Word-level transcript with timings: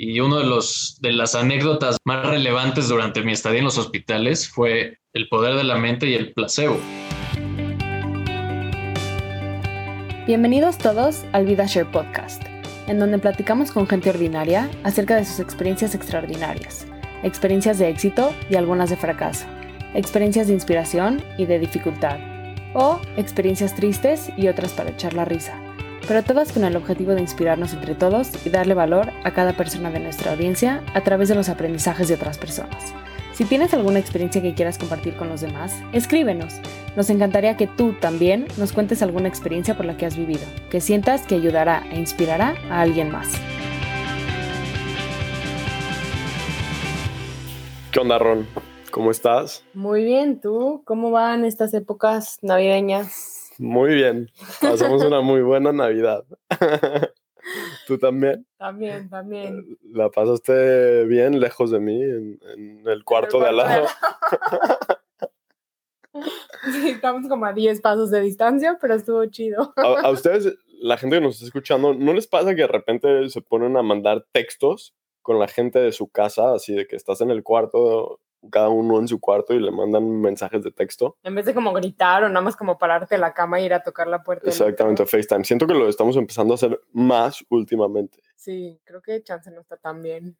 y 0.00 0.20
uno 0.20 0.38
de 0.38 0.44
los 0.44 0.96
de 1.02 1.12
las 1.12 1.34
anécdotas 1.34 1.96
más 2.04 2.24
relevantes 2.24 2.88
durante 2.88 3.22
mi 3.22 3.32
estadía 3.32 3.58
en 3.58 3.64
los 3.64 3.78
hospitales 3.78 4.48
fue 4.48 5.00
el 5.12 5.28
poder 5.28 5.56
de 5.56 5.64
la 5.64 5.76
mente 5.76 6.06
y 6.08 6.14
el 6.14 6.32
placebo. 6.32 6.78
Bienvenidos 10.24 10.78
todos 10.78 11.24
al 11.32 11.46
VidaShare 11.46 11.90
Podcast, 11.90 12.42
en 12.86 13.00
donde 13.00 13.18
platicamos 13.18 13.72
con 13.72 13.88
gente 13.88 14.10
ordinaria 14.10 14.70
acerca 14.84 15.16
de 15.16 15.24
sus 15.24 15.40
experiencias 15.40 15.96
extraordinarias, 15.96 16.86
experiencias 17.24 17.78
de 17.78 17.88
éxito 17.88 18.32
y 18.48 18.54
algunas 18.54 18.90
de 18.90 18.96
fracaso, 18.96 19.46
experiencias 19.94 20.46
de 20.46 20.52
inspiración 20.52 21.24
y 21.38 21.46
de 21.46 21.58
dificultad, 21.58 22.20
o 22.72 23.00
experiencias 23.16 23.74
tristes 23.74 24.30
y 24.36 24.46
otras 24.46 24.72
para 24.74 24.90
echar 24.90 25.14
la 25.14 25.24
risa 25.24 25.67
pero 26.08 26.24
todas 26.24 26.52
con 26.52 26.64
el 26.64 26.74
objetivo 26.74 27.14
de 27.14 27.20
inspirarnos 27.20 27.74
entre 27.74 27.94
todos 27.94 28.30
y 28.46 28.48
darle 28.48 28.72
valor 28.72 29.12
a 29.24 29.34
cada 29.34 29.52
persona 29.52 29.90
de 29.90 30.00
nuestra 30.00 30.32
audiencia 30.32 30.82
a 30.94 31.02
través 31.02 31.28
de 31.28 31.34
los 31.34 31.50
aprendizajes 31.50 32.08
de 32.08 32.14
otras 32.14 32.38
personas. 32.38 32.94
Si 33.34 33.44
tienes 33.44 33.74
alguna 33.74 33.98
experiencia 33.98 34.42
que 34.42 34.54
quieras 34.54 34.78
compartir 34.78 35.16
con 35.16 35.28
los 35.28 35.42
demás, 35.42 35.76
escríbenos. 35.92 36.54
Nos 36.96 37.10
encantaría 37.10 37.56
que 37.58 37.68
tú 37.68 37.92
también 37.92 38.48
nos 38.56 38.72
cuentes 38.72 39.02
alguna 39.02 39.28
experiencia 39.28 39.76
por 39.76 39.84
la 39.84 39.96
que 39.98 40.06
has 40.06 40.16
vivido, 40.16 40.40
que 40.70 40.80
sientas 40.80 41.26
que 41.26 41.34
ayudará 41.34 41.84
e 41.92 41.98
inspirará 41.98 42.56
a 42.70 42.80
alguien 42.80 43.12
más. 43.12 43.28
¿Qué 47.92 48.00
onda, 48.00 48.18
Ron? 48.18 48.46
¿Cómo 48.90 49.10
estás? 49.10 49.62
Muy 49.74 50.04
bien, 50.04 50.40
¿tú? 50.40 50.82
¿Cómo 50.84 51.10
van 51.10 51.44
estas 51.44 51.74
épocas 51.74 52.38
navideñas? 52.40 53.37
Muy 53.58 53.94
bien. 53.94 54.30
Pasamos 54.60 55.04
una 55.04 55.20
muy 55.20 55.42
buena 55.42 55.72
Navidad. 55.72 56.24
¿Tú 57.86 57.98
también? 57.98 58.46
También, 58.56 59.08
también. 59.08 59.78
¿La 59.82 60.10
pasaste 60.10 61.04
bien 61.04 61.40
lejos 61.40 61.70
de 61.70 61.80
mí, 61.80 62.00
en, 62.00 62.82
el 62.86 63.04
cuarto 63.04 63.40
de 63.40 63.48
al 63.48 63.56
lado? 63.56 63.86
sí, 66.72 66.90
estamos 66.90 67.28
como 67.28 67.46
a 67.46 67.52
10 67.52 67.80
pasos 67.80 68.10
de 68.10 68.20
distancia, 68.20 68.78
pero 68.80 68.94
estuvo 68.94 69.24
chido. 69.26 69.72
a, 69.76 70.10
ustedes, 70.10 70.56
la 70.80 70.96
gente 70.96 71.16
que 71.16 71.22
nos 71.22 71.34
está 71.34 71.46
escuchando, 71.46 71.94
¿no 71.94 72.12
les 72.12 72.26
pasa 72.26 72.54
que 72.54 72.62
de 72.62 72.68
repente 72.68 73.28
se 73.28 73.40
ponen 73.40 73.76
a 73.76 73.82
mandar 73.82 74.26
textos 74.32 74.94
con 75.22 75.38
la 75.38 75.48
gente 75.48 75.78
de 75.78 75.92
su 75.92 76.08
casa, 76.08 76.54
así 76.54 76.74
de 76.74 76.86
que 76.86 76.96
estás 76.96 77.20
en 77.20 77.30
el 77.30 77.42
cuarto 77.42 78.20
cada 78.50 78.68
uno 78.68 78.98
en 78.98 79.08
su 79.08 79.20
cuarto 79.20 79.54
y 79.54 79.60
le 79.60 79.70
mandan 79.70 80.20
mensajes 80.20 80.62
de 80.62 80.70
texto. 80.70 81.16
En 81.22 81.34
vez 81.34 81.46
de 81.46 81.54
como 81.54 81.72
gritar 81.72 82.24
o 82.24 82.28
nada 82.28 82.40
más 82.40 82.56
como 82.56 82.78
pararte 82.78 83.16
de 83.16 83.20
la 83.20 83.34
cama 83.34 83.58
e 83.58 83.64
ir 83.64 83.74
a 83.74 83.82
tocar 83.82 84.06
la 84.06 84.22
puerta. 84.22 84.48
Exactamente, 84.48 85.06
FaceTime. 85.06 85.44
Siento 85.44 85.66
que 85.66 85.74
lo 85.74 85.88
estamos 85.88 86.16
empezando 86.16 86.54
a 86.54 86.56
hacer 86.56 86.80
más 86.92 87.44
últimamente. 87.48 88.20
Sí, 88.36 88.80
creo 88.84 89.02
que 89.02 89.22
Chance 89.22 89.50
no 89.50 89.60
está 89.60 89.76
tan 89.76 90.02
bien. 90.02 90.36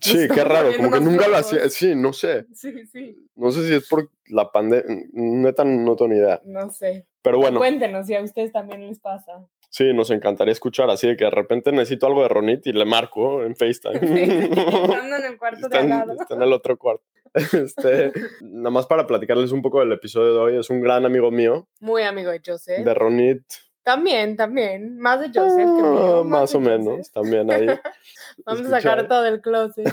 Sí, 0.00 0.28
qué 0.28 0.44
raro, 0.44 0.70
como 0.76 0.90
que 0.90 1.00
nunca 1.00 1.28
lo 1.28 1.36
hacía. 1.36 1.68
Sí, 1.70 1.94
no 1.94 2.12
sé. 2.12 2.46
Sí, 2.52 2.86
sí. 2.86 3.28
No 3.36 3.50
sé 3.50 3.66
si 3.66 3.74
es 3.74 3.88
por 3.88 4.10
la 4.26 4.50
pandemia, 4.50 5.06
neta 5.12 5.64
no 5.64 5.96
tengo 5.96 6.12
ni 6.12 6.18
idea. 6.18 6.40
No 6.44 6.70
sé. 6.70 7.06
Pero 7.22 7.38
bueno. 7.38 7.58
Cuéntenos 7.58 8.06
si 8.06 8.14
a 8.14 8.22
ustedes 8.22 8.52
también 8.52 8.86
les 8.86 8.98
pasa. 8.98 9.46
Sí, 9.70 9.92
nos 9.92 10.10
encantaría 10.10 10.52
escuchar, 10.52 10.88
así 10.90 11.08
de 11.08 11.16
que 11.16 11.24
de 11.24 11.30
repente 11.30 11.72
necesito 11.72 12.06
algo 12.06 12.22
de 12.22 12.28
Ronit 12.28 12.66
y 12.66 12.72
le 12.72 12.84
marco 12.84 13.42
en 13.42 13.56
FaceTime. 13.56 13.94
Estando 14.44 15.16
en 15.16 15.24
el 15.24 15.38
cuarto 15.38 15.68
de 15.68 15.78
al 15.78 15.88
lado. 15.88 16.12
Está 16.12 16.34
en 16.34 16.42
el 16.42 16.52
otro 16.52 16.76
cuarto. 16.76 17.04
Este, 17.52 18.12
nada 18.40 18.70
más 18.70 18.86
para 18.86 19.06
platicarles 19.06 19.52
un 19.52 19.60
poco 19.60 19.80
del 19.80 19.92
episodio 19.92 20.34
de 20.34 20.38
hoy, 20.38 20.56
es 20.56 20.70
un 20.70 20.80
gran 20.80 21.04
amigo 21.04 21.30
mío. 21.30 21.68
Muy 21.80 22.02
amigo 22.02 22.30
de 22.30 22.40
Joseph. 22.44 22.84
De 22.84 22.94
Ronit. 22.94 23.42
También, 23.82 24.36
también. 24.36 24.98
Más 24.98 25.20
de 25.20 25.26
Joseph 25.26 25.56
que 25.56 25.82
mío. 25.82 26.20
Ah, 26.20 26.24
más, 26.24 26.54
o 26.54 26.60
menos, 26.60 27.10
también 27.10 27.50
ahí. 27.50 27.66
Vamos 28.46 28.66
a 28.66 28.80
sacar 28.80 29.08
todo 29.08 29.22
del 29.22 29.40
closet. 29.40 29.84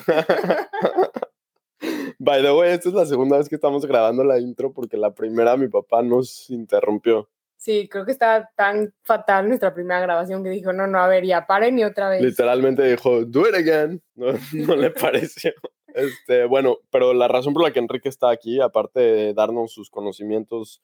By 2.20 2.44
the 2.44 2.54
way, 2.54 2.72
esta 2.72 2.90
es 2.90 2.96
la 2.96 3.08
segunda 3.08 3.38
vez 3.38 3.50
que 3.50 3.56
estamos 3.56 3.86
grabando 3.86 4.24
la 4.24 4.40
intro 4.40 4.72
porque 4.72 4.96
la 4.96 5.14
primera 5.14 5.58
mi 5.58 5.68
papá 5.68 6.04
nos 6.04 6.50
interrumpió. 6.52 7.28
Sí, 7.62 7.88
creo 7.88 8.06
que 8.06 8.12
estaba 8.12 8.50
tan 8.56 8.92
fatal 9.04 9.48
nuestra 9.48 9.72
primera 9.72 10.00
grabación 10.00 10.44
que 10.44 10.50
dijo, 10.50 10.74
no, 10.74 10.88
no, 10.88 10.98
a 10.98 11.08
ver, 11.08 11.24
ya 11.24 11.46
paren 11.46 11.78
y 11.78 11.84
otra 11.84 12.10
vez. 12.10 12.20
Literalmente 12.20 12.82
dijo, 12.90 13.24
do 13.24 13.48
it 13.48 13.54
again. 13.54 14.02
No, 14.16 14.34
no 14.54 14.76
le 14.76 14.90
pareció. 14.90 15.54
Este, 15.94 16.46
bueno, 16.46 16.80
pero 16.90 17.14
la 17.14 17.28
razón 17.28 17.54
por 17.54 17.62
la 17.62 17.72
que 17.72 17.78
Enrique 17.78 18.10
está 18.10 18.32
aquí, 18.32 18.60
aparte 18.60 19.00
de 19.00 19.34
darnos 19.36 19.74
sus 19.74 19.92
conocimientos 19.92 20.82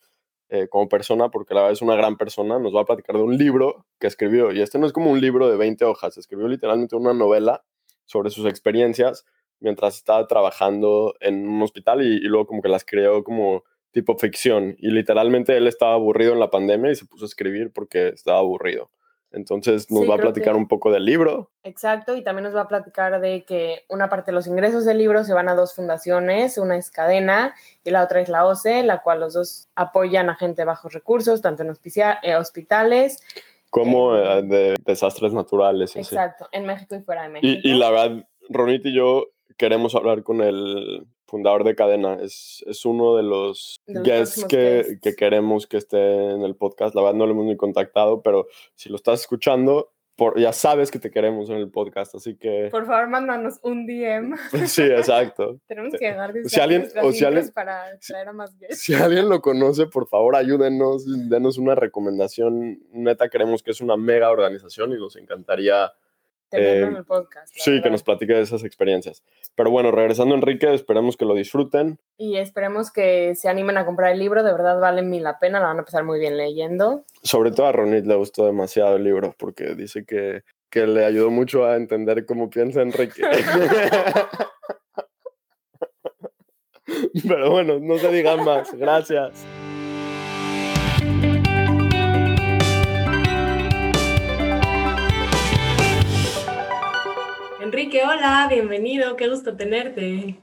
eh, 0.50 0.68
como 0.70 0.88
persona, 0.88 1.30
porque 1.30 1.56
la 1.56 1.62
verdad 1.62 1.74
es 1.74 1.82
una 1.82 1.96
gran 1.96 2.16
persona, 2.16 2.60
nos 2.60 2.76
va 2.76 2.82
a 2.82 2.86
platicar 2.86 3.16
de 3.16 3.24
un 3.24 3.36
libro 3.40 3.88
que 4.00 4.06
escribió. 4.06 4.52
Y 4.52 4.62
este 4.62 4.78
no 4.78 4.86
es 4.86 4.94
como 4.94 5.10
un 5.10 5.20
libro 5.20 5.50
de 5.50 5.58
20 5.58 5.84
hojas, 5.84 6.20
escribió 6.20 6.48
literalmente 6.48 6.96
una 6.96 7.16
novela 7.16 7.66
sobre 8.06 8.30
sus 8.30 8.46
experiencias 8.46 9.26
mientras 9.60 9.96
estaba 9.96 10.28
trabajando 10.28 11.16
en 11.22 11.48
un 11.48 11.60
hospital 11.64 12.04
y, 12.04 12.18
y 12.18 12.28
luego 12.28 12.46
como 12.46 12.62
que 12.62 12.70
las 12.70 12.86
creó 12.86 13.24
como 13.24 13.64
tipo 13.98 14.16
ficción. 14.16 14.76
Y 14.78 14.92
literalmente 14.92 15.58
él 15.58 15.66
estaba 15.66 15.94
aburrido 15.94 16.34
en 16.34 16.40
la 16.40 16.52
pandemia 16.52 16.92
y 16.92 16.96
se 16.96 17.06
puso 17.06 17.26
a 17.26 17.28
escribir 17.28 17.72
porque 17.74 18.10
estaba 18.10 18.38
aburrido. 18.38 18.92
Entonces 19.32 19.90
nos 19.90 20.08
va 20.08 20.16
a 20.16 20.20
platicar 20.20 20.56
un 20.56 20.68
poco 20.68 20.92
del 20.92 21.04
libro. 21.04 21.50
Exacto, 21.64 22.16
y 22.16 22.24
también 22.24 22.44
nos 22.44 22.56
va 22.56 22.62
a 22.62 22.68
platicar 22.68 23.20
de 23.20 23.44
que 23.44 23.86
una 23.90 24.08
parte 24.08 24.32
de 24.32 24.36
los 24.36 24.46
ingresos 24.46 24.86
del 24.86 25.00
libro 25.00 25.24
se 25.24 25.34
van 25.34 25.50
a 25.50 25.56
dos 25.56 25.74
fundaciones, 25.74 26.60
una 26.60 26.78
es 26.78 26.92
Cadena 26.92 27.56
y 27.84 27.90
la 27.90 28.04
otra 28.04 28.22
es 28.22 28.30
la 28.30 28.46
OCE, 28.46 28.84
la 28.84 29.02
cual 29.02 29.20
los 29.20 29.34
dos 29.34 29.68
apoyan 29.76 30.30
a 30.30 30.36
gente 30.36 30.62
de 30.62 30.66
bajos 30.66 30.94
recursos, 30.94 31.42
tanto 31.42 31.64
en 31.64 31.70
eh, 31.70 32.36
hospitales 32.36 33.20
como 33.70 34.16
eh, 34.16 34.44
de 34.44 34.76
desastres 34.86 35.34
naturales. 35.34 35.96
Exacto, 35.96 36.48
en 36.52 36.66
México 36.66 36.96
y 36.96 37.02
fuera 37.02 37.24
de 37.24 37.30
México. 37.30 37.62
Y, 37.64 37.72
y 37.72 37.74
la 37.78 37.90
verdad, 37.90 38.28
Ronit 38.50 38.86
y 38.86 38.94
yo 38.94 39.26
queremos 39.58 39.94
hablar 39.96 40.24
con 40.24 40.42
el 40.42 41.06
fundador 41.28 41.64
de 41.64 41.76
Cadena. 41.76 42.16
Es, 42.22 42.64
es 42.66 42.86
uno 42.86 43.16
de 43.16 43.24
los, 43.24 43.80
guests, 43.86 44.46
que, 44.46 44.98
que, 45.02 45.16
queremos 45.16 45.68
que 45.68 45.78
esté 45.78 46.32
en 46.32 46.42
el 46.42 46.56
podcast. 46.56 46.96
La 46.96 47.02
verdad 47.02 47.18
no 47.18 47.26
lo 47.26 47.34
hemos 47.34 47.46
ni 47.46 47.58
contactado, 47.58 48.22
pero 48.22 48.48
si 48.76 48.90
lo 48.90 48.96
estás 48.96 49.22
escuchando, 49.22 49.92
por, 50.18 50.40
ya 50.40 50.52
sabes 50.52 50.90
que 50.90 50.98
te 50.98 51.12
queremos 51.12 51.50
en 51.52 51.58
el 51.58 51.70
podcast, 51.70 52.16
así 52.16 52.36
que... 52.36 52.70
Por 52.72 52.88
favor, 52.88 53.08
mándanos 53.08 53.60
un 53.62 53.86
DM. 53.86 54.36
Sí, 54.68 54.82
exacto. 54.82 55.60
Tenemos 55.68 55.94
que 55.94 56.08
dejar 56.08 56.34
de 56.34 56.50
si 56.50 56.60
alguien, 56.60 56.88
o 57.04 57.12
si 57.12 57.24
alguien, 57.24 57.50
para 57.54 57.98
traer 58.00 58.30
a 58.30 58.34
más 58.34 58.58
guests. 58.58 58.80
Si 58.80 58.96
alguien 58.96 59.30
lo 59.30 59.42
conoce, 59.42 59.86
por 59.86 60.08
favor, 60.08 60.36
ayúdenos, 60.36 61.06
denos 61.30 61.60
una 61.60 61.76
recomendación. 61.76 62.80
Neta, 62.92 63.30
creemos 63.30 63.62
que 63.62 63.72
es 63.72 63.80
una 63.80 63.96
mega 63.96 64.32
organización 64.32 64.92
y 64.92 64.96
nos 64.96 65.16
encantaría 65.18 65.92
tenerlo 66.50 66.88
en 66.88 66.96
el 66.98 67.06
podcast. 67.06 67.54
Sí, 67.56 67.82
que 67.82 67.90
nos 67.90 68.04
platique 68.04 68.34
de 68.34 68.42
esas 68.42 68.64
experiencias. 68.64 69.24
Pero 69.56 69.72
bueno, 69.72 69.92
regresando 69.92 70.36
Enrique, 70.36 70.74
esperemos 70.74 71.18
que 71.18 71.26
lo 71.26 71.34
disfruten. 71.34 72.00
Y 72.18 72.38
esperemos 72.38 72.92
que 72.92 73.36
se 73.36 73.50
animen 73.50 73.78
a 73.78 73.86
comprar 73.86 74.12
el 74.12 74.20
libro, 74.20 74.44
de 74.44 74.52
verdad 74.52 74.80
vale 74.80 75.02
mil 75.02 75.24
la 75.24 75.40
pena, 75.40 75.60
la 75.60 75.68
van 75.68 75.80
a 75.80 75.86
pasar 75.86 76.04
muy 76.04 76.20
bien 76.20 76.38
leyendo. 76.38 77.04
Sobre 77.24 77.52
todo 77.52 77.68
a 77.68 77.72
Ronit 77.72 78.06
le 78.06 78.16
gustó 78.16 78.46
demasiado 78.46 78.96
el 78.96 79.04
libro, 79.04 79.36
porque 79.38 79.76
dice 79.76 80.06
que, 80.06 80.44
que 80.70 80.88
le 80.88 81.06
ayudó 81.06 81.30
mucho 81.30 81.66
a 81.66 81.76
entender 81.76 82.26
cómo 82.26 82.50
piensa 82.50 82.82
Enrique. 82.82 83.22
Pero 87.28 87.52
bueno, 87.52 87.80
no 87.80 87.98
se 87.98 88.12
digan 88.12 88.44
más. 88.44 88.74
Gracias. 88.74 89.46
Enrique, 97.68 98.02
hola, 98.02 98.48
bienvenido, 98.50 99.18
qué 99.18 99.28
gusto 99.28 99.58
tenerte. 99.58 100.40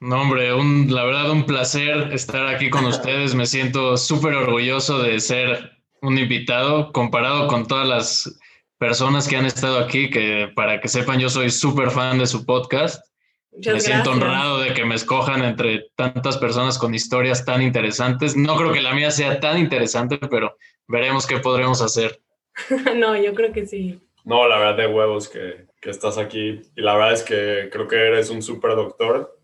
No, 0.00 0.22
hombre, 0.22 0.52
un, 0.52 0.92
la 0.92 1.04
verdad 1.04 1.30
un 1.30 1.46
placer 1.46 2.12
estar 2.12 2.48
aquí 2.48 2.68
con 2.68 2.84
ustedes. 2.84 3.32
Me 3.36 3.46
siento 3.46 3.96
súper 3.96 4.34
orgulloso 4.34 5.00
de 5.00 5.20
ser 5.20 5.70
un 6.02 6.18
invitado 6.18 6.90
comparado 6.90 7.46
con 7.46 7.68
todas 7.68 7.86
las 7.86 8.40
personas 8.76 9.28
que 9.28 9.36
han 9.36 9.46
estado 9.46 9.78
aquí, 9.78 10.10
que 10.10 10.50
para 10.56 10.80
que 10.80 10.88
sepan, 10.88 11.20
yo 11.20 11.28
soy 11.28 11.48
súper 11.50 11.92
fan 11.92 12.18
de 12.18 12.26
su 12.26 12.44
podcast. 12.44 13.06
me 13.52 13.78
siento 13.78 14.10
honrado 14.10 14.58
de 14.58 14.74
que 14.74 14.84
me 14.84 14.96
escojan 14.96 15.44
entre 15.44 15.90
tantas 15.94 16.38
personas 16.38 16.76
con 16.76 16.92
historias 16.92 17.44
tan 17.44 17.62
interesantes. 17.62 18.36
No 18.36 18.56
creo 18.56 18.72
que 18.72 18.82
la 18.82 18.94
mía 18.94 19.12
sea 19.12 19.38
tan 19.38 19.58
interesante, 19.58 20.18
pero 20.18 20.56
veremos 20.88 21.24
qué 21.28 21.38
podremos 21.38 21.80
hacer. 21.80 22.20
no, 22.96 23.16
yo 23.16 23.32
creo 23.32 23.52
que 23.52 23.64
sí. 23.64 24.00
No, 24.24 24.48
la 24.48 24.58
verdad 24.58 24.76
de 24.76 24.86
huevos 24.88 25.28
que, 25.28 25.66
que 25.84 25.90
estás 25.90 26.16
aquí 26.16 26.62
y 26.74 26.80
la 26.80 26.94
verdad 26.94 27.12
es 27.12 27.22
que 27.22 27.68
creo 27.70 27.86
que 27.86 27.96
eres 27.96 28.30
un 28.30 28.42
super 28.42 28.74
doctor 28.74 29.38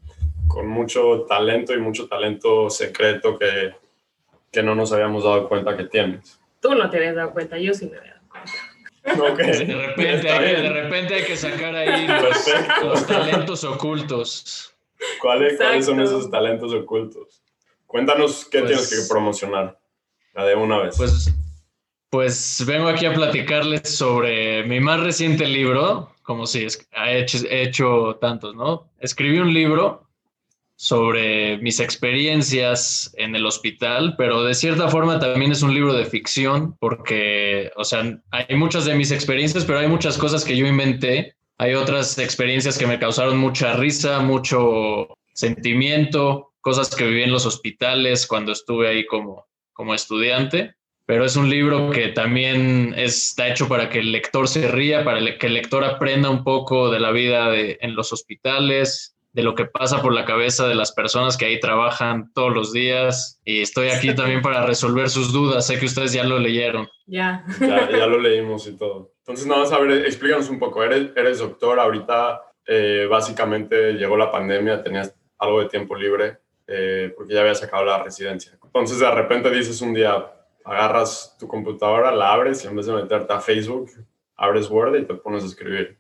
con 0.49 0.67
mucho 0.67 1.27
talento 1.29 1.75
y 1.75 1.79
mucho 1.79 2.09
talento 2.09 2.71
secreto 2.71 3.39
que, 3.39 3.75
que 4.51 4.63
no 4.63 4.75
nos 4.75 4.91
habíamos 4.91 5.25
dado 5.25 5.47
cuenta 5.51 5.77
que 5.77 5.85
tienes. 5.85 6.41
Tú 6.61 6.75
no 6.75 6.89
te 6.89 6.97
habías 6.97 7.15
dado 7.15 7.33
cuenta, 7.33 7.59
yo 7.59 7.75
sí 7.75 7.91
me 7.91 7.99
había 7.99 8.15
dado 8.15 9.35
cuenta. 9.35 9.47
De, 9.53 9.87
repente 9.87 10.31
hay, 10.31 10.63
de 10.63 10.69
repente 10.71 11.15
hay 11.15 11.25
que 11.25 11.37
sacar 11.37 11.77
ahí 11.77 12.09
los, 12.83 13.07
talentos 13.07 13.63
ocultos. 13.65 14.75
¿Cuáles, 15.21 15.59
¿Cuáles 15.59 15.85
son 15.85 16.01
esos 16.01 16.31
talentos 16.31 16.73
ocultos? 16.73 17.43
Cuéntanos 17.87 18.47
qué 18.47 18.63
tienes 18.63 18.89
que 18.89 18.97
pues 18.97 19.09
promocionar. 19.11 19.79
La 20.33 20.47
de 20.47 20.55
una 20.55 20.79
vez. 20.79 20.97
Pues, 20.97 21.35
pues 22.09 22.65
vengo 22.67 22.89
aquí 22.89 23.05
a 23.05 23.13
platicarles 23.13 23.83
sobre 23.95 24.65
mi 24.65 24.81
más 24.81 25.01
reciente 25.01 25.45
libro, 25.47 26.11
como 26.31 26.47
si 26.47 26.61
he 26.61 27.19
hecho, 27.19 27.39
he 27.51 27.63
hecho 27.63 28.17
tantos, 28.21 28.55
¿no? 28.55 28.89
Escribí 29.01 29.41
un 29.41 29.53
libro 29.53 30.07
sobre 30.77 31.59
mis 31.59 31.81
experiencias 31.81 33.13
en 33.19 33.35
el 33.35 33.45
hospital, 33.45 34.15
pero 34.17 34.45
de 34.45 34.55
cierta 34.55 34.89
forma 34.89 35.19
también 35.19 35.51
es 35.51 35.63
un 35.63 35.75
libro 35.75 35.93
de 35.93 36.05
ficción 36.05 36.77
porque, 36.79 37.73
o 37.75 37.83
sea, 37.83 38.23
hay 38.31 38.55
muchas 38.55 38.85
de 38.85 38.95
mis 38.95 39.11
experiencias, 39.11 39.65
pero 39.65 39.81
hay 39.81 39.89
muchas 39.89 40.17
cosas 40.19 40.45
que 40.45 40.57
yo 40.57 40.69
inventé. 40.69 41.35
Hay 41.59 41.75
otras 41.75 42.17
experiencias 42.17 42.79
que 42.79 42.87
me 42.87 43.01
causaron 43.01 43.37
mucha 43.37 43.73
risa, 43.73 44.21
mucho 44.21 45.09
sentimiento, 45.35 46.53
cosas 46.61 46.95
que 46.95 47.09
viví 47.09 47.25
en 47.25 47.33
los 47.33 47.45
hospitales 47.45 48.29
cuando 48.29 48.53
estuve 48.53 48.87
ahí 48.87 49.05
como, 49.05 49.47
como 49.73 49.95
estudiante. 49.95 50.77
Pero 51.11 51.25
es 51.25 51.35
un 51.35 51.51
libro 51.51 51.91
que 51.91 52.07
también 52.11 52.95
está 52.97 53.49
hecho 53.49 53.67
para 53.67 53.89
que 53.89 53.99
el 53.99 54.13
lector 54.13 54.47
se 54.47 54.69
ría, 54.69 55.03
para 55.03 55.19
que 55.39 55.49
el 55.49 55.55
lector 55.55 55.83
aprenda 55.83 56.31
un 56.31 56.45
poco 56.45 56.89
de 56.89 57.01
la 57.01 57.11
vida 57.11 57.49
en 57.53 57.97
los 57.97 58.13
hospitales, 58.13 59.17
de 59.33 59.43
lo 59.43 59.57
que 59.57 59.65
pasa 59.65 60.03
por 60.03 60.15
la 60.15 60.25
cabeza 60.25 60.69
de 60.69 60.77
las 60.77 60.93
personas 60.93 61.37
que 61.37 61.47
ahí 61.47 61.59
trabajan 61.59 62.33
todos 62.33 62.55
los 62.55 62.73
días. 62.73 63.41
Y 63.45 63.61
estoy 63.61 63.89
aquí 63.89 64.15
también 64.15 64.41
para 64.41 64.65
resolver 64.65 65.11
sus 65.11 65.33
dudas. 65.33 65.67
Sé 65.67 65.81
que 65.81 65.87
ustedes 65.87 66.13
ya 66.13 66.23
lo 66.23 66.39
leyeron. 66.39 66.89
Ya. 67.07 67.45
Ya, 67.59 68.07
lo 68.07 68.21
leímos 68.21 68.69
y 68.69 68.77
todo. 68.77 69.11
Entonces, 69.19 69.49
nada 69.49 69.63
más, 69.63 69.73
a 69.73 69.81
ver, 69.81 70.07
explícanos 70.07 70.49
un 70.49 70.61
poco. 70.61 70.85
Eres, 70.85 71.11
eres 71.17 71.41
doctor, 71.41 71.81
ahorita 71.81 72.41
eh, 72.65 73.09
básicamente 73.11 73.95
llegó 73.95 74.17
la 74.17 74.31
pandemia, 74.31 74.81
tenías 74.81 75.13
algo 75.39 75.61
de 75.61 75.69
tiempo 75.69 75.97
libre 75.97 76.39
eh, 76.69 77.13
porque 77.17 77.35
ya 77.35 77.41
habías 77.41 77.59
sacado 77.59 77.85
la 77.85 78.01
residencia. 78.01 78.57
Entonces, 78.63 79.01
de 79.01 79.11
repente 79.11 79.51
dices 79.51 79.81
un 79.83 79.93
día, 79.93 80.25
agarras 80.65 81.37
tu 81.39 81.49
computadora, 81.49 82.15
la 82.15 82.33
abres 82.33 82.65
y 82.65 82.69
en 82.69 82.77
vez 82.77 82.87
de 82.87 82.93
meterte 82.93 83.33
a 83.33 83.41
Facebook, 83.41 83.91
abres 84.37 84.71
Word 84.71 84.97
y 84.97 85.05
te 85.05 85.15
pones 85.15 85.45
a 85.45 85.47
escribir. 85.47 85.99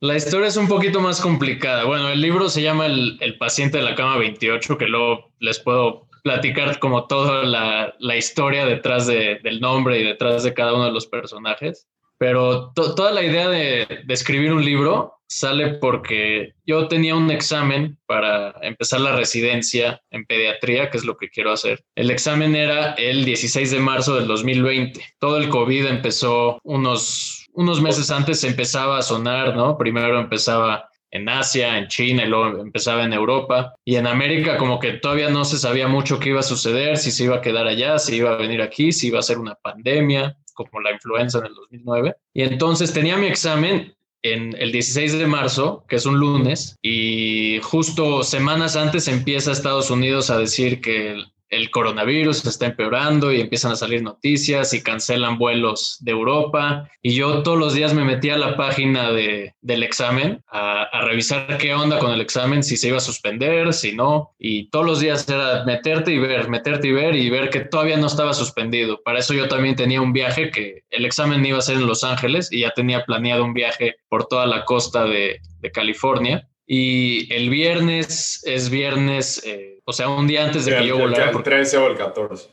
La 0.00 0.16
historia 0.16 0.48
es 0.48 0.56
un 0.56 0.66
poquito 0.66 1.00
más 1.00 1.20
complicada. 1.20 1.84
Bueno, 1.84 2.08
el 2.08 2.20
libro 2.20 2.48
se 2.48 2.60
llama 2.60 2.86
El, 2.86 3.36
paciente 3.38 3.78
de 3.78 3.84
la 3.84 3.94
cama 3.94 4.18
28, 4.18 4.76
que 4.76 4.86
luego 4.86 5.32
les 5.38 5.60
puedo 5.60 6.08
platicar 6.24 6.80
como 6.80 7.06
toda 7.06 7.44
la, 7.44 8.16
historia 8.16 8.66
detrás 8.66 9.06
del 9.06 9.60
nombre 9.60 10.00
y 10.00 10.04
detrás 10.04 10.42
de 10.42 10.54
cada 10.54 10.74
uno 10.74 10.86
de 10.86 10.92
los 10.92 11.06
personajes. 11.06 11.86
Pero 12.18 12.72
toda 12.72 13.12
la 13.12 13.22
idea 13.22 13.48
de, 13.48 14.02
de, 14.04 14.14
escribir 14.14 14.52
un 14.52 14.64
libro 14.64 15.21
sale 15.38 15.74
porque 15.74 16.52
yo 16.66 16.88
tenía 16.88 17.14
un 17.14 17.30
examen 17.30 17.98
para 18.06 18.54
empezar 18.62 19.00
la 19.00 19.16
residencia 19.16 20.00
en 20.10 20.24
pediatría, 20.24 20.90
que 20.90 20.98
es 20.98 21.04
lo 21.04 21.16
que 21.16 21.28
quiero 21.28 21.52
hacer. 21.52 21.82
El 21.94 22.10
examen 22.10 22.54
era 22.54 22.92
el 22.94 23.24
16 23.24 23.70
de 23.70 23.80
marzo 23.80 24.16
del 24.16 24.26
2020. 24.26 25.00
Todo 25.18 25.38
el 25.38 25.48
COVID 25.48 25.86
empezó 25.86 26.58
unos 26.62 27.42
unos 27.54 27.80
meses 27.82 28.10
antes 28.10 28.44
empezaba 28.44 28.98
a 28.98 29.02
sonar, 29.02 29.54
¿no? 29.54 29.76
Primero 29.76 30.18
empezaba 30.18 30.88
en 31.10 31.28
Asia, 31.28 31.76
en 31.76 31.88
China, 31.88 32.24
y 32.24 32.28
luego 32.28 32.58
empezaba 32.58 33.04
en 33.04 33.12
Europa. 33.12 33.74
Y 33.84 33.96
en 33.96 34.06
América 34.06 34.56
como 34.56 34.78
que 34.78 34.92
todavía 34.94 35.28
no 35.28 35.44
se 35.44 35.58
sabía 35.58 35.86
mucho 35.86 36.18
qué 36.18 36.30
iba 36.30 36.40
a 36.40 36.44
suceder, 36.44 36.96
si 36.96 37.10
se 37.10 37.24
iba 37.24 37.36
a 37.36 37.40
quedar 37.40 37.66
allá, 37.66 37.98
si 37.98 38.16
iba 38.16 38.32
a 38.32 38.36
venir 38.36 38.62
aquí, 38.62 38.92
si 38.92 39.08
iba 39.08 39.18
a 39.18 39.22
ser 39.22 39.38
una 39.38 39.54
pandemia, 39.54 40.36
como 40.54 40.80
la 40.80 40.92
influenza 40.92 41.38
en 41.38 41.46
el 41.46 41.54
2009. 41.54 42.16
Y 42.32 42.42
entonces 42.42 42.92
tenía 42.92 43.16
mi 43.16 43.26
examen 43.26 43.94
en 44.22 44.54
el 44.58 44.72
16 44.72 45.18
de 45.18 45.26
marzo, 45.26 45.84
que 45.88 45.96
es 45.96 46.06
un 46.06 46.18
lunes, 46.18 46.78
y 46.82 47.58
justo 47.62 48.22
semanas 48.22 48.76
antes 48.76 49.08
empieza 49.08 49.52
Estados 49.52 49.90
Unidos 49.90 50.30
a 50.30 50.38
decir 50.38 50.80
que 50.80 51.16
el 51.52 51.70
coronavirus 51.70 52.46
está 52.46 52.64
empeorando 52.64 53.30
y 53.30 53.40
empiezan 53.40 53.72
a 53.72 53.76
salir 53.76 54.02
noticias 54.02 54.72
y 54.72 54.82
cancelan 54.82 55.36
vuelos 55.36 55.98
de 56.00 56.10
Europa. 56.10 56.88
Y 57.02 57.14
yo 57.14 57.42
todos 57.42 57.58
los 57.58 57.74
días 57.74 57.92
me 57.92 58.04
metía 58.04 58.34
a 58.34 58.38
la 58.38 58.56
página 58.56 59.12
de, 59.12 59.54
del 59.60 59.82
examen 59.82 60.42
a, 60.48 60.84
a, 60.84 61.02
revisar 61.02 61.58
qué 61.58 61.74
onda 61.74 61.98
con 61.98 62.10
el 62.10 62.22
examen, 62.22 62.62
si 62.62 62.78
se 62.78 62.88
iba 62.88 62.96
a 62.96 63.00
suspender, 63.00 63.74
si 63.74 63.94
no. 63.94 64.30
Y 64.38 64.70
todos 64.70 64.86
los 64.86 65.00
días 65.00 65.28
era 65.28 65.64
meterte 65.66 66.12
y 66.12 66.18
ver, 66.18 66.48
meterte 66.48 66.88
y 66.88 66.92
ver 66.92 67.14
y 67.14 67.28
ver 67.28 67.50
que 67.50 67.60
todavía 67.60 67.98
no 67.98 68.06
estaba 68.06 68.32
suspendido. 68.32 69.02
Para 69.02 69.18
eso 69.18 69.34
yo 69.34 69.46
también 69.46 69.76
tenía 69.76 70.00
un 70.00 70.14
viaje 70.14 70.50
que 70.50 70.84
el 70.88 71.04
examen 71.04 71.44
iba 71.44 71.58
a 71.58 71.62
ser 71.62 71.76
en 71.76 71.86
Los 71.86 72.02
Ángeles 72.02 72.50
y 72.50 72.60
ya 72.60 72.70
tenía 72.70 73.04
planeado 73.04 73.44
un 73.44 73.52
viaje 73.52 73.96
por 74.08 74.26
toda 74.26 74.46
la 74.46 74.64
costa 74.64 75.04
de, 75.04 75.38
de 75.60 75.70
California. 75.70 76.48
Y 76.74 77.30
el 77.30 77.50
viernes 77.50 78.42
es 78.46 78.70
viernes. 78.70 79.42
Eh, 79.44 79.80
o 79.84 79.92
sea, 79.92 80.08
un 80.08 80.26
día 80.26 80.46
antes 80.46 80.64
de 80.64 80.74
que 80.74 80.86
yo 80.86 80.96
volara. 80.96 81.30
El 81.30 81.42
13 81.42 81.76
o 81.76 81.86
el 81.88 81.98
14. 81.98 82.48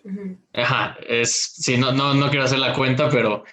Ajá, 0.55 0.97
es, 1.07 1.53
sí, 1.55 1.77
no, 1.77 1.93
no, 1.93 2.13
no 2.13 2.29
quiero 2.29 2.43
hacer 2.43 2.59
la 2.59 2.73
cuenta, 2.73 3.09
pero 3.09 3.45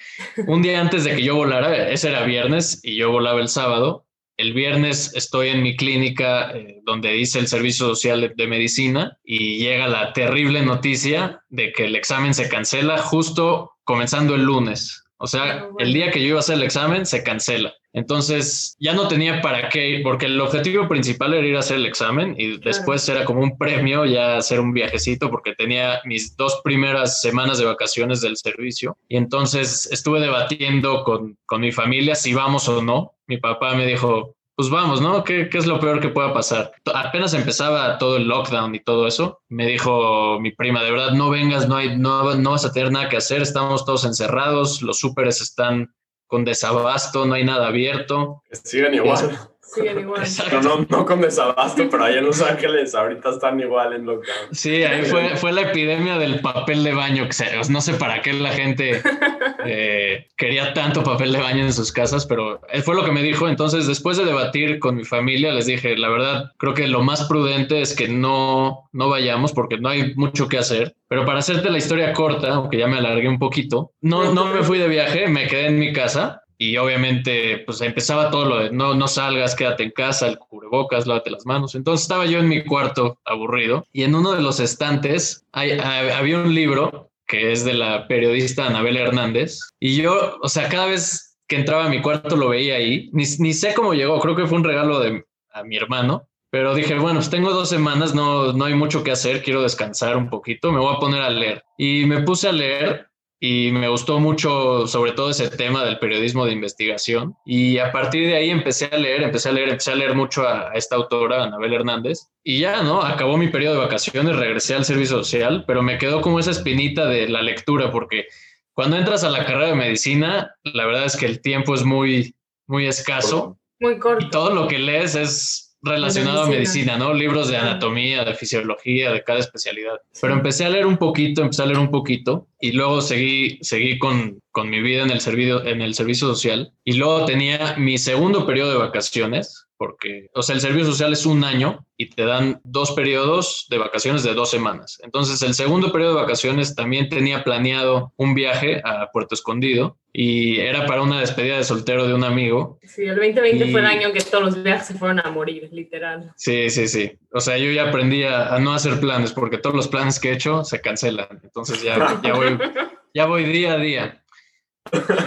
un 0.49 0.63
día 0.63 0.81
antes 0.81 1.05
de 1.05 1.15
que 1.15 1.23
yo 1.23 1.37
volara, 1.37 1.89
ese 1.89 2.09
era 2.09 2.25
viernes 2.25 2.81
y 2.83 2.97
yo 2.97 3.13
volaba 3.13 3.41
el 3.41 3.47
sábado. 3.47 4.07
El 4.37 4.55
viernes 4.55 5.13
estoy 5.15 5.51
en 5.51 5.63
mi 5.63 5.77
clínica 5.77 6.51
eh, 6.51 6.81
donde 6.85 7.17
hice 7.17 7.39
el 7.39 7.47
servicio 7.47 7.87
social 7.87 8.35
de, 8.37 8.47
medicina 8.49 9.17
y 9.23 9.59
llega 9.59 9.87
la 9.87 10.13
terrible 10.15 10.63
noticia 10.63 11.45
de 11.49 11.71
que 11.71 11.85
el 11.85 11.95
examen 11.95 12.35
se 12.35 12.49
cancela 12.49 12.99
justo 12.99 13.77
comenzando 13.85 14.35
el 14.35 14.43
lunes. 14.43 15.06
O 15.19 15.27
sea, 15.27 15.69
el 15.79 15.93
día 15.93 16.11
que 16.11 16.21
yo 16.21 16.29
iba 16.29 16.37
a 16.37 16.41
hacer 16.41 16.57
el 16.57 16.63
examen 16.63 17.07
se 17.07 17.23
cancela. 17.23 17.73
Entonces 17.93 18.77
ya 18.79 18.93
no 18.93 19.09
tenía 19.09 19.41
para 19.41 19.71
qué 19.71 19.89
ir, 19.89 20.03
porque 20.03 20.27
el 20.27 20.39
objetivo 20.39 20.87
principal 20.87 21.33
era 21.33 21.47
ir 21.47 21.57
a 21.57 21.61
hacer 21.61 21.79
el 21.79 21.87
examen 21.87 22.35
y 22.37 22.59
después 22.59 23.09
era 23.09 23.25
como 23.25 23.41
un 23.41 23.57
premio 23.57 24.05
ya 24.05 24.37
hacer 24.37 24.61
un 24.61 24.75
viajecito 24.75 25.31
porque 25.31 25.55
tenía 25.55 26.03
mis 26.05 26.37
dos 26.37 26.61
primeras 26.63 27.23
semanas 27.23 27.57
de 27.57 27.65
vacaciones 27.65 28.21
del 28.21 28.37
servicio. 28.37 28.99
Y 29.09 29.17
entonces 29.17 29.89
estuve 29.91 30.21
debatiendo 30.21 31.05
con, 31.05 31.39
con 31.47 31.63
mi 31.63 31.73
familia 31.73 32.15
si 32.15 32.35
vamos 32.35 32.69
o 32.69 32.83
no. 32.83 33.15
Mi 33.27 33.39
papá 33.39 33.75
me 33.75 33.87
dijo, 33.87 34.36
pues 34.57 34.71
vamos, 34.71 35.03
¿no? 35.03 35.23
¿Qué, 35.23 35.51
¿Qué, 35.51 35.59
es 35.59 35.67
lo 35.67 35.79
peor 35.79 36.01
que 36.01 36.09
pueda 36.09 36.33
pasar? 36.33 36.73
Apenas 36.95 37.35
empezaba 37.35 37.99
todo 37.99 38.17
el 38.17 38.27
lockdown 38.27 38.75
y 38.75 38.81
todo 38.83 39.07
eso, 39.07 39.43
me 39.49 39.67
dijo 39.67 40.41
mi 40.41 40.51
prima, 40.51 40.83
de 40.83 40.91
verdad, 40.91 41.11
no 41.11 41.29
vengas, 41.29 41.69
no, 41.69 41.77
hay, 41.77 41.99
no, 41.99 42.35
no 42.35 42.51
vas 42.53 42.65
a 42.65 42.73
tener 42.73 42.91
nada 42.91 43.11
que 43.11 43.19
hacer, 43.19 43.43
estamos 43.43 43.85
todos 43.85 44.07
encerrados, 44.07 44.81
los 44.81 44.99
súperes 44.99 45.43
están 45.43 45.95
con 46.27 46.45
desabasto, 46.45 47.27
no 47.27 47.35
hay 47.35 47.45
nada 47.45 47.69
abierto. 47.69 48.43
Siguen 48.51 48.95
igual. 48.95 49.39
Siguen 49.67 49.99
igual. 49.99 50.23
No, 50.63 50.87
no, 50.89 51.05
con 51.05 51.21
desabasto, 51.21 51.89
pero 51.91 52.05
ahí 52.05 52.17
en 52.17 52.27
Los 52.27 52.41
Ángeles 52.41 52.95
ahorita 52.95 53.31
están 53.31 53.59
igual 53.59 53.95
en 53.95 54.07
lockdown. 54.07 54.53
Sí, 54.53 54.85
ahí 54.85 55.05
fue, 55.05 55.37
fue 55.37 55.53
la 55.53 55.63
epidemia 55.63 56.19
del 56.19 56.41
papel 56.41 56.85
de 56.85 56.95
baño, 56.95 57.29
que 57.29 57.71
no 57.71 57.81
sé 57.81 57.95
para 57.95 58.23
qué 58.23 58.33
la 58.33 58.51
gente 58.51 59.03
eh, 59.65 60.29
quería 60.37 60.73
tanto 60.73 61.03
papel 61.03 61.33
de 61.33 61.41
baño 61.41 61.65
en 61.65 61.73
sus 61.73 61.91
casas, 61.91 62.27
pero 62.27 62.61
fue 62.85 62.95
lo 62.95 63.05
que 63.05 63.11
me 63.11 63.23
dijo. 63.23 63.49
Entonces, 63.49 63.89
después 63.89 64.17
de 64.17 64.25
debatir 64.25 64.79
con 64.79 64.95
mi 64.95 65.05
familia, 65.05 65.53
les 65.53 65.67
dije, 65.67 65.97
la 65.97 66.11
verdad, 66.11 66.53
creo 66.59 66.75
que 66.75 66.87
lo 66.87 67.03
más 67.03 67.25
prudente 67.25 67.81
es 67.81 67.95
que 67.95 68.09
no, 68.09 68.89
no 68.93 69.09
vayamos 69.09 69.53
porque 69.53 69.79
no 69.79 69.89
hay 69.89 70.15
mucho 70.15 70.49
que 70.49 70.59
hacer. 70.59 70.95
Pero 71.09 71.25
para 71.25 71.41
hacerte 71.41 71.71
la 71.71 71.79
historia 71.79 72.13
corta, 72.13 72.55
aunque 72.55 72.79
ya 72.79 72.87
me 72.87 72.99
alargué 72.99 73.29
un 73.29 73.39
poquito, 73.39 73.93
no, 74.01 74.33
no 74.33 74.47
me 74.47 74.63
fui 74.63 74.79
de 74.79 74.89
viaje, 74.89 75.27
me 75.27 75.49
quedé 75.49 75.67
en 75.67 75.79
mi 75.79 75.93
casa 75.93 76.43
y 76.59 76.77
obviamente 76.77 77.59
pues 77.67 77.81
empezaba 77.81 78.31
todo 78.31 78.45
lo 78.45 78.59
de 78.59 78.71
no, 78.71 78.95
no 78.95 79.09
salgas, 79.09 79.55
quédate 79.55 79.85
en 79.85 79.91
casa, 79.91 80.27
el 80.29 80.39
cubrebocas, 80.39 81.07
lávate 81.07 81.31
las 81.31 81.47
manos. 81.47 81.75
Entonces 81.75 82.03
estaba 82.03 82.27
yo 82.27 82.39
en 82.39 82.49
mi 82.49 82.65
cuarto 82.65 83.19
aburrido 83.25 83.85
y 83.93 84.05
en 84.05 84.15
uno 84.15 84.33
de 84.33 84.43
los 84.43 84.61
estantes 84.61 85.45
había 85.53 86.39
un 86.39 86.55
libro 86.55 87.11
que 87.27 87.53
es 87.53 87.65
de 87.65 87.75
la 87.75 88.07
periodista 88.07 88.67
Anabel 88.67 88.97
Hernández 88.97 89.59
y 89.81 89.97
yo, 89.97 90.39
o 90.41 90.49
sea, 90.49 90.69
cada 90.69 90.87
vez 90.87 91.39
que 91.49 91.57
entraba 91.57 91.87
a 91.87 91.91
mi 91.91 92.01
cuarto 92.01 92.37
lo 92.37 92.49
veía 92.49 92.77
ahí, 92.77 93.11
ni, 93.13 93.25
ni 93.39 93.53
sé 93.53 93.75
cómo 93.75 93.95
llegó, 93.95 94.21
creo 94.21 94.37
que 94.37 94.47
fue 94.47 94.59
un 94.59 94.65
regalo 94.65 95.01
de 95.01 95.25
a 95.53 95.63
mi 95.65 95.77
hermano 95.77 96.29
pero 96.51 96.75
dije, 96.75 96.95
bueno, 96.95 97.19
pues 97.19 97.29
tengo 97.29 97.51
dos 97.53 97.69
semanas, 97.69 98.15
no, 98.15 98.53
no 98.55 98.65
hay 98.65 98.73
mucho 98.73 99.05
que 99.05 99.11
hacer, 99.11 99.43
quiero 99.43 99.61
descansar 99.63 100.17
un 100.17 100.31
poquito, 100.31 100.73
me 100.73 100.79
voy 100.81 100.95
a 100.95 100.99
poner 100.99 101.21
a 101.21 101.29
leer. 101.29 101.63
Y 101.77 102.07
me 102.07 102.23
puse 102.23 102.49
a 102.49 102.53
leer 102.53 103.09
y 103.39 103.71
me 103.71 103.89
gustó 103.89 104.19
mucho 104.19 104.87
sobre 104.87 105.13
todo 105.13 105.31
ese 105.31 105.51
tema 105.51 105.85
del 105.85 105.99
periodismo 105.99 106.47
de 106.47 106.53
investigación. 106.53 107.37
Y 107.45 107.79
a 107.79 107.93
partir 107.93 108.27
de 108.29 108.37
ahí 108.37 108.51
empecé 108.51 108.87
a 108.87 108.97
leer, 108.97 109.23
empecé 109.23 109.51
a 109.51 109.53
leer, 109.53 109.69
empecé 109.69 109.93
a 109.93 109.97
leer 109.97 110.15
mucho 110.15 110.49
a, 110.49 110.73
esta 110.75 110.97
autora, 110.97 111.45
Anabel 111.45 111.75
Hernández. 111.75 112.29
Y 112.43 112.61
ya, 112.61 112.83
¿no? 112.83 113.03
Acabó 113.03 113.37
mi 113.37 113.49
periodo 113.49 113.75
de 113.75 113.81
vacaciones, 113.81 114.37
regresé 114.37 114.75
al 114.75 114.85
servicio 114.85 115.19
social, 115.19 115.65
pero 115.67 115.83
me 115.83 115.99
quedó 115.99 116.23
como 116.23 116.39
esa 116.39 116.53
espinita 116.53 117.07
de 117.07 117.29
la 117.29 117.43
lectura, 117.43 117.91
porque 117.91 118.27
cuando 118.73 118.97
entras 118.97 119.23
a 119.25 119.31
la 119.31 119.45
carrera 119.45 119.69
de 119.69 119.75
medicina, 119.75 120.55
la 120.65 120.87
verdad 120.87 121.05
es 121.05 121.17
que 121.17 121.27
el 121.27 121.41
tiempo 121.41 121.75
es 121.75 121.85
muy, 121.85 122.35
muy 122.67 122.87
escaso. 122.87 123.59
Muy 123.81 123.99
corto. 123.99 124.27
Y 124.27 124.31
todo 124.31 124.55
lo 124.55 124.69
que 124.69 124.79
lees 124.79 125.15
es 125.15 125.66
relacionado 125.87 126.43
a 126.43 126.47
medicina, 126.49 126.97
¿no? 126.97 127.15
Libros 127.15 127.49
de 127.49 127.57
anatomía, 127.57 128.25
de 128.25 128.35
fisiología, 128.35 129.13
de 129.13 129.23
cada 129.25 129.39
especialidad. 129.39 130.01
Pero 130.21 130.35
empecé 130.35 130.65
a 130.65 130.71
leer 130.71 130.87
un 130.87 130.97
poquito, 130.99 131.43
empecé 131.43 131.63
a 131.63 131.67
leer 131.67 131.79
un 131.79 131.91
poquito 131.91 132.49
y 132.61 132.73
luego 132.73 133.01
seguí, 133.01 133.59
seguí 133.63 133.99
con, 133.99 134.41
con 134.51 134.69
mi 134.69 134.81
vida 134.81 135.03
en 135.03 135.11
el, 135.11 135.21
servicio, 135.21 135.65
en 135.65 135.83
el 135.83 135.95
servicio 135.95 136.29
social 136.29 136.73
y 136.85 136.95
luego 136.95 137.25
tenía 137.25 137.77
mi 137.79 137.99
segundo 137.99 138.47
periodo 138.47 138.73
de 138.73 138.79
vacaciones 138.79 139.66
porque, 139.77 140.29
o 140.35 140.43
sea, 140.43 140.55
el 140.55 140.61
servicio 140.61 140.87
social 140.87 141.13
es 141.13 141.27
un 141.27 141.45
año 141.45 141.87
y 141.97 142.11
te 142.11 142.25
dan 142.25 142.61
dos 142.65 142.93
periodos 142.93 143.67
de 143.71 143.79
vacaciones 143.79 144.23
de 144.23 144.35
dos 144.35 144.51
semanas. 144.51 144.99
Entonces, 145.03 145.43
el 145.43 145.55
segundo 145.55 145.93
periodo 145.93 146.15
de 146.15 146.23
vacaciones 146.23 146.75
también 146.75 147.09
tenía 147.09 147.45
planeado 147.45 148.13
un 148.17 148.35
viaje 148.35 148.81
a 148.85 149.11
Puerto 149.13 149.35
Escondido 149.35 149.99
y 150.13 150.61
era 150.61 150.87
para 150.87 151.03
una 151.03 151.21
despedida 151.21 151.59
de 151.59 151.65
soltero 151.65 152.07
de 152.09 152.15
un 152.15 152.25
amigo. 152.25 152.79
Sí, 152.83 153.05
el 153.05 153.17
2020 153.17 153.71
fue 153.71 153.81
el 153.81 153.87
año 153.87 154.13
que 154.13 154.21
todos 154.21 154.45
los 154.45 154.63
viajes 154.63 154.87
se 154.87 154.95
fueron 154.95 155.21
a 155.21 155.31
morir, 155.31 155.69
literal. 155.73 156.33
Sí, 156.37 156.71
sí, 156.71 156.89
sí. 156.89 157.13
O 157.33 157.41
sea, 157.41 157.59
yo 157.59 157.71
ya 157.71 157.89
aprendí 157.89 158.25
a, 158.25 158.59
no 158.59 158.73
hacer 158.73 158.99
planes 158.99 159.33
porque 159.33 159.59
todos 159.59 159.77
los 159.77 159.89
planes 159.89 160.19
que 160.19 160.31
he 160.31 160.33
hecho 160.33 160.65
se 160.65 160.81
cancelan. 160.81 161.41
Entonces 161.43 161.83
ya, 161.83 162.21
ya, 162.23 162.35
voy, 162.35 162.59
ya 163.15 163.27
voy 163.27 163.45
día 163.45 163.75
a 163.75 163.79
día. 163.79 164.23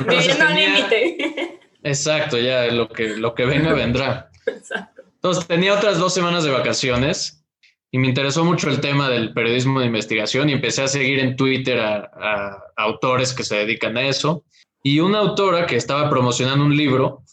Viviendo 0.08 0.46
al 0.46 0.56
límite. 0.56 1.60
Exacto, 1.84 2.38
ya 2.38 2.66
lo 2.68 2.90
que, 2.90 3.18
lo 3.18 3.34
que 3.34 3.46
venga 3.46 3.74
vendrá. 3.74 4.29
Exacto. 4.58 5.04
Entonces 5.16 5.48
tenía 5.48 5.74
otras 5.74 6.00
dos 6.00 6.14
semanas 6.14 6.44
de 6.44 6.52
vacaciones 6.52 7.44
y 7.92 7.98
me 7.98 8.08
interesó 8.08 8.46
mucho 8.46 8.70
el 8.70 8.80
tema 8.80 9.10
del 9.10 9.34
periodismo 9.34 9.80
de 9.80 9.88
investigación 9.88 10.50
y 10.50 10.54
empecé 10.54 10.84
a 10.84 10.88
seguir 10.88 11.20
en 11.20 11.36
Twitter 11.36 11.80
a, 11.80 12.64
autores 12.78 13.34
que 13.34 13.44
se 13.44 13.58
dedican 13.58 13.98
a 13.98 14.08
eso. 14.08 14.44
Y 14.84 15.02
una 15.02 15.20
autora 15.20 15.66
que 15.66 15.76
estaba 15.76 16.10
promocionando 16.10 16.64
un 16.64 16.78
libro 16.78 17.24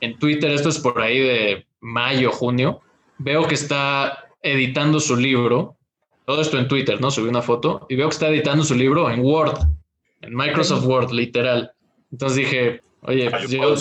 en 0.00 0.18
Twitter, 0.18 0.50
esto 0.50 0.70
es 0.70 0.78
por 0.78 1.00
ahí 1.02 1.18
de 1.18 1.66
mayo, 1.80 2.32
junio, 2.32 2.80
veo 3.18 3.46
que 3.46 3.54
está 3.54 4.30
editando 4.40 5.00
su 5.00 5.16
libro, 5.16 5.76
todo 6.24 6.40
esto 6.40 6.58
en 6.58 6.68
Twitter, 6.68 7.00
¿no? 7.00 7.10
Subí 7.10 7.28
una 7.28 7.42
foto 7.42 7.86
y 7.90 7.96
veo 7.96 8.08
que 8.08 8.14
está 8.14 8.28
editando 8.28 8.64
su 8.64 8.74
libro 8.74 9.10
en 9.10 9.20
Word, 9.20 9.58
en 10.22 10.34
Microsoft 10.34 10.86
Word, 10.86 11.10
literal. 11.10 11.72
Entonces 12.10 12.38
dije, 12.38 12.80
oye, 13.02 13.30
pues 13.30 13.50
yo, 13.50 13.76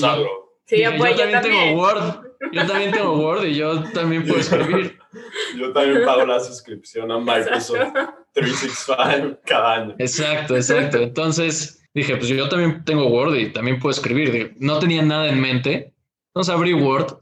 Sí, 0.66 0.82
yo, 0.82 0.98
pues, 0.98 1.16
también 1.16 1.42
tengo 1.42 1.80
Word. 1.80 2.25
Yo 2.52 2.66
también 2.66 2.92
tengo 2.92 3.18
Word 3.18 3.46
y 3.46 3.56
yo 3.56 3.84
también 3.92 4.26
puedo 4.26 4.40
escribir. 4.40 5.00
Yo 5.58 5.72
también 5.72 6.04
pago 6.04 6.26
la 6.26 6.42
suscripción 6.42 7.10
a 7.10 7.18
Microsoft 7.18 7.94
365 8.34 9.40
cada 9.46 9.76
año. 9.76 9.96
Exacto, 9.98 10.58
exacto. 10.58 10.98
Entonces 10.98 11.82
dije, 11.94 12.18
pues 12.18 12.28
yo 12.28 12.50
también 12.50 12.84
tengo 12.84 13.08
Word 13.08 13.36
y 13.36 13.54
también 13.54 13.80
puedo 13.80 13.92
escribir. 13.92 14.56
No 14.58 14.78
tenía 14.80 15.02
nada 15.04 15.30
en 15.30 15.40
mente. 15.40 15.94
Entonces 16.34 16.54
abrí 16.54 16.74
Word 16.74 17.18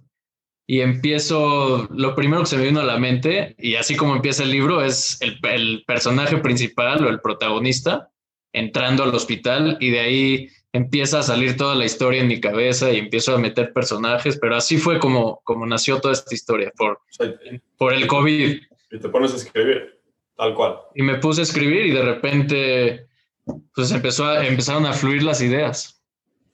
y 0.66 0.82
empiezo, 0.82 1.88
lo 1.92 2.16
primero 2.16 2.42
que 2.42 2.48
se 2.48 2.58
me 2.58 2.64
vino 2.64 2.80
a 2.80 2.86
la 2.86 2.98
mente, 2.98 3.56
y 3.60 3.76
así 3.76 3.96
como 3.96 4.16
empieza 4.16 4.42
el 4.42 4.50
libro, 4.50 4.84
es 4.84 5.22
el, 5.22 5.38
el 5.44 5.84
personaje 5.86 6.38
principal 6.38 7.06
o 7.06 7.10
el 7.10 7.22
protagonista 7.22 8.10
entrando 8.54 9.04
al 9.04 9.14
hospital 9.14 9.78
y 9.80 9.92
de 9.92 10.00
ahí 10.00 10.50
empieza 10.74 11.20
a 11.20 11.24
salir 11.24 11.56
toda 11.56 11.76
la 11.76 11.86
historia 11.86 12.22
en 12.22 12.28
mi 12.28 12.42
cabeza 12.42 12.92
y 12.92 12.98
empiezo 12.98 13.36
a 13.36 13.38
meter 13.38 13.72
personajes, 13.72 14.38
pero 14.38 14.56
así 14.56 14.78
fue 14.78 15.00
como, 15.00 15.40
como 15.44 15.66
nació 15.68 16.02
toda 16.02 16.14
esta 16.14 16.34
historia, 16.34 16.74
por, 16.76 17.00
por 17.78 17.94
el 17.94 18.08
COVID. 18.08 18.62
Y 18.92 19.00
te 19.00 19.10
pones 19.10 19.34
a 19.34 19.38
escribir, 19.38 20.00
tal 20.36 20.56
cual. 20.56 20.80
Y 20.96 21.04
me 21.04 21.16
puse 21.20 21.42
a 21.42 21.44
escribir 21.44 21.86
y 21.86 21.92
de 21.92 22.02
repente, 22.02 23.08
pues 23.76 23.92
empezó 23.92 24.26
a, 24.26 24.46
empezaron 24.46 24.86
a 24.88 24.94
fluir 24.94 25.22
las 25.22 25.42
ideas. 25.42 26.04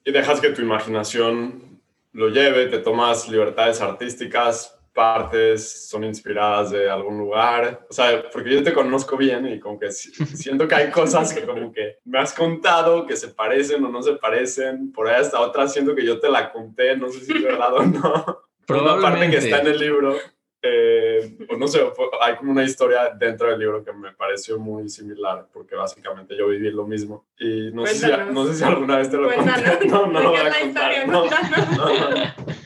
Y 0.04 0.12
dejas 0.12 0.40
que 0.40 0.50
tu 0.50 0.60
imaginación 0.60 1.80
lo 2.12 2.28
lleve, 2.28 2.66
te 2.66 2.78
tomas 2.78 3.28
libertades 3.28 3.80
artísticas, 3.80 4.79
partes 4.92 5.88
son 5.88 6.04
inspiradas 6.04 6.70
de 6.70 6.90
algún 6.90 7.18
lugar, 7.18 7.86
o 7.88 7.92
sea, 7.92 8.24
porque 8.32 8.54
yo 8.54 8.62
te 8.62 8.72
conozco 8.72 9.16
bien 9.16 9.46
y 9.46 9.60
como 9.60 9.78
que 9.78 9.90
siento 9.90 10.66
que 10.66 10.74
hay 10.74 10.90
cosas 10.90 11.32
que 11.32 11.42
como 11.42 11.72
que 11.72 11.98
me 12.04 12.18
has 12.18 12.34
contado 12.34 13.06
que 13.06 13.16
se 13.16 13.28
parecen 13.28 13.84
o 13.84 13.88
no 13.88 14.02
se 14.02 14.14
parecen, 14.14 14.92
por 14.92 15.08
ahí 15.08 15.20
hasta 15.20 15.40
otra 15.40 15.68
siento 15.68 15.94
que 15.94 16.04
yo 16.04 16.18
te 16.18 16.28
la 16.28 16.52
conté, 16.52 16.96
no 16.96 17.08
sé 17.08 17.20
si 17.20 17.32
es 17.32 17.42
verdad 17.42 17.74
o 17.74 17.82
no. 17.84 18.42
Probablemente. 18.66 19.06
Una 19.06 19.10
parte 19.10 19.30
que 19.30 19.36
está 19.38 19.60
en 19.60 19.66
el 19.66 19.78
libro, 19.78 20.16
eh, 20.62 21.38
o 21.48 21.56
no 21.56 21.66
sé, 21.66 21.80
hay 22.20 22.36
como 22.36 22.52
una 22.52 22.62
historia 22.62 23.10
dentro 23.18 23.48
del 23.48 23.58
libro 23.58 23.82
que 23.82 23.92
me 23.92 24.12
pareció 24.12 24.58
muy 24.58 24.88
similar, 24.88 25.46
porque 25.52 25.74
básicamente 25.74 26.36
yo 26.36 26.48
viví 26.48 26.70
lo 26.70 26.86
mismo. 26.86 27.26
Y 27.38 27.70
no, 27.72 27.86
sé 27.86 27.94
si, 27.94 28.32
no 28.32 28.46
sé 28.46 28.54
si, 28.54 28.64
alguna 28.64 28.98
vez 28.98 29.10
te 29.10 29.16
lo 29.16 29.32
conté. 29.32 29.50
No, 29.88 30.06
no 30.06 30.20
lo 30.20 30.30
voy 30.30 30.40
a 30.40 30.60
contar. 30.60 31.08
no, 31.08 31.24
no 31.24 32.59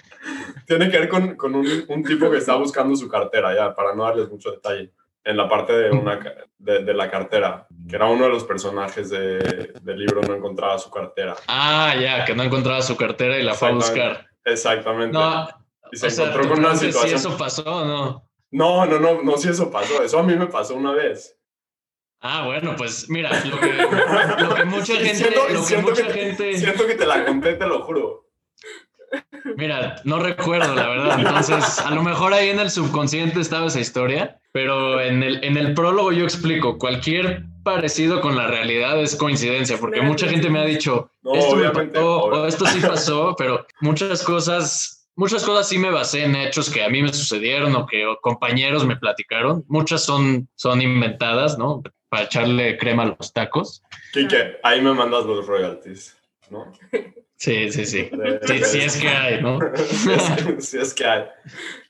tiene 0.66 0.90
que 0.90 0.98
ver 0.98 1.08
con, 1.08 1.36
con 1.36 1.54
un, 1.54 1.66
un, 1.88 2.02
tipo 2.02 2.30
que 2.30 2.38
está 2.38 2.56
buscando 2.56 2.96
su 2.96 3.08
cartera, 3.08 3.54
ya, 3.54 3.74
para 3.74 3.94
no 3.94 4.04
darles 4.04 4.28
mucho 4.28 4.50
detalle, 4.50 4.92
en 5.24 5.36
la 5.36 5.48
parte 5.48 5.72
de, 5.72 5.90
una, 5.90 6.20
de, 6.58 6.84
de 6.84 6.94
la 6.94 7.10
cartera, 7.10 7.66
que 7.88 7.96
era 7.96 8.06
uno 8.06 8.24
de 8.24 8.30
los 8.30 8.44
personajes 8.44 9.10
de, 9.10 9.72
del 9.82 9.98
libro, 9.98 10.20
no 10.20 10.34
encontraba 10.34 10.78
su 10.78 10.90
cartera. 10.90 11.34
Ah, 11.48 11.94
ya, 12.00 12.24
que 12.24 12.34
no 12.34 12.42
encontraba 12.42 12.82
su 12.82 12.96
cartera 12.96 13.38
y 13.38 13.42
la 13.42 13.54
fue 13.54 13.68
a 13.68 13.72
buscar. 13.72 14.26
Exactamente. 14.44 15.16
No, 15.16 15.48
y 15.90 15.96
se 15.96 16.08
encontró 16.08 16.48
con 16.48 16.58
una 16.58 16.76
situación. 16.76 17.18
Si 17.18 17.26
eso 17.26 17.38
pasó 17.38 17.62
o 17.64 17.84
no. 17.84 18.30
No, 18.50 18.86
no, 18.86 19.00
no, 19.00 19.22
no, 19.22 19.36
si 19.36 19.48
eso 19.48 19.70
pasó. 19.70 20.02
Eso 20.02 20.18
a 20.18 20.22
mí 20.22 20.36
me 20.36 20.46
pasó 20.46 20.74
una 20.74 20.92
vez. 20.92 21.36
Ah, 22.20 22.46
bueno, 22.46 22.74
pues 22.76 23.08
mira, 23.10 23.30
lo 23.44 23.60
que, 23.60 23.72
lo 24.42 24.54
que 24.54 24.64
mucha 24.66 24.94
gente. 24.94 25.14
Siento, 25.14 25.48
lo 25.50 25.66
que 25.66 25.76
mucha 25.78 26.04
gente... 26.04 26.56
siento 26.56 26.86
que 26.86 26.94
te 26.94 27.04
la 27.04 27.24
conté, 27.24 27.54
te 27.54 27.66
lo 27.66 27.82
juro. 27.82 28.23
Mira, 29.56 29.96
no 30.04 30.18
recuerdo, 30.18 30.74
la 30.74 30.88
verdad. 30.88 31.18
Entonces, 31.18 31.78
a 31.78 31.90
lo 31.90 32.02
mejor 32.02 32.32
ahí 32.32 32.48
en 32.48 32.58
el 32.58 32.70
subconsciente 32.70 33.40
estaba 33.40 33.66
esa 33.66 33.80
historia, 33.80 34.38
pero 34.52 35.00
en 35.00 35.22
el, 35.22 35.44
en 35.44 35.56
el 35.56 35.74
prólogo 35.74 36.12
yo 36.12 36.24
explico, 36.24 36.78
cualquier 36.78 37.44
parecido 37.62 38.20
con 38.20 38.36
la 38.36 38.46
realidad 38.46 39.00
es 39.00 39.16
coincidencia, 39.16 39.78
porque 39.78 40.00
mucha 40.00 40.28
gente 40.28 40.48
me 40.48 40.60
ha 40.60 40.64
dicho, 40.64 41.10
esto 41.34 41.56
me 41.56 41.70
pasó, 41.70 42.24
o 42.24 42.46
esto 42.46 42.66
sí 42.66 42.80
pasó, 42.80 43.34
pero 43.36 43.66
muchas 43.80 44.22
cosas, 44.22 45.08
muchas 45.16 45.44
cosas 45.44 45.68
sí 45.68 45.78
me 45.78 45.90
basé 45.90 46.24
en 46.24 46.36
hechos 46.36 46.70
que 46.70 46.82
a 46.82 46.88
mí 46.88 47.02
me 47.02 47.12
sucedieron 47.12 47.74
o 47.74 47.86
que 47.86 48.04
compañeros 48.22 48.86
me 48.86 48.96
platicaron. 48.96 49.64
Muchas 49.68 50.04
son, 50.04 50.48
son 50.54 50.80
inventadas, 50.80 51.58
¿no? 51.58 51.82
Para 52.08 52.24
echarle 52.24 52.78
crema 52.78 53.02
a 53.04 53.16
los 53.18 53.32
tacos. 53.32 53.82
Quique, 54.12 54.58
ahí 54.62 54.80
me 54.80 54.92
mandas 54.92 55.24
los 55.24 55.46
royalties, 55.46 56.16
¿no? 56.50 56.72
Sí, 57.44 57.70
sí, 57.70 57.84
sí. 57.84 58.10
Sí, 58.64 58.78
es 58.80 58.96
que 58.96 59.08
hay, 59.08 59.42
¿no? 59.42 59.58
sí, 60.60 60.78
es 60.78 60.94
que 60.94 61.04
hay. 61.04 61.24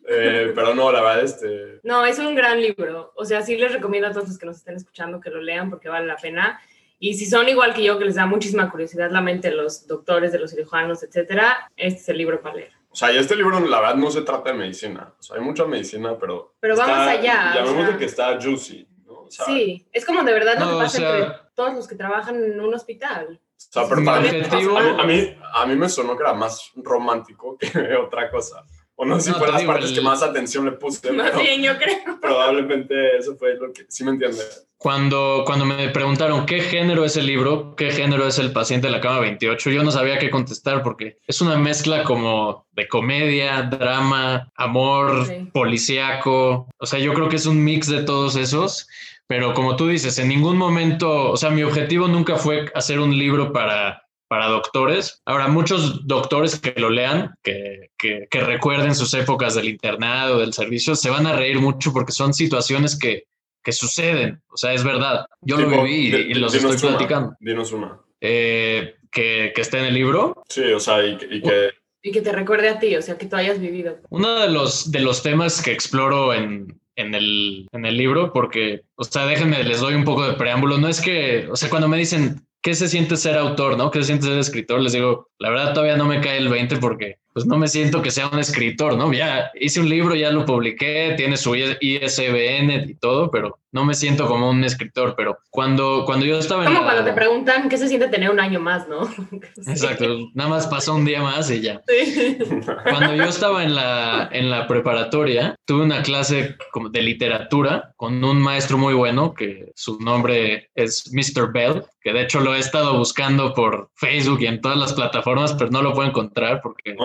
Eh, 0.09 0.51
pero 0.53 0.75
no, 0.75 0.91
la 0.91 1.01
verdad, 1.01 1.23
este... 1.23 1.79
No, 1.85 2.05
es 2.05 2.19
un 2.19 2.35
gran 2.35 2.61
libro. 2.61 3.13
O 3.15 3.25
sea, 3.25 3.41
sí 3.41 3.57
les 3.57 3.73
recomiendo 3.73 4.09
a 4.09 4.13
todos 4.13 4.27
los 4.27 4.37
que 4.39 4.47
nos 4.47 4.57
estén 4.57 4.75
escuchando 4.75 5.21
que 5.21 5.31
lo 5.31 5.41
lean 5.41 5.71
porque 5.71 5.89
vale 5.89 6.07
la 6.07 6.17
pena. 6.17 6.61
Y 6.99 7.15
si 7.15 7.27
son 7.27 7.49
igual 7.49 7.73
que 7.73 7.85
yo, 7.85 8.01
que 8.01 8.05
les 8.05 8.17
da 8.17 8.27
muchísima 8.27 8.69
curiosidad 8.69 9.13
la 9.13 9.21
mente 9.21 9.51
de 9.51 9.55
los 9.55 9.87
doctores, 9.87 10.33
de 10.33 10.41
los 10.41 10.51
cirujanos, 10.51 11.05
etcétera, 11.05 11.71
este 11.77 12.01
es 12.01 12.09
el 12.09 12.19
libro 12.19 12.43
para 12.43 12.57
leer. 12.57 12.73
O 12.91 12.97
sea, 12.97 13.13
y 13.13 13.19
este 13.19 13.37
libro, 13.37 13.61
la 13.61 13.79
verdad, 13.79 13.95
no 13.95 14.11
se 14.11 14.23
trata 14.23 14.51
de 14.51 14.59
medicina. 14.59 15.15
O 15.17 15.23
sea, 15.23 15.37
hay 15.37 15.43
mucha 15.43 15.67
medicina, 15.67 16.19
pero... 16.19 16.57
Pero 16.59 16.77
vamos 16.77 16.99
allá. 16.99 17.55
Llamémosle 17.55 17.97
que 17.97 18.07
está 18.07 18.41
juicy, 18.41 18.89
¿no? 19.07 19.27
sí, 19.29 19.87
es 19.93 20.05
como 20.05 20.25
de 20.25 20.33
verdad 20.33 20.59
lo 20.59 20.69
que 20.69 20.85
pasa 20.85 20.99
entre 20.99 21.37
todos 21.55 21.75
los 21.75 21.87
que 21.87 21.95
trabajan 21.95 22.43
en 22.43 22.61
un 22.61 22.75
hospital. 22.75 23.41
O 23.57 23.73
sea, 23.75 23.89
pero 23.89 24.05
para 24.05 24.19
a, 24.19 25.07
mí, 25.07 25.37
a 25.53 25.67
mí 25.67 25.77
me 25.77 25.89
sonó 25.89 26.17
que 26.17 26.23
era 26.23 26.33
más 26.33 26.71
romántico 26.77 27.57
que 27.59 27.67
otra 27.97 28.31
cosa. 28.31 28.65
O 28.97 29.05
no 29.05 29.19
sé 29.19 29.33
si 29.33 29.39
fue 29.39 29.51
las 29.51 29.65
partes 29.65 29.91
que 29.91 30.01
más 30.01 30.23
atención 30.23 30.65
le 30.65 30.73
puse. 30.73 31.11
Más 31.11 31.37
bien, 31.37 31.63
yo 31.63 31.77
creo. 31.77 32.21
Probablemente 32.21 33.17
eso 33.17 33.37
fue 33.37 33.55
lo 33.57 33.73
que... 33.73 33.87
Sí 33.89 34.05
me 34.05 34.13
entiende. 34.13 34.39
Cuando, 34.77 35.43
cuando 35.47 35.65
me 35.65 35.89
preguntaron 35.89 36.47
qué 36.47 36.61
género 36.61 37.05
es 37.05 37.17
el 37.17 37.27
libro, 37.27 37.75
qué 37.75 37.91
género 37.91 38.27
es 38.27 38.39
el 38.39 38.53
paciente 38.53 38.87
de 38.87 38.93
la 38.93 39.01
cama 39.01 39.21
28, 39.21 39.71
yo 39.71 39.83
no 39.83 39.91
sabía 39.91 40.19
qué 40.19 40.31
contestar 40.31 40.83
porque 40.83 41.19
es 41.27 41.41
una 41.41 41.57
mezcla 41.57 42.05
como 42.05 42.67
de 42.73 42.87
comedia, 42.87 43.63
drama, 43.63 44.53
amor, 44.55 45.27
policíaco. 45.53 46.69
O 46.77 46.87
sea, 46.87 46.99
yo 46.99 47.15
creo 47.15 47.29
que 47.29 47.37
es 47.37 47.47
un 47.47 47.65
mix 47.65 47.89
de 47.89 48.03
todos 48.03 48.37
esos 48.37 48.87
pero 49.27 49.55
como 49.55 49.77
tú 49.77 49.89
dices, 49.89 50.19
en 50.19 50.29
ningún 50.29 50.57
momento, 50.57 51.31
o 51.31 51.37
sea, 51.37 51.51
mi 51.51 51.63
objetivo 51.63 52.09
nunca 52.09 52.37
fue 52.37 52.71
hacer 52.75 53.01
un 53.01 53.17
libro 53.17 53.53
para, 53.53 54.03
para 54.29 54.49
doctores. 54.49 55.23
Ahora, 55.25 55.49
muchos 55.49 56.07
doctores 56.07 56.61
que 56.61 56.75
lo 56.79 56.91
lean, 56.91 57.35
que, 57.43 57.91
que, 57.99 58.41
recuerden 58.41 58.95
sus 58.95 59.15
épocas 59.15 59.55
del 59.55 59.69
internado, 59.69 60.41
del 60.41 60.53
servicio, 60.53 60.95
se 60.95 61.11
van 61.11 61.27
a 61.27 61.35
reír 61.35 61.59
mucho 61.59 61.93
porque 61.93 62.13
son 62.13 62.35
situaciones 62.35 62.99
que, 62.99 63.25
que 63.63 63.73
suceden. 63.73 64.43
O 64.49 64.57
sea, 64.57 64.75
es 64.75 64.85
verdad. 64.85 65.27
Yo 65.41 65.57
lo 65.57 65.69
viví 65.69 66.15
y, 66.15 66.35
los 66.35 66.55
estoy 66.55 66.77
platicando. 66.77 67.35
Dinos 67.41 67.73
una. 67.73 67.99
Eh, 68.21 68.97
que, 69.11 69.53
que 69.55 69.61
esté 69.61 69.79
en 69.79 69.87
el 69.87 69.95
libro. 69.95 70.43
Sí, 70.49 70.65
o 70.73 70.81
sea, 70.81 71.05
y, 71.05 71.19
y 71.31 71.41
que... 71.41 71.71
Y 72.07 72.13
que 72.13 72.21
te 72.21 72.33
recuerde 72.33 72.69
a 72.69 72.79
ti, 72.79 72.95
o 72.97 73.01
sea, 73.01 73.17
que 73.17 73.25
tú 73.25 73.37
hayas 73.37 73.59
vivido. 73.59 73.97
Uno 74.11 74.39
de 74.39 74.51
los, 74.51 74.91
de 74.91 75.01
los 75.01 75.23
temas 75.23 75.63
que 75.63 75.73
exploro 75.73 76.35
en, 76.35 76.79
en 76.97 77.15
el, 77.15 77.69
en 77.73 77.87
el 77.87 77.97
libro, 77.97 78.33
porque, 78.33 78.83
o 78.97 79.05
sea, 79.05 79.27
déjenme, 79.27 79.63
les 79.65 79.81
doy 79.81 79.95
un 79.95 80.05
poco 80.05 80.27
de 80.27 80.35
preámbulo. 80.35 80.79
No 80.79 80.89
es 80.89 81.01
que, 81.01 81.49
o 81.51 81.57
sea, 81.57 81.71
cuando 81.71 81.89
me 81.89 81.99
dicen, 81.99 82.47
¿qué 82.63 82.75
se 82.75 82.89
siente 82.89 83.17
ser 83.17 83.37
autor, 83.37 83.77
no? 83.77 83.91
¿Qué 83.91 84.01
se 84.01 84.07
siente 84.07 84.27
ser 84.27 84.39
escritor? 84.39 84.81
Les 84.81 84.93
digo, 84.93 85.29
la 85.39 85.51
verdad 85.51 85.73
todavía 85.75 85.97
no 85.97 86.07
me 86.07 86.21
cae 86.21 86.39
el 86.39 86.49
20 86.49 86.77
porque 86.77 87.19
pues 87.35 87.47
no 87.47 87.59
me 87.59 87.67
siento 87.67 88.01
que 88.01 88.13
sea 88.13 88.29
un 88.29 88.39
escritor, 88.39 88.97
¿no? 88.97 89.13
Ya 89.13 89.51
hice 89.55 89.81
un 89.81 89.89
libro, 89.89 90.15
ya 90.15 90.31
lo 90.31 90.47
publiqué, 90.47 91.15
tiene 91.17 91.37
su 91.37 91.57
ISBN 91.57 92.89
y 92.89 92.95
todo, 92.95 93.29
pero 93.33 93.59
no 93.73 93.85
me 93.85 93.95
siento 93.95 94.29
como 94.29 94.49
un 94.49 94.63
escritor, 94.63 95.15
pero 95.17 95.37
cuando, 95.51 96.05
cuando 96.07 96.25
yo 96.25 96.39
estaba 96.39 96.63
en 96.63 96.73
Como 96.73 96.85
cuando 96.85 97.03
te 97.03 97.13
preguntan 97.13 97.69
qué 97.69 97.77
se 97.77 97.89
siente 97.89 98.07
tener 98.07 98.31
un 98.31 98.39
año 98.39 98.61
más, 98.61 98.89
¿no? 98.89 99.01
Exacto, 99.67 100.31
nada 100.33 100.49
más 100.49 100.69
pasó 100.69 100.95
un 100.95 101.05
día 101.05 101.23
más 101.23 101.51
y 101.51 101.61
ya. 101.61 101.83
Sí. 101.89 102.39
Cuando 102.85 103.17
yo 103.17 103.25
estaba 103.29 103.65
en 103.65 103.75
la, 103.75 104.29
en 104.31 104.49
la 104.49 104.69
preparatoria, 104.69 105.57
tuve 105.65 105.83
una 105.83 106.03
clase 106.03 106.57
de 106.93 107.03
literatura 107.03 107.93
con 107.97 108.23
un 108.23 108.41
maestro 108.41 108.79
muy 108.79 108.95
bueno, 108.95 109.35
que 109.35 109.73
su 109.75 109.99
nombre 109.99 110.71
es 110.77 111.13
Mr. 111.13 111.53
Bell, 111.53 111.83
que 112.01 112.13
de 112.13 112.23
hecho 112.23 112.39
lo 112.39 112.55
he 112.55 112.61
estado 112.61 112.97
buscando 112.97 113.55
por 113.55 113.91
Facebook 113.97 114.41
y 114.41 114.47
en 114.47 114.61
todas 114.61 114.79
las 114.79 114.93
plataformas, 114.93 115.24
pero 115.25 115.71
no 115.71 115.83
lo 115.83 115.95
puedo 115.95 116.09
encontrar 116.09 116.61
porque 116.63 116.97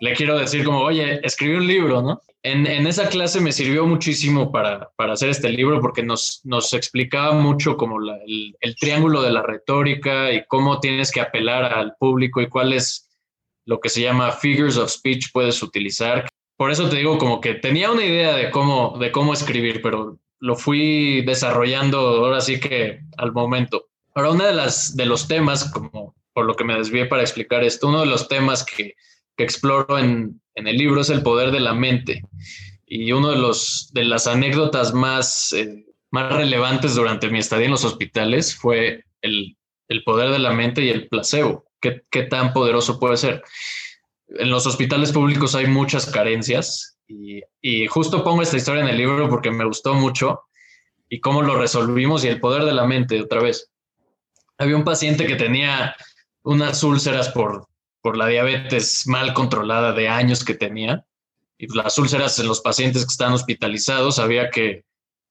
le 0.00 0.12
quiero 0.14 0.38
decir 0.38 0.64
como, 0.64 0.80
oye, 0.80 1.20
escribí 1.24 1.54
un 1.54 1.66
libro, 1.66 2.02
¿no? 2.02 2.22
En, 2.42 2.66
en, 2.66 2.86
esa 2.86 3.08
clase 3.10 3.38
me 3.38 3.52
sirvió 3.52 3.86
muchísimo 3.86 4.50
para, 4.50 4.88
para, 4.96 5.12
hacer 5.12 5.28
este 5.28 5.50
libro 5.50 5.78
porque 5.80 6.02
nos, 6.02 6.40
nos 6.44 6.72
explicaba 6.72 7.32
mucho 7.32 7.76
como 7.76 7.98
el, 7.98 8.56
el, 8.58 8.76
triángulo 8.76 9.20
de 9.20 9.30
la 9.30 9.42
retórica 9.42 10.32
y 10.32 10.42
cómo 10.46 10.80
tienes 10.80 11.10
que 11.10 11.20
apelar 11.20 11.64
al 11.64 11.96
público 11.98 12.40
y 12.40 12.48
cuál 12.48 12.72
es 12.72 13.10
lo 13.66 13.78
que 13.78 13.90
se 13.90 14.00
llama 14.00 14.32
figures 14.32 14.78
of 14.78 14.90
speech 14.90 15.32
puedes 15.32 15.62
utilizar. 15.62 16.26
Por 16.56 16.70
eso 16.70 16.88
te 16.88 16.96
digo 16.96 17.18
como 17.18 17.42
que 17.42 17.54
tenía 17.54 17.90
una 17.90 18.04
idea 18.04 18.34
de 18.34 18.50
cómo, 18.50 18.96
de 18.98 19.12
cómo 19.12 19.34
escribir, 19.34 19.82
pero 19.82 20.18
lo 20.38 20.56
fui 20.56 21.22
desarrollando 21.26 21.98
ahora 21.98 22.40
sí 22.40 22.58
que 22.58 23.00
al 23.18 23.32
momento. 23.32 23.86
Ahora, 24.14 24.30
uno 24.30 24.46
de, 24.46 24.54
las, 24.54 24.96
de 24.96 25.06
los 25.06 25.28
temas, 25.28 25.70
como 25.70 26.14
por 26.32 26.46
lo 26.46 26.54
que 26.54 26.64
me 26.64 26.76
desvié 26.76 27.06
para 27.06 27.22
explicar 27.22 27.64
esto, 27.64 27.88
uno 27.88 28.00
de 28.00 28.06
los 28.06 28.28
temas 28.28 28.64
que, 28.64 28.94
que 29.36 29.44
exploro 29.44 29.98
en, 29.98 30.40
en 30.54 30.66
el 30.66 30.76
libro 30.76 31.00
es 31.00 31.10
el 31.10 31.22
poder 31.22 31.50
de 31.50 31.60
la 31.60 31.74
mente. 31.74 32.22
Y 32.86 33.12
uno 33.12 33.30
de, 33.30 33.38
los, 33.38 33.90
de 33.92 34.04
las 34.04 34.26
anécdotas 34.26 34.92
más, 34.92 35.52
eh, 35.52 35.86
más 36.10 36.32
relevantes 36.32 36.94
durante 36.94 37.30
mi 37.30 37.38
estadía 37.38 37.66
en 37.66 37.70
los 37.72 37.84
hospitales 37.84 38.56
fue 38.56 39.04
el, 39.22 39.56
el 39.88 40.04
poder 40.04 40.30
de 40.30 40.38
la 40.38 40.52
mente 40.52 40.82
y 40.82 40.90
el 40.90 41.08
placebo. 41.08 41.64
¿Qué, 41.80 42.02
¿Qué, 42.10 42.24
tan 42.24 42.52
poderoso 42.52 42.98
puede 42.98 43.16
ser? 43.16 43.42
En 44.28 44.50
los 44.50 44.66
hospitales 44.66 45.12
públicos 45.12 45.54
hay 45.54 45.66
muchas 45.66 46.06
carencias 46.06 46.98
y, 47.06 47.40
y, 47.60 47.86
justo 47.86 48.22
pongo 48.22 48.42
esta 48.42 48.56
historia 48.56 48.82
en 48.82 48.88
el 48.88 48.98
libro 48.98 49.28
porque 49.28 49.50
me 49.50 49.64
gustó 49.64 49.94
mucho 49.94 50.42
y 51.08 51.20
cómo 51.20 51.42
lo 51.42 51.56
resolvimos 51.56 52.24
y 52.24 52.28
el 52.28 52.40
poder 52.40 52.64
de 52.64 52.72
la 52.72 52.86
mente 52.86 53.20
otra 53.20 53.42
vez. 53.42 53.70
Había 54.58 54.76
un 54.76 54.84
paciente 54.84 55.26
que 55.26 55.36
tenía 55.36 55.96
unas 56.42 56.82
úlceras 56.82 57.28
por 57.28 57.70
por 58.02 58.16
la 58.16 58.26
diabetes 58.26 59.06
mal 59.06 59.34
controlada 59.34 59.92
de 59.92 60.08
años 60.08 60.44
que 60.44 60.54
tenía. 60.54 61.04
Y 61.58 61.66
las 61.74 61.98
úlceras 61.98 62.38
en 62.38 62.48
los 62.48 62.60
pacientes 62.60 63.04
que 63.04 63.10
están 63.10 63.32
hospitalizados 63.32 64.18
había 64.18 64.50
que, 64.50 64.84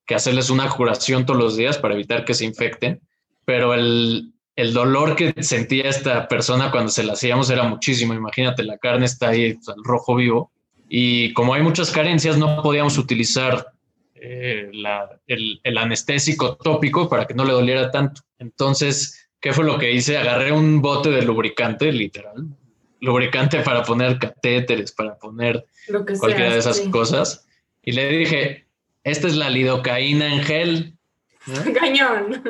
que 0.06 0.16
hacerles 0.16 0.50
una 0.50 0.70
curación 0.70 1.26
todos 1.26 1.40
los 1.40 1.58
días 1.58 1.78
para 1.78 1.96
evitar 1.96 2.26
que 2.26 2.36
se 2.36 2.46
infecten. 2.46 3.02
Pero 3.46 3.74
el, 3.74 4.34
el 4.56 4.74
dolor 4.74 5.16
que 5.16 5.34
sentía 5.42 5.90
esta 5.90 6.28
persona 6.28 6.70
cuando 6.70 6.92
se 6.92 7.04
la 7.04 7.14
hacíamos 7.14 7.50
era 7.50 7.64
muchísimo. 7.64 8.14
Imagínate, 8.14 8.64
la 8.64 8.78
carne 8.78 9.06
está 9.06 9.30
ahí 9.30 9.58
al 9.68 9.84
rojo 9.84 10.16
vivo. 10.16 10.52
Y 10.88 11.34
como 11.34 11.54
hay 11.54 11.64
muchas 11.64 11.92
carencias, 11.92 12.38
no 12.38 12.62
podíamos 12.62 12.98
utilizar 12.98 13.74
eh, 14.14 14.70
el, 15.28 15.60
el, 15.64 15.78
anestésico 15.78 16.56
tópico 16.58 17.10
para 17.10 17.26
que 17.26 17.34
no 17.34 17.46
le 17.46 17.54
doliera 17.54 17.90
tanto. 17.90 18.22
Entonces, 18.38 19.29
¿qué 19.40 19.54
fue 19.54 19.66
lo 19.66 19.78
que 19.78 19.92
hice? 19.92 20.18
Agarré 20.18 20.52
un 20.52 20.82
bote 20.82 21.10
de 21.10 21.22
lubricante, 21.22 21.92
literal, 21.92 22.48
lubricante 23.02 23.62
para 23.62 23.84
poner 23.84 24.20
catéteres, 24.20 24.92
para 24.92 25.18
poner 25.18 25.66
cualquiera 26.20 26.52
de 26.52 26.60
esas 26.60 26.82
cosas. 26.92 27.48
Y 27.84 27.94
le 27.94 28.10
dije, 28.10 28.68
esta 29.04 29.28
es 29.28 29.36
la 29.36 29.50
lidocaína 29.50 30.34
en 30.34 30.44
gel. 30.44 30.96
Cañón. 31.80 32.44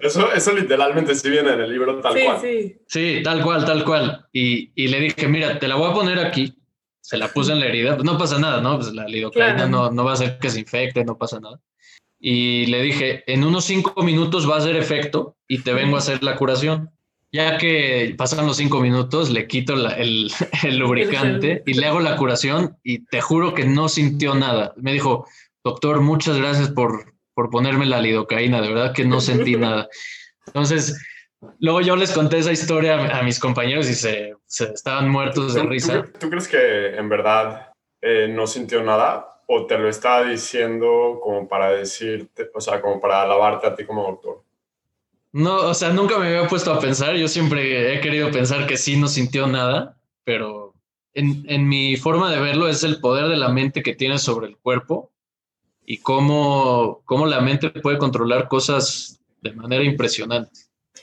Eso, 0.00 0.32
eso 0.32 0.52
literalmente 0.52 1.14
sí 1.14 1.28
viene 1.28 1.52
en 1.52 1.60
el 1.60 1.70
libro 1.70 2.00
tal 2.00 2.14
cual. 2.18 2.40
Sí. 2.40 2.76
sí, 2.86 3.20
tal 3.22 3.42
cual, 3.42 3.64
tal 3.64 3.84
cual. 3.84 4.26
Y, 4.32 4.70
y, 4.74 4.88
le 4.88 5.00
dije, 5.00 5.28
mira, 5.28 5.58
te 5.58 5.68
la 5.68 5.74
voy 5.74 5.90
a 5.90 5.94
poner 5.94 6.18
aquí. 6.18 6.54
Se 7.00 7.18
la 7.18 7.28
puse 7.28 7.52
en 7.52 7.60
la 7.60 7.66
herida. 7.66 7.96
Pues 7.96 8.04
no 8.04 8.16
pasa 8.16 8.38
nada, 8.38 8.62
¿no? 8.62 8.76
Pues 8.76 8.92
la 8.94 9.06
lidocaína 9.06 9.66
no, 9.66 9.90
no 9.90 10.04
va 10.04 10.12
a 10.12 10.14
hacer 10.14 10.38
que 10.38 10.48
se 10.48 10.60
infecte, 10.60 11.04
no 11.04 11.18
pasa 11.18 11.38
nada. 11.40 11.60
Y 12.18 12.64
le 12.66 12.80
dije, 12.80 13.30
en 13.30 13.44
unos 13.44 13.66
cinco 13.66 14.02
minutos 14.02 14.48
va 14.48 14.54
a 14.54 14.58
hacer 14.58 14.76
efecto 14.76 15.33
y 15.48 15.58
te 15.58 15.72
vengo 15.72 15.96
a 15.96 15.98
hacer 15.98 16.22
la 16.22 16.36
curación. 16.36 16.90
Ya 17.32 17.58
que 17.58 18.14
pasan 18.16 18.46
los 18.46 18.58
cinco 18.58 18.80
minutos, 18.80 19.30
le 19.30 19.48
quito 19.48 19.74
el, 19.96 20.30
lubricante 20.78 21.62
y 21.66 21.74
le 21.74 21.86
hago 21.86 22.00
la 22.00 22.16
curación 22.16 22.78
y 22.84 23.04
te 23.06 23.20
juro 23.20 23.54
que 23.54 23.64
no 23.64 23.88
sintió 23.88 24.34
nada. 24.34 24.72
Me 24.76 24.92
dijo, 24.92 25.26
doctor, 25.64 26.00
muchas 26.00 26.38
gracias 26.38 26.70
por, 26.70 27.12
por 27.34 27.50
ponerme 27.50 27.86
la 27.86 28.00
lidocaína, 28.00 28.60
de 28.60 28.68
verdad 28.68 28.92
que 28.92 29.04
no 29.04 29.20
sentí 29.20 29.56
nada. 29.56 29.88
Entonces, 30.46 30.96
luego 31.58 31.80
yo 31.80 31.96
les 31.96 32.12
conté 32.12 32.38
esa 32.38 32.52
historia 32.52 33.18
a, 33.18 33.22
mis 33.24 33.40
compañeros 33.40 33.88
y 33.88 33.94
se, 33.94 34.34
estaban 34.46 35.08
muertos 35.08 35.54
de 35.54 35.62
risa. 35.64 36.04
¿Tú, 36.20 36.30
crees 36.30 36.46
que 36.46 36.94
en 36.94 37.08
verdad 37.08 37.72
eh, 38.00 38.28
no 38.28 38.46
sintió 38.46 38.82
nada 38.84 39.40
o 39.48 39.66
te 39.66 39.76
lo 39.76 39.88
estaba 39.88 40.22
diciendo 40.22 41.18
como 41.20 41.48
para 41.48 41.70
decirte, 41.70 42.48
o 42.54 42.60
sea, 42.60 42.80
como 42.80 43.00
para 43.00 43.22
alabarte 43.22 43.66
a 43.66 43.74
ti 43.74 43.84
como 43.84 44.04
doctor? 44.04 44.43
No, 45.34 45.56
o 45.56 45.74
sea, 45.74 45.90
nunca 45.90 46.16
me 46.16 46.28
había 46.28 46.46
puesto 46.46 46.72
a 46.72 46.78
pensar. 46.78 47.16
Yo 47.16 47.26
siempre 47.26 47.92
he 47.92 48.00
querido 48.00 48.30
pensar 48.30 48.68
que 48.68 48.76
sí 48.76 48.96
no 48.96 49.08
sintió 49.08 49.48
nada, 49.48 49.98
pero 50.22 50.74
en, 51.12 51.44
en 51.48 51.68
mi 51.68 51.96
forma 51.96 52.30
de 52.30 52.40
verlo 52.40 52.68
es 52.68 52.84
el 52.84 53.00
poder 53.00 53.26
de 53.26 53.36
la 53.36 53.48
mente 53.48 53.82
que 53.82 53.96
tiene 53.96 54.18
sobre 54.18 54.46
el 54.46 54.56
cuerpo 54.56 55.10
y 55.84 55.98
cómo, 55.98 57.02
cómo 57.04 57.26
la 57.26 57.40
mente 57.40 57.70
puede 57.70 57.98
controlar 57.98 58.46
cosas 58.46 59.20
de 59.40 59.52
manera 59.52 59.82
impresionante. 59.82 60.52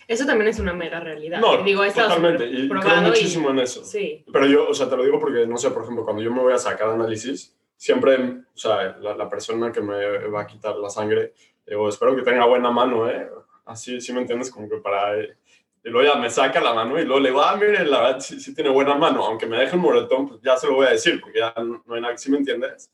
Eso 0.07 0.25
también 0.25 0.49
es 0.49 0.59
una 0.59 0.71
mera 0.71 1.01
realidad. 1.01 1.41
No, 1.41 1.61
digo, 1.61 1.85
totalmente. 1.87 2.45
Y 2.45 2.69
creo 2.69 3.01
muchísimo 3.01 3.49
en 3.49 3.59
eso. 3.59 3.83
Sí. 3.83 4.23
Pero 4.31 4.45
yo, 4.47 4.69
o 4.69 4.73
sea, 4.73 4.89
te 4.89 4.95
lo 4.95 5.03
digo 5.03 5.19
porque, 5.19 5.45
no 5.45 5.57
sé, 5.57 5.71
por 5.71 5.83
ejemplo, 5.83 6.05
cuando 6.05 6.21
yo 6.21 6.31
me 6.31 6.41
voy 6.41 6.53
a 6.53 6.57
sacar 6.57 6.87
análisis, 6.87 7.53
siempre, 7.75 8.15
o 8.15 8.57
sea, 8.57 8.97
la, 9.01 9.13
la 9.13 9.27
persona 9.27 9.73
que 9.73 9.81
me 9.81 10.29
va 10.29 10.43
a 10.43 10.47
quitar 10.47 10.77
la 10.77 10.89
sangre, 10.89 11.33
digo, 11.67 11.89
espero 11.89 12.15
que 12.15 12.21
tenga 12.21 12.45
buena 12.45 12.71
mano, 12.71 13.09
¿eh? 13.09 13.29
Así, 13.65 14.01
¿sí 14.01 14.13
me 14.13 14.21
entiendes? 14.21 14.51
Como 14.51 14.69
que 14.69 14.77
para... 14.77 15.21
y 15.21 15.29
luego 15.83 16.13
ya 16.13 16.19
me 16.19 16.29
saca 16.29 16.59
la 16.61 16.73
mano 16.73 16.99
y 16.99 17.05
luego 17.05 17.19
le 17.19 17.31
va, 17.31 17.51
ah, 17.51 17.55
mire, 17.55 17.85
la 17.85 18.01
verdad 18.01 18.19
sí, 18.19 18.53
tiene 18.53 18.69
buena 18.69 18.95
mano. 18.95 19.25
Aunque 19.25 19.45
me 19.45 19.57
deje 19.57 19.75
un 19.75 19.81
moretón, 19.81 20.27
pues 20.27 20.41
ya 20.41 20.57
se 20.57 20.67
lo 20.67 20.75
voy 20.75 20.87
a 20.87 20.91
decir, 20.91 21.19
porque 21.21 21.39
ya 21.39 21.53
no 21.57 21.93
hay 21.93 22.01
nada, 22.01 22.17
¿sí 22.17 22.31
me 22.31 22.37
entiendes? 22.37 22.91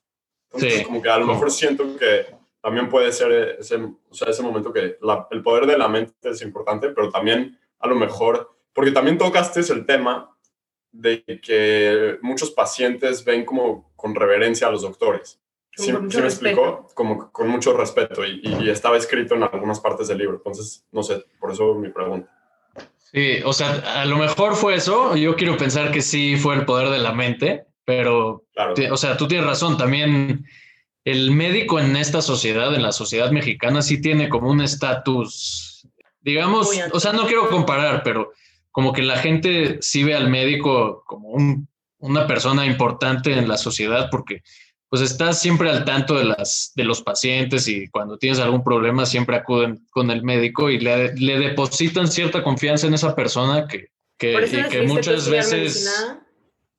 Entonces, 0.52 0.86
como 0.86 1.02
que 1.02 1.10
a 1.10 1.18
lo 1.18 1.26
mejor 1.26 1.52
siento 1.52 1.98
que 1.98 2.26
también 2.62 2.90
puede 2.90 3.12
ser 3.12 3.58
ese, 3.60 3.76
o 3.76 4.14
sea, 4.14 4.30
ese 4.30 4.44
momento 4.44 4.74
que 4.74 4.98
el 5.32 5.44
poder 5.44 5.66
de 5.66 5.78
la 5.78 5.88
mente 5.88 6.14
es 6.30 6.42
importante, 6.42 6.90
pero 6.90 7.10
también 7.10 7.58
a 7.80 7.88
lo 7.88 7.96
mejor, 7.96 8.56
porque 8.74 8.92
también 8.92 9.18
tocaste 9.18 9.62
el 9.72 9.86
tema 9.86 10.36
de 10.92 11.24
que 11.42 12.18
muchos 12.22 12.52
pacientes 12.52 13.24
ven 13.24 13.46
como 13.46 13.92
con 13.96 14.16
reverencia 14.16 14.68
a 14.68 14.72
los 14.72 14.82
doctores. 14.82 15.40
Sí, 15.78 15.94
me 15.94 16.26
explicó, 16.26 16.88
como 16.96 17.32
con 17.32 17.48
mucho 17.50 17.72
respeto 17.78 18.26
y, 18.26 18.68
estaba 18.68 18.98
escrito 18.98 19.36
en 19.36 19.44
algunas 19.44 19.80
partes 19.80 20.08
del 20.08 20.18
libro. 20.18 20.38
Entonces, 20.38 20.84
no 20.92 21.04
sé, 21.04 21.24
por 21.40 21.52
eso 21.52 21.76
mi 21.76 21.90
pregunta. 21.90 22.30
Sí, 23.12 23.40
o 23.46 23.54
sea, 23.54 24.02
a 24.02 24.06
lo 24.06 24.18
mejor 24.18 24.56
fue 24.56 24.76
eso. 24.76 25.16
Yo 25.16 25.36
quiero 25.36 25.56
pensar 25.56 25.92
que 25.92 26.02
sí 26.02 26.36
fue 26.36 26.56
el 26.56 26.66
poder 26.66 26.90
de 26.90 26.98
la 26.98 27.14
mente, 27.14 27.66
pero, 27.86 28.46
o 28.92 28.98
sea, 28.98 29.18
tú 29.18 29.28
tienes 29.28 29.46
razón. 29.46 29.78
También 29.78 30.46
el 31.06 31.30
médico 31.32 31.80
en 31.80 31.96
esta 31.96 32.24
sociedad, 32.24 32.74
en 32.74 32.82
la 32.82 32.92
sociedad 32.92 33.32
mexicana, 33.32 33.84
sí 33.84 34.02
tiene 34.02 34.30
como 34.30 34.50
un 34.50 34.62
estatus, 34.62 35.88
digamos, 36.22 36.72
o 36.92 37.00
sea, 37.00 37.14
no 37.14 37.28
quiero 37.28 37.50
comparar, 37.50 38.02
pero 38.04 38.32
como 38.72 38.94
que 38.94 39.04
la 39.04 39.18
gente 39.18 39.78
sí 39.82 40.04
ve 40.04 40.16
al 40.16 40.30
médico 40.30 41.04
como 41.06 41.30
un, 41.30 41.70
una 42.00 42.28
persona 42.28 42.66
importante 42.66 43.32
en 43.38 43.48
la 43.48 43.58
sociedad 43.58 44.10
porque 44.12 44.42
pues 44.90 45.02
estás 45.02 45.40
siempre 45.42 45.70
al 45.70 45.84
tanto 45.84 46.16
de, 46.16 46.26
las, 46.26 46.72
de 46.76 46.84
los 46.84 47.02
pacientes 47.02 47.68
y 47.68 47.88
cuando 47.90 48.18
tienes 48.18 48.40
algún 48.40 48.64
problema 48.64 49.06
siempre 49.06 49.36
acuden 49.36 49.86
con 49.90 50.12
el 50.12 50.24
médico 50.24 50.70
y 50.70 50.80
le, 50.80 51.14
le 51.16 51.40
depositan 51.40 52.08
cierta 52.08 52.42
confianza 52.42 52.88
en 52.88 52.94
esa 52.94 53.14
persona 53.16 53.68
que, 53.68 53.90
que, 54.18 54.68
que 54.70 54.82
muchas 54.84 55.30
veces... 55.30 56.16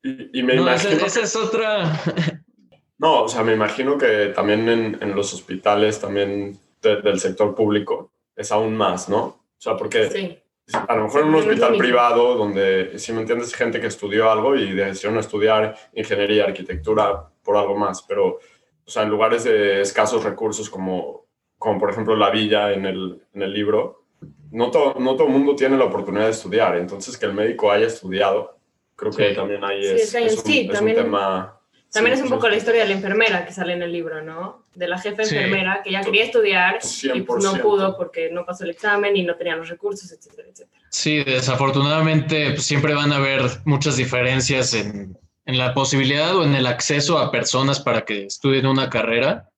Y, 0.02 0.42
me 0.42 0.54
imagino... 0.54 1.04
Esa, 1.04 1.22
es 1.22 1.36
otra... 1.36 2.00
no, 2.98 3.24
o 3.24 3.28
sea, 3.28 3.42
me 3.42 3.52
imagino 3.52 3.98
que 3.98 4.32
también 4.34 4.68
en, 4.68 4.98
en 5.02 5.14
los 5.14 5.34
hospitales, 5.34 6.00
también 6.00 6.58
del 6.80 7.20
sector 7.20 7.54
público, 7.54 8.12
es 8.34 8.52
aún 8.52 8.76
más, 8.76 9.08
¿no? 9.08 9.20
O 9.20 9.60
sea, 9.60 9.76
porque 9.76 10.40
a 10.72 10.94
lo 10.96 11.04
mejor 11.04 11.22
en 11.22 11.28
un 11.28 11.34
hospital 11.36 11.76
privado 11.76 12.36
donde, 12.36 12.98
si 12.98 13.12
me 13.12 13.22
entiendes, 13.22 13.54
gente 13.54 13.80
que 13.80 13.86
estudió 13.86 14.30
algo 14.30 14.54
y 14.54 14.72
decidieron 14.72 15.18
estudiar 15.18 15.76
ingeniería, 15.94 16.44
arquitectura, 16.44 17.24
por 17.48 17.56
algo 17.56 17.74
más, 17.74 18.02
pero 18.02 18.26
o 18.26 18.90
sea, 18.90 19.04
en 19.04 19.08
lugares 19.08 19.44
de 19.44 19.80
escasos 19.80 20.22
recursos 20.22 20.68
como, 20.68 21.24
como 21.56 21.80
por 21.80 21.88
ejemplo 21.88 22.14
la 22.14 22.28
villa 22.28 22.74
en 22.74 22.84
el, 22.84 23.22
en 23.32 23.40
el 23.40 23.54
libro, 23.54 24.04
no 24.50 24.70
todo, 24.70 24.96
no 25.00 25.16
todo 25.16 25.28
el 25.28 25.32
mundo 25.32 25.56
tiene 25.56 25.78
la 25.78 25.86
oportunidad 25.86 26.26
de 26.26 26.32
estudiar, 26.32 26.76
entonces 26.76 27.16
que 27.16 27.24
el 27.24 27.32
médico 27.32 27.72
haya 27.72 27.86
estudiado, 27.86 28.58
creo 28.94 29.12
que 29.12 29.34
también 29.34 29.64
ahí 29.64 29.82
es, 29.82 30.14
un, 30.14 30.68
también, 30.68 30.96
tema... 30.96 31.58
También 31.90 32.18
es 32.18 32.22
un 32.22 32.28
poco 32.28 32.50
la 32.50 32.56
historia 32.56 32.82
de 32.82 32.88
la 32.88 32.94
enfermera 32.96 33.46
que 33.46 33.52
sale 33.54 33.72
en 33.72 33.80
el 33.80 33.92
libro, 33.92 34.20
¿no? 34.20 34.66
De 34.74 34.86
la 34.86 34.98
jefa 34.98 35.22
enfermera 35.22 35.80
que 35.82 35.90
ya 35.90 36.02
quería 36.02 36.24
estudiar 36.24 36.80
y 37.14 37.22
pues 37.22 37.42
no 37.42 37.54
pudo 37.62 37.96
porque 37.96 38.28
no 38.30 38.44
pasó 38.44 38.64
el 38.64 38.70
examen 38.70 39.16
y 39.16 39.22
no 39.22 39.36
tenía 39.36 39.56
los 39.56 39.70
recursos, 39.70 40.12
etcétera, 40.12 40.48
etcétera. 40.50 40.82
Sí, 40.90 41.24
desafortunadamente 41.24 42.50
pues, 42.50 42.64
siempre 42.64 42.92
van 42.92 43.10
a 43.10 43.16
haber 43.16 43.40
muchas 43.64 43.96
diferencias 43.96 44.74
en, 44.74 45.16
en 45.48 45.56
la 45.56 45.72
posibilidad 45.72 46.36
o 46.36 46.44
en 46.44 46.54
el 46.54 46.66
acceso 46.66 47.18
a 47.18 47.32
personas 47.32 47.80
para 47.80 48.04
que 48.04 48.26
estudien 48.26 48.66
una 48.66 48.90
carrera. 48.90 49.48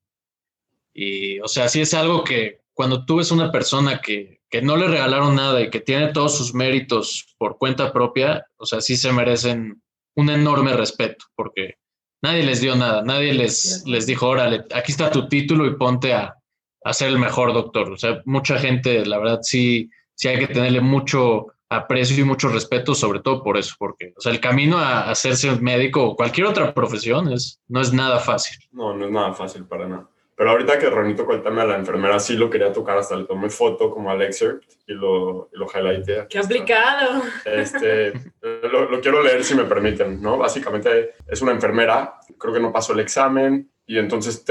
Y, 0.95 1.41
o 1.41 1.49
sea, 1.49 1.69
sí 1.69 1.81
es 1.81 1.95
algo 1.95 2.23
que 2.23 2.61
cuando 2.73 3.05
tú 3.05 3.17
ves 3.17 3.33
una 3.33 3.51
persona 3.51 4.01
que, 4.01 4.41
que 4.49 4.63
no 4.63 4.77
le 4.77 4.87
regalaron 4.87 5.35
nada 5.35 5.61
y 5.61 5.69
que 5.69 5.81
tiene 5.81 6.13
todos 6.13 6.39
sus 6.39 6.55
méritos 6.55 7.35
por 7.39 7.59
cuenta 7.59 7.93
propia, 7.93 8.47
o 8.57 8.67
sea, 8.67 8.81
sí 8.81 8.97
se 8.97 9.13
merecen 9.13 9.83
un 10.15 10.31
enorme 10.31 10.75
respeto, 10.75 11.25
porque 11.35 11.75
nadie 12.23 12.45
les 12.45 12.61
dio 12.61 12.77
nada, 12.77 13.03
nadie 13.03 13.35
les, 13.35 13.83
les 13.85 14.07
dijo, 14.07 14.29
órale, 14.29 14.65
aquí 14.73 14.93
está 14.93 15.11
tu 15.11 15.27
título 15.27 15.67
y 15.67 15.75
ponte 15.75 16.15
a, 16.15 16.37
a 16.85 16.93
ser 16.93 17.09
el 17.09 17.19
mejor 17.19 17.53
doctor. 17.53 17.91
O 17.91 17.97
sea, 17.97 18.23
mucha 18.27 18.61
gente, 18.61 19.05
la 19.05 19.19
verdad, 19.19 19.41
sí, 19.43 19.91
sí 20.15 20.29
hay 20.29 20.39
que 20.39 20.55
tenerle 20.55 20.81
mucho 20.81 21.49
aprecio 21.71 22.21
y 22.21 22.27
mucho 22.27 22.49
respeto, 22.49 22.95
sobre 22.95 23.21
todo 23.21 23.43
por 23.43 23.57
eso, 23.57 23.77
porque 23.79 24.13
o 24.17 24.21
sea, 24.21 24.33
el 24.33 24.41
camino 24.41 24.77
a 24.77 25.09
hacerse 25.09 25.51
médico 25.61 26.05
o 26.05 26.17
cualquier 26.17 26.49
otra 26.49 26.75
profesión 26.75 27.33
es, 27.33 27.61
no 27.69 27.81
es 27.81 27.93
nada 27.93 28.19
fácil. 28.19 28.59
No, 28.73 28.95
no 28.95 29.07
es 29.07 29.11
nada 29.11 29.33
fácil 29.33 29.65
para 29.65 29.89
nada. 29.89 30.09
Pero 30.35 30.51
ahorita 30.51 30.79
que 30.79 30.91
Ronnie 30.91 31.15
tocó 31.15 31.35
el 31.35 31.43
tema 31.43 31.63
de 31.63 31.69
la 31.69 31.77
enfermera, 31.77 32.19
sí 32.19 32.35
lo 32.35 32.49
quería 32.51 32.73
tocar, 32.73 32.99
hasta 32.99 33.15
le 33.15 33.25
tomé 33.25 33.51
foto 33.51 33.91
como 33.91 34.11
al 34.11 34.23
excerpt 34.23 34.65
y 34.87 34.95
lo, 34.95 35.51
y 35.53 35.59
lo 35.59 35.67
highlighté. 35.67 36.27
¡Qué 36.29 36.39
aplicado! 36.39 37.23
Este, 37.45 38.15
lo, 38.41 38.91
lo, 38.91 39.01
quiero 39.01 39.23
leer 39.23 39.45
si 39.45 39.55
me 39.55 39.65
permiten, 39.65 40.21
¿no? 40.21 40.39
Básicamente 40.39 41.15
es 41.29 41.43
una 41.43 41.53
enfermera, 41.53 42.15
creo 42.39 42.55
que 42.55 42.61
no 42.61 42.73
pasó 42.73 42.95
el 42.95 43.01
examen 43.01 43.71
y 43.87 43.99
entonces 43.99 44.43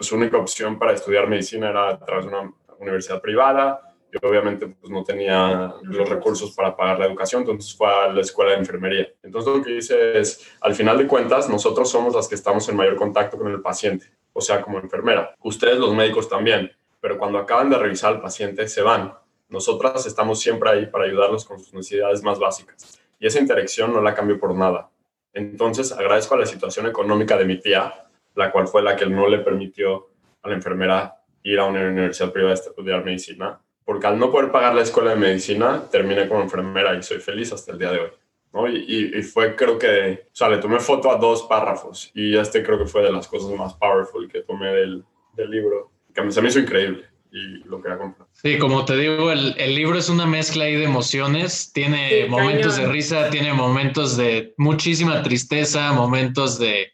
su 0.00 0.16
única 0.16 0.36
opción 0.36 0.78
para 0.78 0.92
estudiar 0.92 1.28
medicina 1.28 1.70
era 1.70 1.88
a 1.88 1.98
través 1.98 2.26
de 2.26 2.30
una 2.30 2.52
universidad 2.78 3.20
privada 3.20 3.87
yo 4.10 4.28
obviamente 4.28 4.66
pues, 4.66 4.90
no 4.90 5.04
tenía 5.04 5.74
los 5.82 6.08
recursos 6.08 6.52
para 6.52 6.76
pagar 6.76 6.98
la 6.98 7.06
educación, 7.06 7.42
entonces 7.42 7.74
fue 7.76 7.88
a 7.88 8.08
la 8.08 8.20
escuela 8.20 8.52
de 8.52 8.58
enfermería. 8.58 9.08
Entonces 9.22 9.54
lo 9.54 9.62
que 9.62 9.72
dice 9.72 10.18
es, 10.18 10.50
al 10.60 10.74
final 10.74 10.98
de 10.98 11.06
cuentas, 11.06 11.48
nosotros 11.48 11.90
somos 11.90 12.14
las 12.14 12.28
que 12.28 12.34
estamos 12.34 12.68
en 12.68 12.76
mayor 12.76 12.96
contacto 12.96 13.36
con 13.36 13.50
el 13.50 13.60
paciente, 13.60 14.06
o 14.32 14.40
sea, 14.40 14.62
como 14.62 14.78
enfermera. 14.78 15.34
Ustedes 15.42 15.78
los 15.78 15.94
médicos 15.94 16.28
también, 16.28 16.70
pero 17.00 17.18
cuando 17.18 17.38
acaban 17.38 17.70
de 17.70 17.78
revisar 17.78 18.14
al 18.14 18.20
paciente 18.20 18.66
se 18.68 18.82
van. 18.82 19.14
Nosotras 19.48 20.06
estamos 20.06 20.40
siempre 20.40 20.70
ahí 20.70 20.86
para 20.86 21.04
ayudarlos 21.04 21.44
con 21.44 21.58
sus 21.58 21.72
necesidades 21.72 22.22
más 22.22 22.38
básicas. 22.38 23.00
Y 23.18 23.26
esa 23.26 23.40
interacción 23.40 23.92
no 23.92 24.00
la 24.00 24.14
cambio 24.14 24.38
por 24.38 24.54
nada. 24.54 24.90
Entonces 25.32 25.92
agradezco 25.92 26.34
a 26.34 26.38
la 26.38 26.46
situación 26.46 26.86
económica 26.86 27.36
de 27.36 27.44
mi 27.44 27.60
tía, 27.60 28.08
la 28.34 28.50
cual 28.50 28.68
fue 28.68 28.82
la 28.82 28.96
que 28.96 29.06
no 29.06 29.28
le 29.28 29.38
permitió 29.38 30.08
a 30.42 30.48
la 30.48 30.54
enfermera 30.54 31.22
ir 31.42 31.58
a 31.58 31.64
una 31.64 31.80
universidad 31.80 32.32
privada 32.32 32.52
a 32.52 32.54
estudiar 32.54 33.04
medicina 33.04 33.60
porque 33.88 34.06
al 34.06 34.18
no 34.18 34.30
poder 34.30 34.52
pagar 34.52 34.74
la 34.74 34.82
escuela 34.82 35.12
de 35.12 35.16
medicina, 35.16 35.82
terminé 35.90 36.28
como 36.28 36.42
enfermera 36.42 36.94
y 36.94 37.02
soy 37.02 37.20
feliz 37.20 37.54
hasta 37.54 37.72
el 37.72 37.78
día 37.78 37.90
de 37.90 38.00
hoy. 38.00 38.10
¿no? 38.52 38.68
Y, 38.68 39.14
y, 39.16 39.22
fue, 39.22 39.56
creo 39.56 39.78
que, 39.78 40.26
o 40.26 40.36
sea, 40.36 40.50
le 40.50 40.58
tomé 40.58 40.78
foto 40.78 41.10
a 41.10 41.16
dos 41.16 41.44
párrafos 41.44 42.10
y 42.14 42.36
este 42.36 42.62
creo 42.62 42.78
que 42.78 42.84
fue 42.84 43.02
de 43.02 43.10
las 43.10 43.26
cosas 43.26 43.50
más 43.58 43.72
powerful 43.72 44.30
que 44.30 44.42
tomé 44.42 44.66
del, 44.74 45.04
del 45.32 45.50
libro, 45.50 45.90
que 46.12 46.30
se 46.30 46.42
me 46.42 46.48
hizo 46.48 46.58
increíble 46.58 47.06
y 47.32 47.66
lo 47.66 47.80
quería 47.80 47.96
comprar. 47.96 48.28
Sí, 48.32 48.58
como 48.58 48.84
te 48.84 48.94
digo, 48.94 49.32
el, 49.32 49.54
el 49.56 49.74
libro 49.74 49.98
es 49.98 50.10
una 50.10 50.26
mezcla 50.26 50.64
ahí 50.64 50.76
de 50.76 50.84
emociones, 50.84 51.72
tiene 51.72 52.26
momentos 52.28 52.76
de 52.76 52.88
risa, 52.88 53.30
tiene 53.30 53.54
momentos 53.54 54.18
de 54.18 54.52
muchísima 54.58 55.22
tristeza, 55.22 55.94
momentos 55.94 56.58
de 56.58 56.92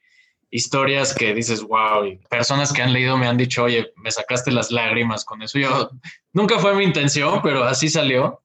historias 0.55 1.13
que 1.13 1.35
dices, 1.35 1.63
wow, 1.63 2.07
y 2.07 2.17
personas 2.31 2.73
que 2.73 2.81
han 2.81 2.93
leído 2.93 3.19
me 3.19 3.27
han 3.27 3.37
dicho, 3.37 3.65
oye, 3.65 3.91
me 3.97 4.13
sacaste 4.13 4.53
las 4.53 4.71
lágrimas 4.71 5.25
con 5.25 5.43
eso. 5.43 5.59
Yo 5.59 5.91
nunca 6.33 6.61
fue 6.61 6.77
mi 6.77 6.85
intención, 6.85 7.41
pero 7.43 7.65
así 7.65 7.89
salió. 7.89 8.41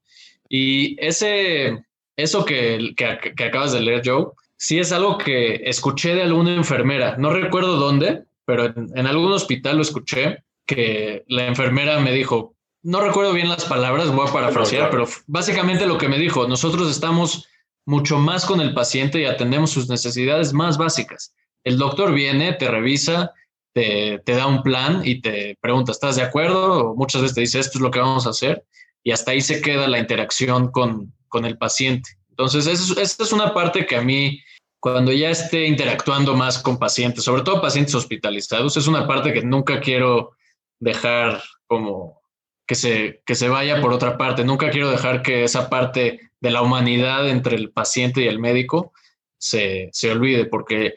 Y 0.50 0.98
ese, 1.06 1.84
eso 2.18 2.46
que, 2.46 2.96
que, 2.98 3.44
acabas 3.44 3.74
de 3.74 3.82
leer, 3.82 4.02
Joe, 4.04 4.26
sí 4.58 4.80
es 4.80 4.92
algo 4.92 5.20
que 5.20 5.62
escuché 5.66 6.16
de 6.16 6.24
alguna 6.24 6.56
enfermera. 6.56 7.16
No 7.18 7.30
recuerdo 7.30 7.78
dónde, 7.78 8.24
pero 8.44 8.66
en, 8.66 9.06
algún 9.06 9.32
hospital 9.32 9.76
lo 9.76 9.84
escuché, 9.84 10.40
que 10.66 11.24
la 11.28 11.46
enfermera 11.46 12.00
me 12.00 12.12
dijo, 12.12 12.56
no 12.82 13.02
recuerdo 13.02 13.34
bien 13.34 13.50
las 13.50 13.66
palabras, 13.66 14.12
voy 14.12 14.28
a 14.28 14.34
parafrasear, 14.34 14.90
pero 14.90 15.08
básicamente 15.28 15.86
lo 15.86 16.00
que 16.00 16.10
me 16.10 16.18
dijo, 16.18 16.48
nosotros 16.48 16.90
estamos 16.90 17.48
mucho 17.86 18.18
más 18.18 18.48
con 18.48 18.62
el 18.62 18.74
paciente 18.74 19.22
y 19.22 19.26
atendemos 19.26 19.70
sus 19.70 19.88
necesidades 19.90 20.54
más 20.54 20.80
básicas. 20.80 21.36
El 21.64 21.78
doctor 21.78 22.14
viene, 22.14 22.54
te 22.54 22.68
revisa, 22.68 23.34
te, 23.74 24.22
da 24.26 24.48
un 24.48 24.64
plan 24.64 25.02
y 25.06 25.22
te 25.22 25.58
pregunta, 25.62 25.92
¿estás 25.92 26.16
de 26.16 26.24
acuerdo? 26.24 26.92
O 26.92 26.96
muchas 26.96 27.22
veces 27.22 27.36
te 27.36 27.42
dice, 27.42 27.60
esto 27.60 27.78
es 27.78 27.82
lo 27.82 27.92
que 27.92 28.00
vamos 28.00 28.26
a 28.26 28.32
hacer. 28.32 28.66
Y 29.04 29.12
hasta 29.12 29.32
ahí 29.32 29.42
se 29.42 29.62
queda 29.62 29.88
la 29.88 30.00
interacción 30.00 30.72
con, 30.72 31.14
el 31.44 31.58
paciente. 31.58 32.10
Entonces, 32.30 32.68
esa 32.68 33.24
es 33.24 33.32
una 33.32 33.54
parte 33.54 33.86
que 33.86 33.96
a 33.96 34.02
mí, 34.02 34.42
cuando 34.80 35.12
ya 35.12 35.30
esté 35.30 35.66
interactuando 35.66 36.36
más 36.36 36.60
con 36.60 36.78
pacientes, 36.78 37.24
sobre 37.24 37.44
todo 37.44 37.62
pacientes 37.62 37.96
hospitalizados, 37.96 38.78
es 38.78 38.88
una 38.88 39.08
parte 39.08 39.34
que 39.34 39.44
nunca 39.44 39.80
quiero 39.80 40.32
dejar 40.80 41.42
como 41.68 42.22
que 42.66 42.76
se, 42.76 43.22
que 43.26 43.36
se 43.36 43.50
vaya 43.50 43.82
por 43.82 43.94
otra 43.94 44.18
parte. 44.18 44.44
Nunca 44.44 44.70
quiero 44.70 44.90
dejar 44.90 45.22
que 45.22 45.44
esa 45.44 45.70
parte 45.70 46.32
de 46.40 46.52
la 46.52 46.62
humanidad 46.62 47.30
entre 47.30 47.56
el 47.56 47.72
paciente 47.72 48.22
y 48.22 48.28
el 48.28 48.40
médico 48.40 48.94
se, 49.38 49.90
se 49.92 50.12
olvide, 50.12 50.46
porque 50.46 50.96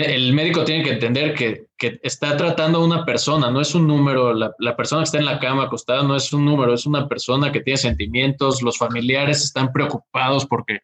el 0.00 0.32
médico 0.32 0.64
tiene 0.64 0.84
que 0.84 0.90
entender 0.90 1.34
que, 1.34 1.66
está 2.02 2.36
tratando 2.36 2.78
a 2.78 2.84
una 2.84 3.04
persona, 3.04 3.50
no 3.50 3.60
es 3.60 3.74
un 3.74 3.88
número, 3.88 4.32
la, 4.32 4.76
persona 4.76 5.00
que 5.00 5.06
está 5.06 5.18
en 5.18 5.24
la 5.24 5.40
cama 5.40 5.64
acostada 5.64 6.04
no 6.04 6.14
es 6.14 6.32
un 6.32 6.44
número, 6.44 6.72
es 6.74 6.86
una 6.86 7.08
persona 7.08 7.50
que 7.50 7.60
tiene 7.60 7.76
sentimientos, 7.76 8.62
los 8.62 8.78
familiares 8.78 9.42
están 9.42 9.72
preocupados 9.72 10.46
porque 10.46 10.78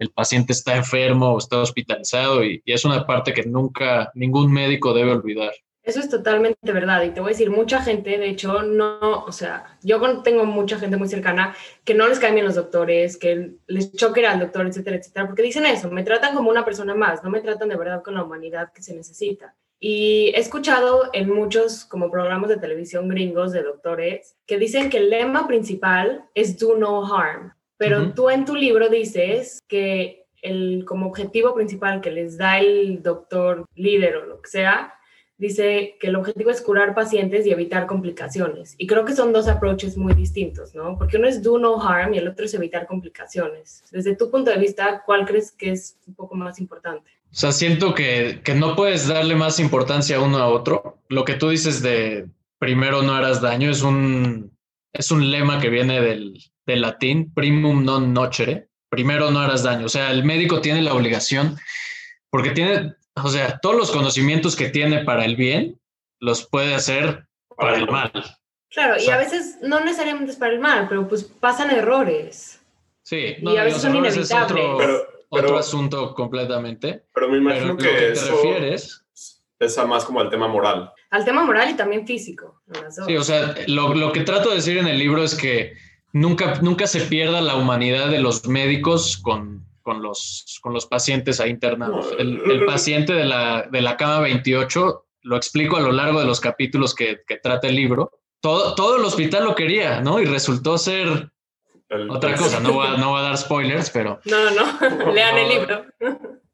el 0.00 0.10
paciente 0.10 0.52
está 0.52 0.76
enfermo 0.76 1.34
o 1.34 1.38
está 1.38 1.58
hospitalizado 1.58 2.44
y 2.44 2.60
es 2.66 2.84
una 2.84 3.06
parte 3.06 3.32
que 3.32 3.44
nunca 3.44 4.10
ningún 4.14 4.52
médico 4.52 4.92
debe 4.92 5.12
olvidar. 5.12 5.52
Eso 5.90 5.98
es 5.98 6.08
totalmente 6.08 6.72
verdad. 6.72 7.02
Y 7.02 7.10
te 7.10 7.20
voy 7.20 7.30
a 7.30 7.32
decir, 7.32 7.50
mucha 7.50 7.82
gente, 7.82 8.16
de 8.16 8.28
hecho, 8.28 8.62
no, 8.62 9.24
o 9.24 9.32
sea, 9.32 9.76
yo 9.82 10.22
tengo 10.22 10.44
mucha 10.44 10.78
gente 10.78 10.96
muy 10.96 11.08
cercana 11.08 11.56
que 11.84 11.94
no 11.94 12.06
les 12.06 12.20
caen 12.20 12.34
bien 12.34 12.46
los 12.46 12.54
doctores, 12.54 13.16
que 13.16 13.54
les 13.66 13.92
choque 13.94 14.24
al 14.24 14.38
doctor, 14.38 14.68
etcétera, 14.68 14.98
etcétera, 14.98 15.26
porque 15.26 15.42
dicen 15.42 15.66
eso, 15.66 15.90
me 15.90 16.04
tratan 16.04 16.36
como 16.36 16.48
una 16.48 16.64
persona 16.64 16.94
más, 16.94 17.24
no 17.24 17.30
me 17.30 17.40
tratan 17.40 17.70
de 17.70 17.76
verdad 17.76 18.04
con 18.04 18.14
la 18.14 18.22
humanidad 18.22 18.72
que 18.72 18.84
se 18.84 18.94
necesita. 18.94 19.56
Y 19.80 20.30
he 20.36 20.38
escuchado 20.38 21.10
en 21.12 21.28
muchos 21.28 21.84
como 21.84 22.08
programas 22.08 22.50
de 22.50 22.58
televisión 22.58 23.08
gringos 23.08 23.50
de 23.50 23.64
doctores 23.64 24.36
que 24.46 24.58
dicen 24.58 24.90
que 24.90 24.98
el 24.98 25.10
lema 25.10 25.48
principal 25.48 26.24
es 26.36 26.56
do 26.56 26.76
no 26.76 27.04
harm, 27.04 27.52
pero 27.76 28.12
tú 28.12 28.30
en 28.30 28.44
tu 28.44 28.54
libro 28.54 28.88
dices 28.88 29.58
que 29.66 30.26
el 30.40 30.84
como 30.86 31.08
objetivo 31.08 31.52
principal 31.52 32.00
que 32.00 32.12
les 32.12 32.38
da 32.38 32.60
el 32.60 33.02
doctor 33.02 33.64
líder 33.74 34.18
o 34.18 34.26
lo 34.26 34.40
que 34.40 34.50
sea 34.50 34.94
dice 35.40 35.96
que 35.98 36.08
el 36.08 36.16
objetivo 36.16 36.50
es 36.50 36.60
curar 36.60 36.94
pacientes 36.94 37.46
y 37.46 37.50
evitar 37.50 37.86
complicaciones. 37.86 38.74
Y 38.76 38.86
creo 38.86 39.06
que 39.06 39.16
son 39.16 39.32
dos 39.32 39.48
approaches 39.48 39.96
muy 39.96 40.12
distintos, 40.12 40.74
¿no? 40.74 40.98
Porque 40.98 41.16
uno 41.16 41.26
es 41.26 41.42
do 41.42 41.58
no 41.58 41.80
harm 41.80 42.12
y 42.12 42.18
el 42.18 42.28
otro 42.28 42.44
es 42.44 42.52
evitar 42.52 42.86
complicaciones. 42.86 43.82
Desde 43.90 44.14
tu 44.14 44.30
punto 44.30 44.50
de 44.50 44.58
vista, 44.58 45.02
¿cuál 45.04 45.26
crees 45.26 45.50
que 45.50 45.72
es 45.72 45.96
un 46.06 46.14
poco 46.14 46.34
más 46.36 46.60
importante? 46.60 47.10
O 47.32 47.34
sea, 47.34 47.52
siento 47.52 47.94
que, 47.94 48.42
que 48.44 48.54
no 48.54 48.76
puedes 48.76 49.08
darle 49.08 49.34
más 49.34 49.58
importancia 49.60 50.20
uno 50.20 50.36
a 50.38 50.48
otro. 50.48 50.98
Lo 51.08 51.24
que 51.24 51.34
tú 51.34 51.48
dices 51.48 51.80
de 51.80 52.28
primero 52.58 53.02
no 53.02 53.14
harás 53.14 53.40
daño 53.40 53.70
es 53.70 53.82
un, 53.82 54.52
es 54.92 55.10
un 55.10 55.30
lema 55.30 55.58
que 55.58 55.70
viene 55.70 56.02
del, 56.02 56.38
del 56.66 56.82
latín, 56.82 57.32
primum 57.32 57.82
non 57.82 58.12
nocere. 58.12 58.68
Primero 58.90 59.30
no 59.30 59.40
harás 59.40 59.62
daño. 59.62 59.86
O 59.86 59.88
sea, 59.88 60.10
el 60.10 60.22
médico 60.22 60.60
tiene 60.60 60.82
la 60.82 60.92
obligación, 60.92 61.56
porque 62.28 62.50
tiene, 62.50 62.94
o 63.14 63.28
sea, 63.28 63.58
todos 63.58 63.76
los 63.76 63.90
conocimientos 63.90 64.56
que 64.56 64.68
tiene 64.68 65.04
para 65.04 65.24
el 65.24 65.36
bien 65.36 65.80
los 66.18 66.46
puede 66.46 66.74
hacer 66.74 67.26
para 67.56 67.76
el 67.76 67.86
mal. 67.88 68.12
Claro, 68.70 69.02
y 69.02 69.10
a 69.10 69.16
veces 69.16 69.58
no 69.62 69.80
necesariamente 69.80 70.32
es 70.32 70.38
para 70.38 70.52
el 70.52 70.60
mal, 70.60 70.86
pero 70.88 71.08
pues 71.08 71.24
pasan 71.24 71.70
errores. 71.70 72.60
Sí, 73.02 73.36
y 73.40 73.56
a 73.56 73.64
veces 73.64 73.82
son 73.82 73.96
inevitables. 73.96 74.64
Es 74.80 75.02
otro, 75.28 75.58
asunto 75.58 76.14
completamente. 76.14 77.04
Pero 77.14 77.28
me 77.28 77.38
imagino 77.38 77.76
que, 77.76 78.12
eso 78.12 78.26
te 78.26 78.32
refieres 78.32 79.04
es 79.60 79.86
más 79.86 80.04
como 80.04 80.20
al 80.20 80.30
tema 80.30 80.48
moral. 80.48 80.92
Al 81.10 81.24
tema 81.24 81.44
moral 81.44 81.70
y 81.70 81.74
también 81.74 82.06
físico. 82.06 82.62
Sí, 83.06 83.16
o 83.16 83.22
sea, 83.22 83.54
lo, 83.66 83.94
lo, 83.94 84.12
que 84.12 84.20
trato 84.20 84.48
de 84.48 84.56
decir 84.56 84.78
en 84.78 84.86
el 84.86 84.98
libro 84.98 85.22
es 85.22 85.34
que 85.34 85.74
nunca, 86.12 86.60
nunca 86.62 86.86
se 86.86 87.02
pierda 87.02 87.40
la 87.42 87.56
humanidad 87.56 88.08
de 88.08 88.20
los 88.20 88.46
médicos 88.46 89.18
con, 89.18 89.66
con 89.90 90.02
los, 90.02 90.60
con 90.62 90.72
los 90.72 90.86
pacientes 90.86 91.40
ahí 91.40 91.50
internados. 91.50 92.14
El, 92.16 92.64
paciente 92.64 93.12
de 93.12 93.24
la, 93.24 93.62
de 93.62 93.80
la 93.80 93.96
cama 93.96 94.20
28, 94.20 95.06
lo 95.22 95.36
explico 95.36 95.78
a 95.78 95.80
lo 95.80 95.90
largo 95.90 96.20
de 96.20 96.26
los 96.26 96.38
capítulos 96.38 96.94
que, 96.94 97.22
que 97.26 97.38
trata 97.38 97.66
el 97.66 97.74
libro, 97.74 98.12
todo, 98.40 98.76
todo 98.76 98.98
el 98.98 99.04
hospital 99.04 99.46
lo 99.46 99.56
quería, 99.56 100.00
¿no? 100.00 100.20
Y 100.20 100.26
resultó 100.26 100.78
ser 100.78 101.32
otra 102.08 102.36
cosa. 102.36 102.60
No 102.60 102.72
voy, 102.72 102.86
a, 102.86 102.96
no 102.98 103.10
voy 103.10 103.18
a 103.18 103.22
dar 103.22 103.36
spoilers, 103.36 103.90
pero... 103.90 104.20
No, 104.26 104.50
no, 104.52 105.12
lean 105.12 105.38
el 105.38 105.48
libro. 105.48 105.84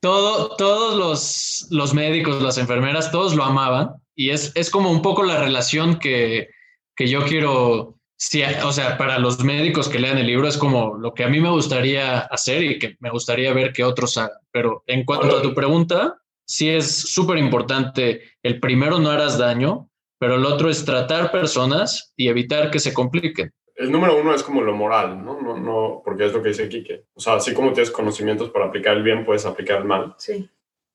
Todo, 0.01 0.57
todos 0.57 0.97
los, 0.97 1.67
los 1.71 1.93
médicos, 1.93 2.41
las 2.41 2.57
enfermeras, 2.57 3.13
todos 3.13 3.35
lo 3.35 3.45
amaban 3.45 3.97
y 4.15 4.31
es, 4.31 4.51
es 4.55 4.71
como 4.71 4.91
un 4.91 5.03
poco 5.03 5.25
la 5.25 5.39
relación 5.39 5.99
que, 5.99 6.49
que 6.97 7.07
yo 7.07 7.23
quiero 7.27 7.96
Sí, 8.19 8.43
o 8.65 8.73
sea, 8.73 8.97
para 8.97 9.19
los 9.19 9.45
médicos 9.45 9.89
que 9.89 9.99
lean 9.99 10.17
el 10.17 10.27
libro 10.27 10.49
es 10.49 10.57
como 10.57 10.97
lo 10.97 11.13
que 11.13 11.25
a 11.25 11.29
mí 11.29 11.39
me 11.39 11.51
gustaría 11.51 12.21
hacer 12.21 12.63
y 12.63 12.79
que 12.79 12.97
me 13.01 13.11
gustaría 13.11 13.53
ver 13.53 13.73
que 13.73 13.85
otros 13.85 14.17
hagan. 14.17 14.39
Pero 14.51 14.83
en 14.87 15.05
cuanto 15.05 15.37
a 15.37 15.43
tu 15.43 15.55
pregunta, 15.55 16.19
sí 16.47 16.71
es 16.71 16.91
súper 16.91 17.37
importante. 17.37 18.23
El 18.43 18.59
primero 18.59 18.99
no 18.99 19.11
harás 19.11 19.37
daño, 19.37 19.91
pero 20.19 20.37
el 20.37 20.47
otro 20.47 20.71
es 20.71 20.85
tratar 20.85 21.31
personas 21.31 22.15
y 22.17 22.29
evitar 22.29 22.71
que 22.71 22.79
se 22.79 22.95
compliquen. 22.95 23.53
El 23.75 23.93
número 23.93 24.19
uno 24.19 24.33
es 24.35 24.43
como 24.43 24.63
lo 24.63 24.75
moral, 24.75 25.23
¿no? 25.23 25.39
No, 25.43 25.59
no, 25.59 26.01
porque 26.03 26.25
es 26.25 26.33
lo 26.33 26.43
que 26.43 26.49
dice 26.49 26.71
Quique. 26.71 27.05
O 27.13 27.21
sea, 27.21 27.35
así 27.35 27.53
como 27.53 27.75
tienes 27.75 27.91
conocimientos 27.91 28.49
para 28.49 28.65
aplicar 28.65 28.97
el 28.97 29.03
bien, 29.03 29.27
puedes 29.27 29.45
aplicar 29.45 29.81
el 29.81 29.85
mal. 29.85 30.15
Sí. 30.17 30.49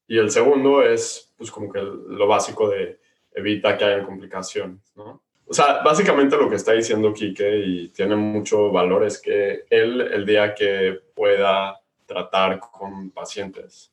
Y 0.07 0.17
el 0.17 0.31
segundo 0.31 0.81
es, 0.81 1.31
pues, 1.37 1.51
como 1.51 1.71
que 1.71 1.79
lo 1.79 2.27
básico 2.27 2.67
de 2.67 2.99
evita 3.33 3.77
que 3.77 3.85
haya 3.85 4.03
complicaciones, 4.03 4.91
¿no? 4.95 5.21
O 5.51 5.53
sea, 5.53 5.81
básicamente 5.83 6.37
lo 6.37 6.49
que 6.49 6.55
está 6.55 6.71
diciendo 6.71 7.13
Quique 7.13 7.57
y 7.57 7.89
tiene 7.89 8.15
mucho 8.15 8.71
valor 8.71 9.03
es 9.03 9.19
que 9.19 9.65
él, 9.69 9.99
el 9.99 10.25
día 10.25 10.55
que 10.55 10.97
pueda 11.13 11.77
tratar 12.05 12.57
con 12.61 13.11
pacientes. 13.11 13.91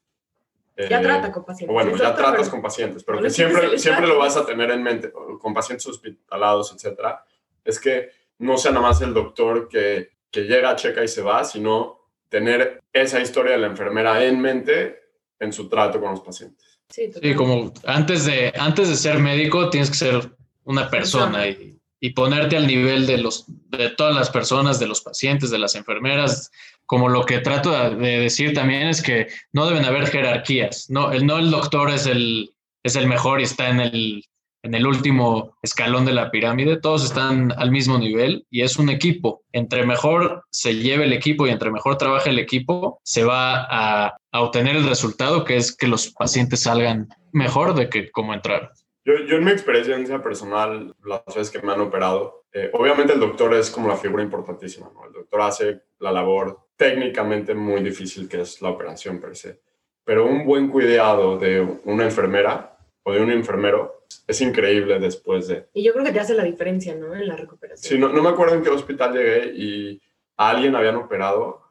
Ya 0.76 1.00
eh, 1.00 1.02
trata 1.02 1.32
con 1.32 1.44
pacientes. 1.44 1.74
Bueno, 1.74 1.96
ya 1.96 2.14
tratas 2.14 2.48
con 2.48 2.62
pacientes, 2.62 3.02
pero 3.02 3.20
que 3.20 3.28
siempre, 3.28 3.76
siempre 3.76 4.06
lo 4.06 4.18
vas 4.18 4.36
a 4.36 4.46
tener 4.46 4.70
en 4.70 4.84
mente, 4.84 5.10
con 5.10 5.52
pacientes 5.52 5.84
hospitalados, 5.88 6.72
etcétera, 6.72 7.24
es 7.64 7.80
que 7.80 8.10
no 8.38 8.56
sea 8.56 8.70
nada 8.70 8.86
más 8.86 9.02
el 9.02 9.12
doctor 9.12 9.66
que, 9.66 10.10
que 10.30 10.42
llega, 10.42 10.76
checa 10.76 11.02
y 11.02 11.08
se 11.08 11.22
va, 11.22 11.42
sino 11.42 11.98
tener 12.28 12.84
esa 12.92 13.18
historia 13.18 13.54
de 13.54 13.58
la 13.58 13.66
enfermera 13.66 14.24
en 14.24 14.40
mente 14.40 15.00
en 15.40 15.52
su 15.52 15.68
trato 15.68 16.00
con 16.00 16.12
los 16.12 16.20
pacientes. 16.20 16.78
Sí, 16.88 17.10
sí, 17.12 17.34
como 17.34 17.72
antes 17.84 18.26
de, 18.26 18.52
antes 18.56 18.88
de 18.88 18.94
ser 18.94 19.18
médico 19.18 19.70
tienes 19.70 19.90
que 19.90 19.96
ser 19.96 20.37
una 20.68 20.90
persona 20.90 21.48
y, 21.48 21.78
y, 21.98 22.10
ponerte 22.10 22.56
al 22.56 22.66
nivel 22.66 23.06
de, 23.06 23.16
los, 23.16 23.46
de 23.48 23.88
todas 23.88 24.14
las 24.14 24.28
personas, 24.28 24.78
de 24.78 24.86
los 24.86 25.00
pacientes, 25.00 25.50
de 25.50 25.58
las 25.58 25.74
enfermeras. 25.74 26.50
Como 26.84 27.08
lo 27.08 27.24
que 27.24 27.38
trato 27.38 27.72
de 27.90 28.18
decir 28.20 28.52
también 28.52 28.86
es 28.86 29.02
que 29.02 29.28
no 29.52 29.66
deben 29.66 29.86
haber 29.86 30.06
jerarquías. 30.08 30.90
No 30.90 31.10
el, 31.10 31.26
no 31.26 31.38
el 31.38 31.50
doctor 31.50 31.90
es 31.90 32.06
el, 32.06 32.50
es 32.82 32.96
el 32.96 33.06
mejor 33.06 33.40
y 33.40 33.44
está 33.44 33.70
en 33.70 33.80
el, 33.80 34.24
en 34.62 34.74
el 34.74 34.86
último 34.86 35.56
escalón 35.62 36.04
de 36.04 36.12
la 36.12 36.30
pirámide. 36.30 36.78
Todos 36.78 37.02
están 37.02 37.54
al 37.56 37.70
mismo 37.70 37.96
nivel 37.96 38.46
y 38.50 38.60
es 38.60 38.76
un 38.76 38.90
equipo. 38.90 39.42
Entre 39.52 39.86
mejor 39.86 40.44
se 40.50 40.74
lleve 40.74 41.04
el 41.04 41.14
equipo 41.14 41.46
y 41.46 41.50
entre 41.50 41.70
mejor 41.70 41.96
trabaje 41.96 42.28
el 42.28 42.38
equipo, 42.38 43.00
se 43.04 43.24
va 43.24 43.64
a, 43.64 44.18
a 44.32 44.40
obtener 44.42 44.76
el 44.76 44.86
resultado 44.86 45.44
que 45.44 45.56
es 45.56 45.74
que 45.74 45.88
los 45.88 46.08
pacientes 46.08 46.60
salgan 46.60 47.08
mejor 47.32 47.74
de 47.74 47.88
que 47.88 48.10
como 48.10 48.34
entraron. 48.34 48.68
Yo, 49.08 49.14
yo, 49.24 49.36
en 49.38 49.44
mi 49.44 49.52
experiencia 49.52 50.22
personal, 50.22 50.94
las 51.02 51.24
veces 51.24 51.50
que 51.50 51.66
me 51.66 51.72
han 51.72 51.80
operado, 51.80 52.44
eh, 52.52 52.68
obviamente 52.74 53.14
el 53.14 53.20
doctor 53.20 53.54
es 53.54 53.70
como 53.70 53.88
la 53.88 53.96
figura 53.96 54.22
importantísima, 54.22 54.90
¿no? 54.92 55.06
El 55.06 55.14
doctor 55.14 55.40
hace 55.40 55.80
la 55.98 56.12
labor 56.12 56.68
técnicamente 56.76 57.54
muy 57.54 57.82
difícil 57.82 58.28
que 58.28 58.42
es 58.42 58.60
la 58.60 58.68
operación 58.68 59.18
per 59.18 59.34
se. 59.34 59.62
Pero 60.04 60.26
un 60.26 60.44
buen 60.44 60.68
cuidado 60.68 61.38
de 61.38 61.80
una 61.84 62.04
enfermera 62.04 62.76
o 63.02 63.12
de 63.14 63.22
un 63.22 63.30
enfermero 63.30 64.04
es 64.26 64.42
increíble 64.42 64.98
después 64.98 65.48
de... 65.48 65.68
Y 65.72 65.82
yo 65.82 65.94
creo 65.94 66.04
que 66.04 66.12
te 66.12 66.20
hace 66.20 66.34
la 66.34 66.44
diferencia, 66.44 66.94
¿no? 66.94 67.14
En 67.14 67.26
la 67.26 67.36
recuperación. 67.36 67.90
Sí, 67.90 67.98
no, 67.98 68.10
no 68.10 68.22
me 68.22 68.28
acuerdo 68.28 68.56
en 68.56 68.62
qué 68.62 68.68
hospital 68.68 69.14
llegué 69.14 69.52
y 69.54 70.02
a 70.36 70.50
alguien 70.50 70.76
habían 70.76 70.96
operado 70.96 71.62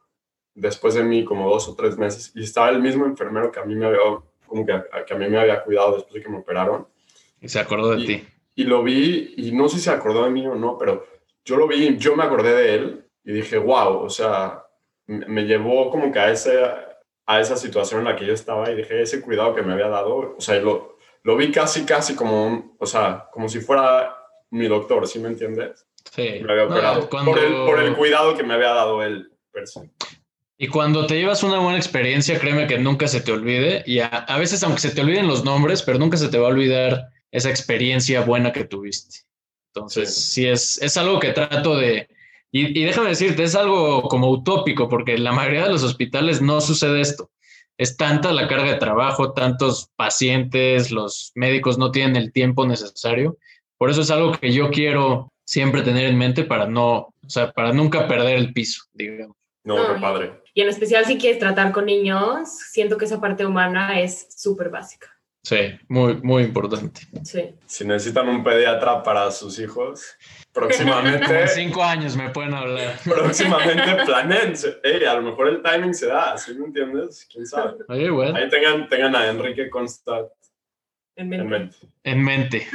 después 0.55 0.95
de 0.95 1.03
mí 1.03 1.23
como 1.23 1.47
dos 1.51 1.69
o 1.69 1.75
tres 1.75 1.99
meses 1.99 2.31
y 2.33 2.43
estaba 2.43 2.71
el 2.71 2.81
mismo 2.81 3.05
enfermero 3.05 3.51
que 3.51 3.59
a 3.59 3.63
mí 3.63 3.75
me 3.75 3.85
había, 3.85 3.99
como 4.47 4.65
que 4.65 4.73
que 5.05 5.13
a 5.13 5.17
mí 5.17 5.29
me 5.29 5.37
había 5.39 5.63
cuidado 5.63 5.97
después 5.97 6.15
de 6.15 6.21
que 6.23 6.29
me 6.29 6.39
operaron 6.39 6.87
y 7.41 7.49
se 7.49 7.59
acordó 7.59 7.95
de 7.95 8.05
ti. 8.05 8.27
Y 8.55 8.63
lo 8.63 8.83
vi, 8.83 9.33
y 9.37 9.51
no 9.51 9.69
sé 9.69 9.77
si 9.77 9.83
se 9.83 9.91
acordó 9.91 10.23
de 10.25 10.31
mí 10.31 10.45
o 10.47 10.55
no, 10.55 10.77
pero 10.77 11.05
yo 11.45 11.57
lo 11.57 11.67
vi, 11.67 11.97
yo 11.97 12.15
me 12.15 12.23
acordé 12.23 12.53
de 12.53 12.75
él 12.75 13.05
y 13.23 13.33
dije, 13.33 13.57
wow, 13.57 13.99
o 13.99 14.09
sea, 14.09 14.63
me 15.05 15.43
llevó 15.43 15.89
como 15.89 16.11
que 16.11 16.19
a, 16.19 16.31
ese, 16.31 16.59
a 17.25 17.39
esa 17.39 17.55
situación 17.55 18.01
en 18.01 18.05
la 18.05 18.15
que 18.15 18.25
yo 18.25 18.33
estaba 18.33 18.69
y 18.71 18.75
dije, 18.75 19.01
ese 19.01 19.21
cuidado 19.21 19.53
que 19.53 19.61
me 19.61 19.73
había 19.73 19.89
dado, 19.89 20.35
o 20.37 20.41
sea, 20.41 20.59
lo, 20.59 20.97
lo 21.23 21.37
vi 21.37 21.51
casi, 21.51 21.85
casi 21.85 22.15
como, 22.15 22.75
o 22.79 22.85
sea, 22.85 23.27
como 23.31 23.47
si 23.47 23.59
fuera 23.59 24.15
mi 24.49 24.67
doctor, 24.67 25.07
¿sí 25.07 25.19
me 25.19 25.27
entiendes? 25.29 25.85
Sí. 26.11 26.39
Me 26.43 26.51
había 26.51 26.65
operado 26.65 27.09
por, 27.09 27.37
el, 27.37 27.53
por 27.65 27.79
el 27.79 27.95
cuidado 27.95 28.35
que 28.35 28.43
me 28.43 28.53
había 28.53 28.69
dado 28.69 29.03
él. 29.03 29.31
Y 30.57 30.67
cuando 30.67 31.05
te 31.05 31.15
llevas 31.15 31.43
una 31.43 31.59
buena 31.59 31.77
experiencia, 31.77 32.39
créeme 32.39 32.67
que 32.67 32.79
nunca 32.79 33.07
se 33.07 33.21
te 33.21 33.31
olvide. 33.31 33.83
Y 33.85 33.99
a, 33.99 34.07
a, 34.07 34.37
veces, 34.39 34.63
aunque 34.63 34.81
se 34.81 34.91
te 34.91 35.01
olviden 35.01 35.27
los 35.27 35.43
nombres, 35.43 35.83
pero 35.83 35.99
nunca 35.99 36.17
se 36.17 36.29
te 36.29 36.37
va 36.37 36.47
a 36.47 36.51
olvidar 36.51 37.09
esa 37.37 37.49
experiencia 37.49 38.21
buena 38.21 38.51
que 38.51 38.65
tuviste. 38.65 39.19
Entonces, 39.73 40.15
sí, 40.15 40.47
es, 40.47 40.81
es 40.81 40.97
algo 40.97 41.19
que 41.19 41.31
trato 41.31 41.75
de... 41.75 42.09
Y, 42.51 42.79
y, 42.79 42.85
déjame 42.85 43.09
decirte, 43.09 43.43
es 43.43 43.55
algo 43.55 44.03
como 44.03 44.29
utópico, 44.29 44.89
porque 44.89 45.15
en 45.15 45.23
la 45.23 45.33
mayoría 45.33 45.63
de 45.63 45.71
los 45.71 45.83
hospitales 45.83 46.41
no 46.41 46.61
sucede 46.61 47.01
esto. 47.01 47.29
Es 47.77 47.95
tanta 47.97 48.31
la 48.31 48.47
carga 48.47 48.71
de 48.71 48.79
trabajo, 48.79 49.33
tantos 49.33 49.91
pacientes, 49.95 50.91
los 50.91 51.31
médicos 51.35 51.77
no 51.77 51.91
tienen 51.91 52.15
el 52.15 52.31
tiempo 52.31 52.65
necesario. 52.65 53.37
Por 53.77 53.91
eso 53.91 54.01
es 54.01 54.09
algo 54.09 54.31
que 54.31 54.51
yo 54.51 54.71
quiero 54.71 55.31
siempre 55.45 55.83
tener 55.83 56.05
en 56.05 56.17
mente 56.17 56.43
para 56.43 56.65
no, 56.65 57.13
o 57.23 57.29
sea, 57.29 57.51
para 57.51 57.71
nunca 57.71 58.07
perder 58.07 58.37
el 58.37 58.53
piso, 58.53 58.83
digamos. 58.93 59.37
No, 59.63 59.75
qué 59.75 59.99
padre. 59.99 60.41
Y 60.53 60.61
en 60.61 60.69
especial 60.69 61.05
si 61.05 61.17
quieres 61.17 61.39
tratar 61.39 61.71
con 61.71 61.85
niños, 61.85 62.49
siento 62.71 62.97
que 62.97 63.05
esa 63.05 63.21
parte 63.21 63.45
humana 63.45 63.99
es 63.99 64.27
súper 64.35 64.69
básica. 64.69 65.16
Sí, 65.47 65.79
muy, 65.87 66.15
muy 66.23 66.43
importante. 66.43 66.99
Sí. 67.23 67.55
Si 67.65 67.85
necesitan 67.85 68.27
un 68.27 68.43
pediatra 68.43 69.01
para 69.01 69.31
sus 69.31 69.57
hijos, 69.59 70.17
próximamente... 70.51 71.43
En 71.43 71.47
cinco 71.47 71.81
años 71.81 72.17
me 72.17 72.31
pueden 72.31 72.53
hablar. 72.53 72.99
Próximamente 73.05 73.95
planen. 74.05 74.55
Hey, 74.83 75.05
a 75.05 75.13
lo 75.13 75.21
mejor 75.21 75.47
el 75.47 75.61
timing 75.61 75.93
se 75.93 76.07
da, 76.07 76.37
¿sí 76.37 76.53
me 76.53 76.65
entiendes? 76.65 77.25
¿Quién 77.31 77.45
sabe? 77.45 77.77
Oye, 77.87 78.09
bueno. 78.09 78.35
Ahí 78.35 78.49
tengan, 78.49 78.89
tengan 78.89 79.15
a 79.15 79.25
Enrique 79.29 79.69
Constant 79.69 80.27
en 81.15 81.29
mente. 81.29 81.43
En 81.43 81.49
mente. 81.49 81.77
En 82.03 82.23
mente. 82.25 82.67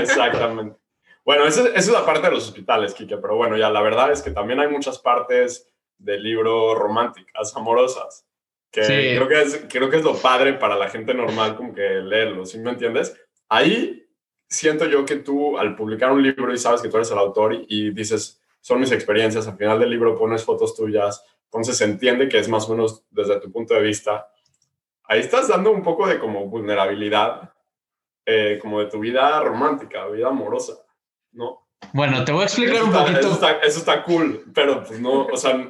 Exactamente. 0.00 0.76
Bueno, 1.24 1.44
esa, 1.44 1.68
esa 1.68 1.78
es 1.78 1.88
la 1.88 2.04
parte 2.04 2.26
de 2.26 2.34
los 2.34 2.48
hospitales, 2.48 2.94
Kike, 2.94 3.18
pero 3.18 3.36
bueno, 3.36 3.56
ya 3.56 3.70
la 3.70 3.80
verdad 3.80 4.10
es 4.10 4.22
que 4.22 4.32
también 4.32 4.58
hay 4.58 4.66
muchas 4.66 4.98
partes 4.98 5.72
del 5.98 6.24
libro 6.24 6.74
románticas, 6.74 7.54
amorosas. 7.54 8.27
Que 8.70 8.82
creo, 8.82 9.28
que 9.28 9.40
es, 9.40 9.66
creo 9.68 9.88
que 9.88 9.96
es 9.96 10.04
lo 10.04 10.16
padre 10.16 10.54
para 10.54 10.76
la 10.76 10.90
gente 10.90 11.14
normal, 11.14 11.56
como 11.56 11.74
que 11.74 11.80
leerlo, 11.80 12.44
¿sí 12.44 12.58
me 12.58 12.70
entiendes? 12.70 13.18
Ahí 13.48 14.06
siento 14.46 14.84
yo 14.86 15.04
que 15.04 15.16
tú, 15.16 15.58
al 15.58 15.74
publicar 15.74 16.12
un 16.12 16.22
libro 16.22 16.52
y 16.52 16.58
sabes 16.58 16.82
que 16.82 16.88
tú 16.88 16.96
eres 16.96 17.10
el 17.10 17.18
autor 17.18 17.54
y, 17.54 17.66
y 17.68 17.90
dices, 17.90 18.42
son 18.60 18.80
mis 18.80 18.92
experiencias, 18.92 19.48
al 19.48 19.56
final 19.56 19.80
del 19.80 19.90
libro 19.90 20.18
pones 20.18 20.44
fotos 20.44 20.76
tuyas, 20.76 21.24
entonces 21.44 21.78
se 21.78 21.84
entiende 21.84 22.28
que 22.28 22.38
es 22.38 22.48
más 22.48 22.68
o 22.68 22.72
menos 22.72 23.04
desde 23.10 23.40
tu 23.40 23.50
punto 23.50 23.74
de 23.74 23.82
vista. 23.82 24.30
Ahí 25.04 25.20
estás 25.20 25.48
dando 25.48 25.70
un 25.70 25.82
poco 25.82 26.06
de 26.06 26.18
como 26.18 26.46
vulnerabilidad, 26.46 27.54
eh, 28.26 28.58
como 28.60 28.80
de 28.80 28.86
tu 28.86 29.00
vida 29.00 29.40
romántica, 29.40 30.06
vida 30.08 30.28
amorosa, 30.28 30.74
¿no? 31.32 31.67
Bueno, 31.92 32.24
te 32.24 32.32
voy 32.32 32.42
a 32.42 32.44
explicar 32.44 32.82
un 32.82 32.92
poquito. 32.92 33.20
Eso 33.20 33.32
está, 33.32 33.52
eso 33.60 33.78
está, 33.78 34.02
cool, 34.04 34.44
pero 34.54 34.84
pues 34.84 35.00
no, 35.00 35.26
o 35.26 35.36
sea, 35.36 35.68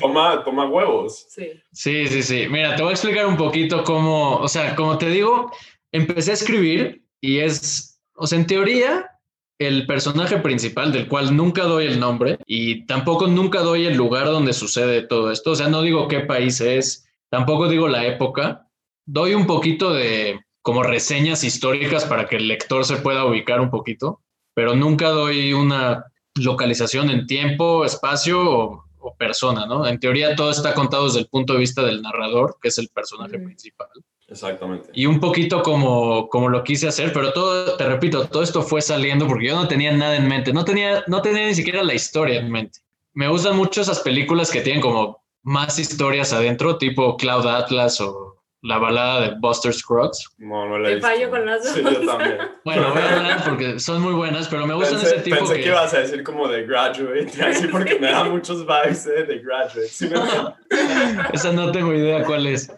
toma, 0.00 0.42
toma 0.44 0.66
huevos. 0.68 1.26
Sí. 1.28 1.50
sí, 1.72 2.06
sí, 2.08 2.22
sí. 2.22 2.46
Mira, 2.50 2.74
te 2.74 2.82
voy 2.82 2.90
a 2.90 2.94
explicar 2.94 3.26
un 3.26 3.36
poquito 3.36 3.84
cómo, 3.84 4.36
o 4.38 4.48
sea, 4.48 4.74
como 4.74 4.98
te 4.98 5.08
digo, 5.08 5.52
empecé 5.92 6.32
a 6.32 6.34
escribir 6.34 7.04
y 7.20 7.38
es, 7.38 8.00
o 8.16 8.26
sea, 8.26 8.38
en 8.38 8.46
teoría, 8.46 9.10
el 9.58 9.86
personaje 9.86 10.38
principal 10.38 10.92
del 10.92 11.06
cual 11.06 11.36
nunca 11.36 11.62
doy 11.62 11.86
el 11.86 12.00
nombre 12.00 12.38
y 12.46 12.84
tampoco 12.86 13.28
nunca 13.28 13.60
doy 13.60 13.86
el 13.86 13.96
lugar 13.96 14.26
donde 14.26 14.52
sucede 14.52 15.02
todo 15.02 15.30
esto. 15.30 15.52
O 15.52 15.56
sea, 15.56 15.68
no 15.68 15.82
digo 15.82 16.08
qué 16.08 16.20
país 16.20 16.60
es, 16.60 17.06
tampoco 17.30 17.68
digo 17.68 17.88
la 17.88 18.06
época. 18.06 18.68
Doy 19.06 19.34
un 19.34 19.46
poquito 19.46 19.92
de 19.92 20.40
como 20.62 20.82
reseñas 20.82 21.44
históricas 21.44 22.04
para 22.06 22.26
que 22.26 22.36
el 22.36 22.48
lector 22.48 22.84
se 22.84 22.96
pueda 22.96 23.26
ubicar 23.26 23.60
un 23.60 23.70
poquito 23.70 24.23
pero 24.54 24.74
nunca 24.74 25.08
doy 25.08 25.52
una 25.52 26.06
localización 26.36 27.10
en 27.10 27.26
tiempo, 27.26 27.84
espacio 27.84 28.40
o, 28.42 28.84
persona, 29.18 29.66
¿no? 29.66 29.86
En 29.86 30.00
teoría 30.00 30.34
todo 30.34 30.50
está 30.50 30.72
contado 30.72 31.04
desde 31.04 31.20
el 31.20 31.28
punto 31.28 31.52
de 31.52 31.58
vista 31.58 31.82
del 31.82 32.00
narrador, 32.00 32.56
que 32.60 32.68
es 32.68 32.78
el 32.78 32.88
personaje 32.88 33.38
principal. 33.38 33.88
Exactamente. 34.26 34.88
Y 34.94 35.04
un 35.04 35.20
poquito 35.20 35.62
como, 35.62 36.28
como 36.30 36.48
lo 36.48 36.64
quise 36.64 36.88
hacer, 36.88 37.12
pero 37.12 37.32
todo, 37.32 37.76
te 37.76 37.86
repito, 37.86 38.26
todo 38.26 38.42
esto 38.42 38.62
fue 38.62 38.80
saliendo 38.80 39.26
porque 39.28 39.48
yo 39.48 39.56
no 39.56 39.68
tenía 39.68 39.92
nada 39.92 40.16
en 40.16 40.26
mente, 40.26 40.52
no 40.52 40.64
tenía, 40.64 41.04
no 41.06 41.20
tenía 41.20 41.46
ni 41.46 41.54
siquiera 41.54 41.82
la 41.82 41.94
historia 41.94 42.40
en 42.40 42.50
mente. 42.50 42.80
Me 43.12 43.28
gustan 43.28 43.56
mucho 43.56 43.82
esas 43.82 44.00
películas 44.00 44.50
que 44.50 44.62
tienen 44.62 44.80
como 44.80 45.22
más 45.42 45.78
historias 45.78 46.32
adentro, 46.32 46.78
tipo 46.78 47.16
Cloud 47.18 47.46
Atlas 47.46 48.00
o 48.00 48.33
la 48.64 48.78
balada 48.78 49.20
de 49.20 49.34
Buster 49.38 49.72
Scruggs. 49.72 50.26
No, 50.38 50.66
no 50.68 50.78
la 50.78 50.90
he 50.90 50.94
Te 50.96 51.00
fallo 51.02 51.28
con 51.30 51.44
las 51.44 51.62
dos. 51.62 51.74
Sí, 51.74 51.82
yo 51.82 52.06
también. 52.06 52.38
Bueno, 52.64 52.90
voy 52.94 53.02
a 53.02 53.16
hablar 53.16 53.44
porque 53.44 53.78
son 53.78 54.00
muy 54.00 54.14
buenas, 54.14 54.48
pero 54.48 54.66
me 54.66 54.72
gustan 54.72 55.00
Pensé, 55.00 55.16
ese 55.16 55.24
tipo 55.24 55.36
pensé 55.36 55.54
que... 55.56 55.60
que... 55.64 55.68
ibas 55.68 55.92
a 55.92 55.98
decir 55.98 56.22
como 56.24 56.48
de 56.48 56.64
Graduate, 56.66 57.30
así 57.44 57.66
porque 57.68 57.98
me 58.00 58.10
da 58.10 58.24
muchos 58.24 58.66
vibes 58.66 59.06
eh, 59.06 59.24
de 59.24 59.38
Graduate. 59.40 59.88
¿sí 59.88 60.08
me? 60.08 60.16
Esa 61.34 61.52
no 61.52 61.70
tengo 61.72 61.92
idea 61.92 62.24
cuál 62.24 62.46
es. 62.46 62.72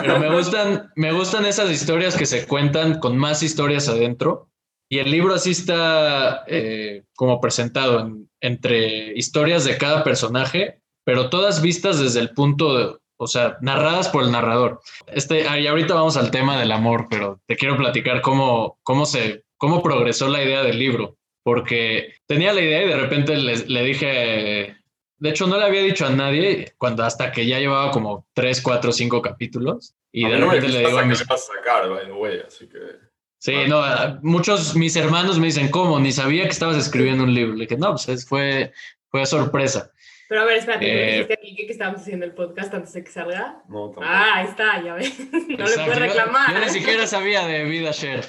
Pero 0.00 0.20
me 0.20 0.32
gustan, 0.32 0.92
me 0.94 1.10
gustan 1.12 1.44
esas 1.44 1.70
historias 1.72 2.16
que 2.16 2.24
se 2.24 2.46
cuentan 2.46 3.00
con 3.00 3.18
más 3.18 3.42
historias 3.42 3.88
adentro. 3.88 4.48
Y 4.88 5.00
el 5.00 5.10
libro 5.10 5.34
así 5.34 5.50
está 5.50 6.44
eh, 6.46 7.02
como 7.16 7.40
presentado 7.40 7.98
en- 8.00 8.30
entre 8.40 9.12
historias 9.18 9.64
de 9.64 9.76
cada 9.76 10.04
personaje, 10.04 10.80
pero 11.04 11.30
todas 11.30 11.60
vistas 11.60 11.98
desde 11.98 12.20
el 12.20 12.30
punto, 12.30 12.78
de- 12.78 12.96
o 13.18 13.26
sea, 13.26 13.56
narradas 13.60 14.08
por 14.08 14.22
el 14.24 14.30
narrador. 14.32 14.80
Este, 15.06 15.46
ah, 15.48 15.58
y 15.58 15.66
ahorita 15.66 15.94
vamos 15.94 16.16
al 16.16 16.30
tema 16.30 16.58
del 16.58 16.72
amor, 16.72 17.06
pero 17.10 17.40
te 17.46 17.56
quiero 17.56 17.76
platicar 17.76 18.20
cómo, 18.20 18.78
cómo, 18.82 19.06
se, 19.06 19.44
cómo 19.56 19.82
progresó 19.82 20.28
la 20.28 20.42
idea 20.42 20.62
del 20.62 20.78
libro. 20.78 21.16
Porque 21.42 22.14
tenía 22.26 22.52
la 22.52 22.60
idea 22.60 22.82
y 22.82 22.88
de 22.88 22.96
repente 22.96 23.36
le, 23.36 23.56
le 23.66 23.82
dije, 23.84 24.76
de 25.18 25.30
hecho 25.30 25.46
no 25.46 25.56
le 25.58 25.64
había 25.64 25.82
dicho 25.82 26.04
a 26.04 26.10
nadie 26.10 26.74
cuando 26.76 27.04
hasta 27.04 27.30
que 27.30 27.46
ya 27.46 27.58
llevaba 27.60 27.92
como 27.92 28.26
3, 28.34 28.60
4, 28.60 28.92
5 28.92 29.22
capítulos. 29.22 29.94
Y 30.12 30.24
A 30.24 30.30
de 30.30 30.38
repente 30.38 30.68
le 30.68 30.78
digo 30.80 30.98
a 30.98 31.04
mis 31.04 31.24
vas 31.26 31.48
a 31.48 31.54
sacar, 31.56 31.88
by 31.88 32.06
the 32.06 32.12
way, 32.12 32.40
así 32.46 32.68
que... 32.68 32.78
Sí, 33.38 33.54
no, 33.68 33.80
muchos 34.22 34.74
mis 34.74 34.96
hermanos 34.96 35.38
me 35.38 35.46
dicen, 35.46 35.68
¿cómo? 35.70 36.00
Ni 36.00 36.10
sabía 36.10 36.42
que 36.44 36.48
estabas 36.50 36.76
escribiendo 36.78 37.22
un 37.22 37.32
libro. 37.34 37.54
Le 37.54 37.66
dije, 37.66 37.76
no, 37.76 37.90
pues 37.90 38.08
es- 38.08 38.26
fue, 38.26 38.72
fue 39.08 39.24
sorpresa. 39.26 39.92
Pero 40.28 40.40
a 40.40 40.44
ver, 40.44 40.56
espérate, 40.58 40.84
¿tú 40.86 40.90
Eh, 40.92 41.06
dijiste 41.12 41.34
aquí 41.34 41.56
que 41.66 41.72
estábamos 41.72 42.00
haciendo 42.02 42.26
el 42.26 42.32
podcast 42.34 42.74
antes 42.74 42.92
de 42.92 43.04
que 43.04 43.10
salga? 43.10 43.62
No, 43.68 43.86
tampoco. 43.90 44.02
Ah, 44.04 44.36
ahí 44.38 44.46
está, 44.46 44.82
ya 44.82 44.94
ves. 44.94 45.14
No 45.30 45.64
le 45.66 45.74
puedes 45.74 45.86
yo- 45.86 45.94
reclamar. 45.94 46.52
Yo, 46.52 46.60
ni 46.60 46.68
siquiera 46.70 47.06
sabía 47.06 47.46
de 47.46 47.64
vida 47.64 47.92
share. 47.92 48.24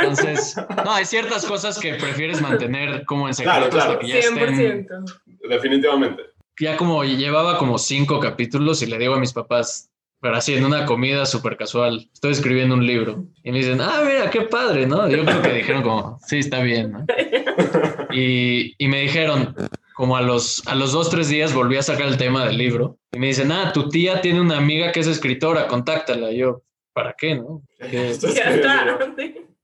Entonces, 0.00 0.56
no, 0.84 0.92
hay 0.92 1.04
ciertas 1.04 1.44
cosas 1.44 1.78
que 1.78 1.94
prefieres 1.94 2.40
mantener 2.40 3.04
como 3.04 3.28
en 3.28 3.34
secreto 3.34 3.58
Claro, 3.58 3.70
claro. 3.70 3.90
hasta 3.92 4.00
que 4.00 4.08
ya 4.08 4.18
estén. 4.18 4.86
100%. 4.86 5.20
Definitivamente. 5.48 6.22
Ya 6.60 6.76
como 6.76 7.02
llevaba 7.04 7.58
como 7.58 7.78
cinco 7.78 8.20
capítulos 8.20 8.82
y 8.82 8.86
le 8.86 8.98
digo 8.98 9.14
a 9.14 9.18
mis 9.20 9.32
papás, 9.32 9.90
pero 10.20 10.36
así 10.36 10.54
en 10.54 10.64
una 10.64 10.86
comida 10.86 11.26
súper 11.26 11.56
casual, 11.56 12.08
estoy 12.12 12.32
escribiendo 12.32 12.74
un 12.74 12.86
libro. 12.86 13.24
Y 13.42 13.50
me 13.50 13.58
dicen, 13.58 13.80
ah, 13.80 14.02
mira, 14.06 14.30
qué 14.30 14.42
padre, 14.42 14.86
¿no? 14.86 15.08
Yo 15.08 15.24
creo 15.24 15.42
que 15.42 15.52
dijeron 15.52 15.82
como, 15.82 16.18
sí, 16.26 16.38
está 16.38 16.60
bien, 16.60 16.92
¿no? 16.92 17.06
Y, 18.14 18.74
y 18.76 18.88
me 18.88 19.00
dijeron, 19.00 19.54
como 20.02 20.16
a 20.16 20.20
los, 20.20 20.66
a 20.66 20.74
los 20.74 20.90
dos, 20.90 21.10
tres 21.10 21.28
días 21.28 21.54
volví 21.54 21.76
a 21.76 21.82
sacar 21.84 22.08
el 22.08 22.16
tema 22.16 22.44
del 22.44 22.58
libro. 22.58 22.98
Y 23.12 23.20
me 23.20 23.28
dicen, 23.28 23.52
ah, 23.52 23.70
tu 23.72 23.88
tía 23.88 24.20
tiene 24.20 24.40
una 24.40 24.58
amiga 24.58 24.90
que 24.90 24.98
es 24.98 25.06
escritora, 25.06 25.68
contáctala. 25.68 26.32
Y 26.32 26.38
yo, 26.38 26.64
¿para 26.92 27.14
qué, 27.16 27.36
no? 27.36 27.62
Que- 27.78 28.12
Ya 28.34 28.50
está. 28.52 28.98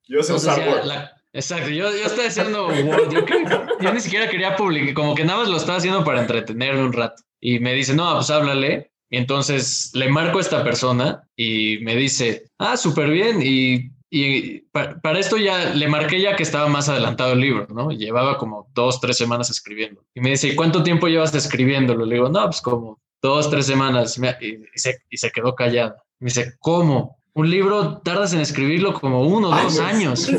Yo 0.06 0.22
sé 0.22 0.34
Entonces 0.34 0.56
ya 0.56 0.84
la- 0.84 1.12
exacto, 1.32 1.70
yo, 1.70 1.90
yo 1.90 2.04
estaba 2.06 2.28
haciendo 2.28 2.68
Word, 2.68 3.10
yo, 3.12 3.24
que- 3.24 3.44
yo 3.80 3.92
ni 3.92 3.98
siquiera 3.98 4.30
quería 4.30 4.54
publicar, 4.54 4.94
como 4.94 5.16
que 5.16 5.24
nada 5.24 5.40
más 5.40 5.48
lo 5.48 5.56
estaba 5.56 5.78
haciendo 5.78 6.04
para 6.04 6.20
entretenerme 6.20 6.84
un 6.84 6.92
rato. 6.92 7.20
Y 7.40 7.58
me 7.58 7.72
dice, 7.74 7.92
no, 7.96 8.14
pues 8.14 8.30
háblale. 8.30 8.92
Y 9.10 9.16
entonces 9.16 9.90
le 9.94 10.08
marco 10.08 10.38
a 10.38 10.42
esta 10.42 10.62
persona 10.62 11.20
y 11.34 11.78
me 11.80 11.96
dice, 11.96 12.44
ah, 12.60 12.76
súper 12.76 13.10
bien. 13.10 13.40
Y, 13.42 13.90
y 14.10 14.60
pa- 14.72 15.00
para 15.00 15.18
esto 15.18 15.36
ya 15.36 15.74
le 15.74 15.86
marqué 15.88 16.20
ya 16.20 16.34
que 16.36 16.42
estaba 16.42 16.68
más 16.68 16.88
adelantado 16.88 17.32
el 17.32 17.40
libro, 17.40 17.66
¿no? 17.70 17.90
Llevaba 17.90 18.38
como 18.38 18.68
dos, 18.74 19.00
tres 19.00 19.16
semanas 19.18 19.50
escribiendo. 19.50 20.02
Y 20.14 20.20
me 20.20 20.30
dice, 20.30 20.48
¿y 20.48 20.54
cuánto 20.54 20.82
tiempo 20.82 21.08
llevas 21.08 21.34
escribiéndolo? 21.34 22.04
Le 22.06 22.14
digo, 22.14 22.28
no, 22.28 22.44
pues 22.46 22.60
como 22.62 23.00
dos, 23.22 23.50
tres 23.50 23.66
semanas. 23.66 24.18
Y, 24.40 24.46
y 24.46 24.58
se, 24.78 24.98
y 25.10 25.16
se 25.18 25.30
quedó 25.30 25.54
callada. 25.54 25.96
Me 26.20 26.26
dice, 26.26 26.54
¿cómo? 26.60 27.18
Un 27.34 27.50
libro 27.50 27.98
tardas 27.98 28.32
en 28.32 28.40
escribirlo 28.40 28.94
como 28.94 29.22
uno 29.22 29.50
o 29.50 29.62
dos 29.62 29.78
años. 29.80 30.28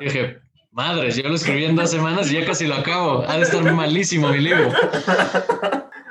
Y 0.00 0.06
dije, 0.06 0.38
madres, 0.72 1.14
yo 1.16 1.28
lo 1.28 1.36
escribí 1.36 1.64
en 1.64 1.76
dos 1.76 1.90
semanas 1.90 2.32
y 2.32 2.34
ya 2.40 2.44
casi 2.46 2.66
lo 2.66 2.74
acabo. 2.74 3.22
Ha 3.28 3.36
de 3.36 3.42
estar 3.42 3.62
malísimo 3.74 4.28
mi 4.30 4.38
libro. 4.38 4.72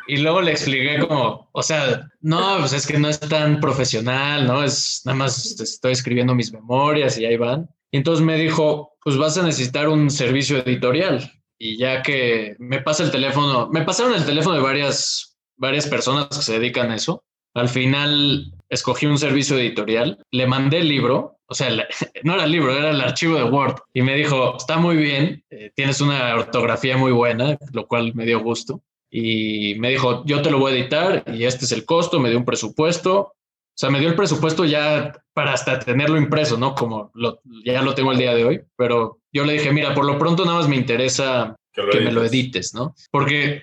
Y 0.08 0.17
luego 0.17 0.41
le 0.41 0.52
expliqué 0.52 1.00
como, 1.00 1.50
o 1.52 1.62
sea, 1.62 2.10
no, 2.22 2.58
pues 2.60 2.74
es 2.74 2.88
que 2.88 2.98
no 2.98 3.10
es 3.10 3.20
tan 3.20 3.60
profesional, 3.60 4.48
¿no? 4.48 4.63
Es 4.63 5.02
nada 5.06 5.17
más 5.17 5.60
estoy 5.60 5.91
escribiendo 5.91 6.34
mis 6.34 6.52
memorias 6.54 7.17
y 7.17 7.26
ahí 7.26 7.36
van. 7.36 7.70
Y 7.91 7.98
entonces 7.98 8.26
me 8.26 8.38
dijo, 8.38 8.93
pues 9.04 9.17
vas 9.17 9.38
a 9.38 9.43
necesitar 9.43 9.89
un 9.89 10.10
servicio 10.10 10.58
editorial. 10.60 11.32
Y 11.60 11.78
ya 11.78 12.02
que 12.04 12.56
me 12.60 12.82
pasa 12.82 13.04
el 13.04 13.12
teléfono, 13.12 13.70
me 13.70 13.84
pasaron 13.84 14.13
el 14.13 14.26
teléfono 14.26 14.56
de 14.56 14.62
varias, 14.62 15.38
varias 15.58 15.88
personas 15.88 16.28
que 16.30 16.43
se 16.43 16.60
dedican 16.60 16.91
a 16.91 16.96
eso. 16.96 17.24
Al 17.54 17.67
final 17.67 18.54
escogí 18.70 19.08
un 19.08 19.17
servicio 19.17 19.58
editorial, 19.58 20.24
le 20.32 20.46
mandé 20.46 20.80
el 20.80 20.89
libro, 20.89 21.39
o 21.48 21.54
sea, 21.54 21.70
no 22.24 22.34
era 22.34 22.43
el 22.43 22.52
libro, 22.52 22.78
era 22.78 22.91
el 22.91 23.02
archivo 23.02 23.36
de 23.36 23.43
Word. 23.43 23.76
Y 23.93 24.04
me 24.04 24.15
dijo, 24.15 24.58
está 24.58 24.78
muy 24.78 24.96
bien, 24.98 25.43
eh, 25.50 25.72
tienes 25.76 26.00
una 26.00 26.36
ortografía 26.36 26.98
muy 26.98 27.12
buena, 27.12 27.58
lo 27.74 27.88
cual 27.88 28.13
me 28.13 28.26
dio 28.26 28.39
gusto. 28.41 28.82
Y 29.10 29.76
me 29.76 29.89
dijo, 29.89 30.24
yo 30.26 30.41
te 30.41 30.52
lo 30.52 30.60
voy 30.60 30.74
a 30.74 30.76
editar 30.76 31.24
y 31.28 31.46
este 31.46 31.65
es 31.65 31.72
el 31.72 31.86
costo, 31.86 32.20
me 32.20 32.30
dio 32.30 32.38
un 32.38 32.46
presupuesto. 32.46 33.20
O 33.20 33.80
sea, 33.80 33.89
me 33.89 34.00
dio 34.00 34.10
el 34.10 34.15
presupuesto 34.15 34.65
ya 34.65 35.13
para 35.34 35.54
hasta 35.54 35.78
tenerlo 35.80 36.17
impreso, 36.17 36.58
¿no? 36.58 36.74
Como 36.74 37.12
lo, 37.13 37.39
ya 37.63 37.82
lo 37.84 37.93
tengo 37.93 38.12
el 38.12 38.17
día 38.17 38.34
de 38.34 38.43
hoy, 38.43 38.62
pero 38.76 39.20
yo 39.32 39.46
le 39.46 39.54
dije, 39.54 39.72
mira, 39.72 39.93
por 39.93 40.06
lo 40.06 40.17
pronto 40.17 40.46
nada 40.46 40.58
más 40.58 40.67
me 40.67 40.76
interesa 40.76 41.56
que 41.91 42.00
me 42.00 42.12
lo 42.12 42.24
edites, 42.24 42.74
¿no? 42.74 42.96
Porque, 43.12 43.62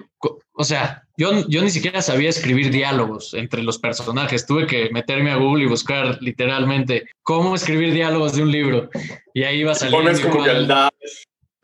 o 0.53 0.63
sea, 0.63 1.03
yo, 1.17 1.47
yo 1.49 1.63
ni 1.63 1.71
siquiera 1.71 2.01
sabía 2.01 2.29
escribir 2.29 2.71
diálogos 2.71 3.35
entre 3.35 3.63
los 3.63 3.79
personajes. 3.79 4.47
Tuve 4.47 4.67
que 4.67 4.89
meterme 4.91 5.31
a 5.33 5.37
Google 5.37 5.65
y 5.65 5.69
buscar 5.69 6.19
literalmente 6.21 7.09
cómo 7.23 7.55
escribir 7.55 7.93
diálogos 7.93 8.35
de 8.35 8.43
un 8.43 8.53
libro. 8.53 8.89
Y 9.33 9.43
ahí 9.43 9.61
iba. 9.61 9.75
Pones 9.91 10.21
como 10.21 10.45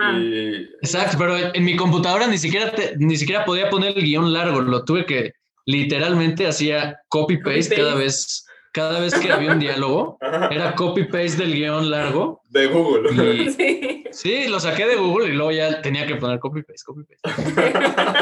Ah. 0.00 0.18
y... 0.18 0.68
Exacto, 0.82 1.16
pero 1.18 1.36
en 1.54 1.64
mi 1.64 1.76
computadora 1.76 2.26
ni 2.26 2.38
siquiera, 2.38 2.72
te- 2.72 2.94
ni 2.98 3.16
siquiera 3.16 3.44
podía 3.44 3.68
poner 3.70 3.96
el 3.96 4.02
guion 4.04 4.32
largo. 4.32 4.60
Lo 4.60 4.84
tuve 4.84 5.04
que, 5.06 5.32
literalmente 5.66 6.46
hacía 6.46 6.98
copy-paste 7.08 7.50
Copy-paste. 7.52 7.76
cada 7.76 7.94
vez, 7.94 8.46
cada 8.72 9.00
vez 9.00 9.14
que 9.14 9.30
había 9.32 9.52
un 9.52 9.58
diálogo. 9.60 10.18
Era 10.50 10.74
copy-paste 10.74 11.36
del 11.36 11.54
guion 11.54 11.90
largo. 11.90 12.40
De 12.48 12.66
Google. 12.66 13.10
Y, 13.34 13.50
Sí. 13.52 14.04
Sí, 14.12 14.48
lo 14.48 14.58
saqué 14.58 14.86
de 14.86 14.96
Google 14.96 15.28
y 15.28 15.32
luego 15.32 15.52
ya 15.52 15.80
tenía 15.82 16.04
que 16.04 16.16
poner 16.16 16.40
copy 16.40 16.62
paste, 16.62 16.82
copy 16.84 17.02
paste. 17.22 17.72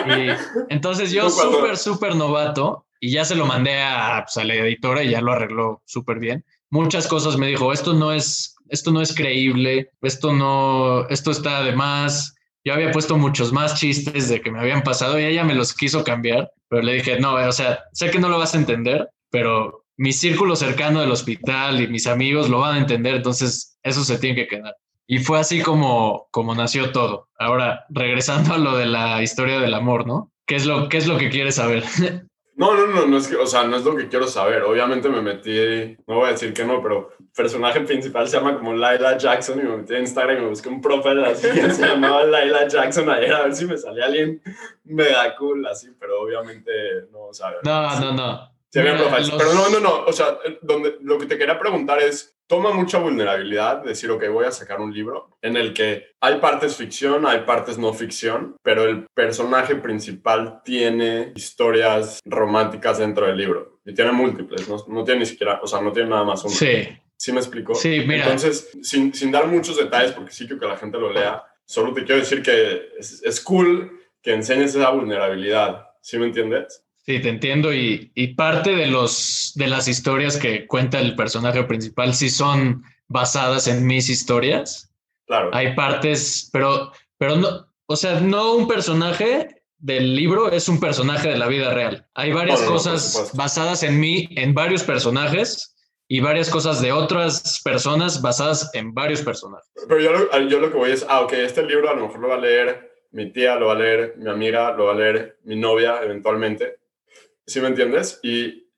Y 0.68 0.72
entonces 0.72 1.12
yo 1.12 1.30
súper, 1.30 1.76
súper 1.78 2.14
novato 2.14 2.86
y 3.00 3.10
ya 3.12 3.24
se 3.24 3.34
lo 3.36 3.46
mandé 3.46 3.80
a, 3.80 4.22
pues, 4.26 4.36
a 4.36 4.44
la 4.44 4.54
editora 4.54 5.02
y 5.02 5.10
ya 5.10 5.20
lo 5.22 5.32
arregló 5.32 5.82
súper 5.86 6.18
bien. 6.18 6.44
Muchas 6.70 7.06
cosas 7.06 7.38
me 7.38 7.46
dijo, 7.46 7.72
esto 7.72 7.94
no 7.94 8.12
es, 8.12 8.54
esto 8.70 8.90
no 8.90 9.00
es 9.00 9.14
creíble, 9.14 9.90
esto 10.02 10.32
no, 10.32 11.08
esto 11.08 11.30
está 11.30 11.62
de 11.62 11.72
más. 11.72 12.34
Yo 12.64 12.74
había 12.74 12.90
puesto 12.90 13.16
muchos 13.16 13.52
más 13.52 13.78
chistes 13.78 14.28
de 14.28 14.40
que 14.40 14.50
me 14.50 14.60
habían 14.60 14.82
pasado 14.82 15.18
y 15.18 15.24
ella 15.24 15.44
me 15.44 15.54
los 15.54 15.74
quiso 15.74 16.04
cambiar, 16.04 16.50
pero 16.68 16.82
le 16.82 16.94
dije, 16.94 17.18
no, 17.18 17.34
o 17.34 17.52
sea, 17.52 17.80
sé 17.92 18.10
que 18.10 18.18
no 18.18 18.28
lo 18.28 18.38
vas 18.38 18.54
a 18.54 18.58
entender, 18.58 19.08
pero 19.30 19.84
mi 19.96 20.12
círculo 20.12 20.54
cercano 20.56 21.00
del 21.00 21.10
hospital 21.10 21.80
y 21.80 21.88
mis 21.88 22.06
amigos 22.06 22.48
lo 22.48 22.60
van 22.60 22.76
a 22.76 22.78
entender, 22.78 23.16
entonces 23.16 23.78
eso 23.82 24.04
se 24.04 24.18
tiene 24.18 24.36
que 24.36 24.48
quedar. 24.48 24.74
Y 25.06 25.18
fue 25.18 25.40
así 25.40 25.62
como, 25.62 26.28
como 26.30 26.54
nació 26.54 26.92
todo. 26.92 27.28
Ahora, 27.38 27.86
regresando 27.88 28.52
a 28.52 28.58
lo 28.58 28.76
de 28.76 28.86
la 28.86 29.22
historia 29.22 29.58
del 29.58 29.72
amor, 29.72 30.06
¿no? 30.06 30.30
¿Qué 30.46 30.56
es 30.56 30.66
lo, 30.66 30.88
qué 30.88 30.98
es 30.98 31.06
lo 31.06 31.16
que 31.16 31.30
quieres 31.30 31.56
saber? 31.56 31.84
No, 32.58 32.74
no, 32.74 32.86
no, 32.88 33.06
no 33.06 33.16
es 33.18 33.28
que, 33.28 33.36
o 33.36 33.46
sea, 33.46 33.62
no 33.64 33.76
es 33.76 33.84
lo 33.84 33.94
que 33.96 34.08
quiero 34.08 34.26
saber. 34.26 34.62
Obviamente 34.64 35.08
me 35.08 35.22
metí, 35.22 35.96
no 36.06 36.16
voy 36.16 36.28
a 36.28 36.32
decir 36.32 36.52
que 36.52 36.64
no, 36.64 36.82
pero 36.82 37.10
el 37.18 37.26
personaje 37.34 37.80
principal 37.82 38.26
se 38.28 38.36
llama 38.36 38.56
como 38.58 38.74
Laila 38.74 39.16
Jackson 39.16 39.60
y 39.60 39.62
me 39.62 39.76
metí 39.76 39.94
en 39.94 40.00
Instagram 40.00 40.38
y 40.38 40.40
me 40.40 40.48
busqué 40.48 40.68
un 40.68 40.80
profile 40.80 41.24
así 41.26 41.48
que 41.48 41.70
se 41.70 41.86
llamaba 41.86 42.24
Laila 42.24 42.66
Jackson 42.66 43.08
ayer 43.10 43.32
a 43.32 43.42
ver 43.44 43.54
si 43.54 43.64
me 43.64 43.78
salía 43.78 44.06
alguien 44.06 44.42
mega 44.84 45.34
cool 45.36 45.64
así, 45.66 45.88
pero 46.00 46.20
obviamente 46.20 46.72
no, 47.12 47.26
o 47.26 47.32
sea, 47.34 47.54
No, 47.62 48.00
no, 48.00 48.12
no. 48.12 48.50
Sí, 48.70 48.80
había 48.80 48.94
Mira, 48.94 49.04
profiles. 49.06 49.28
los- 49.32 49.38
Pero 49.42 49.54
no, 49.54 49.68
no, 49.70 49.80
no. 49.80 50.04
O 50.04 50.12
sea, 50.12 50.36
eh, 50.44 50.58
donde, 50.60 50.98
lo 51.00 51.16
que 51.16 51.24
te 51.26 51.38
quería 51.38 51.58
preguntar 51.58 52.00
es, 52.02 52.36
toma 52.48 52.72
mucha 52.72 52.98
vulnerabilidad 52.98 53.84
decir, 53.84 54.10
ok, 54.10 54.24
voy 54.32 54.46
a 54.46 54.50
sacar 54.50 54.80
un 54.80 54.92
libro 54.92 55.36
en 55.42 55.56
el 55.56 55.72
que 55.72 56.06
hay 56.20 56.40
partes 56.40 56.74
ficción, 56.74 57.26
hay 57.26 57.40
partes 57.40 57.78
no 57.78 57.92
ficción, 57.92 58.56
pero 58.62 58.84
el 58.84 59.06
personaje 59.14 59.76
principal 59.76 60.62
tiene 60.64 61.32
historias 61.36 62.20
románticas 62.24 62.98
dentro 62.98 63.26
del 63.26 63.36
libro. 63.36 63.80
Y 63.84 63.94
tiene 63.94 64.12
múltiples, 64.12 64.68
no, 64.68 64.76
no 64.88 65.04
tiene 65.04 65.20
ni 65.20 65.26
siquiera, 65.26 65.60
o 65.62 65.66
sea, 65.66 65.80
no 65.80 65.92
tiene 65.92 66.08
nada 66.08 66.24
más 66.24 66.42
uno. 66.44 66.54
Sí, 66.54 66.88
¿Sí 67.16 67.32
me 67.32 67.40
explico? 67.40 67.74
sí, 67.74 68.02
mira. 68.06 68.24
Entonces, 68.24 68.70
sin, 68.82 69.12
sin 69.12 69.30
dar 69.30 69.46
muchos 69.46 69.76
detalles, 69.76 70.12
porque 70.12 70.32
sí 70.32 70.46
quiero 70.46 70.60
que 70.60 70.68
la 70.68 70.76
gente 70.76 70.98
lo 70.98 71.12
lea, 71.12 71.42
solo 71.64 71.92
te 71.92 72.04
quiero 72.04 72.20
decir 72.20 72.42
que 72.42 72.90
es, 72.98 73.22
es 73.22 73.40
cool 73.40 74.00
que 74.22 74.32
enseñes 74.32 74.74
esa 74.74 74.90
vulnerabilidad. 74.90 75.88
¿Sí 76.00 76.18
me 76.18 76.26
entiendes? 76.26 76.84
Sí, 77.08 77.20
te 77.20 77.30
entiendo. 77.30 77.72
Y, 77.72 78.12
y 78.14 78.34
parte 78.34 78.76
de, 78.76 78.86
los, 78.86 79.52
de 79.54 79.66
las 79.66 79.88
historias 79.88 80.36
que 80.36 80.66
cuenta 80.66 81.00
el 81.00 81.16
personaje 81.16 81.64
principal 81.64 82.12
sí 82.12 82.28
son 82.28 82.84
basadas 83.06 83.66
en 83.66 83.86
mis 83.86 84.10
historias. 84.10 84.92
Claro. 85.26 85.48
Hay 85.54 85.74
partes, 85.74 86.50
pero, 86.52 86.92
pero 87.16 87.36
no, 87.36 87.66
o 87.86 87.96
sea, 87.96 88.20
no 88.20 88.52
un 88.56 88.68
personaje 88.68 89.62
del 89.78 90.16
libro 90.16 90.52
es 90.52 90.68
un 90.68 90.80
personaje 90.80 91.30
de 91.30 91.38
la 91.38 91.46
vida 91.46 91.72
real. 91.72 92.06
Hay 92.12 92.34
varias 92.34 92.60
cosas 92.60 93.30
basadas 93.32 93.82
en 93.84 93.98
mí, 93.98 94.28
en 94.36 94.52
varios 94.52 94.82
personajes, 94.82 95.74
y 96.08 96.20
varias 96.20 96.50
cosas 96.50 96.82
de 96.82 96.92
otras 96.92 97.62
personas 97.64 98.20
basadas 98.20 98.70
en 98.74 98.92
varios 98.92 99.22
personajes. 99.22 99.66
Pero 99.88 100.00
yo 100.02 100.12
lo, 100.12 100.40
yo 100.46 100.60
lo 100.60 100.70
que 100.70 100.76
voy 100.76 100.90
es, 100.90 101.06
ah, 101.08 101.22
ok, 101.22 101.32
este 101.32 101.62
libro 101.62 101.88
a 101.88 101.94
lo 101.94 102.02
mejor 102.02 102.20
lo 102.20 102.28
va 102.28 102.34
a 102.34 102.40
leer 102.40 102.92
mi 103.12 103.32
tía, 103.32 103.56
lo 103.56 103.68
va 103.68 103.72
a 103.72 103.76
leer 103.76 104.14
mi 104.18 104.28
amiga, 104.28 104.72
lo 104.72 104.84
va 104.84 104.92
a 104.92 104.96
leer 104.96 105.38
mi 105.44 105.56
novia 105.56 106.02
eventualmente. 106.02 106.76
¿Sí 107.48 107.60
me 107.60 107.68
entiendes? 107.68 108.20
Y 108.22 108.68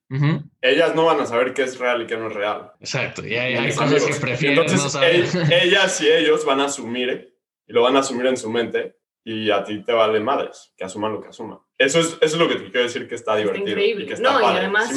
ellas 0.60 0.94
no 0.94 1.04
van 1.04 1.20
a 1.20 1.26
saber 1.26 1.52
qué 1.54 1.62
es 1.62 1.78
real 1.78 2.02
y 2.02 2.06
qué 2.06 2.16
no 2.16 2.28
es 2.28 2.34
real. 2.34 2.72
Exacto, 2.80 3.26
y 3.26 3.34
hay, 3.34 3.72
cosas 3.74 4.04
que 4.04 4.14
prefieren 4.14 4.58
Entonces, 4.58 4.82
no 4.82 4.90
saber. 4.90 5.26
ellas 5.62 6.00
y 6.00 6.08
ellos 6.08 6.44
van 6.44 6.60
a 6.60 6.64
asumir, 6.64 7.34
y 7.66 7.72
lo 7.72 7.82
van 7.82 7.96
a 7.96 8.00
asumir 8.00 8.26
en 8.26 8.36
su 8.36 8.50
mente, 8.50 8.96
y 9.24 9.50
a 9.50 9.62
ti 9.62 9.84
te 9.84 9.92
vale 9.92 10.18
madres, 10.20 10.72
que 10.76 10.84
asuman 10.84 11.12
lo 11.12 11.20
que 11.20 11.28
asuman. 11.28 11.58
Eso 11.78 12.00
es, 12.00 12.06
eso 12.06 12.18
es 12.20 12.36
lo 12.36 12.48
que 12.48 12.56
te 12.56 12.70
quiero 12.70 12.82
decir 12.82 13.08
que 13.08 13.14
está 13.14 13.36
divertido. 13.36 13.68
increíble. 13.68 14.04
Y 14.04 14.06
que 14.06 14.14
está 14.14 14.32
no, 14.32 14.40
y 14.40 14.44
además... 14.44 14.90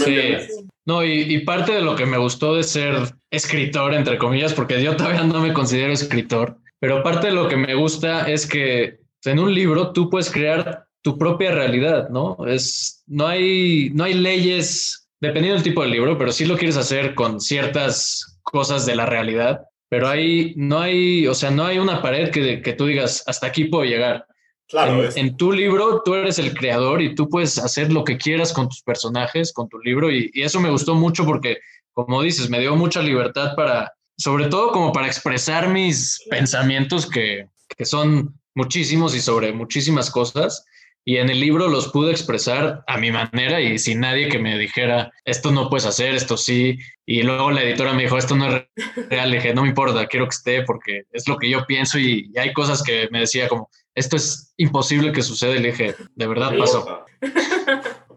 No, 0.85 1.03
y, 1.03 1.39
parte 1.45 1.73
de 1.73 1.81
lo 1.81 1.95
que 1.95 2.05
me 2.05 2.17
gustó 2.17 2.55
de 2.55 2.63
ser 2.63 2.95
escritor, 3.31 3.93
entre 3.93 4.17
comillas, 4.17 4.53
porque 4.53 4.83
yo 4.83 4.95
todavía 4.95 5.23
no 5.23 5.39
me 5.39 5.53
considero 5.53 5.93
escritor, 5.93 6.57
pero 6.79 7.03
parte 7.03 7.27
de 7.27 7.33
lo 7.33 7.47
que 7.47 7.55
me 7.55 7.73
gusta 7.73 8.29
es 8.29 8.45
que 8.45 8.99
en 9.23 9.39
un 9.39 9.53
libro 9.53 9.93
tú 9.93 10.09
puedes 10.09 10.29
crear 10.29 10.87
tu 11.03 11.17
propia 11.17 11.51
realidad, 11.51 12.09
¿no? 12.09 12.37
Es, 12.47 13.03
no, 13.05 13.27
hay, 13.27 13.91
no 13.93 14.05
hay 14.05 14.15
leyes, 14.15 15.09
dependiendo 15.19 15.55
del 15.55 15.63
tipo 15.63 15.83
de 15.83 15.89
libro, 15.89 16.17
pero 16.17 16.31
sí 16.31 16.45
lo 16.45 16.57
quieres 16.57 16.77
hacer 16.77 17.13
con 17.13 17.39
ciertas 17.39 18.39
cosas 18.41 18.85
de 18.85 18.95
la 18.95 19.05
realidad, 19.05 19.61
pero 19.89 20.07
ahí 20.07 20.53
no 20.55 20.79
hay, 20.79 21.27
o 21.27 21.35
sea, 21.35 21.51
no 21.51 21.65
hay 21.65 21.77
una 21.77 22.01
pared 22.01 22.31
que, 22.31 22.61
que 22.61 22.73
tú 22.73 22.87
digas, 22.87 23.23
hasta 23.27 23.47
aquí 23.47 23.65
puedo 23.65 23.83
llegar. 23.83 24.25
Claro, 24.69 25.07
en, 25.13 25.37
tu 25.37 25.51
libro 25.51 26.01
tú 26.03 26.15
eres 26.15 26.39
el 26.39 26.53
creador 26.53 27.01
y 27.01 27.13
tú 27.13 27.29
puedes 27.29 27.59
hacer 27.59 27.91
lo 27.91 28.03
que 28.03 28.17
quieras 28.17 28.53
con 28.53 28.69
tus 28.69 28.81
personajes, 28.81 29.51
con 29.53 29.67
tu 29.67 29.77
libro 29.79 30.09
y, 30.09 30.31
eso 30.33 30.59
me 30.61 30.71
gustó 30.71 30.95
mucho 30.95 31.25
porque, 31.25 31.57
como 31.91 32.21
dices, 32.21 32.49
me 32.49 32.59
dio 32.59 32.75
mucha 32.75 33.01
libertad 33.01 33.55
para, 33.55 33.93
sobre 34.17 34.47
todo 34.47 34.71
como 34.71 34.93
para 34.93 35.07
expresar 35.07 35.67
mis 35.67 36.23
pensamientos 36.29 37.07
que, 37.07 37.49
que 37.77 37.85
son 37.85 38.39
muchísimos 38.55 39.13
y 39.15 39.19
sobre 39.19 39.51
muchísimas 39.51 40.09
cosas. 40.09 40.65
Y 41.05 41.17
en 41.17 41.29
el 41.29 41.39
libro 41.39 41.67
los 41.67 41.89
pude 41.89 42.11
expresar 42.11 42.83
a 42.87 42.97
mi 42.97 43.11
manera 43.11 43.59
y 43.59 43.77
sin 43.77 43.99
nadie 43.99 44.29
que 44.29 44.39
me 44.39 44.57
dijera, 44.57 45.11
esto 45.25 45.51
no 45.51 45.69
puedes 45.69 45.85
hacer, 45.85 46.15
esto 46.15 46.37
sí. 46.37 46.79
Y 47.05 47.23
luego 47.23 47.51
la 47.51 47.63
editora 47.63 47.93
me 47.93 48.03
dijo, 48.03 48.17
esto 48.17 48.35
no 48.35 48.47
es 48.47 48.63
real. 49.09 49.29
Le 49.29 49.37
dije, 49.37 49.53
no 49.53 49.63
me 49.63 49.69
importa, 49.69 50.07
quiero 50.07 50.27
que 50.27 50.35
esté 50.35 50.61
porque 50.63 51.03
es 51.11 51.27
lo 51.27 51.37
que 51.37 51.49
yo 51.49 51.65
pienso. 51.65 51.99
Y, 51.99 52.31
y 52.33 52.39
hay 52.39 52.53
cosas 52.53 52.81
que 52.81 53.09
me 53.11 53.19
decía 53.19 53.49
como, 53.49 53.69
esto 53.95 54.15
es 54.15 54.53
imposible 54.55 55.11
que 55.11 55.21
suceda. 55.21 55.55
Y 55.55 55.59
le 55.59 55.71
dije, 55.71 55.95
de 56.15 56.27
verdad 56.27 56.57
pasó. 56.57 57.05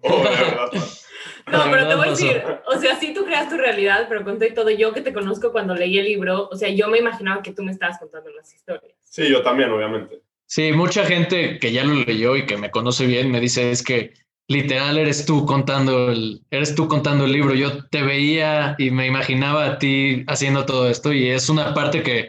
Oh, 0.03 0.25
no, 1.51 1.65
pero 1.71 1.89
te 1.89 1.95
voy 1.97 2.07
a 2.07 2.11
decir, 2.11 2.43
o 2.67 2.79
sea, 2.79 2.97
sí 3.01 3.13
tú 3.13 3.25
creas 3.25 3.49
tu 3.49 3.57
realidad, 3.57 4.07
pero 4.09 4.25
con 4.25 4.39
todo, 4.39 4.71
yo 4.71 4.93
que 4.93 5.01
te 5.01 5.13
conozco 5.13 5.51
cuando 5.51 5.75
leí 5.75 5.99
el 5.99 6.05
libro, 6.05 6.49
o 6.51 6.57
sea, 6.57 6.69
yo 6.69 6.89
me 6.89 6.99
imaginaba 6.99 7.43
que 7.43 7.53
tú 7.53 7.63
me 7.65 7.73
estabas 7.73 7.99
contando 7.99 8.31
las 8.31 8.55
historias. 8.55 8.95
Sí, 9.03 9.29
yo 9.29 9.43
también, 9.43 9.71
obviamente. 9.71 10.21
Sí, 10.47 10.73
mucha 10.73 11.05
gente 11.05 11.59
que 11.59 11.73
ya 11.73 11.85
lo 11.85 11.95
leyó 11.95 12.37
y 12.37 12.47
que 12.47 12.57
me 12.57 12.71
conoce 12.71 13.07
bien 13.07 13.31
me 13.31 13.41
dice 13.41 13.71
es 13.71 13.83
que 13.83 14.15
literal 14.49 14.97
eres 14.97 15.27
tú 15.27 15.45
contando 15.45 16.11
el, 16.11 16.43
eres 16.51 16.75
tú 16.75 16.89
contando 16.89 17.25
el 17.25 17.33
libro. 17.33 17.55
Yo 17.55 17.85
te 17.89 18.03
veía 18.03 18.77
y 18.79 18.91
me 18.91 19.07
imaginaba 19.07 19.67
a 19.67 19.79
ti 19.79 20.25
haciendo 20.29 20.65
todo 20.65 20.89
esto 20.89 21.13
y 21.13 21.29
es 21.29 21.49
una 21.49 21.75
parte 21.75 22.03
que 22.03 22.29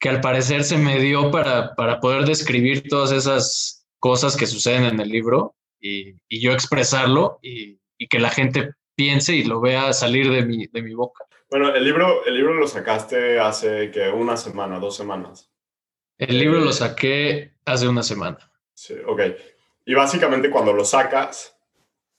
que 0.00 0.08
al 0.08 0.20
parecer 0.20 0.64
se 0.64 0.78
me 0.78 0.98
dio 0.98 1.30
para, 1.30 1.74
para 1.74 2.00
poder 2.00 2.24
describir 2.24 2.88
todas 2.88 3.12
esas 3.12 3.86
cosas 3.98 4.34
que 4.36 4.46
suceden 4.46 4.84
en 4.84 4.98
el 4.98 5.10
libro 5.10 5.54
y, 5.78 6.14
y 6.28 6.40
yo 6.40 6.52
expresarlo 6.52 7.38
y, 7.42 7.78
y, 7.98 8.08
que 8.08 8.18
la 8.18 8.30
gente 8.30 8.72
piense 8.96 9.34
y 9.34 9.44
lo 9.44 9.60
vea 9.60 9.92
salir 9.92 10.30
de 10.30 10.44
mi, 10.44 10.66
de 10.66 10.82
mi 10.82 10.94
boca. 10.94 11.24
Bueno, 11.50 11.74
el 11.74 11.84
libro, 11.84 12.24
el 12.24 12.34
libro 12.34 12.54
lo 12.54 12.66
sacaste 12.66 13.38
hace 13.38 13.90
que 13.90 14.08
una 14.08 14.38
semana, 14.38 14.78
dos 14.78 14.96
semanas. 14.96 15.49
El 16.20 16.38
libro 16.38 16.60
lo 16.60 16.72
saqué 16.72 17.54
hace 17.64 17.88
una 17.88 18.02
semana. 18.02 18.38
Sí, 18.74 18.94
ok. 19.06 19.20
Y 19.86 19.94
básicamente 19.94 20.50
cuando 20.50 20.72
lo 20.72 20.84
sacas, 20.84 21.56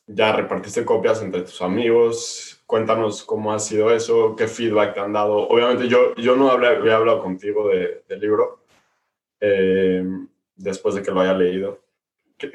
ya 0.08 0.34
repartiste 0.34 0.84
copias 0.84 1.22
entre 1.22 1.42
tus 1.42 1.62
amigos, 1.62 2.62
Cuéntanos 2.72 3.24
cómo 3.24 3.52
ha 3.52 3.60
sido 3.60 3.94
eso, 3.94 4.34
qué 4.38 4.48
feedback 4.48 4.94
te 4.94 5.02
han 5.02 5.12
dado. 5.12 5.46
Obviamente 5.50 5.90
yo, 5.90 6.16
yo 6.16 6.38
no 6.38 6.50
hablé, 6.50 6.68
había 6.68 6.96
hablado 6.96 7.22
contigo 7.22 7.68
de, 7.68 8.06
del 8.08 8.22
libro 8.22 8.64
eh, 9.42 10.02
después 10.56 10.96
de 10.96 11.04
que 11.04 11.12
lo 11.12 11.20
haya 11.20 11.34
leído. 11.34 11.82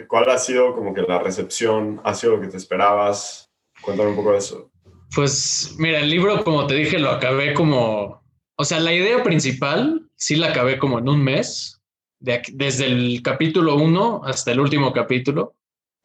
¿Cuál 0.09 0.31
ha 0.31 0.39
sido 0.39 0.75
como 0.75 0.95
que 0.95 1.03
la 1.03 1.19
recepción? 1.19 2.01
¿Ha 2.03 2.15
sido 2.15 2.37
lo 2.37 2.41
que 2.41 2.49
te 2.49 2.57
esperabas? 2.57 3.53
Cuéntame 3.83 4.09
un 4.09 4.17
poco 4.17 4.33
de 4.33 4.39
eso. 4.39 4.71
Pues 5.15 5.77
mira, 5.77 6.01
el 6.01 6.09
libro, 6.09 6.43
como 6.43 6.67
te 6.67 6.77
dije, 6.77 6.99
lo 6.99 7.11
acabé 7.11 7.53
como, 7.53 8.23
o 8.57 8.65
sea, 8.65 8.81
la 8.81 8.93
idea 8.93 9.23
principal 9.23 10.09
sí 10.17 10.37
la 10.37 10.49
acabé 10.49 10.79
como 10.79 10.99
en 10.99 11.09
un 11.09 11.23
mes, 11.23 11.81
de 12.19 12.43
desde 12.53 12.87
el 12.87 13.21
capítulo 13.23 13.77
1 13.77 14.23
hasta 14.25 14.53
el 14.53 14.61
último 14.61 14.93
capítulo 14.93 15.57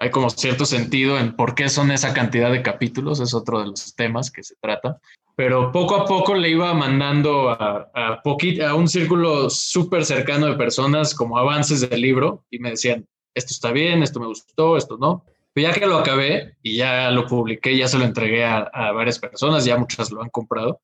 hay 0.02 0.10
como 0.10 0.32
cierto 0.32 0.66
sentido 0.66 1.20
en 1.20 1.36
por 1.36 1.54
qué 1.54 1.70
son 1.70 1.92
esa 1.92 2.12
cantidad 2.12 2.52
de 2.52 2.64
capítulos, 2.64 3.20
es 3.20 3.36
otro 3.36 3.60
de 3.60 3.68
los 3.68 3.96
temas 3.96 4.32
que 4.32 4.42
se 4.42 4.56
trata. 4.60 5.00
Pero 5.36 5.72
poco 5.72 5.96
a 5.96 6.06
poco 6.06 6.34
le 6.34 6.50
iba 6.50 6.74
mandando 6.74 7.52
a, 7.52 7.92
a, 7.94 8.22
a 8.24 8.74
un 8.74 8.88
círculo 8.88 9.48
súper 9.52 10.04
cercano 10.04 10.48
de 10.48 10.56
personas 10.56 11.14
como 11.14 11.38
avances 11.38 11.88
del 11.88 12.02
libro 12.02 12.44
y 12.50 12.58
me 12.58 12.72
decían, 12.72 13.08
esto 13.36 13.54
está 13.54 13.72
bien, 13.72 14.02
esto 14.02 14.20
me 14.20 14.26
gustó, 14.26 14.76
esto 14.76 14.98
no. 14.98 15.24
Pero 15.54 15.68
ya 15.68 15.80
que 15.80 15.86
lo 15.86 16.00
acabé 16.00 16.58
y 16.64 16.78
ya 16.78 17.12
lo 17.12 17.28
publiqué, 17.28 17.78
ya 17.78 17.88
se 17.88 18.00
lo 18.00 18.06
entregué 18.06 18.44
a, 18.44 18.72
a 18.74 18.92
varias 18.94 19.20
personas, 19.20 19.66
ya 19.66 19.78
muchas 19.78 20.10
lo 20.10 20.24
han 20.24 20.30
comprado. 20.30 20.82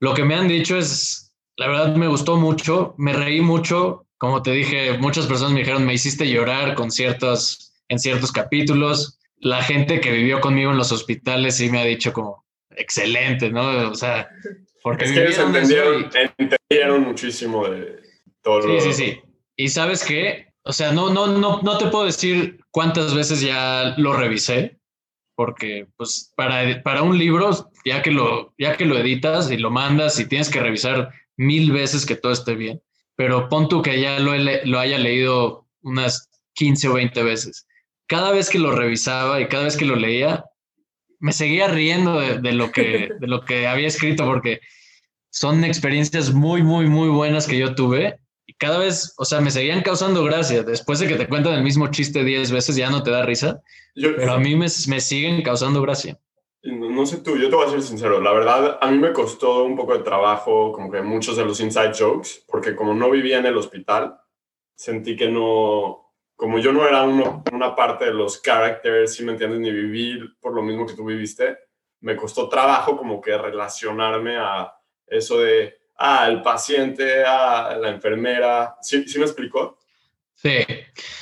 Lo 0.00 0.14
que 0.14 0.24
me 0.24 0.34
han 0.34 0.48
dicho 0.48 0.76
es, 0.76 1.32
la 1.56 1.68
verdad 1.68 1.94
me 1.94 2.08
gustó 2.08 2.36
mucho, 2.36 2.94
me 2.98 3.12
reí 3.12 3.40
mucho, 3.40 4.06
como 4.18 4.42
te 4.42 4.52
dije, 4.52 4.98
muchas 4.98 5.26
personas 5.26 5.52
me 5.52 5.60
dijeron, 5.60 5.86
me 5.86 5.94
hiciste 5.94 6.28
llorar 6.28 6.74
con 6.74 6.90
ciertas 6.90 7.72
en 7.88 7.98
ciertos 7.98 8.32
capítulos. 8.32 9.18
La 9.36 9.62
gente 9.62 10.00
que 10.00 10.12
vivió 10.12 10.40
conmigo 10.40 10.70
en 10.70 10.78
los 10.78 10.92
hospitales 10.92 11.56
sí 11.56 11.70
me 11.70 11.80
ha 11.80 11.84
dicho 11.84 12.12
como, 12.12 12.44
excelente, 12.70 13.50
¿no? 13.50 13.90
O 13.90 13.94
sea, 13.94 14.28
porque 14.82 15.04
es 15.04 15.12
que 15.12 15.42
entendieron, 15.42 16.10
entendieron, 16.38 17.02
muchísimo 17.02 17.68
de 17.68 18.00
todo. 18.42 18.80
Sí, 18.80 18.92
sí, 18.92 18.92
sí. 18.92 19.20
Y 19.56 19.68
sabes 19.68 20.04
qué, 20.04 20.52
o 20.62 20.72
sea, 20.72 20.92
no, 20.92 21.10
no, 21.10 21.26
no, 21.26 21.60
no 21.62 21.78
te 21.78 21.86
puedo 21.86 22.04
decir 22.04 22.60
cuántas 22.70 23.14
veces 23.14 23.40
ya 23.40 23.94
lo 23.98 24.14
revisé, 24.14 24.78
porque 25.34 25.86
pues 25.96 26.32
para, 26.36 26.82
para 26.82 27.02
un 27.02 27.18
libro, 27.18 27.69
ya 27.84 28.02
que, 28.02 28.10
lo, 28.10 28.52
ya 28.58 28.76
que 28.76 28.84
lo 28.84 28.98
editas 28.98 29.50
y 29.50 29.56
lo 29.56 29.70
mandas 29.70 30.18
y 30.18 30.26
tienes 30.26 30.50
que 30.50 30.60
revisar 30.60 31.10
mil 31.36 31.72
veces 31.72 32.04
que 32.04 32.16
todo 32.16 32.32
esté 32.32 32.54
bien, 32.54 32.82
pero 33.16 33.48
pon 33.48 33.68
tú 33.68 33.82
que 33.82 34.00
ya 34.00 34.18
lo, 34.18 34.32
lo 34.36 34.78
haya 34.78 34.98
leído 34.98 35.66
unas 35.82 36.28
15 36.54 36.88
o 36.88 36.94
20 36.94 37.22
veces 37.22 37.66
cada 38.10 38.32
vez 38.32 38.50
que 38.50 38.58
lo 38.58 38.72
revisaba 38.72 39.40
y 39.40 39.46
cada 39.46 39.62
vez 39.62 39.76
que 39.76 39.84
lo 39.84 39.94
leía, 39.94 40.44
me 41.20 41.32
seguía 41.32 41.68
riendo 41.68 42.18
de, 42.18 42.52
lo, 42.52 42.72
que, 42.72 43.08
de 43.20 43.26
lo 43.28 43.44
que 43.44 43.68
había 43.68 43.86
escrito 43.86 44.24
porque 44.24 44.60
son 45.30 45.62
experiencias 45.62 46.32
muy, 46.32 46.64
muy, 46.64 46.88
muy 46.88 47.08
buenas 47.08 47.46
que 47.46 47.56
yo 47.56 47.76
tuve 47.76 48.18
y 48.46 48.54
cada 48.54 48.78
vez, 48.78 49.14
o 49.16 49.24
sea, 49.24 49.40
me 49.40 49.52
seguían 49.52 49.82
causando 49.82 50.24
gracia. 50.24 50.64
Después 50.64 50.98
de 50.98 51.06
que 51.06 51.14
te 51.14 51.28
cuentan 51.28 51.54
el 51.54 51.62
mismo 51.62 51.86
chiste 51.86 52.24
10 52.24 52.50
veces, 52.50 52.74
ya 52.74 52.90
no 52.90 53.04
te 53.04 53.12
da 53.12 53.24
risa, 53.24 53.60
pero 53.94 54.32
a 54.32 54.40
mí 54.40 54.56
me, 54.56 54.66
me 54.88 55.00
siguen 55.00 55.42
causando 55.42 55.80
gracia. 55.80 56.18
No, 56.62 57.06
sé 57.06 57.18
tú, 57.18 57.38
yo 57.38 57.48
te 57.48 57.56
voy 57.56 57.66
a 57.66 57.70
ser 57.70 57.80
sincero, 57.80 58.20
la 58.20 58.32
verdad 58.32 58.78
a 58.82 58.90
mí 58.90 58.98
me 58.98 59.14
costó 59.14 59.64
un 59.64 59.74
poco 59.76 59.96
de 59.96 60.04
trabajo, 60.04 60.72
como 60.72 60.90
que 60.90 61.00
muchos 61.00 61.36
de 61.36 61.44
los 61.46 61.58
inside 61.60 61.92
jokes, 61.98 62.44
porque 62.46 62.76
como 62.76 62.92
no 62.92 63.10
vivía 63.10 63.38
en 63.38 63.46
el 63.46 63.56
hospital, 63.56 64.20
sentí 64.74 65.16
que 65.16 65.28
no, 65.30 66.12
como 66.36 66.58
yo 66.58 66.72
no 66.72 66.86
era 66.86 67.04
una 67.04 67.74
parte 67.74 68.06
de 68.06 68.12
los 68.12 68.42
characters, 68.42 69.14
si 69.14 69.24
me 69.24 69.32
entiendes, 69.32 69.60
ni 69.60 69.70
vivir 69.70 70.36
por 70.38 70.54
lo 70.54 70.62
mismo 70.62 70.84
que 70.86 70.94
tú 70.94 71.06
viviste, 71.06 71.56
me 72.00 72.14
costó 72.16 72.48
trabajo 72.48 72.96
como 72.96 73.20
que 73.20 73.36
relacionarme 73.36 74.36
a 74.36 74.72
eso 75.06 75.40
de, 75.40 75.74
ah, 75.96 76.28
el 76.28 76.42
paciente, 76.42 77.24
ah, 77.26 77.76
la 77.80 77.90
enfermera. 77.90 78.76
¿Sí, 78.82 79.06
¿sí 79.08 79.18
me 79.18 79.24
explicó? 79.26 79.78
Sí. 80.40 80.64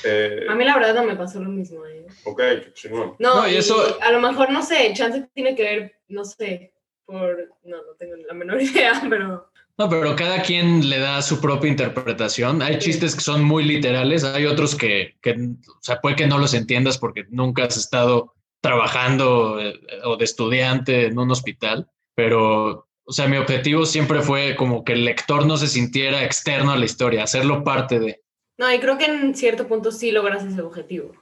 Eh, 0.05 0.45
a 0.49 0.55
mí 0.55 0.63
la 0.63 0.75
verdad 0.77 0.95
no 0.95 1.03
me 1.03 1.15
pasó 1.15 1.39
lo 1.41 1.49
mismo. 1.49 1.85
¿eh? 1.85 2.05
Ok, 2.25 2.41
chingón. 2.73 3.15
No, 3.19 3.47
y 3.47 3.55
eso... 3.55 3.97
a 4.01 4.11
lo 4.11 4.21
mejor, 4.21 4.49
no 4.51 4.63
sé, 4.63 4.93
chance 4.93 5.27
tiene 5.33 5.55
que 5.55 5.63
ver, 5.63 5.95
no 6.07 6.23
sé, 6.23 6.73
por... 7.05 7.49
No, 7.63 7.77
no 7.77 7.93
tengo 7.97 8.15
la 8.15 8.33
menor 8.33 8.61
idea, 8.61 9.01
pero 9.09 9.49
no, 9.79 9.87
pero 9.89 10.13
cada 10.13 10.41
quien 10.41 10.89
le 10.89 10.99
da 10.99 11.21
su 11.21 11.39
propia 11.39 11.69
interpretación. 11.69 12.61
Hay 12.61 12.79
chistes 12.79 13.15
que 13.15 13.21
son 13.21 13.45
muy 13.45 13.63
literales, 13.63 14.25
hay 14.25 14.45
otros 14.45 14.75
que, 14.75 15.15
que 15.21 15.31
o 15.31 15.79
sea, 15.81 16.01
puede 16.01 16.17
que 16.17 16.27
no 16.27 16.37
los 16.37 16.53
entiendas 16.53 16.97
porque 16.97 17.25
nunca 17.29 17.63
has 17.63 17.77
estado 17.77 18.33
trabajando 18.59 19.57
eh, 19.61 19.79
o 20.03 20.17
de 20.17 20.25
estudiante 20.25 21.05
en 21.05 21.17
un 21.17 21.31
hospital, 21.31 21.89
pero, 22.13 22.89
o 23.05 23.11
sea, 23.13 23.29
mi 23.29 23.37
objetivo 23.37 23.85
siempre 23.85 24.19
fue 24.21 24.57
como 24.57 24.83
que 24.83 24.91
el 24.91 25.05
lector 25.05 25.45
no 25.45 25.55
se 25.55 25.69
sintiera 25.69 26.25
externo 26.25 26.71
a 26.73 26.77
la 26.77 26.83
historia, 26.83 27.23
hacerlo 27.23 27.63
parte 27.63 28.01
de. 28.01 28.21
No, 28.59 28.71
y 28.73 28.79
creo 28.79 28.97
que 28.97 29.05
en 29.05 29.33
cierto 29.35 29.67
punto 29.67 29.89
sí 29.89 30.11
logras 30.11 30.43
ese 30.43 30.61
objetivo. 30.61 31.13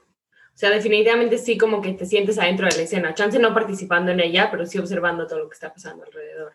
sea, 0.54 0.70
definitivamente 0.70 1.38
sí 1.38 1.56
como 1.56 1.80
que 1.80 1.92
te 1.92 2.04
sientes 2.04 2.36
adentro 2.36 2.66
de 2.66 2.76
la 2.76 2.82
escena. 2.82 3.14
Chance 3.14 3.38
no 3.38 3.54
participando 3.54 4.10
en 4.10 4.18
ella, 4.18 4.50
pero 4.50 4.66
sí 4.66 4.76
observando 4.76 5.24
todo 5.24 5.38
lo 5.38 5.48
que 5.48 5.54
está 5.54 5.72
pasando 5.72 6.04
alrededor. 6.04 6.54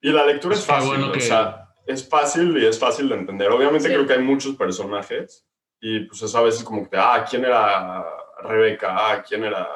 Y 0.00 0.10
la 0.10 0.24
lectura 0.24 0.54
es 0.54 0.64
fácil, 0.64 1.02
o 1.02 1.20
sea, 1.20 1.74
es 1.84 2.08
fácil 2.08 2.56
y 2.56 2.64
es 2.64 2.78
fácil 2.78 3.08
de 3.08 3.16
entender. 3.16 3.50
Obviamente 3.50 3.88
creo 3.88 4.06
que 4.06 4.12
hay 4.12 4.22
muchos 4.22 4.54
personajes 4.54 5.44
y 5.80 6.00
pues 6.04 6.22
eso 6.22 6.38
a 6.38 6.42
veces 6.42 6.62
como 6.62 6.88
que, 6.88 6.96
ah, 6.96 7.26
¿quién 7.28 7.44
era 7.44 8.04
Rebeca? 8.44 8.94
Ah, 8.96 9.24
¿quién 9.28 9.42
era, 9.42 9.68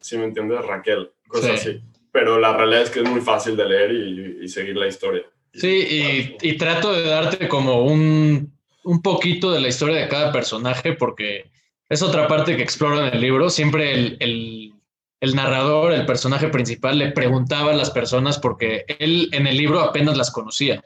si 0.00 0.16
me 0.16 0.26
entiendes, 0.26 0.64
Raquel? 0.64 1.10
Cosas 1.26 1.60
así. 1.60 1.82
Pero 2.12 2.38
la 2.38 2.56
realidad 2.56 2.82
es 2.82 2.90
que 2.90 3.00
es 3.00 3.10
muy 3.10 3.20
fácil 3.20 3.56
de 3.56 3.64
leer 3.64 3.90
y, 3.90 4.48
seguir 4.48 4.76
la 4.76 4.86
historia. 4.86 5.24
Sí, 5.52 6.36
y, 6.40 6.56
trato 6.56 6.92
de 6.92 7.02
darte 7.02 7.48
como 7.48 7.82
un, 7.82 8.57
un 8.88 9.02
poquito 9.02 9.50
de 9.50 9.60
la 9.60 9.68
historia 9.68 9.96
de 9.96 10.08
cada 10.08 10.32
personaje 10.32 10.94
porque 10.94 11.50
es 11.90 12.00
otra 12.00 12.26
parte 12.26 12.56
que 12.56 12.62
exploro 12.62 13.06
en 13.06 13.12
el 13.12 13.20
libro. 13.20 13.50
Siempre 13.50 13.92
el, 13.92 14.72
el, 15.20 15.34
narrador, 15.34 15.92
el 15.92 16.06
personaje 16.06 16.48
principal, 16.48 16.96
le 16.96 17.12
preguntaba 17.12 17.72
a 17.72 17.76
las 17.76 17.90
personas 17.90 18.38
porque 18.38 18.86
él 18.98 19.28
en 19.32 19.46
el 19.46 19.58
libro 19.58 19.80
apenas 19.80 20.16
las 20.16 20.30
conocía. 20.30 20.82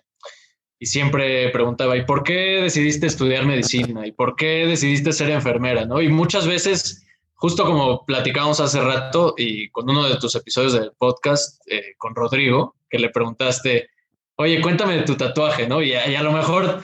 Y 0.80 0.86
siempre 0.86 1.48
preguntaba, 1.50 1.96
¿y 1.96 2.04
por 2.04 2.24
qué 2.24 2.60
decidiste 2.60 3.06
estudiar 3.06 3.46
medicina? 3.46 4.04
¿Y 4.04 4.10
por 4.10 4.34
qué 4.34 4.66
decidiste 4.66 5.12
ser 5.12 5.30
enfermera? 5.30 5.84
¿no? 5.84 6.02
Y 6.02 6.08
muchas 6.08 6.48
veces, 6.48 7.06
justo 7.34 7.64
como 7.64 8.04
platicamos 8.04 8.58
hace 8.58 8.80
rato 8.80 9.36
y 9.38 9.68
con 9.68 9.88
uno 9.88 10.08
de 10.08 10.16
tus 10.16 10.34
episodios 10.34 10.72
del 10.72 10.90
podcast 10.98 11.62
eh, 11.70 11.94
con 11.98 12.16
Rodrigo, 12.16 12.74
que 12.90 12.98
le 12.98 13.10
preguntaste, 13.10 13.90
oye, 14.36 14.60
cuéntame 14.60 14.96
de 14.96 15.02
tu 15.02 15.16
tatuaje, 15.16 15.68
¿no? 15.68 15.82
Y 15.82 15.94
a, 15.94 16.22
lo 16.22 16.32
mejor 16.32 16.82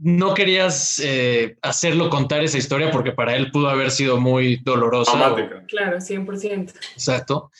no 0.00 0.34
querías 0.34 0.98
eh, 1.04 1.56
hacerlo 1.62 2.08
contar 2.08 2.42
esa 2.42 2.58
historia 2.58 2.90
porque 2.90 3.12
para 3.12 3.36
él 3.36 3.50
pudo 3.50 3.68
haber 3.68 3.90
sido 3.90 4.18
muy 4.18 4.56
dolorosa. 4.56 5.34
Claro, 5.68 5.98
100%. 5.98 6.72
Exacto. 6.94 7.50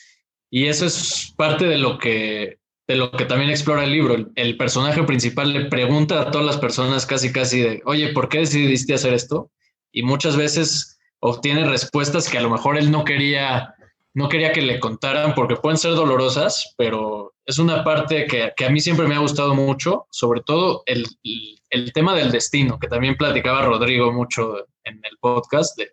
Y 0.49 0.65
eso 0.65 0.85
es 0.85 1.33
parte 1.37 1.65
de 1.65 1.77
lo 1.77 1.97
que 1.97 2.59
de 2.87 2.97
lo 2.97 3.11
que 3.11 3.25
también 3.25 3.49
explora 3.49 3.85
el 3.85 3.91
libro. 3.91 4.17
El, 4.35 4.57
personaje 4.57 5.01
principal 5.03 5.53
le 5.53 5.65
pregunta 5.65 6.19
a 6.19 6.31
todas 6.31 6.45
las 6.45 6.57
personas 6.57 7.05
casi 7.05 7.31
casi 7.31 7.61
de, 7.61 7.81
oye, 7.85 8.09
¿por 8.09 8.27
qué 8.27 8.39
decidiste 8.39 8.93
hacer 8.93 9.13
esto? 9.13 9.49
Y 9.93 10.03
muchas 10.03 10.35
veces 10.35 10.99
obtiene 11.19 11.65
respuestas 11.65 12.27
que 12.27 12.37
a 12.37 12.41
lo 12.41 12.49
mejor 12.49 12.77
él 12.77 12.91
no 12.91 13.05
quería, 13.05 13.75
no 14.13 14.29
quería 14.29 14.51
que 14.51 14.61
le 14.61 14.79
contaran 14.79 15.33
porque 15.33 15.55
pueden 15.55 15.77
ser 15.77 15.91
dolorosas, 15.91 16.73
pero 16.77 17.33
es 17.45 17.59
una 17.59 17.83
parte 17.83 18.25
que, 18.25 18.51
que 18.55 18.65
a 18.65 18.69
mí 18.69 18.79
siempre 18.79 19.07
me 19.07 19.15
ha 19.15 19.19
gustado 19.19 19.55
mucho, 19.55 20.07
sobre 20.11 20.41
todo 20.41 20.83
el, 20.85 21.05
el, 21.69 21.93
tema 21.93 22.13
del 22.15 22.31
destino, 22.31 22.77
que 22.79 22.87
también 22.87 23.15
platicaba 23.15 23.65
Rodrigo 23.65 24.11
mucho 24.11 24.65
en 24.83 24.95
el 24.95 25.17
podcast, 25.19 25.77
de 25.77 25.91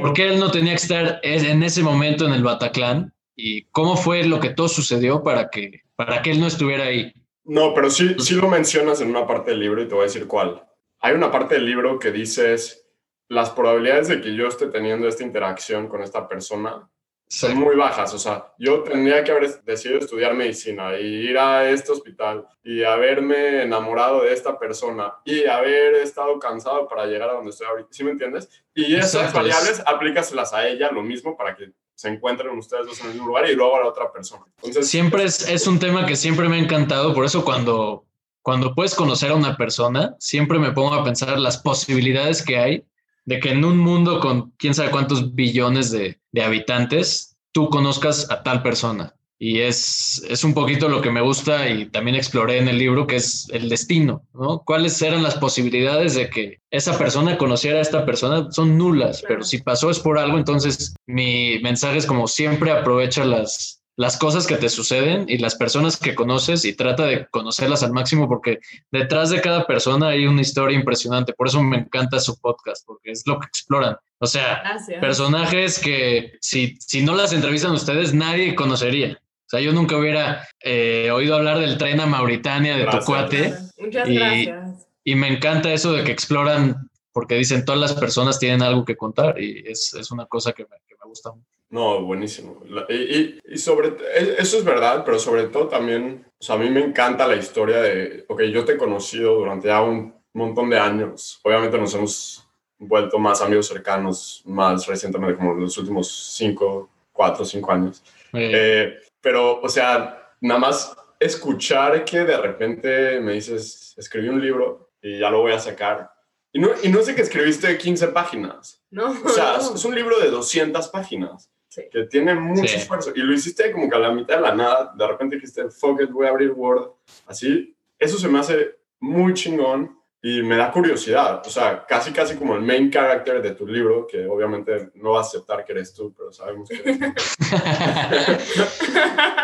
por 0.00 0.12
qué 0.12 0.28
él 0.28 0.38
no 0.38 0.50
tenía 0.50 0.72
que 0.72 0.82
estar 0.82 1.20
en 1.22 1.62
ese 1.62 1.82
momento 1.82 2.26
en 2.26 2.32
el 2.32 2.42
Bataclan 2.42 3.14
y 3.34 3.64
cómo 3.66 3.96
fue 3.96 4.24
lo 4.24 4.40
que 4.40 4.50
todo 4.50 4.68
sucedió 4.68 5.22
para 5.22 5.48
que 5.48 5.82
para 5.96 6.22
que 6.22 6.30
él 6.30 6.40
no 6.40 6.46
estuviera 6.46 6.84
ahí. 6.84 7.12
No, 7.44 7.74
pero 7.74 7.90
sí, 7.90 8.16
sí 8.18 8.34
lo 8.34 8.48
mencionas 8.48 9.00
en 9.00 9.10
una 9.10 9.26
parte 9.26 9.50
del 9.50 9.60
libro 9.60 9.82
y 9.82 9.88
te 9.88 9.94
voy 9.94 10.02
a 10.02 10.06
decir 10.06 10.26
cuál. 10.26 10.64
Hay 11.00 11.14
una 11.14 11.30
parte 11.30 11.54
del 11.54 11.66
libro 11.66 11.98
que 11.98 12.12
dices, 12.12 12.88
las 13.28 13.50
probabilidades 13.50 14.08
de 14.08 14.20
que 14.20 14.34
yo 14.34 14.46
esté 14.46 14.66
teniendo 14.66 15.08
esta 15.08 15.24
interacción 15.24 15.88
con 15.88 16.02
esta 16.02 16.28
persona 16.28 16.88
son 17.32 17.56
muy 17.56 17.76
bajas. 17.76 18.12
O 18.12 18.18
sea, 18.18 18.52
yo 18.58 18.82
tendría 18.82 19.24
que 19.24 19.30
haber 19.32 19.64
decidido 19.64 19.98
estudiar 19.98 20.34
medicina 20.34 20.98
y 20.98 21.30
ir 21.30 21.38
a 21.38 21.70
este 21.70 21.90
hospital 21.90 22.46
y 22.62 22.84
haberme 22.84 23.62
enamorado 23.62 24.22
de 24.22 24.34
esta 24.34 24.58
persona 24.58 25.14
y 25.24 25.46
haber 25.46 25.94
estado 25.94 26.38
cansado 26.38 26.86
para 26.86 27.06
llegar 27.06 27.30
a 27.30 27.34
donde 27.34 27.50
estoy 27.50 27.66
ahorita. 27.66 27.88
¿Sí 27.90 28.04
me 28.04 28.10
entiendes? 28.10 28.50
Y 28.74 28.94
esas 28.94 29.32
variables, 29.32 29.82
aplícaselas 29.86 30.52
a 30.52 30.68
ella 30.68 30.90
lo 30.92 31.02
mismo 31.02 31.34
para 31.34 31.56
que 31.56 31.72
se 31.94 32.08
encuentren 32.08 32.50
ustedes 32.58 32.86
dos 32.86 33.00
en 33.00 33.06
el 33.06 33.12
mismo 33.12 33.28
lugar 33.28 33.48
y 33.48 33.54
luego 33.54 33.76
a 33.76 33.80
la 33.80 33.86
otra 33.86 34.12
persona. 34.12 34.44
Entonces, 34.56 34.88
siempre 34.88 35.24
es, 35.24 35.48
es 35.48 35.66
un 35.66 35.78
tema 35.78 36.04
que 36.04 36.16
siempre 36.16 36.50
me 36.50 36.56
ha 36.56 36.58
encantado, 36.58 37.14
por 37.14 37.24
eso 37.24 37.44
cuando, 37.44 38.04
cuando 38.42 38.74
puedes 38.74 38.94
conocer 38.94 39.30
a 39.30 39.36
una 39.36 39.56
persona, 39.56 40.16
siempre 40.18 40.58
me 40.58 40.72
pongo 40.72 40.92
a 40.92 41.02
pensar 41.02 41.38
las 41.38 41.56
posibilidades 41.56 42.44
que 42.44 42.58
hay 42.58 42.86
de 43.24 43.40
que 43.40 43.50
en 43.50 43.64
un 43.64 43.78
mundo 43.78 44.20
con 44.20 44.52
quién 44.58 44.74
sabe 44.74 44.90
cuántos 44.90 45.34
billones 45.34 45.90
de, 45.90 46.20
de 46.32 46.42
habitantes, 46.42 47.36
tú 47.52 47.68
conozcas 47.68 48.30
a 48.30 48.42
tal 48.42 48.62
persona. 48.62 49.14
Y 49.38 49.58
es, 49.58 50.24
es 50.28 50.44
un 50.44 50.54
poquito 50.54 50.88
lo 50.88 51.02
que 51.02 51.10
me 51.10 51.20
gusta 51.20 51.68
y 51.68 51.86
también 51.86 52.14
exploré 52.14 52.58
en 52.58 52.68
el 52.68 52.78
libro, 52.78 53.08
que 53.08 53.16
es 53.16 53.48
el 53.52 53.68
destino, 53.68 54.24
¿no? 54.32 54.62
¿Cuáles 54.64 55.02
eran 55.02 55.24
las 55.24 55.34
posibilidades 55.34 56.14
de 56.14 56.30
que 56.30 56.60
esa 56.70 56.96
persona 56.96 57.36
conociera 57.36 57.80
a 57.80 57.82
esta 57.82 58.06
persona? 58.06 58.52
Son 58.52 58.78
nulas, 58.78 59.24
pero 59.26 59.42
si 59.42 59.58
pasó 59.58 59.90
es 59.90 59.98
por 59.98 60.16
algo, 60.16 60.38
entonces 60.38 60.94
mi 61.06 61.58
mensaje 61.60 61.98
es 61.98 62.06
como 62.06 62.28
siempre 62.28 62.70
aprovecha 62.70 63.24
las, 63.24 63.81
las 63.96 64.16
cosas 64.16 64.46
que 64.46 64.56
te 64.56 64.68
suceden 64.68 65.26
y 65.28 65.38
las 65.38 65.54
personas 65.54 65.96
que 65.96 66.14
conoces 66.14 66.64
y 66.64 66.74
trata 66.74 67.04
de 67.04 67.26
conocerlas 67.28 67.82
al 67.82 67.92
máximo 67.92 68.28
porque 68.28 68.58
detrás 68.90 69.30
de 69.30 69.40
cada 69.40 69.66
persona 69.66 70.08
hay 70.08 70.26
una 70.26 70.40
historia 70.40 70.78
impresionante. 70.78 71.34
Por 71.34 71.48
eso 71.48 71.62
me 71.62 71.78
encanta 71.78 72.18
su 72.20 72.38
podcast, 72.40 72.86
porque 72.86 73.10
es 73.10 73.26
lo 73.26 73.38
que 73.38 73.46
exploran. 73.46 73.96
O 74.18 74.26
sea, 74.26 74.62
personajes 75.00 75.78
que 75.78 76.38
si, 76.40 76.76
si 76.80 77.02
no 77.02 77.14
las 77.14 77.32
entrevistan 77.32 77.72
ustedes, 77.72 78.14
nadie 78.14 78.54
conocería. 78.54 79.18
O 79.20 79.48
sea, 79.48 79.60
yo 79.60 79.72
nunca 79.72 79.96
hubiera 79.96 80.48
eh, 80.60 81.10
oído 81.12 81.34
hablar 81.34 81.58
del 81.58 81.76
tren 81.76 82.00
a 82.00 82.06
Mauritania 82.06 82.76
de 82.76 82.86
tu 82.86 82.98
cuate. 83.00 83.54
Muchas 83.78 84.08
y, 84.08 84.14
gracias. 84.14 84.86
Y 85.04 85.14
me 85.14 85.28
encanta 85.28 85.72
eso 85.72 85.92
de 85.92 86.04
que 86.04 86.12
exploran, 86.12 86.88
porque 87.12 87.34
dicen 87.34 87.64
todas 87.64 87.80
las 87.80 87.92
personas 87.92 88.38
tienen 88.38 88.62
algo 88.62 88.84
que 88.84 88.96
contar 88.96 89.38
y 89.38 89.62
es, 89.66 89.92
es 89.92 90.10
una 90.10 90.26
cosa 90.26 90.52
que 90.52 90.62
me, 90.62 90.76
que 90.86 90.94
me, 90.94 91.08
gusta 91.08 91.32
mucho. 91.32 91.58
No, 91.72 92.02
buenísimo. 92.02 92.62
Y, 92.90 93.40
y, 93.50 93.56
sobre 93.56 93.88
e, 93.88 94.36
eso 94.38 94.58
es 94.58 94.64
verdad, 94.64 95.04
pero 95.06 95.18
sobre 95.18 95.44
todo 95.44 95.68
también, 95.68 96.26
o 96.38 96.44
sea, 96.44 96.56
a 96.56 96.58
mí 96.58 96.68
me 96.68 96.84
encanta 96.84 97.26
la 97.26 97.34
historia 97.34 97.80
de, 97.80 98.26
ok, 98.28 98.42
yo 98.42 98.62
te 98.66 98.72
he 98.72 98.76
conocido 98.76 99.36
durante 99.36 99.68
ya 99.68 99.80
un 99.80 100.14
montón 100.34 100.68
de 100.68 100.78
años. 100.78 101.40
Obviamente 101.42 101.78
nos 101.78 101.94
hemos 101.94 102.46
vuelto 102.78 103.18
más 103.18 103.40
amigos 103.40 103.68
cercanos 103.68 104.42
más 104.44 104.86
recientemente, 104.86 105.38
como 105.38 105.54
los 105.54 105.78
últimos 105.78 106.34
cinco, 106.36 106.90
cuatro, 107.10 107.42
cinco 107.42 107.72
años. 107.72 108.04
Eh, 108.34 108.98
pero, 109.22 109.58
o 109.62 109.68
sea, 109.70 110.34
nada 110.42 110.60
más 110.60 110.94
escuchar 111.18 112.04
que 112.04 112.18
de 112.18 112.36
repente 112.36 113.18
me 113.18 113.32
dices, 113.32 113.94
escribí 113.96 114.28
un 114.28 114.42
libro 114.42 114.90
y 115.00 115.20
ya 115.20 115.30
lo 115.30 115.40
voy 115.40 115.52
a 115.52 115.58
sacar. 115.58 116.10
Y 116.52 116.58
no, 116.58 116.68
y 116.82 116.90
no 116.90 117.00
sé 117.02 117.14
que 117.14 117.22
escribiste 117.22 117.78
15 117.78 118.08
páginas. 118.08 118.84
No. 118.90 119.16
O 119.24 119.28
sea, 119.30 119.56
es 119.56 119.84
un 119.86 119.94
libro 119.94 120.20
de 120.20 120.28
200 120.28 120.88
páginas. 120.88 121.50
Que 121.90 122.04
tiene 122.04 122.34
mucho 122.34 122.64
esfuerzo. 122.64 123.12
Y 123.14 123.20
lo 123.20 123.32
hiciste 123.32 123.72
como 123.72 123.88
que 123.88 123.96
a 123.96 124.00
la 124.00 124.12
mitad 124.12 124.36
de 124.36 124.42
la 124.42 124.54
nada. 124.54 124.92
De 124.96 125.06
repente 125.06 125.36
dijiste, 125.36 125.70
fuck 125.70 126.00
it, 126.02 126.10
voy 126.10 126.26
a 126.26 126.30
abrir 126.30 126.50
Word. 126.50 126.90
Así. 127.26 127.76
Eso 127.98 128.18
se 128.18 128.28
me 128.28 128.40
hace 128.40 128.76
muy 129.00 129.34
chingón 129.34 130.02
y 130.24 130.40
me 130.42 130.56
da 130.56 130.70
curiosidad, 130.70 131.42
o 131.44 131.50
sea, 131.50 131.84
casi 131.84 132.12
casi 132.12 132.36
como 132.36 132.54
el 132.54 132.62
main 132.62 132.92
character 132.92 133.42
de 133.42 133.56
tu 133.56 133.66
libro, 133.66 134.06
que 134.06 134.24
obviamente 134.24 134.90
no 134.94 135.10
va 135.10 135.18
a 135.18 135.22
aceptar 135.22 135.64
que 135.64 135.72
eres 135.72 135.92
tú, 135.92 136.14
pero 136.16 136.30
sabemos 136.30 136.68
que 136.68 136.76
eres 136.76 137.36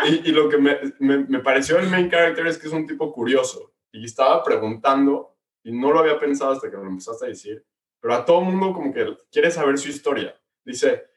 y, 0.23 0.29
y, 0.29 0.31
lo 0.31 0.47
que 0.47 0.57
me, 0.57 0.79
me, 0.99 1.17
me, 1.25 1.39
pareció 1.39 1.77
el 1.79 1.89
main 1.89 2.09
character 2.09 2.47
es 2.47 2.57
que 2.57 2.67
es 2.67 2.73
un 2.73 2.87
tipo 2.87 3.11
curioso 3.11 3.73
y 3.91 4.05
estaba 4.05 4.41
preguntando 4.41 5.35
y 5.65 5.73
no 5.73 5.91
lo 5.91 5.99
había 5.99 6.17
pensado 6.17 6.53
hasta 6.53 6.71
que 6.71 6.77
me 6.77 6.83
lo 6.83 6.91
empezaste 6.91 7.25
a 7.25 7.29
decir, 7.29 7.65
pero 7.99 8.13
a 8.13 8.23
todo 8.23 8.39
mundo 8.39 8.71
como 8.71 8.93
que 8.93 9.17
quiere 9.29 9.51
saber 9.51 9.77
su 9.77 9.89
historia. 9.89 10.33
Dice, 10.63 11.08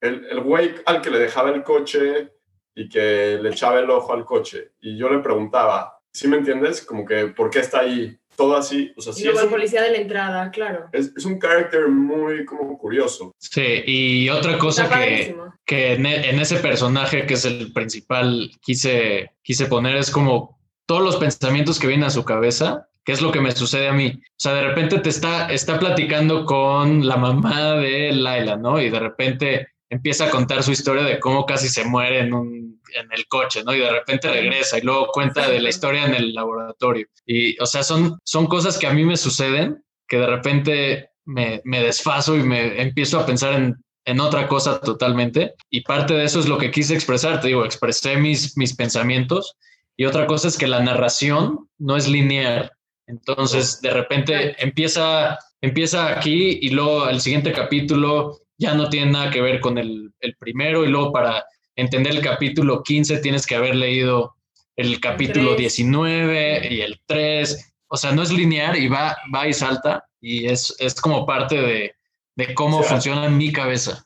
el, 0.00 0.26
el 0.30 0.40
güey 0.40 0.74
al 0.86 1.00
que 1.00 1.10
le 1.10 1.18
dejaba 1.18 1.50
el 1.50 1.62
coche 1.62 2.32
y 2.74 2.88
que 2.88 3.38
le 3.40 3.50
echaba 3.50 3.78
el 3.80 3.90
ojo 3.90 4.12
al 4.12 4.24
coche 4.24 4.72
y 4.80 4.96
yo 4.96 5.08
le 5.08 5.18
preguntaba, 5.18 6.00
¿sí 6.12 6.28
me 6.28 6.36
entiendes? 6.36 6.82
Como 6.82 7.04
que, 7.04 7.26
¿por 7.26 7.50
qué 7.50 7.60
está 7.60 7.80
ahí? 7.80 8.20
todo 8.40 8.56
así. 8.56 8.90
O 8.96 9.02
sea, 9.02 9.12
y 9.16 9.24
luego 9.24 9.40
el 9.40 9.48
policía 9.48 9.82
de 9.82 9.90
la 9.90 9.98
entrada, 9.98 10.50
claro. 10.50 10.88
Es, 10.92 11.12
es, 11.14 11.26
un 11.26 11.38
carácter 11.38 11.88
muy 11.88 12.46
como 12.46 12.78
curioso. 12.78 13.34
Sí, 13.38 13.82
y 13.86 14.30
otra 14.30 14.56
cosa 14.56 14.88
que, 14.88 15.36
que 15.66 15.92
en, 15.92 16.06
en, 16.06 16.40
ese 16.40 16.56
personaje 16.56 17.26
que 17.26 17.34
es 17.34 17.44
el 17.44 17.70
principal 17.74 18.50
quise, 18.62 19.32
quise 19.42 19.66
poner 19.66 19.96
es 19.96 20.10
como 20.10 20.58
todos 20.86 21.02
los 21.02 21.16
pensamientos 21.16 21.78
que 21.78 21.86
vienen 21.86 22.06
a 22.06 22.10
su 22.10 22.24
cabeza, 22.24 22.88
que 23.04 23.12
es 23.12 23.20
lo 23.20 23.30
que 23.30 23.42
me 23.42 23.52
sucede 23.52 23.88
a 23.88 23.92
mí. 23.92 24.14
O 24.16 24.38
sea, 24.38 24.54
de 24.54 24.62
repente 24.62 24.98
te 25.00 25.10
está, 25.10 25.52
está 25.52 25.78
platicando 25.78 26.46
con 26.46 27.06
la 27.06 27.16
mamá 27.16 27.74
de 27.74 28.12
Laila, 28.12 28.56
¿no? 28.56 28.80
Y 28.80 28.88
de 28.88 29.00
repente 29.00 29.68
empieza 29.90 30.26
a 30.26 30.30
contar 30.30 30.62
su 30.62 30.70
historia 30.70 31.02
de 31.02 31.18
cómo 31.18 31.44
casi 31.44 31.68
se 31.68 31.84
muere 31.84 32.20
en, 32.20 32.32
un, 32.32 32.80
en 32.94 33.12
el 33.12 33.26
coche, 33.26 33.62
¿no? 33.64 33.74
Y 33.74 33.80
de 33.80 33.90
repente 33.90 34.30
regresa 34.30 34.78
y 34.78 34.82
luego 34.82 35.08
cuenta 35.08 35.48
de 35.50 35.60
la 35.60 35.68
historia 35.68 36.06
en 36.06 36.14
el 36.14 36.32
laboratorio. 36.32 37.06
Y, 37.26 37.60
o 37.60 37.66
sea, 37.66 37.82
son, 37.82 38.18
son 38.24 38.46
cosas 38.46 38.78
que 38.78 38.86
a 38.86 38.92
mí 38.92 39.04
me 39.04 39.16
suceden, 39.16 39.84
que 40.08 40.18
de 40.18 40.26
repente 40.26 41.10
me, 41.24 41.60
me 41.64 41.82
desfaso 41.82 42.36
y 42.36 42.42
me 42.44 42.80
empiezo 42.80 43.18
a 43.18 43.26
pensar 43.26 43.54
en, 43.54 43.76
en, 44.04 44.20
otra 44.20 44.46
cosa 44.46 44.80
totalmente. 44.80 45.54
Y 45.70 45.82
parte 45.82 46.14
de 46.14 46.24
eso 46.24 46.38
es 46.38 46.48
lo 46.48 46.56
que 46.56 46.70
quise 46.70 46.94
expresar, 46.94 47.40
te 47.40 47.48
digo, 47.48 47.64
expresé 47.64 48.16
mis, 48.16 48.56
mis 48.56 48.74
pensamientos. 48.74 49.56
Y 49.96 50.04
otra 50.04 50.26
cosa 50.26 50.48
es 50.48 50.56
que 50.56 50.68
la 50.68 50.80
narración 50.80 51.68
no 51.78 51.96
es 51.96 52.08
lineal. 52.08 52.70
Entonces, 53.08 53.80
de 53.80 53.90
repente 53.90 54.54
empieza, 54.62 55.36
empieza 55.60 56.16
aquí 56.16 56.60
y 56.62 56.70
luego 56.70 57.08
el 57.08 57.20
siguiente 57.20 57.52
capítulo 57.52 58.39
ya 58.60 58.74
no 58.74 58.90
tienen 58.90 59.12
nada 59.12 59.30
que 59.30 59.40
ver 59.40 59.58
con 59.58 59.78
el, 59.78 60.12
el 60.20 60.36
primero 60.36 60.84
y 60.84 60.88
luego 60.88 61.12
para 61.12 61.46
entender 61.74 62.12
el 62.12 62.20
capítulo 62.20 62.82
15 62.82 63.18
tienes 63.18 63.46
que 63.46 63.56
haber 63.56 63.74
leído 63.74 64.34
el 64.76 65.00
capítulo 65.00 65.54
19 65.54 66.68
y 66.70 66.82
el 66.82 67.00
3. 67.06 67.74
O 67.88 67.96
sea, 67.96 68.12
no 68.12 68.22
es 68.22 68.30
lineal 68.30 68.76
y 68.76 68.86
va, 68.88 69.16
va 69.34 69.48
y 69.48 69.54
salta 69.54 70.06
y 70.20 70.46
es, 70.46 70.76
es 70.78 71.00
como 71.00 71.24
parte 71.24 71.56
de, 71.56 71.94
de 72.36 72.54
cómo 72.54 72.82
funciona 72.82 73.24
en 73.24 73.38
mi 73.38 73.50
cabeza. 73.50 74.04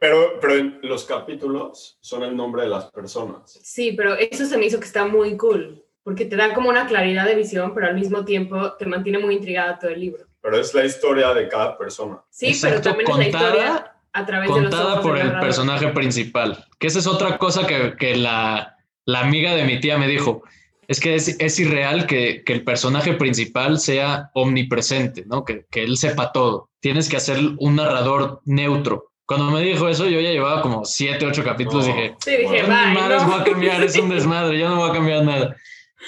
Pero, 0.00 0.38
pero 0.40 0.54
los 0.82 1.04
capítulos 1.04 1.98
son 2.00 2.22
el 2.22 2.36
nombre 2.36 2.62
de 2.62 2.68
las 2.68 2.86
personas. 2.92 3.58
Sí, 3.60 3.92
pero 3.92 4.14
eso 4.14 4.46
se 4.46 4.56
me 4.56 4.66
hizo 4.66 4.78
que 4.78 4.86
está 4.86 5.04
muy 5.04 5.36
cool, 5.36 5.84
porque 6.04 6.26
te 6.26 6.36
da 6.36 6.54
como 6.54 6.68
una 6.68 6.86
claridad 6.86 7.24
de 7.24 7.34
visión, 7.34 7.74
pero 7.74 7.88
al 7.88 7.94
mismo 7.94 8.24
tiempo 8.24 8.74
te 8.74 8.86
mantiene 8.86 9.18
muy 9.18 9.34
intrigada 9.34 9.80
todo 9.80 9.90
el 9.90 10.00
libro. 10.00 10.26
Pero 10.40 10.60
es 10.60 10.72
la 10.74 10.84
historia 10.84 11.34
de 11.34 11.48
cada 11.48 11.76
persona. 11.76 12.22
Sí, 12.30 12.56
pero 12.62 12.80
también 12.80 13.10
es 13.10 13.16
la 13.16 13.26
historia 13.26 13.95
a 14.16 14.26
través 14.26 14.52
de 14.54 14.60
los 14.62 14.74
ojos 14.74 15.00
por 15.00 15.18
el 15.18 15.38
personaje 15.38 15.88
principal. 15.88 16.64
Que 16.78 16.86
esa 16.86 16.98
es 16.98 17.06
otra 17.06 17.38
cosa 17.38 17.66
que, 17.66 17.94
que 17.98 18.16
la, 18.16 18.76
la 19.04 19.20
amiga 19.20 19.54
de 19.54 19.64
mi 19.64 19.78
tía 19.80 19.98
me 19.98 20.08
dijo. 20.08 20.42
Es 20.88 21.00
que 21.00 21.16
es, 21.16 21.36
es 21.40 21.58
irreal 21.58 22.06
que, 22.06 22.44
que 22.44 22.52
el 22.52 22.62
personaje 22.62 23.12
principal 23.14 23.78
sea 23.80 24.30
omnipresente, 24.34 25.24
¿no? 25.26 25.44
Que, 25.44 25.66
que 25.70 25.82
él 25.82 25.96
sepa 25.96 26.30
todo. 26.32 26.70
Tienes 26.80 27.08
que 27.08 27.16
hacer 27.16 27.38
un 27.58 27.76
narrador 27.76 28.40
neutro. 28.44 29.10
Cuando 29.26 29.50
me 29.50 29.60
dijo 29.62 29.88
eso, 29.88 30.06
yo 30.08 30.20
ya 30.20 30.30
llevaba 30.30 30.62
como 30.62 30.84
siete, 30.84 31.26
ocho 31.26 31.42
capítulos 31.42 31.86
y 31.86 31.90
No. 31.90 31.96
dije, 31.96 32.14
Sí, 32.20 32.30
dije, 32.36 32.62
"Ni 32.62 32.68
bye, 32.68 32.94
madres 32.94 33.22
¿no? 33.22 33.28
voy 33.32 33.40
a 33.40 33.44
cambiar, 33.44 33.82
es 33.82 33.98
un 33.98 34.08
desmadre, 34.16 34.58
yo 34.60 34.68
no 34.68 34.76
voy 34.76 34.90
a 34.90 34.92
cambiar 34.92 35.24
nada. 35.24 35.56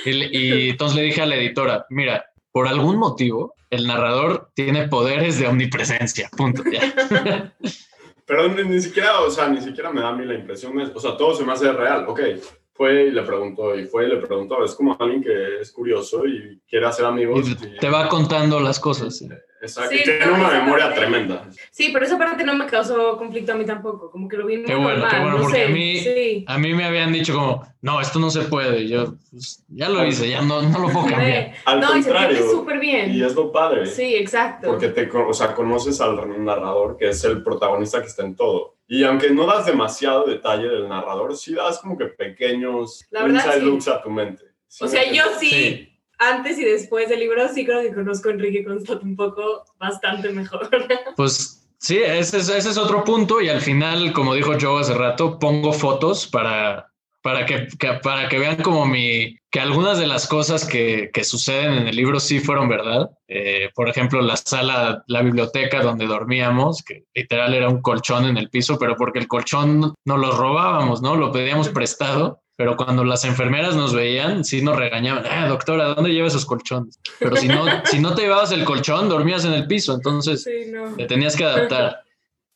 Y, 0.05 0.11
y 0.39 0.71
entonces 0.71 0.97
le 0.97 1.03
dije 1.03 1.23
a 1.23 1.27
la 1.27 1.35
editora, 1.35 1.85
mira, 1.91 2.25
por 2.53 2.69
algún 2.69 2.97
motivo, 2.99 3.55
el 3.71 3.87
narrador 3.89 4.51
tiene 4.55 4.87
poderes 4.87 5.41
de 5.41 5.49
omnipresencia, 5.49 6.31
punto. 6.37 6.63
Ya. 6.71 7.53
Pero 8.29 8.47
ni, 8.49 8.63
ni 8.63 8.81
siquiera, 8.81 9.21
o 9.23 9.31
sea, 9.31 9.49
ni 9.49 9.61
siquiera 9.61 9.91
me 9.91 10.03
da 10.03 10.11
a 10.11 10.15
mí 10.15 10.25
la 10.27 10.35
impresión, 10.35 10.77
de- 10.77 10.93
o 10.95 11.01
sea, 11.01 11.17
todo 11.17 11.35
se 11.35 11.45
me 11.45 11.53
hace 11.53 11.73
real. 11.73 12.05
Ok, 12.07 12.21
fue 12.75 13.05
y 13.07 13.11
le 13.11 13.23
preguntó, 13.23 13.75
y 13.75 13.87
fue 13.87 14.05
y 14.05 14.09
le 14.11 14.19
preguntó. 14.19 14.63
Es 14.63 14.75
como 14.75 14.95
alguien 15.01 15.23
que 15.23 15.61
es 15.61 15.73
curioso 15.73 16.27
y 16.27 16.61
quiere 16.69 16.87
hacer 16.87 17.07
amigos. 17.07 17.49
Y 17.49 17.53
y- 17.53 17.79
te 17.79 17.89
va 17.91 18.09
contando 18.09 18.61
las 18.61 18.79
cosas. 18.79 19.17
sí. 19.17 19.29
Exacto, 19.61 19.91
Sí, 19.91 20.03
tiene 20.05 20.25
no, 20.27 20.35
una 20.35 20.51
memoria 20.51 20.85
parte- 20.87 21.01
tremenda. 21.01 21.49
Sí, 21.71 21.91
pero 21.93 22.05
esa 22.05 22.17
parte 22.17 22.45
no 22.45 22.55
me 22.55 22.67
causó 22.67 23.17
conflicto 23.17 23.53
a 23.53 23.55
mí 23.57 23.65
tampoco, 23.65 24.11
como 24.11 24.29
que 24.29 24.37
lo 24.37 24.47
vi 24.47 24.59
muy 24.59 24.67
Qué 24.67 24.75
bueno, 24.75 24.91
normal, 24.91 25.11
qué 25.11 25.17
bueno, 25.21 25.37
no 25.39 25.43
porque 25.43 25.57
sé, 25.59 25.65
a 25.65 25.69
mí- 25.69 25.99
sí. 26.01 26.45
A 26.47 26.59
mí 26.59 26.75
me 26.75 26.85
habían 26.85 27.13
dicho 27.13 27.35
como, 27.35 27.67
no, 27.83 28.01
esto 28.01 28.19
no 28.21 28.31
se 28.31 28.43
puede. 28.43 28.83
Y 28.83 28.89
yo, 28.89 29.15
pues, 29.31 29.65
ya 29.69 29.89
lo 29.89 30.07
hice, 30.07 30.29
ya 30.29 30.43
no, 30.43 30.63
no 30.63 30.79
lo 30.79 30.89
puedo 30.91 31.07
cambiar. 31.07 31.55
Al 31.65 31.81
no, 31.81 31.97
y 31.97 32.03
se 32.03 32.09
contrario, 32.11 32.51
súper 32.51 32.79
bien. 32.79 33.13
Y 33.13 33.23
es 33.23 33.35
lo 33.35 33.51
padre. 33.51 33.87
Sí, 33.87 34.15
exacto. 34.15 34.69
Porque 34.69 34.89
te, 34.89 35.11
o 35.11 35.33
sea, 35.35 35.55
conoces 35.55 36.01
al 36.01 36.45
narrador, 36.45 36.97
que 36.97 37.09
es 37.09 37.25
el 37.25 37.43
protagonista 37.43 38.01
que 38.01 38.07
está 38.07 38.25
en 38.25 38.37
todo. 38.37 38.77
Y 38.87 39.03
aunque 39.05 39.31
no 39.31 39.45
das 39.45 39.67
demasiado 39.67 40.25
detalle 40.25 40.69
del 40.69 40.89
narrador, 40.89 41.37
sí 41.37 41.53
das 41.55 41.79
como 41.81 41.99
que 41.99 42.07
pequeños 42.07 43.05
La 43.11 43.23
verdad, 43.25 43.45
inside 43.45 43.61
sí. 43.61 43.67
looks 43.67 43.89
a 43.89 44.03
tu 44.03 44.11
mente. 44.11 44.45
Sí 44.67 44.85
o 44.85 44.89
sea, 44.89 45.11
yo 45.13 45.25
Sí. 45.39 45.98
Antes 46.19 46.59
y 46.59 46.65
después 46.65 47.09
del 47.09 47.21
libro, 47.21 47.49
sí 47.49 47.65
creo 47.65 47.83
que 47.83 47.95
conozco 47.95 48.29
a 48.29 48.33
Enrique 48.33 48.65
Constant 48.65 49.03
un 49.03 49.17
poco 49.17 49.65
bastante 49.79 50.31
mejor. 50.31 50.69
Pues 51.17 51.67
sí, 51.79 51.99
ese 51.99 52.39
es, 52.39 52.49
ese 52.49 52.71
es 52.71 52.79
otro 52.79 53.05
punto. 53.05 53.41
Y 53.41 53.49
al 53.49 53.61
final, 53.61 54.13
como 54.13 54.35
dijo 54.35 54.53
Joe 54.61 54.81
hace 54.81 54.95
rato, 54.95 55.39
pongo 55.39 55.73
fotos 55.73 56.27
para, 56.27 56.93
para, 57.23 57.47
que, 57.47 57.67
que- 57.79 57.95
para 58.03 58.29
que 58.29 58.39
vean 58.39 58.57
como 58.57 58.85
mi, 58.87 59.37
que 59.51 59.61
algunas 59.61 59.99
de 59.99 60.07
las 60.07 60.27
cosas 60.27 60.65
que, 60.67 61.11
que 61.13 61.25
suceden 61.25 61.73
en 61.75 61.89
el 61.89 61.97
libro 61.97 62.21
sí 62.21 62.41
fueron 62.41 62.69
verdad. 62.69 63.11
Eh, 63.29 63.71
por 63.75 63.89
ejemplo, 63.89 64.21
la 64.21 64.37
sala, 64.37 65.03
la 65.07 65.23
biblioteca 65.23 65.83
donde 65.83 66.07
dormíamos, 66.07 66.83
que 66.83 67.05
literal 67.15 67.55
era 67.55 67.69
un 67.69 67.81
colchón 67.83 68.27
en 68.27 68.37
el 68.37 68.49
piso, 68.51 68.79
pero 68.79 68.97
porque 68.97 69.19
el 69.19 69.29
colchón 69.29 69.95
no 70.05 70.17
lo 70.17 70.33
robábamos, 70.33 71.01
¿no? 71.03 71.17
Lo 71.17 71.31
pedíamos 71.33 71.69
prestado. 71.69 72.41
Pero 72.59 72.77
cuando 72.77 73.05
las 73.05 73.25
enfermeras 73.25 73.77
nos 73.77 73.95
veían, 73.95 74.45
sí 74.45 74.63
nos 74.63 74.77
regañaban, 74.77 75.23
ah, 75.31 75.47
doctora, 75.47 75.95
¿dónde 75.95 76.11
lleva 76.11 76.27
esos 76.27 76.45
colchones? 76.45 76.99
Pero 77.21 77.37
si 77.37 77.47
no, 77.47 77.65
si 77.85 78.01
no 78.01 78.17
te 78.17 78.23
llevabas 78.23 78.51
el 78.51 78.65
colchón, 78.65 79.09
dormías 79.09 79.45
en 79.45 79.53
el 79.53 79.69
piso. 79.69 79.95
Entonces, 79.95 80.43
sí, 80.43 80.69
no. 80.69 80.97
te 80.97 81.07
tenías 81.07 81.37
que 81.37 81.45
adaptar. 81.45 82.01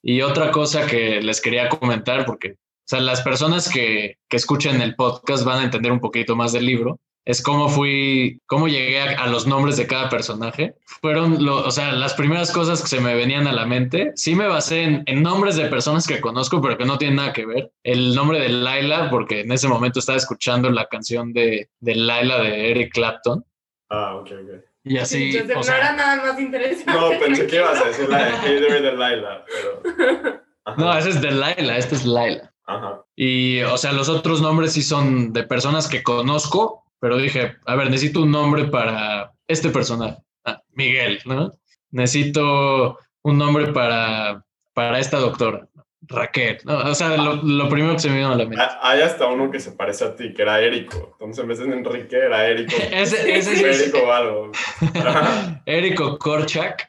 Y 0.03 0.23
otra 0.23 0.51
cosa 0.51 0.89
que 0.89 1.23
les 1.23 1.41
quería 1.41 1.69
comentar, 1.69 2.27
porque 2.27 2.55
o 2.55 2.85
sea, 2.85 2.99
las 2.99 3.23
personas 3.23 3.69
que, 3.69 4.17
que 4.29 4.37
escuchen 4.37 4.83
el 4.83 4.97
podcast 4.97 5.45
van 5.45 5.61
a 5.61 5.65
entender 5.65 5.93
un 5.93 6.01
poquito 6.01 6.35
más 6.35 6.53
del 6.53 6.67
libro, 6.67 6.99
es 7.25 7.43
cómo 7.43 7.69
fui, 7.69 8.41
cómo 8.47 8.69
llegué 8.69 9.01
a, 9.01 9.23
a 9.23 9.27
los 9.29 9.47
nombres 9.47 9.77
de 9.77 9.87
cada 9.87 10.09
personaje. 10.09 10.75
Fueron, 10.85 11.45
lo, 11.45 11.65
o 11.65 11.71
sea, 11.71 11.93
las 11.93 12.15
primeras 12.15 12.51
cosas 12.51 12.83
que 12.83 12.89
se 12.89 13.01
me 13.01 13.15
venían 13.15 13.47
a 13.47 13.53
la 13.53 13.67
mente. 13.67 14.13
Sí 14.17 14.35
me 14.35 14.49
basé 14.49 14.83
en, 14.83 15.03
en 15.07 15.23
nombres 15.23 15.57
de 15.57 15.67
personas 15.67 16.07
que 16.07 16.21
conozco, 16.21 16.61
pero 16.61 16.77
que 16.77 16.85
no 16.85 16.99
tienen 16.99 17.17
nada 17.17 17.33
que 17.33 17.47
ver. 17.47 17.73
El 17.83 18.15
nombre 18.15 18.41
de 18.41 18.49
Laila, 18.49 19.11
porque 19.11 19.41
en 19.41 19.53
ese 19.53 19.69
momento 19.69 20.01
estaba 20.01 20.19
escuchando 20.19 20.71
la 20.71 20.87
canción 20.87 21.33
de, 21.33 21.69
de 21.81 21.95
Laila 21.95 22.41
de 22.41 22.71
Eric 22.71 22.93
Clapton. 22.93 23.45
Ah, 23.89 24.17
ok, 24.17 24.31
ok. 24.33 24.65
Y 24.85 24.99
así, 24.99 25.37
Entonces, 25.37 25.55
o 25.55 25.59
no 25.59 25.63
sea, 25.63 25.77
era 25.79 25.93
nada 25.93 26.17
más 26.17 26.41
interesante. 26.41 26.93
No, 26.93 27.11
pensé 27.21 27.47
que 27.47 27.57
ibas 27.57 27.81
a 27.81 27.85
decir 27.85 28.09
la 28.09 28.25
de 28.25 28.33
Hater 28.33 28.83
de 28.83 28.93
Laila, 28.93 29.45
pero... 29.47 30.43
Ajá. 30.65 30.81
no, 30.81 30.97
ese 30.97 31.11
es 31.11 31.21
de 31.21 31.31
Laila, 31.31 31.77
este 31.77 31.95
es 31.97 32.05
Laila. 32.05 32.53
Ajá. 32.67 33.05
Y, 33.17 33.61
o 33.63 33.77
sea, 33.77 33.93
los 33.93 34.09
otros 34.09 34.41
nombres 34.41 34.73
sí 34.73 34.83
son 34.83 35.33
de 35.33 35.45
personas 35.45 35.89
que 35.89 36.03
conozco, 36.03 36.82
pero 37.03 37.19
dije, 37.19 37.57
a 37.67 37.75
ver, 37.75 37.91
necesito 37.91 38.23
un 38.23 38.31
nombre 38.31 38.67
para 38.67 39.33
este 39.49 39.71
personaje. 39.71 40.19
Ah, 40.45 40.63
Miguel, 40.75 41.19
¿no? 41.25 41.51
Necesito 41.91 42.97
un 43.23 43.39
nombre 43.39 43.73
para, 43.73 44.45
para 44.73 45.01
esta 45.01 45.19
doctora, 45.19 45.67
Raquel. 46.03 46.59
¿no? 46.65 46.79
O 46.79 46.95
sea, 46.95 47.17
lo, 47.17 47.43
lo 47.43 47.69
primero 47.69 47.95
que 47.95 47.99
se 47.99 48.09
me 48.09 48.19
vino 48.19 48.31
a 48.33 48.37
la 48.37 48.45
mente. 48.47 48.65
Hay 48.83 49.01
hasta 49.01 49.27
uno 49.27 49.51
que 49.51 49.59
se 49.59 49.73
parece 49.73 50.05
a 50.05 50.15
ti, 50.15 50.33
que 50.33 50.43
era 50.43 50.61
Érico. 50.61 51.17
Entonces, 51.19 51.43
en 51.43 51.49
vez 51.49 51.59
de 51.59 51.65
Enrique, 51.65 52.17
era 52.17 52.47
Érico. 52.47 52.73
Ese, 52.93 53.35
ese 53.37 53.57
sí 53.57 53.65
es 53.65 53.81
Érico 53.83 54.13
algo. 54.13 54.53
Érico 55.67 56.19
Korchak. 56.19 56.89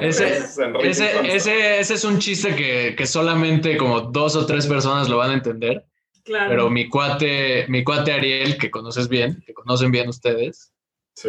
Ese- 0.00 0.38
es 0.38 0.58
Ese, 0.82 1.34
ese, 1.36 1.78
ese 1.80 1.94
es 1.94 2.04
un 2.04 2.18
chiste 2.20 2.54
que, 2.54 2.94
que 2.96 3.06
solamente 3.06 3.76
como 3.76 4.00
dos 4.00 4.36
o 4.36 4.46
tres 4.46 4.66
personas 4.68 5.08
lo 5.08 5.16
van 5.18 5.30
a 5.30 5.34
entender. 5.34 5.84
Claro. 6.24 6.48
Pero 6.50 6.70
mi 6.70 6.88
cuate, 6.88 7.66
mi 7.68 7.84
cuate 7.84 8.12
Ariel, 8.12 8.56
que 8.56 8.70
conoces 8.70 9.08
bien, 9.08 9.42
que 9.46 9.52
conocen 9.52 9.90
bien 9.90 10.08
ustedes, 10.08 10.72
Sí. 11.16 11.28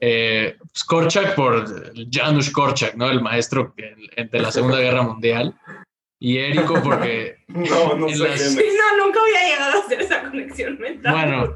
eh, 0.00 0.56
pues, 0.58 0.84
Korchak 0.84 1.34
por 1.34 1.64
Janusz 2.10 2.50
Korchak, 2.50 2.94
¿no? 2.96 3.10
El 3.10 3.20
maestro 3.22 3.74
que- 3.74 3.94
de 4.30 4.38
la 4.40 4.52
Segunda 4.52 4.78
Guerra 4.80 5.02
Mundial. 5.02 5.54
Y 6.22 6.36
Érico 6.36 6.82
porque, 6.82 7.36
No, 7.48 7.96
no 7.96 8.08
sé 8.10 8.18
las- 8.18 8.36
quién 8.40 8.50
Sí, 8.50 8.58
es. 8.58 8.74
no, 8.74 9.06
nunca 9.06 9.20
había 9.20 9.48
llegado 9.54 9.78
a 9.78 9.84
hacer 9.84 10.00
esa 10.02 10.22
conexión 10.22 10.78
mental. 10.78 11.12
bueno, 11.14 11.54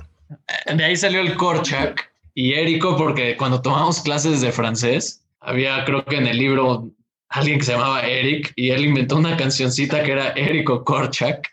de 0.75 0.85
ahí 0.85 0.97
salió 0.97 1.21
el 1.21 1.37
Korchak. 1.37 2.11
Y 2.37 2.55
Érico 2.55 2.97
porque 2.97 3.37
cuando 3.37 3.61
tomamos 3.63 4.01
clases 4.01 4.41
de 4.41 4.51
francés, 4.51 5.23
había 5.41 5.85
creo 5.85 6.05
que 6.05 6.17
en 6.17 6.27
el 6.27 6.39
libro 6.39 6.91
alguien 7.29 7.59
que 7.59 7.65
se 7.65 7.73
llamaba 7.73 8.01
Eric 8.07 8.53
y 8.57 8.71
él 8.71 8.85
inventó 8.87 9.17
una 9.17 9.37
cancioncita 9.37 10.03
que 10.03 10.13
era 10.13 10.31
Érico 10.31 10.83
Korchak. 10.83 11.47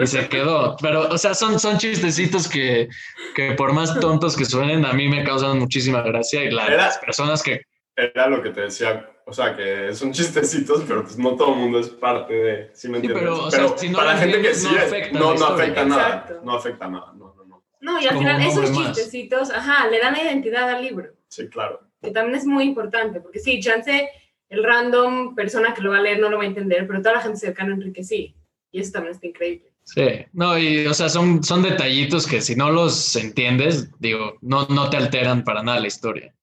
Y 0.00 0.06
se 0.06 0.28
quedó. 0.28 0.76
Pero, 0.80 1.08
o 1.08 1.18
sea, 1.18 1.34
son, 1.34 1.58
son 1.58 1.78
chistecitos 1.78 2.48
que, 2.48 2.88
que 3.34 3.52
por 3.52 3.72
más 3.72 3.98
tontos 4.00 4.36
que 4.36 4.44
suenen, 4.44 4.84
a 4.84 4.92
mí 4.92 5.08
me 5.08 5.24
causan 5.24 5.58
muchísima 5.58 6.02
gracia. 6.02 6.44
Y 6.44 6.50
la- 6.50 6.66
Era- 6.66 6.76
las 6.86 6.98
personas 6.98 7.42
que 7.42 7.62
Era 7.96 8.26
lo 8.28 8.42
que 8.42 8.50
te 8.50 8.62
decía. 8.62 9.08
O 9.24 9.32
sea, 9.32 9.54
que 9.56 9.94
son 9.94 10.12
chistecitos, 10.12 10.82
pero 10.88 11.02
pues 11.04 11.16
no 11.16 11.36
todo 11.36 11.52
el 11.54 11.60
mundo 11.60 11.78
es 11.78 11.88
parte 11.90 12.34
de. 12.34 12.70
¿Sí 12.74 12.88
me 12.88 12.98
Sí, 13.00 13.06
entiendes? 13.06 13.18
pero, 13.22 13.44
o 13.44 13.50
sea, 13.50 13.68
si 13.78 13.88
no 13.88 13.98
para 13.98 14.14
la 14.14 14.18
gente 14.18 14.40
que 14.40 14.48
entiendes, 14.50 14.62
sí 14.62 14.68
no 14.74 14.80
afecta 14.82 15.18
no, 15.18 15.34
no 15.34 15.46
afecta 15.46 15.84
nada. 15.84 16.02
Exacto. 16.08 16.40
No 16.44 16.52
afecta 16.54 16.88
nada. 16.88 17.12
No, 17.16 17.34
no, 17.36 17.44
no. 17.44 17.62
No, 17.80 18.00
y 18.00 18.06
al 18.06 18.18
final 18.18 18.40
esos 18.42 18.72
chistecitos, 18.72 19.50
ajá, 19.50 19.88
le 19.88 20.00
dan 20.00 20.16
identidad 20.16 20.68
al 20.70 20.82
libro, 20.82 21.08
Sí, 21.28 21.48
claro. 21.48 21.80
que 22.02 22.10
también 22.10 22.36
es 22.36 22.44
muy 22.46 22.64
importante, 22.64 23.20
porque 23.20 23.38
sí, 23.38 23.60
chance, 23.60 24.08
el 24.48 24.64
random 24.64 25.34
persona 25.36 25.72
que 25.72 25.82
lo 25.82 25.90
va 25.90 25.98
a 25.98 26.02
leer 26.02 26.18
no 26.20 26.28
lo 26.28 26.38
va 26.38 26.42
a 26.42 26.46
entender, 26.46 26.86
pero 26.86 27.00
toda 27.00 27.14
la 27.16 27.20
gente 27.20 27.38
cercana 27.38 27.70
a 27.72 27.74
Enrique 27.76 28.02
sí, 28.02 28.34
y 28.72 28.80
eso 28.80 28.92
también 28.92 29.14
está 29.14 29.26
increíble. 29.26 29.72
Sí, 29.84 30.24
no, 30.32 30.58
y 30.58 30.86
o 30.86 30.94
sea, 30.94 31.08
son, 31.08 31.42
son 31.42 31.62
detallitos 31.62 32.26
que 32.26 32.40
si 32.40 32.56
no 32.56 32.70
los 32.70 33.14
entiendes, 33.16 33.90
digo, 33.98 34.36
no, 34.40 34.66
no 34.68 34.88
te 34.88 34.96
alteran 34.96 35.44
para 35.44 35.62
nada 35.62 35.80
la 35.80 35.88
historia. 35.88 36.34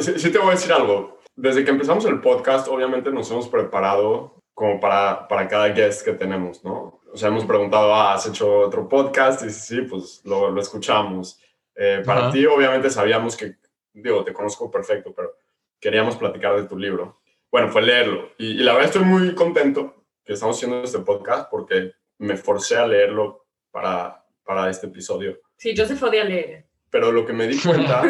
Sí, 0.00 0.14
sí 0.16 0.30
te 0.30 0.38
voy 0.38 0.48
a 0.48 0.52
decir 0.52 0.72
algo. 0.72 1.20
Desde 1.36 1.64
que 1.64 1.70
empezamos 1.70 2.04
el 2.06 2.20
podcast, 2.20 2.66
obviamente 2.68 3.10
nos 3.10 3.30
hemos 3.30 3.48
preparado 3.48 4.42
como 4.54 4.80
para, 4.80 5.28
para 5.28 5.46
cada 5.46 5.68
guest 5.68 6.04
que 6.04 6.12
tenemos, 6.12 6.64
¿no? 6.64 7.00
O 7.12 7.16
sea, 7.16 7.28
hemos 7.28 7.44
preguntado, 7.44 7.94
ah, 7.94 8.14
¿has 8.14 8.26
hecho 8.26 8.60
otro 8.60 8.88
podcast? 8.88 9.44
Y 9.44 9.50
sí, 9.50 9.82
pues 9.82 10.22
lo, 10.24 10.50
lo 10.50 10.60
escuchamos. 10.60 11.40
Eh, 11.76 12.02
para 12.04 12.30
ti, 12.30 12.44
obviamente, 12.46 12.90
sabíamos 12.90 13.36
que, 13.36 13.54
digo, 13.92 14.24
te 14.24 14.32
conozco 14.32 14.70
perfecto, 14.70 15.12
pero 15.14 15.34
queríamos 15.78 16.16
platicar 16.16 16.56
de 16.56 16.66
tu 16.66 16.76
libro. 16.76 17.20
Bueno, 17.52 17.68
fue 17.68 17.82
leerlo. 17.82 18.30
Y, 18.36 18.46
y 18.52 18.62
la 18.64 18.72
verdad 18.72 18.88
estoy 18.88 19.04
muy 19.04 19.34
contento 19.34 19.97
que 20.28 20.34
estamos 20.34 20.56
haciendo 20.56 20.82
este 20.82 20.98
podcast 20.98 21.48
porque 21.50 21.92
me 22.18 22.36
forcé 22.36 22.76
a 22.76 22.86
leerlo 22.86 23.46
para, 23.70 24.22
para 24.44 24.68
este 24.68 24.86
episodio. 24.86 25.40
Sí, 25.56 25.72
Joseph 25.74 26.02
odia 26.02 26.22
leer. 26.22 26.66
Pero 26.90 27.10
lo 27.10 27.24
que 27.24 27.32
me 27.32 27.46
di 27.46 27.58
cuenta 27.66 28.02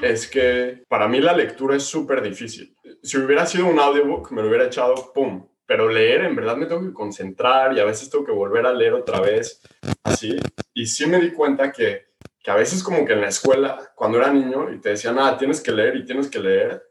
es 0.00 0.26
que 0.26 0.82
para 0.88 1.06
mí 1.06 1.20
la 1.20 1.36
lectura 1.36 1.76
es 1.76 1.82
súper 1.82 2.22
difícil. 2.22 2.74
Si 3.02 3.18
hubiera 3.18 3.44
sido 3.44 3.66
un 3.66 3.78
audiobook, 3.78 4.32
me 4.32 4.40
lo 4.40 4.48
hubiera 4.48 4.64
echado, 4.64 5.12
¡pum! 5.12 5.46
pero 5.66 5.86
leer 5.86 6.24
en 6.24 6.34
verdad 6.34 6.56
me 6.56 6.64
tengo 6.64 6.80
que 6.80 6.94
concentrar 6.94 7.76
y 7.76 7.80
a 7.80 7.84
veces 7.84 8.08
tengo 8.08 8.24
que 8.24 8.32
volver 8.32 8.64
a 8.64 8.72
leer 8.72 8.94
otra 8.94 9.20
vez, 9.20 9.60
así. 10.02 10.36
Y 10.72 10.86
sí 10.86 11.06
me 11.06 11.20
di 11.20 11.30
cuenta 11.30 11.70
que, 11.70 12.06
que 12.42 12.50
a 12.50 12.56
veces 12.56 12.82
como 12.82 13.04
que 13.04 13.12
en 13.12 13.20
la 13.20 13.28
escuela, 13.28 13.92
cuando 13.94 14.16
era 14.16 14.32
niño 14.32 14.72
y 14.72 14.80
te 14.80 14.88
decían, 14.88 15.18
ah, 15.18 15.36
tienes 15.36 15.60
que 15.60 15.72
leer 15.72 15.96
y 15.96 16.06
tienes 16.06 16.30
que 16.30 16.38
leer, 16.38 16.89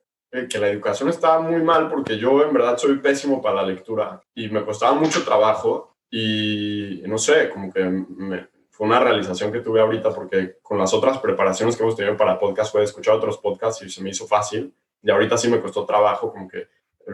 que 0.50 0.60
la 0.60 0.70
educación 0.70 1.10
estaba 1.10 1.42
muy 1.42 1.62
mal 1.64 1.90
porque 1.90 2.18
yo 2.18 2.44
en 2.44 2.54
verdad 2.54 2.78
soy 2.78 2.98
pésimo 2.98 3.42
para 3.42 3.56
la 3.56 3.68
lectura 3.68 4.22
y 4.36 4.50
me 4.50 4.64
costaba 4.64 4.94
mucho 4.94 5.24
trabajo 5.24 5.96
y 6.12 7.02
no 7.08 7.18
sé, 7.18 7.50
como 7.50 7.72
que 7.72 7.84
me, 7.84 8.48
fue 8.70 8.88
una 8.88 9.00
realización 9.00 9.52
que 9.52 9.60
tuve 9.60 9.82
ahorita 9.82 10.12
porque 10.12 10.58
con 10.62 10.78
las 10.78 10.94
otras 10.94 11.18
preparaciones 11.18 11.76
que 11.76 11.84
hemos 11.84 11.96
tenido 11.96 12.16
para 12.16 12.40
podcast 12.40 12.72
fue 12.72 12.84
escuchar 12.84 13.16
otros 13.16 13.38
podcasts 13.38 13.84
y 13.84 13.90
se 13.90 14.02
me 14.04 14.12
hizo 14.12 14.28
fácil 14.28 14.74
y 15.02 15.10
ahorita 15.10 15.38
sí 15.38 15.50
me 15.50 15.60
costó 15.60 15.86
trabajo 15.86 16.32
como 16.32 16.48
que 16.48 16.68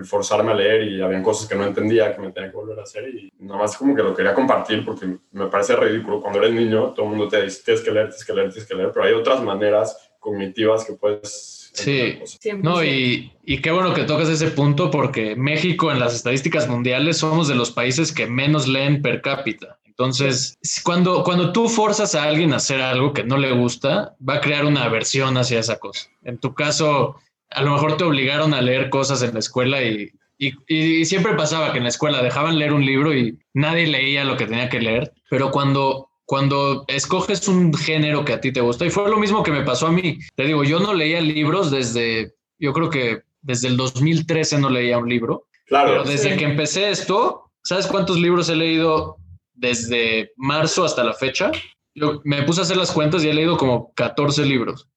forzarme 0.03 0.51
a 0.51 0.55
leer 0.55 0.83
y 0.83 1.01
habían 1.01 1.23
cosas 1.23 1.47
que 1.47 1.55
no 1.55 1.65
entendía 1.65 2.13
que 2.13 2.21
me 2.21 2.31
tenía 2.31 2.51
que 2.51 2.57
volver 2.57 2.79
a 2.79 2.83
hacer 2.83 3.07
y 3.09 3.31
nada 3.39 3.61
más 3.61 3.77
como 3.77 3.95
que 3.95 4.03
lo 4.03 4.13
quería 4.13 4.33
compartir 4.33 4.83
porque 4.83 5.17
me 5.31 5.47
parece 5.47 5.75
ridículo. 5.75 6.21
Cuando 6.21 6.39
eres 6.39 6.53
niño, 6.53 6.93
todo 6.93 7.05
el 7.05 7.11
mundo 7.11 7.27
te 7.27 7.41
dice, 7.41 7.63
tienes 7.63 7.83
que 7.83 7.91
leer, 7.91 8.09
tienes 8.09 8.25
que 8.25 8.33
leer, 8.33 8.49
tienes 8.49 8.67
que 8.67 8.75
leer, 8.75 8.91
pero 8.91 9.05
hay 9.05 9.13
otras 9.13 9.41
maneras 9.41 10.11
cognitivas 10.19 10.85
que 10.85 10.93
puedes... 10.93 11.64
Sí, 11.75 12.19
no, 12.61 12.83
y, 12.83 13.31
y 13.43 13.61
qué 13.61 13.71
bueno 13.71 13.93
que 13.93 14.03
tocas 14.03 14.29
ese 14.29 14.47
punto 14.47 14.89
porque 14.89 15.35
México 15.35 15.91
en 15.91 15.99
las 15.99 16.15
estadísticas 16.15 16.67
mundiales 16.67 17.17
somos 17.17 17.47
de 17.47 17.55
los 17.55 17.71
países 17.71 18.11
que 18.11 18.27
menos 18.27 18.67
leen 18.67 19.01
per 19.01 19.21
cápita. 19.21 19.77
Entonces, 19.85 20.57
cuando, 20.83 21.23
cuando 21.23 21.53
tú 21.53 21.69
forzas 21.69 22.15
a 22.15 22.23
alguien 22.23 22.51
a 22.51 22.57
hacer 22.57 22.81
algo 22.81 23.13
que 23.13 23.23
no 23.23 23.37
le 23.37 23.51
gusta, 23.53 24.15
va 24.27 24.35
a 24.35 24.41
crear 24.41 24.65
una 24.65 24.83
aversión 24.83 25.37
hacia 25.37 25.59
esa 25.59 25.79
cosa. 25.79 26.09
En 26.23 26.37
tu 26.37 26.53
caso, 26.53 27.15
a 27.49 27.61
lo 27.61 27.71
mejor 27.71 27.95
te 27.95 28.03
obligaron 28.03 28.53
a 28.53 28.61
leer 28.61 28.89
cosas 28.89 29.21
en 29.21 29.33
la 29.33 29.39
escuela 29.39 29.81
y, 29.83 30.11
y, 30.37 31.05
siempre 31.05 31.35
pasaba 31.35 31.71
que 31.71 31.77
en 31.77 31.83
la 31.83 31.89
escuela 31.89 32.21
dejaban 32.21 32.59
leer 32.59 32.73
un 32.73 32.85
libro 32.85 33.13
y 33.13 33.37
nadie 33.53 33.87
leía 33.87 34.25
lo 34.25 34.35
que 34.35 34.47
tenía 34.47 34.67
que 34.67 34.81
leer, 34.81 35.13
pero 35.29 35.51
cuando 35.51 36.09
cuando 36.25 36.85
escoges 36.87 37.47
un 37.47 37.73
género 37.73 38.25
que 38.25 38.33
a 38.33 38.41
ti 38.41 38.51
te 38.51 38.61
gusta, 38.61 38.85
y 38.85 38.89
fue 38.89 39.09
lo 39.09 39.17
mismo 39.17 39.43
que 39.43 39.51
me 39.51 39.63
pasó 39.63 39.87
a 39.87 39.91
mí. 39.91 40.19
Te 40.35 40.45
digo, 40.45 40.63
yo 40.63 40.79
no 40.79 40.93
leía 40.93 41.21
libros 41.21 41.71
desde, 41.71 42.33
yo 42.57 42.73
creo 42.73 42.89
que 42.89 43.21
desde 43.41 43.67
el 43.67 43.77
2013 43.77 44.59
no 44.59 44.69
leía 44.69 44.97
un 44.97 45.07
libro. 45.07 45.47
Claro. 45.67 45.91
Pero 45.91 46.03
desde 46.03 46.35
que 46.35 46.45
empecé 46.45 46.89
esto, 46.89 47.51
¿sabes 47.63 47.87
cuántos 47.87 48.17
libros 48.17 48.49
he 48.49 48.55
leído 48.55 49.17
desde 49.53 50.31
marzo 50.35 50.83
hasta 50.83 51.03
la 51.03 51.13
fecha? 51.13 51.51
Yo 51.93 52.21
me 52.23 52.43
puse 52.43 52.61
a 52.61 52.63
hacer 52.63 52.77
las 52.77 52.91
cuentas 52.91 53.23
y 53.23 53.29
he 53.29 53.33
leído 53.33 53.57
como 53.57 53.93
14 53.93 54.45
libros. 54.45 54.89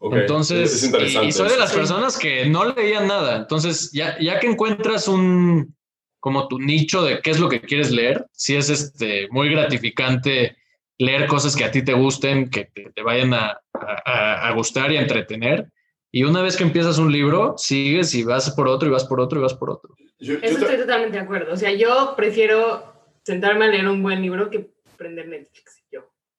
Entonces, 0.00 0.84
y, 1.22 1.32
soy 1.32 1.48
de 1.48 1.58
las 1.58 1.72
personas 1.72 2.18
que 2.18 2.46
no 2.46 2.64
leían 2.64 3.08
nada. 3.08 3.36
Entonces, 3.36 3.90
ya, 3.92 4.16
ya 4.20 4.38
que 4.38 4.48
encuentras 4.48 5.08
un, 5.08 5.74
como 6.20 6.48
tu 6.48 6.58
nicho 6.58 7.02
de 7.02 7.20
qué 7.20 7.30
es 7.30 7.38
lo 7.38 7.48
que 7.48 7.60
quieres 7.60 7.90
leer, 7.90 8.26
si 8.32 8.56
es 8.56 8.70
este, 8.70 9.28
muy 9.30 9.50
gratificante 9.50 10.56
leer 10.98 11.26
cosas 11.26 11.54
que 11.54 11.64
a 11.64 11.70
ti 11.70 11.84
te 11.84 11.92
gusten, 11.92 12.50
que 12.50 12.64
te, 12.64 13.02
vayan 13.02 13.32
a, 13.32 13.60
a, 13.72 14.52
gustar 14.52 14.90
y 14.90 14.96
a 14.96 15.02
entretener. 15.02 15.68
Y 16.10 16.24
una 16.24 16.42
vez 16.42 16.56
que 16.56 16.64
empiezas 16.64 16.98
un 16.98 17.12
libro, 17.12 17.54
sigues 17.56 18.14
y 18.14 18.24
vas 18.24 18.50
por 18.50 18.66
otro 18.66 18.88
y 18.88 18.90
vas 18.90 19.04
por 19.04 19.20
otro 19.20 19.38
y 19.38 19.42
vas 19.42 19.54
por 19.54 19.70
otro. 19.70 19.94
Eso 20.18 20.38
estoy 20.42 20.76
totalmente 20.76 21.16
de 21.16 21.22
acuerdo. 21.22 21.52
O 21.52 21.56
sea, 21.56 21.72
yo 21.72 22.14
prefiero 22.16 22.92
sentarme 23.22 23.66
a 23.66 23.68
leer 23.68 23.86
un 23.86 24.02
buen 24.02 24.20
libro 24.20 24.50
que 24.50 24.70
prender 24.96 25.28
Netflix. 25.28 25.78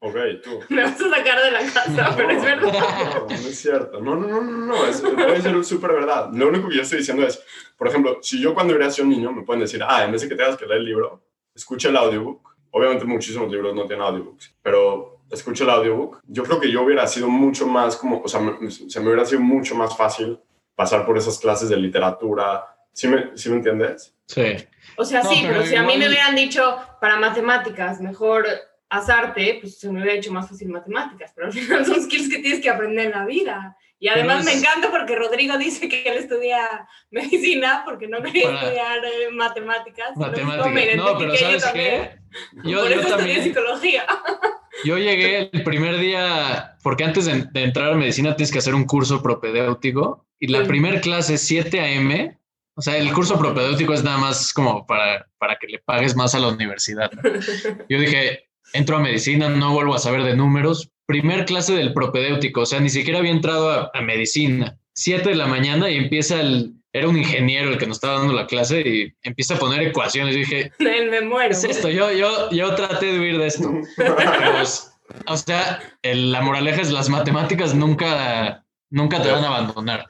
Ok, 0.01 0.15
tú. 0.43 0.59
Me 0.69 0.83
vas 0.83 0.99
a 0.99 1.09
sacar 1.09 1.43
de 1.43 1.51
la 1.51 1.59
casa, 1.59 2.13
pero 2.15 2.31
es 2.31 2.43
verdad. 2.43 2.73
No, 2.73 3.27
no 3.27 3.33
es 3.33 3.59
cierto. 3.59 3.99
No, 3.99 4.15
no, 4.15 4.27
no, 4.27 4.41
no, 4.41 4.65
no. 4.67 4.85
Es, 4.85 5.01
puede 5.01 5.41
ser 5.41 5.65
súper 5.65 5.91
verdad. 5.91 6.29
Lo 6.33 6.47
único 6.47 6.69
que 6.69 6.77
yo 6.77 6.81
estoy 6.83 6.99
diciendo 6.99 7.25
es, 7.25 7.43
por 7.77 7.87
ejemplo, 7.87 8.19
si 8.21 8.39
yo 8.41 8.53
cuando 8.53 8.75
era 8.75 8.87
un 9.01 9.09
niño 9.09 9.31
me 9.31 9.43
pueden 9.43 9.61
decir, 9.61 9.83
ah, 9.85 10.05
en 10.05 10.11
vez 10.11 10.21
de 10.21 10.29
que 10.29 10.35
tengas 10.35 10.55
que 10.55 10.65
leer 10.65 10.79
el 10.79 10.85
libro, 10.85 11.21
escucha 11.53 11.89
el 11.89 11.97
audiobook. 11.97 12.47
Obviamente 12.71 13.03
muchísimos 13.05 13.51
libros 13.51 13.75
no 13.75 13.87
tienen 13.87 14.05
audiobooks, 14.05 14.55
pero 14.61 15.21
escucha 15.29 15.63
el 15.63 15.71
audiobook. 15.71 16.21
Yo 16.27 16.43
creo 16.43 16.59
que 16.59 16.71
yo 16.71 16.83
hubiera 16.83 17.07
sido 17.07 17.27
mucho 17.27 17.67
más 17.67 17.97
como, 17.97 18.21
o 18.21 18.27
sea, 18.27 18.39
se 18.69 18.99
me 18.99 19.07
hubiera 19.07 19.25
sido 19.25 19.41
mucho 19.41 19.75
más 19.75 19.97
fácil 19.97 20.39
pasar 20.75 21.05
por 21.05 21.17
esas 21.17 21.39
clases 21.39 21.67
de 21.67 21.77
literatura. 21.77 22.63
¿Sí 22.93 23.07
me, 23.07 23.35
¿sí 23.35 23.49
me 23.49 23.57
entiendes? 23.57 24.15
Sí. 24.27 24.55
O 24.95 25.03
sea, 25.03 25.23
sí, 25.23 25.43
pero, 25.47 25.65
si 25.65 25.75
a 25.75 25.83
mí 25.83 25.97
me 25.97 26.07
hubieran 26.07 26.35
dicho 26.35 26.77
para 27.01 27.19
matemáticas, 27.19 27.99
mejor 28.01 28.45
arte, 28.89 29.59
pues 29.61 29.79
se 29.79 29.89
me 29.89 30.01
hubiera 30.01 30.17
hecho 30.17 30.31
más 30.31 30.49
fácil 30.49 30.69
matemáticas, 30.69 31.31
pero 31.35 31.47
al 31.47 31.53
final 31.53 31.85
son 31.85 32.01
skills 32.03 32.29
que 32.29 32.39
tienes 32.39 32.61
que 32.61 32.69
aprender 32.69 33.05
en 33.05 33.11
la 33.11 33.25
vida. 33.25 33.77
Y 34.01 34.07
además 34.07 34.45
me 34.45 34.53
encanta 34.53 34.89
porque 34.89 35.15
Rodrigo 35.15 35.57
dice 35.57 35.89
que 35.89 36.03
él 36.03 36.17
estudia 36.17 36.87
medicina 37.11 37.83
porque 37.85 38.07
no 38.07 38.21
quería 38.21 38.49
estudiar 38.49 38.99
eh, 39.03 39.31
matemáticas. 39.33 40.15
Matemáticas. 40.15 40.95
No, 40.95 41.17
pero 41.17 41.35
¿sabes 41.35 41.65
qué? 41.73 42.19
Yo, 42.63 42.81
Por 42.81 42.91
eso 42.91 43.09
yo 43.09 43.17
también, 43.17 43.43
psicología. 43.43 44.05
Yo 44.85 44.97
llegué 44.97 45.49
el 45.51 45.63
primer 45.63 45.97
día, 45.97 46.77
porque 46.83 47.03
antes 47.03 47.25
de, 47.25 47.45
entrar 47.53 47.91
a 47.91 47.95
medicina 47.95 48.37
tienes 48.37 48.51
que 48.51 48.59
hacer 48.59 48.75
un 48.75 48.85
curso 48.85 49.21
propedéutico 49.21 50.25
y 50.39 50.47
la 50.47 50.63
primera 50.63 51.01
clase 51.01 51.37
7 51.37 51.81
a.m., 51.81 52.37
o 52.75 52.81
sea, 52.81 52.95
el 52.95 53.11
curso 53.11 53.37
propedéutico 53.37 53.93
es 53.93 54.05
nada 54.05 54.19
más 54.19 54.53
como 54.53 54.87
para, 54.87 55.27
para 55.37 55.57
que 55.57 55.67
le 55.67 55.79
pagues 55.79 56.15
más 56.15 56.33
a 56.33 56.39
la 56.39 56.47
universidad. 56.47 57.11
Yo 57.89 57.99
dije, 57.99 58.48
entro 58.73 58.97
a 58.97 59.01
medicina, 59.01 59.49
no 59.49 59.73
vuelvo 59.73 59.95
a 59.95 59.99
saber 59.99 60.23
de 60.23 60.35
números. 60.35 60.89
Primer 61.05 61.45
clase 61.45 61.73
del 61.73 61.93
propedéutico, 61.93 62.61
o 62.61 62.65
sea, 62.65 62.79
ni 62.79 62.89
siquiera 62.89 63.19
había 63.19 63.31
entrado 63.31 63.91
a, 63.93 64.01
medicina. 64.01 64.77
Siete 64.93 65.29
de 65.29 65.35
la 65.35 65.47
mañana 65.47 65.89
y 65.89 65.97
empieza 65.97 66.39
el, 66.39 66.73
era 66.93 67.07
un 67.07 67.17
ingeniero 67.17 67.69
el 67.71 67.77
que 67.77 67.87
nos 67.87 67.97
estaba 67.97 68.19
dando 68.19 68.33
la 68.33 68.47
clase 68.47 68.81
y 68.81 69.13
empieza 69.23 69.55
a 69.55 69.59
poner 69.59 69.81
ecuaciones. 69.81 70.35
Y 70.35 70.39
dije, 70.39 70.71
me 70.79 71.21
muero. 71.21 71.51
es 71.51 71.63
esto? 71.63 71.89
Yo, 71.89 72.11
yo, 72.11 72.49
yo 72.51 72.75
traté 72.75 73.07
de 73.07 73.19
huir 73.19 73.37
de 73.37 73.47
esto. 73.47 73.71
Pues, 73.95 74.91
o 75.25 75.37
sea, 75.37 75.79
la 76.03 76.41
moraleja 76.41 76.81
es 76.81 76.91
las 76.91 77.09
matemáticas 77.09 77.73
nunca, 77.73 78.65
nunca 78.91 79.21
te 79.21 79.31
van 79.31 79.43
a 79.43 79.47
abandonar. 79.47 80.05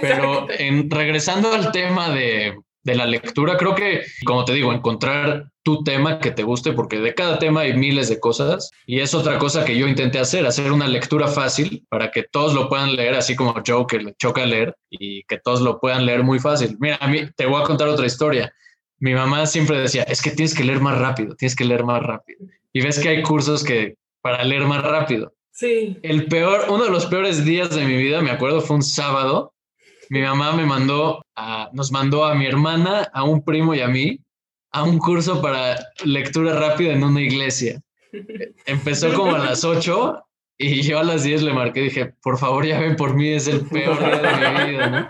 Pero 0.00 0.46
en, 0.50 0.90
regresando 0.90 1.52
al 1.52 1.72
tema 1.72 2.10
de, 2.10 2.56
de 2.88 2.96
la 2.96 3.06
lectura, 3.06 3.58
creo 3.58 3.74
que, 3.74 4.02
como 4.24 4.44
te 4.44 4.54
digo, 4.54 4.72
encontrar 4.72 5.50
tu 5.62 5.84
tema 5.84 6.18
que 6.18 6.30
te 6.30 6.42
guste, 6.42 6.72
porque 6.72 6.98
de 6.98 7.14
cada 7.14 7.38
tema 7.38 7.60
hay 7.60 7.74
miles 7.74 8.08
de 8.08 8.18
cosas. 8.18 8.70
Y 8.86 9.00
es 9.00 9.12
otra 9.12 9.38
cosa 9.38 9.64
que 9.66 9.76
yo 9.76 9.86
intenté 9.86 10.18
hacer, 10.18 10.46
hacer 10.46 10.72
una 10.72 10.88
lectura 10.88 11.28
fácil 11.28 11.86
para 11.90 12.10
que 12.10 12.22
todos 12.22 12.54
lo 12.54 12.70
puedan 12.70 12.96
leer, 12.96 13.14
así 13.14 13.36
como 13.36 13.54
Joe, 13.64 13.84
que 13.86 13.98
le 13.98 14.14
choca 14.14 14.46
leer, 14.46 14.74
y 14.88 15.22
que 15.24 15.38
todos 15.38 15.60
lo 15.60 15.78
puedan 15.78 16.06
leer 16.06 16.22
muy 16.22 16.38
fácil. 16.38 16.78
Mira, 16.80 16.96
a 17.00 17.08
mí 17.08 17.28
te 17.36 17.44
voy 17.44 17.60
a 17.60 17.66
contar 17.66 17.88
otra 17.88 18.06
historia. 18.06 18.50
Mi 18.98 19.12
mamá 19.12 19.44
siempre 19.44 19.78
decía, 19.78 20.04
es 20.04 20.22
que 20.22 20.30
tienes 20.30 20.54
que 20.54 20.64
leer 20.64 20.80
más 20.80 20.98
rápido, 20.98 21.36
tienes 21.36 21.54
que 21.54 21.66
leer 21.66 21.84
más 21.84 22.02
rápido. 22.02 22.40
Y 22.72 22.80
ves 22.80 22.98
que 22.98 23.10
hay 23.10 23.22
cursos 23.22 23.62
que 23.62 23.96
para 24.22 24.42
leer 24.44 24.64
más 24.64 24.82
rápido. 24.82 25.34
Sí. 25.52 25.98
El 26.02 26.26
peor, 26.26 26.66
uno 26.70 26.84
de 26.84 26.90
los 26.90 27.06
peores 27.06 27.44
días 27.44 27.70
de 27.70 27.84
mi 27.84 27.96
vida, 27.96 28.22
me 28.22 28.30
acuerdo, 28.30 28.62
fue 28.62 28.76
un 28.76 28.82
sábado 28.82 29.52
mi 30.10 30.22
mamá 30.22 30.52
me 30.52 30.66
mandó, 30.66 31.22
a, 31.36 31.70
nos 31.72 31.92
mandó 31.92 32.24
a 32.24 32.34
mi 32.34 32.46
hermana, 32.46 33.08
a 33.12 33.24
un 33.24 33.44
primo 33.44 33.74
y 33.74 33.80
a 33.80 33.88
mí 33.88 34.20
a 34.72 34.82
un 34.82 34.98
curso 34.98 35.40
para 35.40 35.78
lectura 36.04 36.58
rápida 36.58 36.92
en 36.92 37.02
una 37.02 37.20
iglesia. 37.20 37.80
Empezó 38.66 39.12
como 39.14 39.34
a 39.34 39.38
las 39.38 39.64
8 39.64 40.22
y 40.58 40.82
yo 40.82 40.98
a 40.98 41.04
las 41.04 41.22
10 41.24 41.42
le 41.42 41.52
marqué, 41.52 41.82
dije, 41.82 42.14
por 42.22 42.38
favor 42.38 42.66
ya 42.66 42.80
ven 42.80 42.96
por 42.96 43.14
mí, 43.14 43.30
es 43.30 43.48
el 43.48 43.66
peor 43.66 43.98
día 43.98 44.18
de 44.18 44.64
mi 44.64 44.70
vida, 44.72 44.90
¿no? 44.90 45.08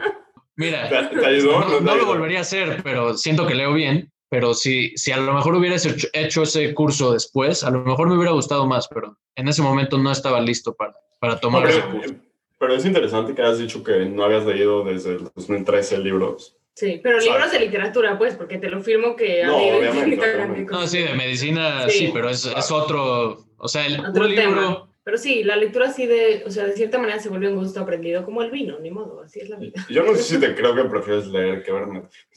Mira, 0.57 1.11
no, 1.13 1.95
lo 1.95 2.07
volvería 2.07 2.39
a 2.39 2.43
hacer, 2.43 2.83
pero 2.83 3.17
siento 3.17 3.47
que 3.47 3.55
leo 3.55 3.73
bien, 3.73 4.13
pero 4.29 4.55
si, 4.55 4.91
si 4.97 5.13
a 5.13 5.17
lo 5.17 5.33
mejor 5.33 5.55
hubieras 5.55 5.87
hecho, 6.13 6.43
ese 6.43 6.75
curso 6.75 7.13
después, 7.13 7.63
a 7.63 7.71
lo 7.71 7.85
mejor 7.85 8.09
me 8.09 8.17
hubiera 8.17 8.33
gustado 8.33 8.67
más, 8.67 8.89
pero 8.89 9.17
en 9.37 9.47
ese 9.47 9.63
momento 9.63 9.99
no 9.99 10.11
estaba 10.11 10.41
listo 10.41 10.75
para, 10.75 10.95
para 11.21 11.39
tomar 11.39 11.69
ese 11.69 11.81
curso. 11.83 12.15
Pero 12.59 12.75
es 12.75 12.85
interesante 12.85 13.35
que 13.35 13.43
hayas 13.43 13.59
dicho 13.59 13.85
que 13.85 14.05
no 14.07 14.25
habías 14.25 14.45
leído 14.45 14.85
desde 14.85 15.15
el 15.15 15.31
2013 15.35 15.99
libros. 15.99 16.57
Sí, 16.75 17.01
pero 17.03 17.19
libros 17.19 17.51
de 17.51 17.61
literatura, 17.61 18.17
pues, 18.19 18.37
porque 18.37 18.59
te 18.59 18.71
lo 18.71 18.81
firmo 18.81 19.17
que... 19.17 19.43
No, 19.45 19.57
obviamente, 19.57 20.67
No, 20.71 20.87
sí, 20.87 20.99
de 20.99 21.15
medicina 21.15 21.89
sí, 21.89 22.11
pero 22.13 22.31
es, 22.31 22.47
es, 22.47 22.71
otro... 22.71 23.47
O 23.57 23.67
sea, 23.67 23.85
el, 23.85 23.99
otro 23.99 24.25
libro... 24.25 24.89
Pero 25.03 25.19
sí, 25.19 25.43
la 25.43 25.57
lectura 25.57 25.89
así 25.89 26.07
de, 26.07 26.45
o 26.47 26.51
sea, 26.51 26.67
de 26.67 26.75
cierta 26.75 26.99
manera 26.99 27.19
se 27.19 27.31
vuelve 27.31 27.49
un 27.49 27.57
gusto 27.57 27.81
aprendido, 27.81 28.25
como 28.25 28.43
el 28.43 28.51
vino, 28.51 28.79
ni 28.79 28.91
modo, 28.91 29.23
así 29.23 29.41
es 29.41 29.49
la 29.49 29.57
vida. 29.57 29.85
Yo 29.89 30.05
no 30.05 30.15
sé 30.15 30.23
si 30.23 30.39
te 30.39 30.55
creo 30.55 30.75
que 30.75 30.85
prefieres 30.85 31.27
leer 31.29 31.63
que 31.63 31.73
ver 31.73 31.87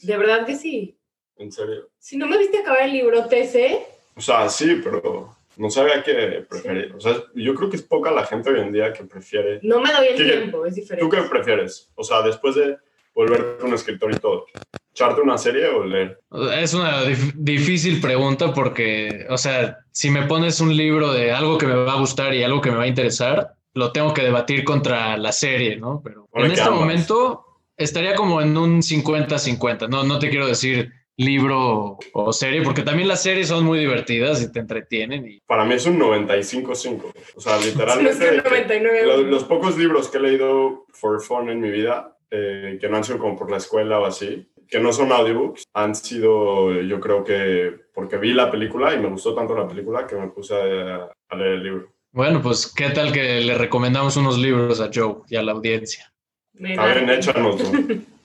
De 0.00 0.16
verdad 0.16 0.46
que 0.46 0.56
sí. 0.56 0.96
¿En 1.36 1.52
serio? 1.52 1.90
Si 1.98 2.16
no 2.16 2.26
me 2.26 2.38
viste 2.38 2.58
acabar 2.58 2.82
el 2.82 2.92
libro 2.92 3.26
TC... 3.26 3.78
O 4.16 4.20
sea, 4.20 4.48
sí, 4.48 4.80
pero 4.82 5.36
no 5.56 5.70
sabía 5.70 6.02
qué 6.02 6.44
preferir. 6.48 6.94
O 6.96 7.00
sea, 7.00 7.14
yo 7.34 7.54
creo 7.54 7.70
que 7.70 7.76
es 7.76 7.82
poca 7.82 8.10
la 8.10 8.24
gente 8.24 8.50
hoy 8.50 8.60
en 8.60 8.72
día 8.72 8.92
que 8.92 9.04
prefiere. 9.04 9.60
No 9.62 9.80
me 9.80 9.92
doy 9.92 10.08
el 10.08 10.16
tiempo, 10.16 10.66
es 10.66 10.74
diferente. 10.74 11.04
¿Tú 11.04 11.10
qué 11.10 11.22
prefieres? 11.28 11.90
O 11.94 12.04
sea, 12.04 12.22
después 12.22 12.54
de 12.54 12.76
volverte 13.14 13.64
un 13.64 13.74
escritor 13.74 14.12
y 14.12 14.18
todo, 14.18 14.46
¿echarte 14.92 15.20
una 15.20 15.36
serie 15.36 15.68
o 15.68 15.84
leer? 15.84 16.20
Es 16.56 16.74
una 16.74 17.02
difícil 17.34 18.00
pregunta 18.00 18.54
porque, 18.54 19.26
o 19.28 19.36
sea, 19.36 19.78
si 19.90 20.10
me 20.10 20.26
pones 20.26 20.60
un 20.60 20.74
libro 20.74 21.12
de 21.12 21.32
algo 21.32 21.58
que 21.58 21.66
me 21.66 21.74
va 21.74 21.92
a 21.92 22.00
gustar 22.00 22.34
y 22.34 22.42
algo 22.42 22.60
que 22.60 22.70
me 22.70 22.78
va 22.78 22.84
a 22.84 22.88
interesar, 22.88 23.54
lo 23.74 23.92
tengo 23.92 24.14
que 24.14 24.22
debatir 24.22 24.64
contra 24.64 25.16
la 25.16 25.32
serie, 25.32 25.76
¿no? 25.76 26.00
Pero 26.02 26.28
en 26.34 26.50
este 26.50 26.70
momento 26.70 27.44
estaría 27.76 28.14
como 28.14 28.40
en 28.40 28.56
un 28.56 28.80
50-50. 28.80 29.88
No, 29.88 30.04
no 30.04 30.18
te 30.18 30.30
quiero 30.30 30.46
decir 30.46 30.92
libro 31.24 31.98
o 32.12 32.32
serie, 32.32 32.62
porque 32.62 32.82
también 32.82 33.08
las 33.08 33.22
series 33.22 33.48
son 33.48 33.64
muy 33.64 33.78
divertidas 33.78 34.42
y 34.42 34.52
te 34.52 34.60
entretienen. 34.60 35.26
Y... 35.26 35.40
Para 35.46 35.64
mí 35.64 35.74
es 35.74 35.86
un 35.86 35.98
95-5. 35.98 37.12
O 37.36 37.40
sea, 37.40 37.58
literalmente. 37.64 38.10
Es 38.10 38.42
que 38.42 38.48
99. 38.48 39.06
Los, 39.06 39.20
los 39.22 39.44
pocos 39.44 39.76
libros 39.78 40.08
que 40.08 40.18
he 40.18 40.20
leído 40.20 40.86
for 40.92 41.20
fun 41.20 41.48
en 41.48 41.60
mi 41.60 41.70
vida, 41.70 42.16
eh, 42.30 42.78
que 42.80 42.88
no 42.88 42.96
han 42.96 43.04
sido 43.04 43.18
como 43.18 43.36
por 43.36 43.50
la 43.50 43.58
escuela 43.58 43.98
o 43.98 44.06
así, 44.06 44.48
que 44.68 44.80
no 44.80 44.92
son 44.92 45.12
audiobooks, 45.12 45.64
han 45.74 45.94
sido, 45.94 46.72
yo 46.80 46.98
creo 47.00 47.24
que 47.24 47.74
porque 47.94 48.16
vi 48.16 48.32
la 48.32 48.50
película 48.50 48.94
y 48.94 48.98
me 48.98 49.08
gustó 49.08 49.34
tanto 49.34 49.54
la 49.54 49.68
película 49.68 50.06
que 50.06 50.16
me 50.16 50.28
puse 50.28 50.54
a, 50.54 51.10
a 51.28 51.36
leer 51.36 51.52
el 51.52 51.62
libro. 51.62 51.92
Bueno, 52.14 52.42
pues, 52.42 52.72
¿qué 52.74 52.90
tal 52.90 53.10
que 53.10 53.40
le 53.40 53.56
recomendamos 53.56 54.18
unos 54.18 54.38
libros 54.38 54.80
a 54.80 54.90
Joe 54.92 55.22
y 55.28 55.36
a 55.36 55.42
la 55.42 55.52
audiencia? 55.52 56.11
Me 56.54 56.72
Está 56.72 56.86
bien, 56.94 57.06
da- 57.06 57.14
échanos. 57.14 57.72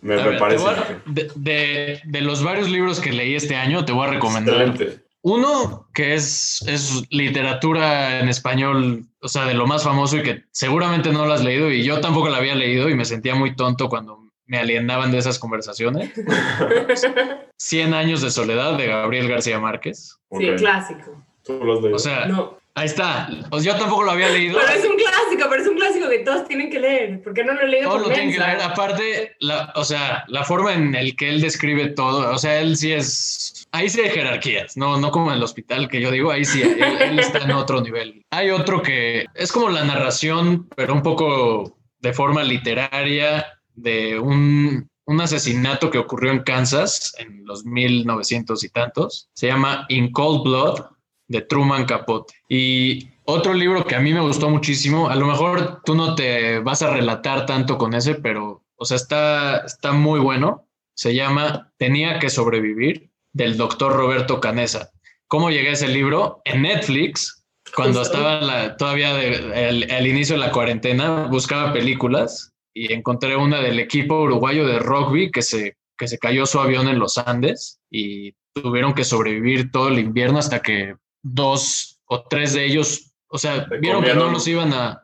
Me, 0.01 0.13
A 0.13 0.17
me 0.17 0.30
ver, 0.30 0.38
parece. 0.39 0.65
a- 0.67 1.01
de, 1.05 1.32
de- 1.36 2.01
de 2.05 2.21
los 2.21 2.43
varios 2.43 2.69
libros 2.69 2.99
que 2.99 3.11
leí 3.11 3.36
este 3.36 3.55
año, 3.55 3.84
te 3.86 3.91
voy 3.93 4.07
a 4.07 4.11
recomendar 4.11 4.61
Excelente. 4.61 5.03
uno 5.21 5.88
que 5.93 6.13
es, 6.13 6.63
es 6.67 7.03
literatura 7.09 8.19
en 8.19 8.30
español, 8.30 9.05
o 9.21 9.28
sea, 9.28 9.45
de 9.45 9.53
lo 9.55 9.65
más 9.65 9.84
famoso 9.84 10.17
y 10.17 10.23
que 10.23 10.43
seguramente 10.51 11.11
no 11.11 11.25
lo 11.25 11.34
has 11.34 11.43
leído 11.43 11.71
y 11.71 11.84
yo 11.84 11.99
tampoco 11.99 12.30
la 12.30 12.38
había 12.38 12.53
leído 12.55 12.89
y 12.89 12.95
me 12.95 13.05
sentía 13.05 13.34
muy 13.36 13.55
tonto 13.55 13.89
cuando 13.89 14.19
me 14.45 14.59
alienaban 14.59 15.11
de 15.11 15.17
esas 15.17 15.39
conversaciones. 15.39 16.11
Cien 17.57 17.93
años 17.93 18.21
de 18.21 18.30
soledad 18.32 18.78
de 18.78 18.88
Gabriel 18.88 19.28
García 19.28 19.59
Márquez. 19.59 20.17
Sí, 20.32 20.49
Ok. 20.49 20.57
clásico. 20.57 21.23
Tú 21.43 21.59
los 21.63 21.82
leído. 21.82 21.95
O 21.95 21.99
sea, 21.99 22.25
No. 22.28 22.57
Ahí 22.78 22.86
está. 22.86 23.28
Sea, 23.28 23.59
yo 23.59 23.75
tampoco 23.78 24.03
lo 24.03 24.11
había 24.11 24.30
leído. 24.30 24.59
Pero 24.59 24.80
es 24.80 24.86
un 24.86 24.95
clásico, 24.95 25.49
pero 25.49 25.61
es 25.61 25.67
un 25.67 25.75
clásico 25.75 26.09
que 26.09 26.19
todos 26.19 26.47
tienen 26.47 26.69
que 26.69 26.80
leer. 26.80 27.21
¿Por 27.23 27.34
qué 27.34 27.43
no 27.43 27.53
lo 27.53 27.61
he 27.61 27.67
leído 27.67 27.89
Todos 27.89 28.07
lo 28.07 28.13
tienen 28.13 28.32
que 28.32 28.39
leer. 28.39 28.61
Aparte, 28.61 29.36
la, 29.39 29.73
o 29.75 29.84
sea, 29.84 30.23
la 30.28 30.43
forma 30.43 30.73
en 30.73 30.95
el 30.95 31.15
que 31.15 31.30
él 31.30 31.41
describe 31.41 31.88
todo, 31.88 32.32
o 32.32 32.38
sea, 32.38 32.59
él 32.59 32.78
sí 32.78 32.93
es. 32.93 33.67
Ahí 33.71 33.89
sí 33.89 33.99
hay 33.99 34.09
jerarquías, 34.11 34.78
no, 34.78 34.97
no 34.97 35.11
como 35.11 35.32
en 35.32 35.38
el 35.38 35.43
hospital 35.43 35.89
que 35.89 35.99
yo 35.99 36.09
digo, 36.09 36.32
ahí 36.32 36.45
sí, 36.45 36.61
él, 36.61 36.82
él 37.01 37.19
está 37.19 37.39
en 37.39 37.51
otro 37.51 37.82
nivel. 37.82 38.23
Hay 38.30 38.49
otro 38.49 38.82
que 38.82 39.25
es 39.36 39.51
como 39.51 39.69
la 39.69 39.84
narración, 39.84 40.69
pero 40.75 40.93
un 40.93 41.01
poco 41.01 41.78
de 41.99 42.13
forma 42.13 42.43
literaria, 42.43 43.45
de 43.75 44.19
un, 44.19 44.89
un 45.05 45.21
asesinato 45.21 45.89
que 45.89 45.97
ocurrió 45.97 46.32
en 46.32 46.43
Kansas 46.43 47.13
en 47.17 47.45
los 47.45 47.65
1900 47.65 48.63
y 48.63 48.69
tantos. 48.69 49.30
Se 49.34 49.47
llama 49.47 49.86
In 49.89 50.11
Cold 50.11 50.43
Blood 50.43 50.86
de 51.28 51.41
Truman 51.41 51.86
Capote. 51.86 52.34
Y 52.49 53.09
otro 53.25 53.53
libro 53.53 53.86
que 53.86 53.95
a 53.95 53.99
mí 53.99 54.13
me 54.13 54.21
gustó 54.21 54.49
muchísimo, 54.49 55.09
a 55.09 55.15
lo 55.15 55.28
mejor 55.28 55.82
tú 55.84 55.95
no 55.95 56.15
te 56.15 56.59
vas 56.59 56.82
a 56.82 56.91
relatar 56.91 57.45
tanto 57.45 57.78
con 57.78 57.93
ese, 57.93 58.15
pero, 58.15 58.63
o 58.75 58.86
sea, 58.86 58.97
está, 58.97 59.57
está 59.59 59.91
muy 59.91 60.19
bueno. 60.19 60.65
Se 60.93 61.13
llama 61.13 61.71
Tenía 61.78 62.19
que 62.19 62.30
sobrevivir, 62.30 63.09
del 63.34 63.55
doctor 63.57 63.93
Roberto 63.93 64.39
Canesa. 64.39 64.89
¿Cómo 65.28 65.51
llegué 65.51 65.69
a 65.69 65.73
ese 65.73 65.89
libro? 65.89 66.41
En 66.45 66.63
Netflix, 66.63 67.45
cuando 67.75 68.01
estaba 68.01 68.41
la- 68.41 68.78
todavía 68.78 69.13
de- 69.13 69.67
el- 69.69 69.91
al 69.91 70.07
inicio 70.07 70.36
de 70.36 70.41
la 70.41 70.51
cuarentena, 70.51 71.28
buscaba 71.28 71.73
películas 71.73 72.53
y 72.73 72.93
encontré 72.93 73.36
una 73.36 73.59
del 73.59 73.80
equipo 73.80 74.21
uruguayo 74.21 74.65
de 74.65 74.80
rugby 74.80 75.30
que 75.30 75.41
se, 75.41 75.75
que 75.97 76.07
se 76.07 76.17
cayó 76.17 76.45
su 76.45 76.59
avión 76.59 76.88
en 76.88 76.97
los 76.97 77.17
Andes 77.17 77.80
y 77.91 78.34
tuvieron 78.53 78.93
que 78.93 79.03
sobrevivir 79.03 79.69
todo 79.71 79.89
el 79.89 79.99
invierno 79.99 80.39
hasta 80.39 80.61
que 80.61 80.95
dos 81.22 81.99
o 82.05 82.24
tres 82.24 82.53
de 82.53 82.65
ellos, 82.65 83.11
o 83.28 83.38
sea, 83.38 83.68
Se 83.68 83.78
vieron 83.78 84.03
que 84.03 84.13
no 84.13 84.30
los 84.30 84.47
iban 84.47 84.74
a, 84.74 85.03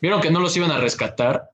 vieron 0.00 0.20
que 0.20 0.30
no 0.30 0.40
los 0.40 0.56
iban 0.56 0.70
a 0.70 0.78
rescatar 0.78 1.50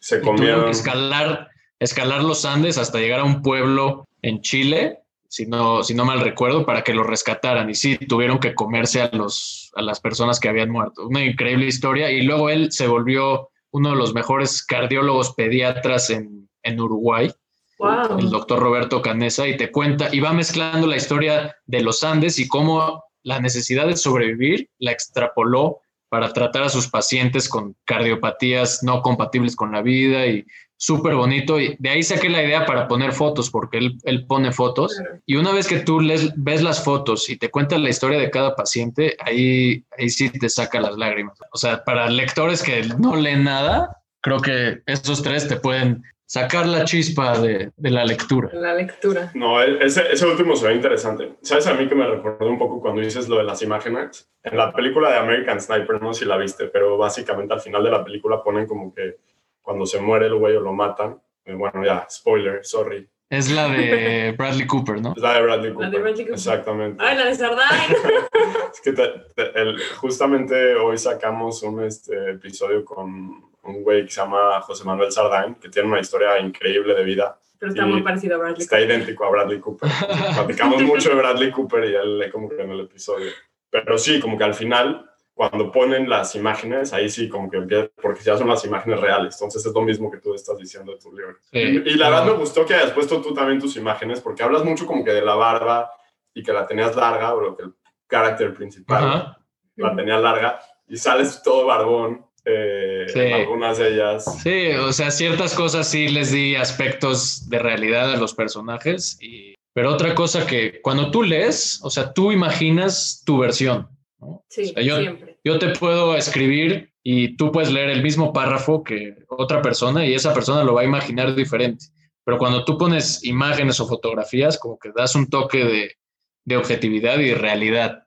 Se 0.00 0.20
comieron. 0.20 0.64
que 0.64 0.70
escalar, 0.70 1.48
escalar 1.78 2.22
los 2.22 2.44
Andes 2.44 2.78
hasta 2.78 2.98
llegar 2.98 3.20
a 3.20 3.24
un 3.24 3.42
pueblo 3.42 4.08
en 4.22 4.40
Chile, 4.40 4.98
si 5.28 5.46
no, 5.46 5.82
si 5.82 5.94
no 5.94 6.04
mal 6.04 6.20
recuerdo, 6.20 6.66
para 6.66 6.82
que 6.82 6.92
los 6.94 7.06
rescataran. 7.06 7.70
Y 7.70 7.74
sí, 7.74 7.96
tuvieron 7.96 8.38
que 8.38 8.54
comerse 8.54 9.00
a, 9.02 9.10
los, 9.12 9.70
a 9.74 9.82
las 9.82 9.98
personas 10.00 10.38
que 10.38 10.48
habían 10.48 10.70
muerto. 10.70 11.06
Una 11.06 11.24
increíble 11.24 11.66
historia. 11.66 12.10
Y 12.10 12.22
luego 12.22 12.50
él 12.50 12.70
se 12.70 12.86
volvió 12.86 13.48
uno 13.70 13.90
de 13.90 13.96
los 13.96 14.12
mejores 14.12 14.62
cardiólogos 14.62 15.32
pediatras 15.34 16.10
en, 16.10 16.50
en 16.62 16.80
Uruguay 16.80 17.32
Wow. 17.78 18.18
el 18.18 18.30
doctor 18.30 18.60
Roberto 18.60 19.02
Canesa, 19.02 19.48
y 19.48 19.56
te 19.56 19.72
cuenta, 19.72 20.08
y 20.12 20.20
va 20.20 20.32
mezclando 20.32 20.86
la 20.86 20.96
historia 20.96 21.56
de 21.66 21.80
los 21.82 22.04
Andes 22.04 22.38
y 22.38 22.46
cómo 22.46 23.02
la 23.22 23.40
necesidad 23.40 23.86
de 23.86 23.96
sobrevivir 23.96 24.68
la 24.78 24.92
extrapoló 24.92 25.80
para 26.08 26.32
tratar 26.32 26.64
a 26.64 26.68
sus 26.68 26.88
pacientes 26.88 27.48
con 27.48 27.74
cardiopatías 27.86 28.82
no 28.82 29.00
compatibles 29.00 29.56
con 29.56 29.72
la 29.72 29.80
vida 29.80 30.26
y 30.26 30.44
súper 30.76 31.14
bonito. 31.14 31.58
Y 31.58 31.76
de 31.78 31.88
ahí 31.88 32.02
saqué 32.02 32.28
la 32.28 32.42
idea 32.42 32.66
para 32.66 32.86
poner 32.86 33.12
fotos, 33.12 33.48
porque 33.48 33.78
él, 33.78 33.98
él 34.02 34.26
pone 34.26 34.52
fotos. 34.52 35.00
Y 35.24 35.36
una 35.36 35.52
vez 35.52 35.66
que 35.66 35.78
tú 35.78 36.00
les, 36.00 36.32
ves 36.36 36.60
las 36.60 36.84
fotos 36.84 37.30
y 37.30 37.36
te 37.36 37.50
cuentas 37.50 37.80
la 37.80 37.88
historia 37.88 38.18
de 38.18 38.30
cada 38.30 38.54
paciente, 38.56 39.16
ahí, 39.24 39.86
ahí 39.96 40.10
sí 40.10 40.28
te 40.28 40.48
saca 40.48 40.80
las 40.80 40.98
lágrimas. 40.98 41.38
O 41.52 41.56
sea, 41.56 41.82
para 41.84 42.10
lectores 42.10 42.62
que 42.62 42.82
no 42.98 43.16
leen 43.16 43.44
nada, 43.44 43.96
creo 44.20 44.40
que 44.40 44.82
esos 44.86 45.22
tres 45.22 45.48
te 45.48 45.56
pueden 45.56 46.02
sacar 46.32 46.66
la 46.66 46.84
chispa 46.84 47.38
de, 47.38 47.72
de 47.76 47.90
la 47.90 48.06
lectura. 48.06 48.48
La 48.54 48.72
lectura. 48.74 49.30
No, 49.34 49.60
ese, 49.60 50.10
ese 50.10 50.24
último 50.26 50.56
se 50.56 50.66
ve 50.68 50.74
interesante. 50.74 51.34
¿Sabes 51.42 51.66
a 51.66 51.74
mí 51.74 51.86
que 51.86 51.94
me 51.94 52.06
recordó 52.06 52.48
un 52.48 52.58
poco 52.58 52.80
cuando 52.80 53.02
dices 53.02 53.28
lo 53.28 53.36
de 53.36 53.44
las 53.44 53.60
imágenes? 53.60 54.30
En 54.42 54.56
la 54.56 54.72
película 54.72 55.10
de 55.10 55.18
American 55.18 55.60
Sniper, 55.60 56.00
no 56.00 56.14
sé 56.14 56.20
si 56.20 56.24
la 56.24 56.38
viste, 56.38 56.68
pero 56.68 56.96
básicamente 56.96 57.52
al 57.52 57.60
final 57.60 57.84
de 57.84 57.90
la 57.90 58.02
película 58.02 58.42
ponen 58.42 58.66
como 58.66 58.94
que 58.94 59.18
cuando 59.60 59.84
se 59.84 60.00
muere 60.00 60.26
el 60.26 60.34
güey 60.36 60.56
o 60.56 60.60
lo 60.60 60.72
matan. 60.72 61.20
eh, 61.44 61.52
Bueno, 61.52 61.84
ya, 61.84 62.06
spoiler, 62.10 62.64
sorry. 62.64 63.06
Es 63.28 63.50
la 63.50 63.68
de 63.68 64.32
Bradley 64.38 64.66
Cooper, 64.66 65.02
¿no? 65.02 65.12
Es 65.14 65.20
la 65.22 65.34
de 65.34 65.42
Bradley 65.42 65.68
La 65.68 65.74
Cooper. 65.74 65.90
de 65.90 65.98
Bradley 65.98 66.24
Cooper. 66.24 66.34
Exactamente. 66.34 67.04
Ay, 67.04 67.16
la 67.18 67.24
de 67.26 67.34
Sardain. 67.34 67.92
Es 68.72 68.80
que 68.80 68.92
te- 68.92 69.12
te- 69.36 69.60
el- 69.60 69.78
justamente 69.98 70.74
hoy 70.76 70.96
sacamos 70.96 71.62
un 71.62 71.84
este, 71.84 72.30
episodio 72.30 72.82
con 72.86 73.51
un 73.64 73.82
güey 73.82 74.04
que 74.04 74.10
se 74.10 74.20
llama 74.20 74.60
José 74.62 74.84
Manuel 74.84 75.12
Sardain, 75.12 75.54
que 75.54 75.68
tiene 75.68 75.88
una 75.88 76.00
historia 76.00 76.38
increíble 76.38 76.94
de 76.94 77.04
vida. 77.04 77.38
Pero 77.58 77.72
está 77.72 77.86
muy 77.86 78.02
parecido 78.02 78.34
a 78.34 78.38
Bradley. 78.38 78.62
Está 78.62 78.80
idéntico 78.80 79.24
a 79.24 79.30
Bradley 79.30 79.60
Cooper. 79.60 79.88
Platicamos 80.34 80.82
mucho 80.82 81.10
de 81.10 81.14
Bradley 81.14 81.52
Cooper 81.52 81.84
y 81.84 81.94
él 81.94 82.30
como 82.32 82.48
que 82.48 82.60
en 82.60 82.70
el 82.72 82.80
episodio. 82.80 83.30
Pero 83.70 83.96
sí, 83.98 84.18
como 84.18 84.36
que 84.36 84.44
al 84.44 84.54
final, 84.54 85.08
cuando 85.32 85.70
ponen 85.70 86.10
las 86.10 86.34
imágenes, 86.34 86.92
ahí 86.92 87.08
sí 87.08 87.28
como 87.28 87.48
que 87.48 87.58
empieza, 87.58 87.88
porque 88.02 88.22
ya 88.22 88.36
son 88.36 88.48
las 88.48 88.64
imágenes 88.64 89.00
reales. 89.00 89.36
Entonces 89.36 89.64
es 89.64 89.72
lo 89.72 89.82
mismo 89.82 90.10
que 90.10 90.18
tú 90.18 90.34
estás 90.34 90.58
diciendo 90.58 90.92
de 90.92 90.98
tu 90.98 91.12
libro. 91.14 91.36
Sí. 91.40 91.58
Y, 91.58 91.90
y 91.90 91.94
la 91.94 92.10
verdad 92.10 92.26
me 92.26 92.32
gustó 92.32 92.66
que 92.66 92.74
hayas 92.74 92.90
puesto 92.90 93.22
tú 93.22 93.32
también 93.32 93.60
tus 93.60 93.76
imágenes, 93.76 94.20
porque 94.20 94.42
hablas 94.42 94.64
mucho 94.64 94.84
como 94.84 95.04
que 95.04 95.12
de 95.12 95.22
la 95.22 95.36
barba 95.36 95.88
y 96.34 96.42
que 96.42 96.52
la 96.52 96.66
tenías 96.66 96.96
larga, 96.96 97.32
o 97.32 97.40
lo 97.40 97.56
que 97.56 97.62
el 97.62 97.74
carácter 98.08 98.52
principal 98.54 99.04
Ajá. 99.04 99.38
la 99.76 99.94
tenía 99.94 100.18
larga, 100.18 100.60
y 100.88 100.96
sales 100.96 101.40
todo 101.42 101.66
barbón. 101.66 102.26
Eh, 102.44 103.06
Sí. 103.08 103.18
en 103.20 103.32
algunas 103.34 103.78
de 103.78 103.94
ellas. 103.94 104.24
Sí, 104.42 104.68
o 104.72 104.92
sea, 104.92 105.10
ciertas 105.10 105.54
cosas 105.54 105.88
sí 105.88 106.08
les 106.08 106.32
di 106.32 106.56
aspectos 106.56 107.48
de 107.48 107.58
realidad 107.58 108.12
a 108.12 108.16
los 108.16 108.34
personajes, 108.34 109.18
y, 109.20 109.54
pero 109.74 109.92
otra 109.92 110.14
cosa 110.14 110.46
que 110.46 110.80
cuando 110.82 111.10
tú 111.10 111.22
lees, 111.22 111.80
o 111.82 111.90
sea, 111.90 112.12
tú 112.12 112.32
imaginas 112.32 113.22
tu 113.24 113.38
versión. 113.38 113.88
¿no? 114.20 114.44
Sí, 114.48 114.62
O 114.70 114.74
sea, 114.74 114.82
yo, 114.82 115.00
siempre. 115.00 115.38
yo 115.44 115.58
te 115.58 115.68
puedo 115.70 116.16
escribir 116.16 116.92
y 117.02 117.36
tú 117.36 117.50
puedes 117.50 117.72
leer 117.72 117.90
el 117.90 118.02
mismo 118.02 118.32
párrafo 118.32 118.84
que 118.84 119.14
otra 119.28 119.60
persona 119.62 120.06
y 120.06 120.14
esa 120.14 120.32
persona 120.32 120.62
lo 120.62 120.74
va 120.74 120.82
a 120.82 120.84
imaginar 120.84 121.34
diferente. 121.34 121.86
Pero 122.24 122.38
cuando 122.38 122.64
tú 122.64 122.78
pones 122.78 123.24
imágenes 123.24 123.80
o 123.80 123.88
fotografías, 123.88 124.56
como 124.58 124.78
que 124.78 124.90
das 124.94 125.16
un 125.16 125.28
toque 125.28 125.64
de, 125.64 125.96
de 126.44 126.56
objetividad 126.56 127.18
y 127.18 127.34
realidad. 127.34 128.04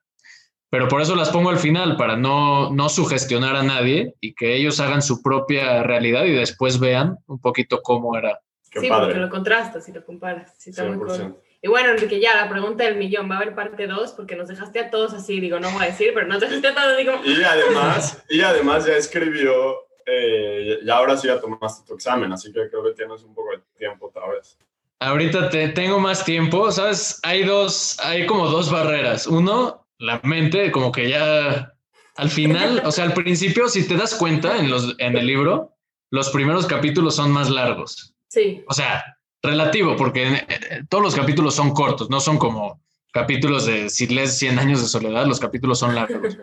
Pero 0.70 0.88
por 0.88 1.02
eso 1.02 1.16
las 1.16 1.30
pongo 1.30 1.50
al 1.50 1.60
final, 1.60 1.96
para 1.96 2.18
no, 2.18 2.72
no 2.72 2.90
sugestionar 2.90 3.56
a 3.56 3.64
nadie 3.64 4.14
y 4.20 4.34
que 4.34 4.56
ellos 4.56 4.80
hagan 4.80 5.02
su 5.02 5.22
propia 5.22 5.84
realidad 5.84 6.26
y 6.26 6.32
después 6.32 6.80
vean 6.80 7.18
un 7.28 7.40
poquito 7.40 7.82
cómo 7.82 8.18
era. 8.18 8.40
Qué 8.72 8.82
sí, 8.82 8.88
porque 8.88 9.06
padre. 9.06 9.20
lo 9.20 9.30
contrastas 9.30 9.88
y 9.88 9.94
lo 9.94 10.04
comparas. 10.04 10.54
Sí, 10.58 10.72
está 10.72 10.84
muy 10.84 10.98
cool. 10.98 11.10
100%. 11.10 11.36
Y 11.66 11.68
bueno, 11.68 11.90
Enrique, 11.90 12.20
ya 12.20 12.36
la 12.36 12.48
pregunta 12.48 12.84
del 12.84 12.96
millón, 12.96 13.28
¿va 13.28 13.36
a 13.36 13.38
haber 13.38 13.56
parte 13.56 13.88
2? 13.88 14.12
Porque 14.12 14.36
nos 14.36 14.48
dejaste 14.48 14.80
a 14.80 14.92
todos 14.92 15.14
así, 15.14 15.40
digo, 15.40 15.60
no 15.60 15.72
voy 15.72 15.86
a 15.86 15.88
decir, 15.88 16.12
pero 16.14 16.28
nos 16.28 16.40
dejaste 16.40 16.68
a 16.68 16.76
todos 16.76 16.94
así 16.94 17.06
como... 17.06 17.26
Y 17.26 17.42
además, 17.42 18.24
y 18.30 18.42
además 18.42 18.86
ya 18.86 18.94
escribió, 18.94 19.88
eh, 20.06 20.78
y 20.84 20.90
ahora 20.92 21.18
sí 21.18 21.28
ya 21.28 21.42
tomaste 21.42 21.88
tu 21.88 21.96
examen, 21.96 22.32
así 22.32 22.54
que 22.54 22.70
creo 22.70 22.84
que 22.84 22.92
tienes 22.92 23.24
un 23.24 23.34
poco 23.34 23.50
de 23.54 23.64
tiempo 23.78 24.10
otra 24.10 24.30
vez. 24.30 24.60
Ahorita 25.00 25.50
te, 25.50 25.70
tengo 25.70 26.00
más 26.00 26.24
tiempo, 26.24 26.72
¿sabes? 26.72 27.20
Hay 27.24 27.44
dos, 27.44 28.00
hay 28.00 28.28
como 28.28 28.48
dos 28.48 28.72
barreras. 28.72 29.26
Uno, 29.26 29.85
la 29.98 30.20
mente, 30.24 30.72
como 30.72 30.92
que 30.92 31.10
ya 31.10 31.74
al 32.16 32.30
final, 32.30 32.82
o 32.86 32.92
sea, 32.92 33.06
al 33.06 33.14
principio, 33.14 33.68
si 33.68 33.88
te 33.88 33.96
das 33.96 34.16
cuenta 34.16 34.58
en, 34.58 34.70
los, 34.70 34.96
en 35.00 35.18
el 35.18 35.28
libro, 35.28 35.76
los 36.12 36.30
primeros 36.30 36.66
capítulos 36.66 37.16
son 37.16 37.32
más 37.32 37.50
largos. 37.50 38.16
Sí, 38.30 38.64
O 38.68 38.74
sea, 38.74 39.04
relativo, 39.42 39.96
porque 39.96 40.24
eh, 40.28 40.84
todos 40.90 41.04
los 41.04 41.16
capítulos 41.16 41.56
son 41.56 41.74
cortos, 41.74 42.10
no 42.10 42.20
son 42.20 42.38
como 42.38 42.82
capítulos 43.12 43.66
de 43.66 43.90
si 43.90 44.08
lees 44.08 44.38
100 44.38 44.60
años 44.60 44.82
de 44.82 44.88
soledad, 44.88 45.26
los 45.26 45.40
capítulos 45.40 45.80
son 45.80 45.96
largos. 45.96 46.38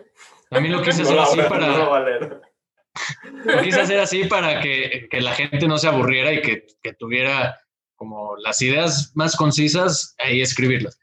A 0.51 0.59
mí 0.59 0.69
lo 0.69 0.81
quise 0.81 1.01
hacer 1.01 1.19
así 1.19 1.39
para... 1.49 1.67
no. 1.67 2.41
Lo 3.45 3.61
quise 3.63 3.81
hacer 3.81 3.99
así 3.99 4.25
para 4.25 4.61
que, 4.61 5.07
que 5.09 5.21
la 5.21 5.33
gente 5.33 5.67
no 5.67 5.79
se 5.79 5.87
aburriera 5.87 6.31
y 6.31 6.41
que, 6.41 6.67
que 6.81 6.93
tuviera 6.93 7.59
como 7.95 8.35
las 8.37 8.61
ideas 8.61 9.11
más 9.15 9.35
concisas, 9.35 10.15
ahí 10.19 10.41
escribirlas. 10.41 10.99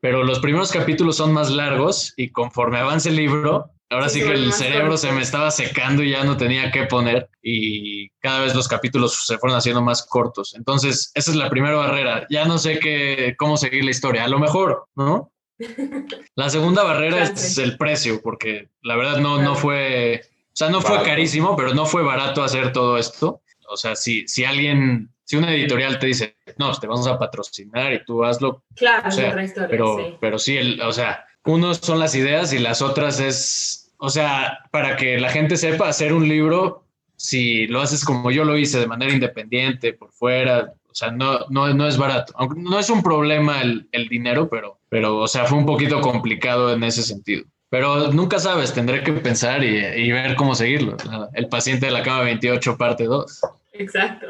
Pero 0.00 0.24
los 0.24 0.40
primeros 0.40 0.72
capítulos 0.72 1.16
son 1.16 1.32
más 1.32 1.50
largos 1.50 2.14
y 2.16 2.30
conforme 2.30 2.78
avance 2.78 3.10
el 3.10 3.16
libro, 3.16 3.70
ahora 3.90 4.08
sí, 4.08 4.20
Sí, 4.20 4.26
que 4.26 4.32
el 4.32 4.52
cerebro 4.52 4.90
corto. 4.90 4.98
se 4.98 5.12
me 5.12 5.22
estaba 5.22 5.50
secando 5.50 6.02
y 6.02 6.10
ya 6.10 6.24
no 6.24 6.36
tenía 6.36 6.70
qué 6.70 6.84
poner 6.84 7.28
y 7.42 8.08
cada 8.20 8.40
vez 8.40 8.54
los 8.54 8.68
capítulos 8.68 9.26
se 9.26 9.38
fueron 9.38 9.58
haciendo 9.58 9.82
más 9.82 10.06
cortos. 10.06 10.54
Entonces, 10.54 11.10
esa 11.14 11.30
es 11.30 11.36
la 11.36 11.50
primera 11.50 11.76
barrera. 11.76 12.26
Ya 12.30 12.46
no 12.46 12.58
sé 12.58 12.78
qué, 12.78 13.34
cómo 13.38 13.56
seguir 13.56 13.84
la 13.84 13.90
historia. 13.90 14.24
A 14.24 14.28
lo 14.28 14.38
mejor, 14.38 14.86
¿no? 14.94 15.30
La 16.36 16.48
segunda 16.48 16.82
barrera 16.82 17.22
es 17.24 17.58
el 17.58 17.76
precio, 17.76 18.22
porque 18.22 18.70
la 18.82 18.96
verdad 18.96 19.18
no, 19.18 19.42
no 19.42 19.54
fue, 19.54 20.22
o 20.24 20.56
sea, 20.56 20.70
no 20.70 20.80
fue 20.80 21.02
carísimo, 21.02 21.54
pero 21.54 21.74
no 21.74 21.84
fue 21.84 22.02
barato 22.02 22.42
hacer 22.42 22.72
todo 22.72 22.96
esto. 22.96 23.42
O 23.68 23.76
sea, 23.76 23.94
si, 23.94 24.26
si 24.26 24.44
alguien, 24.44 25.10
si 25.30 25.36
una 25.36 25.54
editorial 25.54 25.96
te 26.00 26.08
dice, 26.08 26.38
no, 26.58 26.74
te 26.74 26.88
vamos 26.88 27.06
a 27.06 27.16
patrocinar 27.16 27.92
y 27.92 28.04
tú 28.04 28.24
hazlo, 28.24 28.64
Claro, 28.74 29.06
O 29.06 29.12
sea, 29.12 29.26
es 29.26 29.30
otra 29.30 29.44
historia, 29.44 29.68
pero 29.70 29.96
sí. 29.96 30.16
pero 30.20 30.38
sí, 30.40 30.56
el, 30.56 30.82
o 30.82 30.92
sea, 30.92 31.24
unos 31.44 31.76
son 31.76 32.00
las 32.00 32.16
ideas 32.16 32.52
y 32.52 32.58
las 32.58 32.82
otras 32.82 33.20
es, 33.20 33.92
o 33.98 34.10
sea, 34.10 34.58
para 34.72 34.96
que 34.96 35.20
la 35.20 35.30
gente 35.30 35.56
sepa 35.56 35.88
hacer 35.88 36.12
un 36.14 36.28
libro, 36.28 36.84
si 37.14 37.68
lo 37.68 37.80
haces 37.80 38.04
como 38.04 38.32
yo 38.32 38.44
lo 38.44 38.58
hice, 38.58 38.80
de 38.80 38.88
manera 38.88 39.12
independiente, 39.12 39.92
por 39.92 40.10
fuera, 40.10 40.72
o 40.90 40.94
sea, 40.96 41.12
no, 41.12 41.46
no, 41.48 41.72
no 41.74 41.86
es 41.86 41.96
barato. 41.96 42.32
Aunque 42.36 42.60
no 42.60 42.76
es 42.80 42.90
un 42.90 43.00
problema 43.00 43.62
el, 43.62 43.88
el 43.92 44.08
dinero, 44.08 44.48
pero, 44.48 44.80
pero, 44.88 45.16
o 45.18 45.28
sea, 45.28 45.44
fue 45.44 45.58
un 45.58 45.66
poquito 45.66 46.00
complicado 46.00 46.72
en 46.72 46.82
ese 46.82 47.04
sentido. 47.04 47.44
Pero 47.68 48.10
nunca 48.10 48.40
sabes, 48.40 48.74
tendré 48.74 49.04
que 49.04 49.12
pensar 49.12 49.62
y, 49.62 49.76
y 49.76 50.10
ver 50.10 50.34
cómo 50.34 50.56
seguirlo. 50.56 50.96
El 51.34 51.46
paciente 51.46 51.86
de 51.86 51.92
la 51.92 52.02
cama 52.02 52.22
28, 52.22 52.76
parte 52.76 53.04
2. 53.04 53.42
Exacto. 53.80 54.26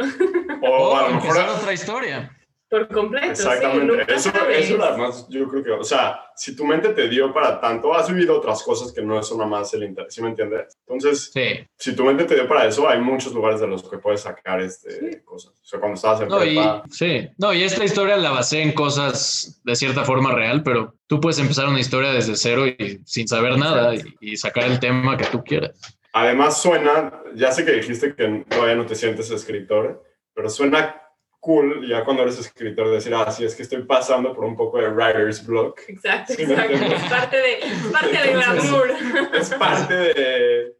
O 0.62 0.96
a 0.96 1.02
lo 1.08 1.14
mejor... 1.14 1.28
empezar 1.28 1.48
otra 1.48 1.72
historia. 1.72 2.36
Por 2.68 2.86
completo. 2.86 3.34
sí, 3.34 3.42
Exactamente. 3.42 3.84
nunca 3.84 4.04
eso, 4.14 4.30
eso 4.48 4.84
además, 4.84 5.26
yo 5.28 5.48
creo 5.48 5.64
que, 5.64 5.70
o 5.72 5.82
sea, 5.82 6.20
si 6.36 6.54
tu 6.54 6.64
mente 6.64 6.90
te 6.90 7.08
dio 7.08 7.34
para 7.34 7.60
tanto, 7.60 7.92
has 7.92 8.08
vivido 8.08 8.38
otras 8.38 8.62
cosas 8.62 8.92
que 8.92 9.02
no 9.02 9.18
es 9.18 9.28
nada 9.32 9.46
más 9.46 9.74
el 9.74 9.82
interés, 9.82 10.14
¿sí 10.14 10.22
me 10.22 10.28
entiendes? 10.28 10.78
Entonces, 10.86 11.32
Sí. 11.34 11.66
si 11.76 11.96
tu 11.96 12.04
mente 12.04 12.26
te 12.26 12.36
dio 12.36 12.46
para 12.46 12.68
eso, 12.68 12.88
hay 12.88 13.00
muchos 13.00 13.32
lugares 13.32 13.60
de 13.60 13.66
los 13.66 13.82
que 13.90 13.98
puedes 13.98 14.20
sacar 14.20 14.60
este, 14.60 15.20
cosas. 15.24 15.50
O 15.60 15.64
sea, 15.64 15.80
cuando 15.80 15.96
estabas 15.96 16.20
en 16.20 16.28
No 16.28 16.44
y, 16.44 16.54
prepa, 16.54 16.84
sí, 16.88 17.28
no, 17.38 17.52
y 17.52 17.64
esta 17.64 17.82
historia 17.84 18.16
la 18.16 18.30
basé 18.30 18.62
en 18.62 18.70
cosas 18.70 19.60
de 19.64 19.74
cierta 19.74 20.04
forma 20.04 20.32
real, 20.32 20.62
pero 20.62 20.94
tú 21.08 21.18
puedes 21.18 21.40
empezar 21.40 21.66
una 21.66 21.80
historia 21.80 22.12
desde 22.12 22.36
cero 22.36 22.68
y 22.68 23.00
sin 23.04 23.26
saber 23.26 23.58
nada 23.58 23.96
y, 23.96 24.02
y 24.20 24.36
sacar 24.36 24.66
el 24.70 24.78
tema 24.78 25.16
que 25.16 25.24
tú 25.24 25.42
quieras. 25.42 25.99
Además 26.12 26.60
suena, 26.60 27.22
ya 27.34 27.52
sé 27.52 27.64
que 27.64 27.72
dijiste 27.72 28.14
que 28.14 28.44
todavía 28.48 28.74
no 28.74 28.86
te 28.86 28.94
sientes 28.94 29.30
escritor, 29.30 30.02
pero 30.34 30.48
suena 30.48 31.00
cool 31.40 31.86
ya 31.88 32.04
cuando 32.04 32.22
eres 32.22 32.38
escritor 32.38 32.90
decir, 32.90 33.14
ah, 33.14 33.30
sí, 33.30 33.44
es 33.44 33.54
que 33.54 33.62
estoy 33.62 33.82
pasando 33.82 34.34
por 34.34 34.44
un 34.44 34.56
poco 34.56 34.78
de 34.78 34.88
writer's 34.88 35.44
block. 35.44 35.80
Exacto, 35.88 36.34
Sí, 36.34 36.42
exacto. 36.42 36.74
Es 36.74 37.10
parte 37.10 37.36
de, 37.36 37.52
es 37.60 37.86
parte 37.90 38.18
de 38.18 38.30
Entonces, 38.30 38.70
glamour. 38.70 38.90
Es 39.34 39.50
parte 39.54 39.94
de... 39.94 40.76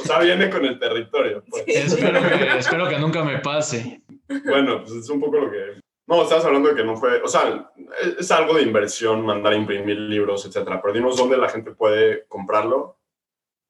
O 0.00 0.04
sea, 0.04 0.18
viene 0.18 0.50
con 0.50 0.64
el 0.64 0.78
territorio. 0.78 1.44
pues. 1.48 1.64
Sí. 1.64 1.72
Espero 1.74 2.20
que, 2.20 2.58
espero 2.58 2.88
que 2.88 2.98
nunca 2.98 3.22
me 3.22 3.38
pase. 3.38 4.02
Bueno, 4.44 4.80
pues 4.82 4.92
es 4.96 5.08
un 5.08 5.20
poco 5.20 5.38
lo 5.38 5.50
que... 5.50 5.80
No, 6.08 6.22
estabas 6.24 6.44
hablando 6.44 6.70
de 6.70 6.74
que 6.74 6.84
no 6.84 6.96
fue... 6.96 7.22
O 7.22 7.28
sea, 7.28 7.70
es, 8.02 8.18
es 8.18 8.30
algo 8.32 8.54
de 8.54 8.62
inversión 8.62 9.24
mandar 9.24 9.52
a 9.52 9.56
imprimir 9.56 9.96
libros, 9.96 10.44
etcétera. 10.44 10.82
Pero 10.82 10.94
dinos 10.94 11.16
dónde 11.16 11.36
la 11.36 11.48
gente 11.48 11.70
puede 11.70 12.26
comprarlo, 12.26 12.99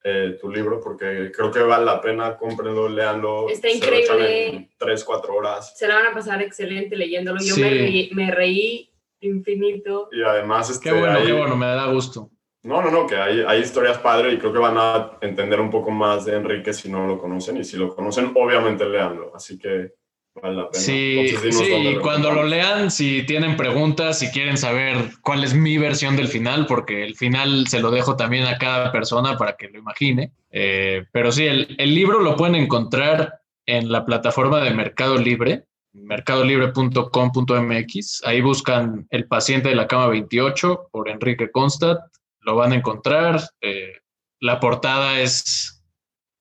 eh, 0.03 0.38
tu 0.40 0.51
libro, 0.51 0.80
porque 0.80 1.30
creo 1.34 1.51
que 1.51 1.61
vale 1.61 1.84
la 1.84 2.01
pena, 2.01 2.36
cómprenlo, 2.36 2.88
léanlo. 2.88 3.48
Está 3.48 3.68
increíble. 3.70 4.46
en 4.48 4.70
tres, 4.78 5.05
cuatro 5.05 5.34
horas. 5.34 5.76
Se 5.76 5.86
la 5.86 5.96
van 5.96 6.07
a 6.07 6.14
pasar 6.14 6.40
excelente 6.42 6.96
leyéndolo. 6.96 7.38
Yo 7.40 7.55
Sí. 7.55 7.61
me, 7.62 7.70
reí, 7.70 8.11
me 8.14 8.30
reí 8.30 8.90
infinito. 9.20 10.09
Y 10.12 10.22
además, 10.22 10.70
este, 10.70 10.90
Qué 10.90 10.98
bueno, 10.98 11.18
hay- 11.18 11.26
qué 11.26 11.32
bueno, 11.32 11.57
me 11.57 11.66
da 11.66 11.86
gusto. 11.92 12.30
No, 12.62 12.82
no, 12.82 12.90
no, 12.90 13.07
que 13.07 13.16
hay, 13.16 13.42
hay 13.46 13.61
historias 13.61 13.98
padres 13.98 14.34
y 14.34 14.38
creo 14.38 14.53
que 14.53 14.59
van 14.59 14.76
a 14.76 15.12
entender 15.22 15.61
un 15.61 15.70
poco 15.70 15.90
más 15.90 16.26
de 16.26 16.36
Enrique 16.36 16.72
si 16.74 16.90
no 16.90 17.07
lo 17.07 17.18
conocen. 17.18 17.57
Y 17.57 17.64
si 17.64 17.76
lo 17.78 17.94
conocen, 17.94 18.32
obviamente 18.34 18.84
léanlo. 18.86 19.32
Así 19.34 19.59
que 19.59 19.94
vale 20.41 20.57
la 20.57 20.68
pena. 20.68 20.84
Sí, 20.84 21.18
Entonces, 21.18 21.59
sí, 21.59 21.72
y 21.72 21.97
cuando 21.97 22.32
lo 22.32 22.45
lean, 22.45 22.91
si 22.91 23.22
tienen 23.24 23.57
preguntas, 23.57 24.18
si 24.18 24.30
quieren 24.30 24.59
saber 24.59 25.11
cuál 25.22 25.45
es 25.45 25.55
mi 25.55 25.78
versión 25.78 26.16
del 26.16 26.28
final, 26.28 26.66
porque 26.66 27.05
el 27.05 27.16
final 27.16 27.66
se 27.68 27.80
lo 27.80 27.91
dejo 27.91 28.16
también 28.16 28.47
a 28.47 28.59
cada 28.59 28.93
persona 28.93 29.36
para 29.36 29.57
que 29.57 29.68
lo 29.68 29.78
imagine. 29.78 30.32
Eh, 30.51 31.05
pero 31.12 31.32
sí, 31.32 31.47
el, 31.47 31.74
el 31.78 31.95
libro 31.95 32.20
lo 32.20 32.36
pueden 32.36 32.55
encontrar 32.55 33.41
en 33.66 33.93
la 33.93 34.05
plataforma 34.05 34.61
de 34.61 34.72
Mercado 34.72 35.16
Libre, 35.16 35.64
mercadolibre.com.mx. 35.93 38.22
Ahí 38.24 38.41
buscan 38.41 39.07
El 39.11 39.26
paciente 39.26 39.68
de 39.68 39.74
la 39.74 39.86
cama 39.86 40.07
28 40.09 40.88
por 40.91 41.09
Enrique 41.09 41.51
Constat. 41.51 41.99
Lo 42.41 42.57
van 42.57 42.72
a 42.72 42.76
encontrar. 42.76 43.41
Eh, 43.61 43.93
la 44.41 44.61
portada 44.61 45.20
es... 45.20 45.82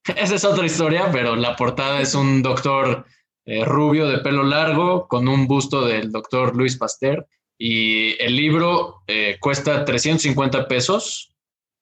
Esa 0.15 0.35
es 0.35 0.45
otra 0.45 0.65
historia, 0.65 1.09
pero 1.11 1.35
la 1.35 1.55
portada 1.55 2.01
es 2.01 2.15
un 2.15 2.41
doctor 2.41 3.05
eh, 3.49 3.65
rubio 3.65 4.07
de 4.07 4.19
pelo 4.19 4.43
largo 4.43 5.07
con 5.07 5.27
un 5.27 5.47
busto 5.47 5.85
del 5.85 6.11
doctor 6.11 6.55
Luis 6.55 6.77
Pasteur. 6.77 7.25
Y 7.57 8.15
el 8.21 8.35
libro 8.35 9.01
eh, 9.07 9.37
cuesta 9.39 9.83
350 9.85 10.67
pesos 10.67 11.33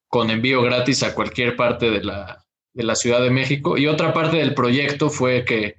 con 0.07 0.29
envío 0.29 0.61
gratis 0.61 1.03
a 1.03 1.13
cualquier 1.13 1.55
parte 1.55 1.91
de 1.91 2.03
la, 2.03 2.43
de 2.73 2.83
la 2.83 2.95
Ciudad 2.95 3.21
de 3.21 3.29
México. 3.29 3.77
Y 3.77 3.87
otra 3.87 4.13
parte 4.13 4.37
del 4.37 4.53
proyecto 4.53 5.09
fue 5.09 5.43
que, 5.45 5.75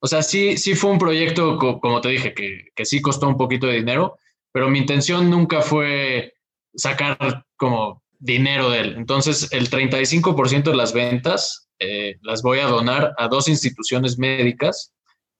o 0.00 0.06
sea, 0.08 0.22
sí, 0.22 0.56
sí 0.56 0.74
fue 0.74 0.90
un 0.90 0.98
proyecto, 0.98 1.56
co- 1.58 1.80
como 1.80 2.00
te 2.00 2.08
dije, 2.08 2.34
que, 2.34 2.64
que 2.74 2.84
sí 2.84 3.00
costó 3.00 3.28
un 3.28 3.36
poquito 3.36 3.66
de 3.68 3.74
dinero, 3.74 4.16
pero 4.52 4.68
mi 4.68 4.78
intención 4.80 5.30
nunca 5.30 5.62
fue 5.62 6.32
sacar 6.74 7.44
como 7.56 8.02
dinero 8.18 8.68
de 8.70 8.80
él. 8.80 8.94
Entonces, 8.96 9.48
el 9.52 9.70
35% 9.70 10.70
de 10.70 10.76
las 10.76 10.92
ventas 10.92 11.68
eh, 11.78 12.16
las 12.22 12.42
voy 12.42 12.58
a 12.58 12.66
donar 12.66 13.14
a 13.16 13.28
dos 13.28 13.48
instituciones 13.48 14.18
médicas. 14.18 14.92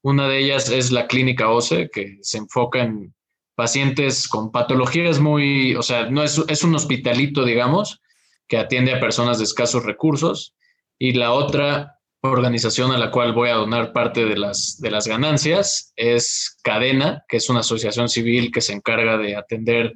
Una 0.02 0.28
de 0.28 0.38
ellas 0.38 0.70
es 0.70 0.90
la 0.90 1.06
Clínica 1.06 1.50
OCE, 1.50 1.90
que 1.90 2.18
se 2.22 2.38
enfoca 2.38 2.82
en 2.82 3.14
pacientes 3.54 4.26
con 4.26 4.50
patologías 4.50 5.20
muy, 5.20 5.74
o 5.74 5.82
sea, 5.82 6.08
no 6.08 6.22
es, 6.22 6.42
es 6.48 6.64
un 6.64 6.74
hospitalito, 6.74 7.44
digamos, 7.44 8.00
que 8.48 8.56
atiende 8.56 8.92
a 8.92 9.00
personas 9.00 9.38
de 9.38 9.44
escasos 9.44 9.84
recursos. 9.84 10.54
Y 10.98 11.12
la 11.12 11.32
otra 11.32 12.00
organización 12.22 12.92
a 12.92 12.98
la 12.98 13.10
cual 13.10 13.32
voy 13.32 13.48
a 13.48 13.54
donar 13.54 13.92
parte 13.92 14.24
de 14.24 14.36
las, 14.36 14.80
de 14.80 14.90
las 14.90 15.06
ganancias 15.06 15.92
es 15.96 16.58
Cadena, 16.62 17.24
que 17.28 17.38
es 17.38 17.48
una 17.48 17.60
asociación 17.60 18.08
civil 18.08 18.50
que 18.52 18.60
se 18.60 18.72
encarga 18.72 19.16
de 19.16 19.36
atender 19.36 19.94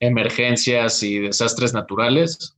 emergencias 0.00 1.02
y 1.02 1.18
desastres 1.18 1.74
naturales. 1.74 2.55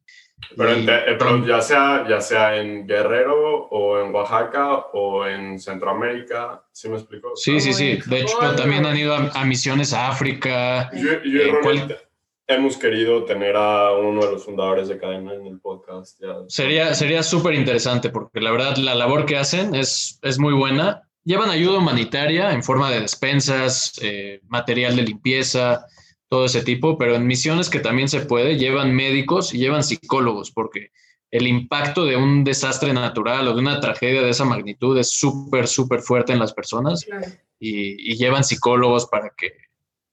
Pero, 0.57 0.77
Y- 0.79 0.87
te- 0.87 1.11
eh, 1.13 1.17
pero 1.19 1.45
ya, 1.47 1.61
sea, 1.61 2.07
ya 2.09 2.21
sea 2.21 2.57
en 2.57 2.87
Guerrero 2.87 3.67
o 3.71 4.01
en 4.01 4.15
Oaxaca 4.15 4.77
o 4.93 5.27
en 5.27 5.59
Centroamérica, 5.59 6.63
¿sí 6.73 6.89
me 6.89 6.97
explico? 6.97 7.33
Sí, 7.35 7.61
sí, 7.61 7.73
sí. 7.73 7.99
De 8.07 8.21
hecho, 8.21 8.37
Japón, 8.39 8.57
también 8.57 8.87
han 8.87 8.97
ido 8.97 9.15
a, 9.15 9.31
a 9.35 9.45
misiones 9.45 9.93
a 9.93 10.09
África. 10.09 10.91
Yo, 10.95 11.23
yo 11.25 11.43
Eh, 11.43 11.47
Ronnie 11.51 11.61
¿cuál- 11.63 11.99
hemos 12.47 12.79
querido 12.79 13.25
tener 13.25 13.57
a 13.57 13.93
uno 13.93 14.25
de 14.25 14.33
los 14.33 14.45
fundadores 14.45 14.89
de 14.89 14.97
Cadena 14.99 15.35
en 15.35 15.47
el 15.47 15.61
podcast. 15.61 16.19
Ya. 16.21 16.35
Sería 16.49 16.95
sería 16.95 17.23
súper 17.23 17.53
interesante 17.55 18.09
porque 18.09 18.41
la 18.41 18.51
verdad 18.51 18.77
la 18.79 18.95
labor 18.95 19.27
que 19.27 19.37
hacen 19.37 19.75
es, 19.75 20.19
es 20.23 20.39
muy 20.39 20.55
buena. 20.55 21.03
Llevan 21.25 21.51
ayuda 21.51 21.77
humanitaria 21.79 22.53
en 22.53 22.63
forma 22.63 22.91
de 22.91 23.01
despensas, 23.03 23.93
eh, 24.01 24.41
material 24.49 24.97
de 24.97 25.03
limpieza, 25.03 25.85
todo 26.29 26.45
ese 26.45 26.63
tipo, 26.63 26.99
pero 26.99 27.15
en 27.15 27.27
misiones 27.27 27.71
que 27.71 27.81
también 27.81 28.09
se 28.09 28.21
puede, 28.21 28.57
llevan 28.57 28.95
médicos 28.95 29.55
y 29.55 29.59
llevan 29.59 29.83
psicólogos 29.83 30.51
porque 30.51 30.91
el 31.31 31.47
impacto 31.47 32.05
de 32.05 32.17
un 32.17 32.45
desastre 32.45 32.93
natural 32.93 33.49
o 33.49 33.55
de 33.55 33.61
una 33.61 33.81
tragedia 33.81 34.23
de 34.23 34.31
esa 34.31 34.45
magnitud 34.45 34.97
es 34.99 35.11
súper, 35.11 35.67
súper 35.67 36.01
fuerte 36.01 36.33
en 36.33 36.39
las 36.39 36.55
personas. 36.55 37.05
Claro. 37.05 37.27
y, 37.59 38.13
y 38.13 38.17
llevan 38.17 38.45
psicólogos 38.45 39.07
para 39.07 39.31
que, 39.37 39.53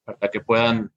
para 0.03 0.31
que 0.31 0.39
puedan 0.41 0.91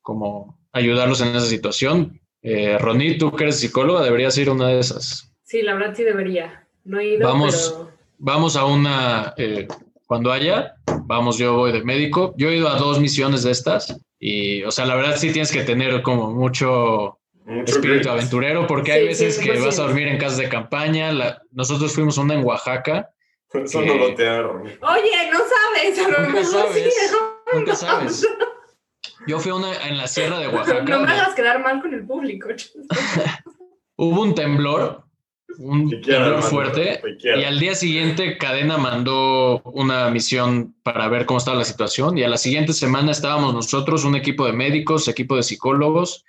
como 0.00 0.58
ayudarlos 0.72 1.20
en 1.20 1.28
esa 1.28 1.46
situación. 1.46 2.20
Eh, 2.42 2.76
Ronnie, 2.78 3.18
tú 3.18 3.30
que 3.32 3.44
eres 3.44 3.60
psicóloga, 3.60 4.02
deberías 4.02 4.36
ir 4.36 4.48
a 4.48 4.52
una 4.52 4.68
de 4.68 4.80
esas. 4.80 5.32
Sí, 5.44 5.62
la 5.62 5.74
verdad 5.74 5.94
sí 5.94 6.02
debería. 6.02 6.66
No 6.84 6.98
he 6.98 7.14
ido, 7.14 7.26
Vamos. 7.28 7.74
pero 7.76 7.92
Vamos 8.18 8.56
a 8.56 8.64
una, 8.64 9.34
eh, 9.36 9.66
cuando 10.06 10.30
haya, 10.30 10.74
vamos, 11.06 11.38
yo 11.38 11.56
voy 11.56 11.72
de 11.72 11.82
médico. 11.82 12.34
Yo 12.36 12.50
he 12.50 12.56
ido 12.56 12.68
a 12.68 12.76
dos 12.76 13.00
misiones 13.00 13.42
de 13.42 13.50
estas 13.50 14.00
y, 14.24 14.62
o 14.62 14.70
sea, 14.70 14.86
la 14.86 14.94
verdad 14.94 15.16
sí 15.16 15.32
tienes 15.32 15.50
que 15.50 15.64
tener 15.64 16.00
como 16.00 16.30
mucho 16.30 17.18
Mucho 17.44 17.74
espíritu 17.74 18.08
aventurero 18.08 18.68
porque 18.68 18.92
Sí, 18.92 18.98
hay 18.98 19.04
veces 19.08 19.36
sí, 19.36 19.42
que 19.44 19.58
vas 19.58 19.76
100%. 19.76 19.80
a 19.80 19.86
dormir 19.86 20.06
en 20.06 20.16
casas 20.18 20.38
de 20.38 20.48
campaña. 20.48 21.10
La- 21.10 21.42
nosotros 21.50 21.92
fuimos 21.92 22.16
una 22.18 22.34
en 22.34 22.44
Oaxaca. 22.44 23.10
Eso 23.52 23.80
que- 23.80 23.86
no 23.86 23.94
lo 23.96 24.14
te 24.14 24.22
da, 24.24 24.42
Ronnie. 24.42 24.78
Oye, 24.80 25.30
no 25.32 25.38
sabes, 25.40 25.98
a 25.98 26.02
lo 26.08 26.18
Nunca 26.20 26.32
mejor 26.40 26.44
sabes. 26.68 26.94
sí, 26.94 27.06
¿no? 27.12 27.58
Nunca 27.58 27.74
sabes. 27.74 28.28
Yo 29.26 29.40
fui 29.40 29.50
a 29.50 29.54
una 29.56 29.72
en 29.88 29.96
la 29.98 30.06
sierra 30.06 30.38
de 30.38 30.46
Oaxaca. 30.48 30.82
No 30.84 31.00
me 31.00 31.12
hagas 31.12 31.34
quedar 31.34 31.60
mal 31.60 31.80
con 31.82 31.92
el 31.92 32.06
público. 32.06 32.48
Hubo 33.96 34.22
un 34.22 34.34
temblor 34.36 35.01
un 35.58 36.02
fuerte. 36.42 37.00
Y 37.22 37.44
al 37.44 37.58
día 37.58 37.74
siguiente, 37.74 38.38
Cadena 38.38 38.78
mandó 38.78 39.62
una 39.64 40.10
misión 40.10 40.74
para 40.82 41.08
ver 41.08 41.26
cómo 41.26 41.38
estaba 41.38 41.58
la 41.58 41.64
situación. 41.64 42.18
Y 42.18 42.22
a 42.22 42.28
la 42.28 42.36
siguiente 42.36 42.72
semana 42.72 43.12
estábamos 43.12 43.54
nosotros, 43.54 44.04
un 44.04 44.16
equipo 44.16 44.46
de 44.46 44.52
médicos, 44.52 45.08
equipo 45.08 45.36
de 45.36 45.42
psicólogos, 45.42 46.24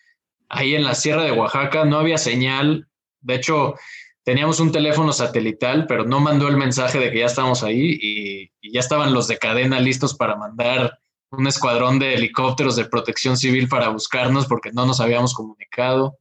ahí 0.49 0.75
en 0.75 0.83
la 0.83 0.95
Sierra 0.95 1.23
de 1.23 1.31
Oaxaca. 1.31 1.85
No 1.85 1.97
había 1.97 2.17
señal. 2.17 2.87
De 3.21 3.35
hecho, 3.35 3.75
teníamos 4.23 4.59
un 4.59 4.71
teléfono 4.71 5.13
satelital, 5.13 5.85
pero 5.87 6.05
no 6.05 6.19
mandó 6.19 6.47
el 6.47 6.57
mensaje 6.57 6.99
de 6.99 7.11
que 7.11 7.19
ya 7.19 7.25
estábamos 7.25 7.63
ahí 7.63 7.97
y, 8.01 8.51
y 8.61 8.73
ya 8.73 8.79
estaban 8.79 9.13
los 9.13 9.27
de 9.27 9.37
Cadena 9.37 9.79
listos 9.79 10.13
para 10.13 10.35
mandar 10.35 10.99
un 11.37 11.47
escuadrón 11.47 11.99
de 11.99 12.13
helicópteros 12.13 12.75
de 12.75 12.85
protección 12.85 13.37
civil 13.37 13.67
para 13.67 13.89
buscarnos 13.89 14.45
porque 14.45 14.71
no 14.71 14.85
nos 14.85 14.99
habíamos 14.99 15.33
comunicado. 15.33 16.17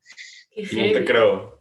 No 0.57 0.93
te 0.93 1.05
creo. 1.05 1.52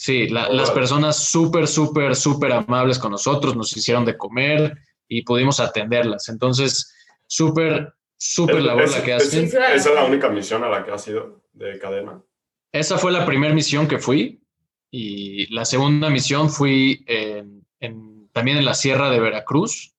Sí, 0.00 0.28
las 0.28 0.70
personas 0.70 1.16
súper, 1.24 1.66
súper, 1.66 2.14
súper 2.14 2.52
amables 2.52 3.00
con 3.00 3.10
nosotros, 3.10 3.56
nos 3.56 3.76
hicieron 3.76 4.04
de 4.04 4.16
comer 4.16 4.78
y 5.08 5.22
pudimos 5.22 5.58
atenderlas. 5.58 6.28
Entonces, 6.28 6.94
súper, 7.26 7.92
súper 8.16 8.62
labor 8.62 8.88
la 8.88 9.02
que 9.02 9.14
hacen. 9.14 9.46
¿Esa 9.46 9.74
es 9.74 9.92
la 9.92 10.04
única 10.04 10.28
misión 10.28 10.62
a 10.62 10.68
la 10.68 10.84
que 10.84 10.92
has 10.92 11.08
ido 11.08 11.42
de 11.52 11.80
cadena? 11.80 12.22
Esa 12.70 12.96
fue 12.96 13.10
la 13.10 13.26
primera 13.26 13.52
misión 13.52 13.88
que 13.88 13.98
fui 13.98 14.40
y 14.88 15.52
la 15.52 15.64
segunda 15.64 16.10
misión 16.10 16.48
fui 16.48 17.04
también 18.32 18.58
en 18.58 18.64
la 18.64 18.74
Sierra 18.74 19.10
de 19.10 19.18
Veracruz, 19.18 19.96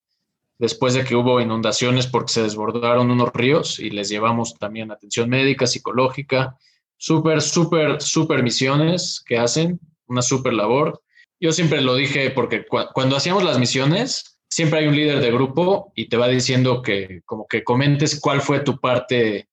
después 0.59 0.93
de 0.93 1.03
que 1.03 1.17
hubo 1.17 1.41
inundaciones 1.41 2.07
porque 2.07 2.31
se 2.31 2.43
desbordaron 2.43 3.11
unos 3.11 3.33
ríos 3.33 3.81
y 3.81 3.89
les 3.89 4.07
llevamos 4.07 4.55
también 4.55 4.91
atención 4.91 5.29
médica, 5.29 5.67
psicológica, 5.67 6.57
súper, 6.99 7.41
súper, 7.41 8.01
súper 8.01 8.43
misiones 8.43 9.23
que 9.25 9.39
hacen 9.39 9.79
una 10.07 10.21
súper 10.21 10.53
labor. 10.53 11.01
Yo 11.39 11.51
siempre 11.51 11.81
lo 11.81 11.95
dije 11.95 12.29
porque 12.29 12.65
cuando 12.67 13.15
hacíamos 13.15 13.43
las 13.43 13.57
misiones, 13.57 14.39
siempre 14.49 14.79
hay 14.79 14.87
un 14.87 14.95
líder 14.95 15.21
de 15.21 15.31
grupo 15.31 15.91
y 15.95 16.09
te 16.09 16.17
va 16.17 16.27
diciendo 16.27 16.83
que 16.83 17.21
como 17.25 17.47
que 17.47 17.63
comentes 17.63 18.19
cuál 18.19 18.41
fue 18.41 18.59
tu 18.59 18.79
parte 18.79 19.47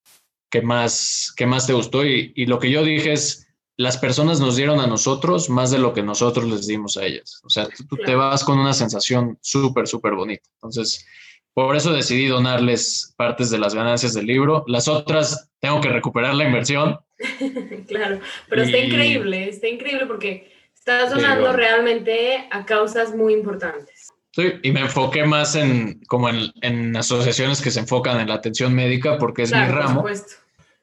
que 0.50 0.60
más, 0.60 1.32
que 1.36 1.46
más 1.46 1.66
te 1.66 1.72
gustó. 1.72 2.04
Y, 2.04 2.32
y 2.34 2.46
lo 2.46 2.58
que 2.58 2.70
yo 2.70 2.82
dije 2.82 3.12
es, 3.12 3.46
las 3.76 3.98
personas 3.98 4.40
nos 4.40 4.56
dieron 4.56 4.80
a 4.80 4.86
nosotros 4.86 5.50
más 5.50 5.70
de 5.70 5.78
lo 5.78 5.92
que 5.92 6.02
nosotros 6.02 6.46
les 6.46 6.66
dimos 6.66 6.96
a 6.96 7.04
ellas. 7.04 7.40
O 7.44 7.50
sea, 7.50 7.68
tú, 7.88 7.96
te 7.96 8.14
vas 8.14 8.42
con 8.42 8.58
una 8.58 8.72
sensación 8.72 9.38
súper, 9.42 9.86
súper 9.86 10.14
bonita. 10.14 10.48
Entonces, 10.54 11.06
por 11.52 11.76
eso 11.76 11.92
decidí 11.92 12.26
donarles 12.26 13.14
partes 13.16 13.50
de 13.50 13.58
las 13.58 13.74
ganancias 13.74 14.14
del 14.14 14.26
libro. 14.26 14.64
Las 14.66 14.88
otras 14.88 15.50
tengo 15.60 15.80
que 15.80 15.90
recuperar 15.90 16.34
la 16.34 16.44
inversión, 16.44 16.98
claro, 17.88 18.20
pero 18.48 18.62
está 18.62 18.78
increíble, 18.78 19.48
está 19.48 19.68
increíble 19.68 20.06
porque 20.06 20.52
estás 20.74 21.10
donando 21.10 21.52
realmente 21.52 22.46
a 22.50 22.64
causas 22.64 23.14
muy 23.14 23.32
importantes. 23.32 24.08
Sí, 24.32 24.52
y 24.62 24.70
me 24.70 24.80
enfoqué 24.80 25.24
más 25.24 25.56
en 25.56 26.00
como 26.06 26.28
en, 26.28 26.94
asociaciones 26.94 27.62
que 27.62 27.70
se 27.70 27.80
enfocan 27.80 28.20
en 28.20 28.28
la 28.28 28.34
atención 28.34 28.74
médica 28.74 29.16
porque 29.16 29.42
es 29.42 29.52
mi 29.52 29.64
ramo. 29.64 30.04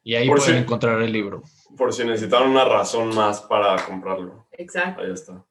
Y 0.03 0.15
ahí 0.15 0.27
pueden 0.27 0.57
encontrar 0.57 1.01
el 1.01 1.13
libro. 1.13 1.43
Por 1.77 1.93
si 1.93 2.03
necesitan 2.03 2.49
una 2.49 2.65
razón 2.65 3.13
más 3.15 3.41
para 3.41 3.75
comprarlo. 3.85 4.47
Exacto. 4.51 5.03
Ahí 5.03 5.11
está. 5.11 5.45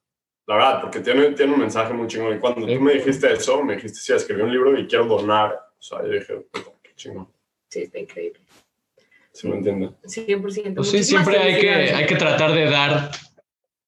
La 0.47 0.57
verdad, 0.57 0.80
porque 0.83 1.01
tiene, 1.01 1.30
tiene 1.30 1.55
un 1.55 1.61
mensaje 1.61 1.93
muy 1.93 2.09
chingón. 2.09 2.37
Y 2.37 2.41
cuando 2.41 2.66
tú 2.66 2.80
me 2.80 2.95
dijiste 2.95 3.33
eso, 3.33 3.62
me 3.62 3.76
dijiste, 3.76 4.01
sí, 4.01 4.12
escribí 4.12 4.43
un 4.43 4.53
libro 4.53 4.78
y 4.78 4.87
quiero 4.87 5.07
donar. 5.07 5.53
O 5.78 5.83
sea, 5.83 6.03
yo 6.03 6.11
dije, 6.11 6.47
qué 6.83 6.95
chingón. 6.97 7.28
Sí, 7.68 7.83
está 7.83 8.01
increíble. 8.01 8.41
¿Sí 9.33 9.49
me 9.49 9.57
entiende? 9.57 9.91
100%. 10.05 10.74
Pues 10.74 10.91
sí, 10.91 11.05
siempre 11.05 11.39
hay 11.39 11.61
que, 11.61 11.70
hay 11.70 12.07
que 12.07 12.16
tratar 12.16 12.53
de 12.53 12.66
dar, 12.66 13.11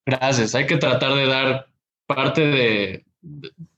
gracias, 0.06 0.54
hay 0.54 0.66
que 0.66 0.76
tratar 0.76 1.14
de 1.14 1.26
dar 1.26 1.66
parte 2.06 2.40
de, 2.40 3.04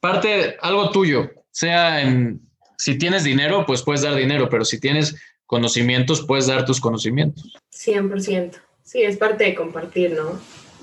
parte, 0.00 0.56
algo 0.60 0.90
tuyo, 0.90 1.30
sea 1.50 2.02
en, 2.02 2.40
si 2.78 2.98
tienes 2.98 3.24
dinero, 3.24 3.64
pues 3.66 3.82
puedes 3.82 4.02
dar 4.02 4.14
dinero, 4.14 4.48
pero 4.48 4.64
si 4.64 4.78
tienes 4.78 5.16
conocimientos, 5.46 6.24
puedes 6.26 6.46
dar 6.46 6.64
tus 6.64 6.80
conocimientos. 6.80 7.52
100%. 7.72 8.60
Sí, 8.82 9.02
es 9.02 9.16
parte 9.16 9.44
de 9.44 9.54
compartir, 9.54 10.12
¿no? 10.12 10.40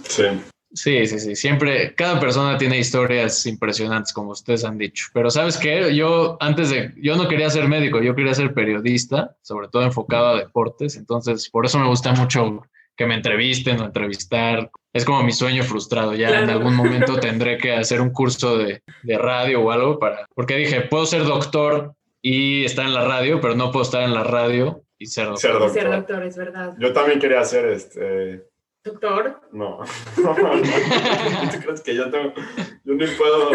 Sí. 0.08 0.24
Sí, 0.74 1.06
sí, 1.06 1.20
sí. 1.20 1.36
Siempre, 1.36 1.94
cada 1.94 2.20
persona 2.20 2.58
tiene 2.58 2.80
historias 2.80 3.46
impresionantes, 3.46 4.12
como 4.12 4.32
ustedes 4.32 4.66
han 4.66 4.78
dicho. 4.78 5.06
Pero 5.14 5.30
sabes 5.30 5.58
qué, 5.58 5.96
yo 5.96 6.36
antes 6.40 6.72
de, 6.72 6.94
yo 6.98 7.16
no 7.16 7.28
quería 7.28 7.50
ser 7.50 7.68
médico, 7.68 8.02
yo 8.02 8.16
quería 8.16 8.34
ser 8.34 8.54
periodista, 8.54 9.36
sobre 9.42 9.68
todo 9.68 9.84
enfocado 9.84 10.30
a 10.30 10.38
deportes. 10.38 10.96
Entonces, 10.96 11.50
por 11.50 11.66
eso 11.66 11.78
me 11.80 11.88
gusta 11.88 12.12
mucho 12.14 12.64
que 12.96 13.06
me 13.06 13.16
entrevisten 13.16 13.80
o 13.82 13.86
entrevistar. 13.86 14.72
Es 14.92 15.06
como 15.06 15.24
mi 15.24 15.32
sueño 15.32 15.64
frustrado. 15.64 16.16
Ya 16.16 16.40
en 16.40 16.50
algún 16.50 16.76
momento 16.76 17.16
tendré 17.20 17.58
que 17.58 17.74
hacer 17.74 18.02
un 18.02 18.10
curso 18.10 18.58
de, 18.58 18.82
de 19.04 19.18
radio 19.18 19.62
o 19.62 19.72
algo 19.72 20.00
para, 20.00 20.28
porque 20.34 20.58
dije, 20.58 20.82
puedo 20.82 21.06
ser 21.06 21.24
doctor 21.24 21.94
y 22.22 22.66
estar 22.66 22.86
en 22.86 22.94
la 22.94 23.06
radio, 23.06 23.40
pero 23.42 23.56
no 23.56 23.72
puedo 23.72 23.84
estar 23.84 24.02
en 24.04 24.14
la 24.14 24.24
radio 24.24 24.84
y 24.98 25.06
ser 25.06 25.26
doctor. 25.26 25.42
Ser 25.42 25.54
doctor, 25.54 25.74
ser 25.74 25.92
doctor 25.92 26.24
es 26.24 26.38
verdad. 26.38 26.74
Yo 26.80 26.94
también 26.94 27.20
quería 27.20 27.42
hacer 27.42 27.66
este 27.66 28.53
¿Doctor? 28.84 29.42
No. 29.54 29.80
¿Tú 30.16 31.60
crees 31.62 31.82
que 31.82 31.96
yo 31.96 32.10
tengo.? 32.10 32.34
Yo 32.84 32.94
ni 32.96 33.06
puedo. 33.08 33.52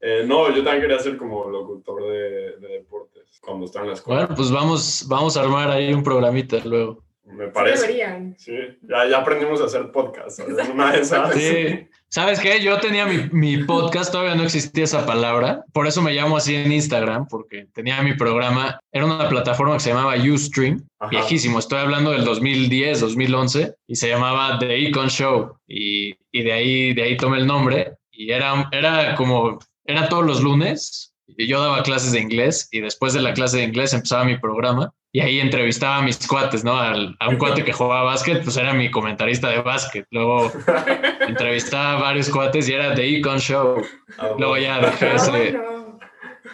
Eh, 0.00 0.24
no, 0.26 0.50
yo 0.50 0.62
también 0.62 0.82
quería 0.82 0.98
ser 0.98 1.16
como 1.16 1.48
locutor 1.48 2.02
de, 2.02 2.56
de, 2.58 2.68
deportes 2.68 3.40
cuando 3.40 3.66
estaba 3.66 3.84
en 3.84 3.90
la 3.90 3.94
escuela. 3.94 4.20
Bueno, 4.22 4.34
pues 4.36 4.50
vamos, 4.50 5.06
vamos 5.08 5.36
a 5.36 5.42
armar 5.42 5.70
ahí 5.70 5.92
un 5.94 6.02
programita 6.02 6.58
luego. 6.64 7.01
Me 7.32 7.48
parece. 7.48 7.76
Sí, 7.76 7.82
deberían. 7.82 8.36
Sí, 8.38 8.52
ya, 8.82 9.08
ya 9.08 9.18
aprendimos 9.18 9.60
a 9.60 9.64
hacer 9.64 9.90
podcast. 9.90 10.40
Una 10.72 10.92
de 10.92 11.00
esas. 11.00 11.34
Sí. 11.34 11.88
¿Sabes 12.14 12.40
qué? 12.40 12.62
Yo 12.62 12.78
tenía 12.78 13.06
mi, 13.06 13.30
mi, 13.32 13.64
podcast, 13.64 14.12
todavía 14.12 14.34
no 14.34 14.42
existía 14.42 14.84
esa 14.84 15.06
palabra, 15.06 15.64
por 15.72 15.86
eso 15.86 16.02
me 16.02 16.12
llamo 16.12 16.36
así 16.36 16.54
en 16.54 16.70
Instagram, 16.70 17.26
porque 17.26 17.68
tenía 17.72 18.02
mi 18.02 18.12
programa, 18.12 18.78
era 18.92 19.06
una 19.06 19.30
plataforma 19.30 19.72
que 19.72 19.80
se 19.80 19.94
llamaba 19.94 20.16
Ustream, 20.16 20.86
viejísimo, 21.10 21.58
estoy 21.58 21.78
hablando 21.78 22.10
del 22.10 22.26
2010, 22.26 23.00
2011, 23.00 23.76
y 23.86 23.96
se 23.96 24.10
llamaba 24.10 24.58
The 24.58 24.88
Econ 24.88 25.08
Show, 25.08 25.56
y, 25.66 26.14
y 26.30 26.42
de, 26.42 26.52
ahí, 26.52 26.92
de 26.92 27.02
ahí 27.02 27.16
tomé 27.16 27.38
el 27.38 27.46
nombre, 27.46 27.94
y 28.10 28.30
era, 28.30 28.68
era 28.72 29.14
como, 29.14 29.58
era 29.86 30.10
todos 30.10 30.26
los 30.26 30.42
lunes, 30.42 31.14
y 31.26 31.46
yo 31.46 31.62
daba 31.62 31.82
clases 31.82 32.12
de 32.12 32.20
inglés, 32.20 32.68
y 32.72 32.80
después 32.80 33.14
de 33.14 33.22
la 33.22 33.32
clase 33.32 33.56
de 33.56 33.64
inglés 33.64 33.94
empezaba 33.94 34.24
mi 34.24 34.36
programa, 34.36 34.92
y 35.14 35.20
ahí 35.20 35.40
entrevistaba 35.40 35.98
a 35.98 36.02
mis 36.02 36.26
cuates, 36.26 36.64
¿no? 36.64 36.72
a 36.74 37.28
un 37.28 37.36
cuate 37.36 37.62
que 37.62 37.72
jugaba 37.72 38.02
básquet, 38.02 38.42
pues 38.42 38.56
era 38.56 38.72
mi 38.72 38.90
comentarista 38.90 39.50
de 39.50 39.60
básquet. 39.60 40.06
Luego 40.10 40.50
entrevistaba 41.28 41.98
a 41.98 42.00
varios 42.00 42.30
cuates 42.30 42.66
y 42.70 42.72
era 42.72 42.94
The 42.94 43.18
Econ 43.18 43.38
Show. 43.38 43.82
Ah, 44.16 44.30
Luego 44.38 44.56
ya 44.56 44.80
dejé 44.80 45.06
ah, 45.08 45.14
ese. 45.16 45.60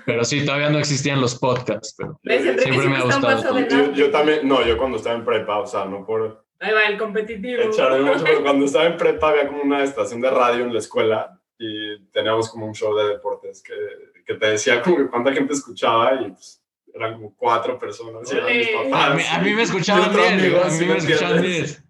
Pero 0.05 0.25
sí, 0.25 0.45
todavía 0.45 0.71
no 0.71 0.79
existían 0.79 1.21
los 1.21 1.39
podcasts, 1.39 1.95
pero 1.97 2.19
siempre 2.23 2.89
me 2.89 2.97
ha 2.97 3.03
gustado. 3.03 3.69
Yo, 3.69 3.93
yo, 3.93 4.11
también, 4.11 4.47
no, 4.49 4.67
yo 4.67 4.77
cuando 4.77 4.97
estaba 4.97 5.15
en 5.15 5.25
prepa, 5.25 5.59
o 5.59 5.67
sea, 5.67 5.85
no 5.85 6.05
por... 6.05 6.45
Ahí 6.59 6.73
va 6.73 6.83
el 6.83 6.99
competitivo. 6.99 7.63
cuando 8.43 8.65
estaba 8.65 8.87
en 8.87 8.97
prepa 8.97 9.29
había 9.29 9.47
como 9.47 9.63
una 9.63 9.85
estación 9.85 10.21
de 10.21 10.31
radio 10.31 10.65
en 10.65 10.73
la 10.73 10.81
escuela 10.81 11.39
y 11.59 12.07
teníamos 12.11 12.51
como 12.51 12.67
un 12.67 12.75
show 12.75 12.97
de 12.97 13.09
deportes 13.09 13.63
que, 13.63 13.75
que 14.27 14.35
te 14.35 14.47
decía 14.47 14.83
como 14.83 14.97
que 14.97 15.07
cuánta 15.09 15.33
gente 15.33 15.53
escuchaba 15.53 16.15
y 16.15 16.31
pues 16.31 16.58
eran 16.99 17.15
como 17.15 17.35
cuatro 17.37 17.79
personas. 17.79 18.31
A, 18.33 19.41
mí, 19.41 19.55
me 19.55 19.63
escuchaban 19.63 20.13
10, 20.13 20.65
a 20.65 20.69
mí 20.69 20.87
me 20.87 20.97
escuchaban 20.97 21.43
10. 21.43 21.85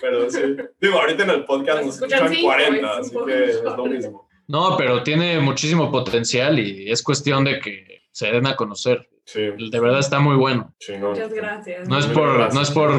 Pero 0.00 0.30
sí, 0.30 0.40
digo, 0.80 1.00
ahorita 1.00 1.24
en 1.24 1.30
el 1.30 1.44
podcast 1.44 1.84
nos 1.84 1.94
escuchan 1.96 2.32
40, 2.40 2.98
así 2.98 3.16
que 3.26 3.44
es 3.44 3.62
lo 3.62 3.86
mismo. 3.86 4.28
No, 4.46 4.76
pero 4.76 5.02
tiene 5.02 5.40
muchísimo 5.40 5.90
potencial 5.90 6.58
y 6.58 6.90
es 6.90 7.02
cuestión 7.02 7.44
de 7.44 7.58
que 7.60 8.02
se 8.10 8.30
den 8.30 8.46
a 8.46 8.56
conocer. 8.56 9.08
Sí. 9.24 9.40
De 9.40 9.80
verdad 9.80 10.00
está 10.00 10.20
muy 10.20 10.36
bueno. 10.36 10.74
Muchas 10.98 11.32
gracias. 11.32 11.88
No 11.88 11.98
es, 11.98 12.06
por, 12.06 12.52
no 12.52 12.60
es 12.60 12.70
por 12.70 12.90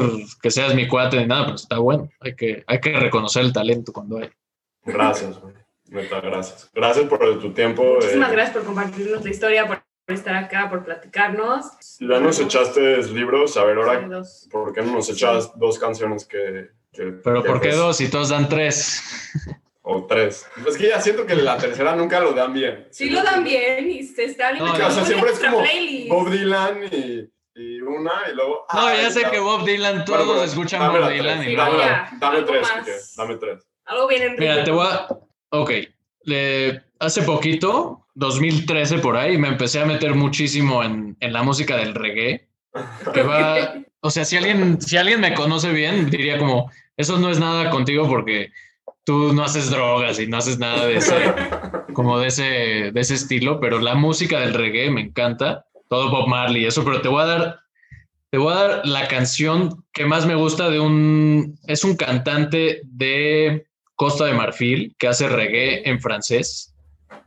que 0.42 0.50
seas 0.50 0.74
mi 0.74 0.88
cuate 0.88 1.18
ni 1.18 1.26
nada, 1.26 1.44
pero 1.44 1.56
está 1.56 1.78
bueno. 1.78 2.08
Hay 2.20 2.34
que, 2.34 2.64
hay 2.66 2.80
que 2.80 2.98
reconocer 2.98 3.44
el 3.44 3.52
talento 3.52 3.92
cuando 3.92 4.18
hay. 4.18 4.30
Gracias, 4.84 5.38
güey. 5.38 5.54
gracias. 6.08 6.70
Gracias 6.74 7.06
por 7.06 7.38
tu 7.38 7.52
tiempo. 7.52 7.84
Muchísimas 7.94 8.30
eh. 8.30 8.32
gracias 8.32 8.56
por 8.56 8.66
compartirnos 8.66 9.22
la 9.22 9.30
historia, 9.30 9.66
por 9.66 9.82
por 10.06 10.14
estar 10.14 10.34
acá, 10.34 10.68
por 10.68 10.84
platicarnos. 10.84 11.66
Ya 11.98 12.20
nos 12.20 12.38
echaste 12.40 13.02
libros, 13.04 13.56
a 13.56 13.64
ver 13.64 13.78
ahora, 13.78 14.08
¿por 14.50 14.72
qué 14.72 14.82
no 14.82 14.92
nos 14.92 15.08
echas 15.08 15.58
dos 15.58 15.78
canciones 15.78 16.26
que... 16.26 16.70
Pero 16.92 17.42
¿por 17.42 17.60
qué 17.60 17.72
dos 17.72 18.00
y 18.00 18.08
todos 18.08 18.28
dan 18.28 18.48
tres? 18.48 19.02
O 19.82 20.06
tres. 20.06 20.46
Es 20.66 20.76
que 20.78 20.88
ya 20.88 21.00
siento 21.00 21.26
que 21.26 21.34
la 21.34 21.58
tercera 21.58 21.94
nunca 21.94 22.20
lo 22.20 22.32
dan 22.32 22.52
bien. 22.52 22.86
Sí 22.90 23.10
lo 23.10 23.22
dan 23.22 23.44
bien 23.44 23.90
y 23.90 24.02
se 24.02 24.24
está 24.24 24.48
alimentando. 24.48 24.86
o 24.86 24.90
sea, 24.90 25.04
siempre 25.04 25.30
es 25.30 25.38
como 25.40 25.58
Bob 26.08 26.30
Dylan 26.30 26.84
y, 26.84 27.30
y, 27.54 27.80
una 27.80 28.12
y 28.30 28.34
luego... 28.34 28.64
No, 28.72 28.94
ya 28.94 29.10
sé 29.10 29.24
que 29.30 29.40
Bob 29.40 29.64
Dylan, 29.64 30.04
todos 30.04 30.44
escuchan 30.44 30.90
Bob 30.92 31.10
Dylan. 31.10 31.42
Y 31.48 31.56
dame, 31.56 31.82
dame 32.18 32.42
tres, 32.42 33.14
dame 33.16 33.36
tres. 33.36 33.66
Algo 33.86 34.06
bien 34.06 34.22
en 34.22 34.36
Mira, 34.36 34.64
te 34.64 34.70
voy 34.70 34.86
a... 34.86 35.08
Ok. 35.50 35.70
Le... 36.22 36.82
Hace 36.98 37.22
poquito 37.22 38.03
2013 38.14 38.98
por 38.98 39.16
ahí, 39.16 39.38
me 39.38 39.48
empecé 39.48 39.80
a 39.80 39.86
meter 39.86 40.14
muchísimo 40.14 40.82
en, 40.82 41.16
en 41.20 41.32
la 41.32 41.42
música 41.42 41.76
del 41.76 41.94
reggae. 41.94 42.48
Que 43.12 43.22
va, 43.22 43.74
o 44.00 44.10
sea, 44.10 44.24
si 44.24 44.36
alguien, 44.36 44.80
si 44.80 44.96
alguien 44.96 45.20
me 45.20 45.34
conoce 45.34 45.72
bien, 45.72 46.10
diría 46.10 46.38
como, 46.38 46.70
eso 46.96 47.18
no 47.18 47.30
es 47.30 47.38
nada 47.38 47.70
contigo 47.70 48.08
porque 48.08 48.50
tú 49.04 49.32
no 49.32 49.44
haces 49.44 49.70
drogas 49.70 50.18
y 50.18 50.26
no 50.26 50.38
haces 50.38 50.58
nada 50.58 50.86
de 50.86 50.96
ese, 50.96 51.14
como 51.92 52.18
de 52.18 52.28
ese, 52.28 52.42
de 52.92 53.00
ese 53.00 53.14
estilo, 53.14 53.60
pero 53.60 53.78
la 53.78 53.94
música 53.94 54.40
del 54.40 54.54
reggae 54.54 54.90
me 54.90 55.02
encanta, 55.02 55.66
todo 55.88 56.10
Bob 56.10 56.28
Marley 56.28 56.64
eso, 56.64 56.84
pero 56.84 57.00
te 57.00 57.08
voy 57.08 57.22
a 57.22 57.26
dar, 57.26 57.60
te 58.30 58.38
voy 58.38 58.52
a 58.52 58.56
dar 58.56 58.86
la 58.86 59.06
canción 59.08 59.84
que 59.92 60.06
más 60.06 60.26
me 60.26 60.34
gusta 60.34 60.70
de 60.70 60.80
un, 60.80 61.58
es 61.66 61.84
un 61.84 61.96
cantante 61.96 62.80
de 62.84 63.66
Costa 63.94 64.24
de 64.24 64.34
Marfil 64.34 64.96
que 64.98 65.08
hace 65.08 65.28
reggae 65.28 65.88
en 65.88 66.00
francés, 66.00 66.74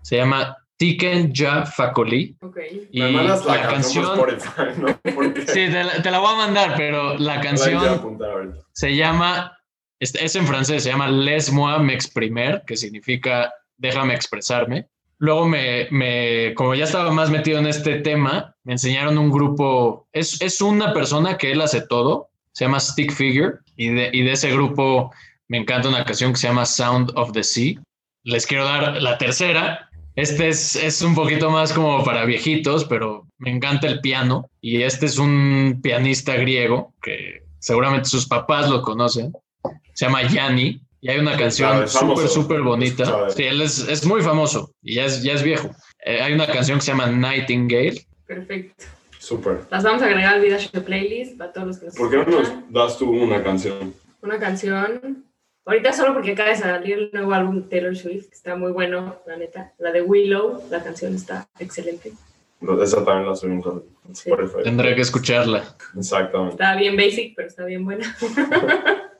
se 0.01 0.18
llama 0.18 0.57
Tiken 0.77 1.33
Ja 1.33 1.65
Fakoli. 1.65 2.37
Ok. 2.41 2.57
Y 2.91 2.99
la, 2.99 3.35
la 3.35 3.69
canción, 3.69 4.05
Spotify, 4.05 4.79
¿no? 4.79 4.99
Porque 5.15 5.41
sí, 5.41 5.67
te 5.69 5.83
la, 5.83 6.01
te 6.01 6.11
la 6.11 6.19
voy 6.19 6.33
a 6.33 6.37
mandar, 6.37 6.73
pero 6.77 7.17
la 7.17 7.41
canción 7.41 8.17
se 8.73 8.95
llama, 8.95 9.57
es, 9.99 10.13
es 10.15 10.35
en 10.35 10.45
francés, 10.45 10.83
se 10.83 10.89
llama 10.89 11.09
Laisse-moi 11.09 11.79
m'exprimer, 11.79 12.63
que 12.65 12.77
significa 12.77 13.51
déjame 13.77 14.13
expresarme. 14.13 14.87
Luego 15.19 15.47
me, 15.47 15.87
me, 15.89 16.53
como 16.53 16.75
ya 16.75 16.83
estaba 16.83 17.11
más 17.11 17.31
metido 17.31 17.57
en 17.57 17.65
este 17.65 17.99
tema, 18.01 18.55
me 18.63 18.73
enseñaron 18.73 19.17
un 19.17 19.31
grupo, 19.31 20.07
es, 20.11 20.39
es 20.41 20.61
una 20.61 20.93
persona 20.93 21.37
que 21.37 21.51
él 21.51 21.61
hace 21.61 21.81
todo, 21.81 22.29
se 22.51 22.65
llama 22.65 22.79
Stick 22.79 23.11
Figure, 23.11 23.55
y 23.75 23.89
de, 23.89 24.09
y 24.13 24.21
de 24.23 24.31
ese 24.31 24.51
grupo 24.51 25.11
me 25.47 25.57
encanta 25.57 25.89
una 25.89 26.05
canción 26.05 26.33
que 26.33 26.37
se 26.37 26.47
llama 26.47 26.65
Sound 26.65 27.11
of 27.15 27.31
the 27.31 27.43
Sea. 27.43 27.79
Les 28.23 28.45
quiero 28.45 28.65
dar 28.65 29.01
la 29.01 29.17
tercera. 29.17 29.86
Este 30.18 30.48
es, 30.48 30.76
es 30.76 31.03
un 31.03 31.14
poquito 31.14 31.52
más 31.52 31.72
como 31.72 32.03
para 32.03 32.26
viejitos, 32.26 32.85
pero 32.85 33.27
me 33.38 33.52
encanta 33.52 33.85
el 33.85 34.02
piano. 34.02 34.49
Y 34.61 34.81
este 34.81 35.06
es 35.06 35.19
un 35.19 35.80
pianista 35.84 36.35
griego 36.35 36.95
que 37.03 37.44
seguramente 37.60 38.10
sus 38.10 38.27
papás 38.27 38.68
lo 38.68 38.81
conocen. 38.81 39.31
Se 39.94 40.06
llama 40.06 40.23
Yanni. 40.23 40.81
Y 41.02 41.10
hay 41.10 41.19
una 41.19 41.38
canción 41.38 41.88
súper, 41.88 42.27
súper 42.27 42.61
bonita. 42.64 43.30
Sí, 43.30 43.44
él 43.44 43.61
es, 43.61 43.88
es 43.88 44.03
muy 44.07 44.23
famoso 44.23 44.72
y 44.81 44.95
ya 44.95 45.06
es, 45.06 45.22
ya 45.22 45.34
es 45.34 45.44
viejo. 45.44 45.69
Eh, 46.03 46.19
hay 46.19 46.34
una 46.34 46.48
canción 46.48 46.80
que 46.80 46.85
se 46.85 46.91
llama 46.91 47.06
Nightingale. 47.06 48.02
Perfecto. 48.26 48.85
Súper. 49.19 49.68
Las 49.69 49.84
vamos 49.84 50.02
a 50.02 50.06
agregar 50.06 50.34
al 50.34 50.41
Vida 50.41 50.57
Show 50.57 50.84
Playlist 50.84 51.38
para 51.38 51.53
todos 51.53 51.68
los 51.68 51.77
que 51.77 51.85
nos 51.85 51.95
¿Por 51.95 52.10
qué 52.10 52.18
no 52.18 52.26
nos 52.26 52.52
das 52.69 52.98
tú 52.98 53.11
una 53.11 53.44
canción? 53.44 53.94
Una 54.23 54.39
canción. 54.39 55.26
Ahorita 55.68 55.91
solo 55.91 56.14
porque 56.14 56.31
acaba 56.31 56.49
de 56.49 56.56
salir 56.56 56.98
el 56.98 57.10
nuevo 57.11 57.34
álbum 57.34 57.56
de 57.61 57.61
Taylor 57.69 57.95
Swift, 57.95 58.30
que 58.30 58.35
está 58.35 58.56
muy 58.56 58.72
bueno, 58.72 59.18
la 59.27 59.35
neta. 59.35 59.73
La 59.80 59.91
de 59.91 60.02
Willow, 60.02 60.64
la 60.72 60.81
canción 60.81 61.14
está 61.14 61.48
excelente. 61.60 62.14
Esa 62.81 63.03
también 63.03 63.30
la 63.30 63.35
subimos 63.35 63.68
a 63.68 63.72
Sí. 64.14 64.30
Spotify. 64.31 64.64
Tendré 64.64 64.95
que 64.95 65.02
escucharla. 65.02 65.76
Exactamente. 65.98 66.53
Está 66.53 66.76
bien 66.77 66.95
basic, 66.95 67.35
pero 67.35 67.49
está 67.49 67.65
bien 67.65 67.84
buena. 67.85 68.15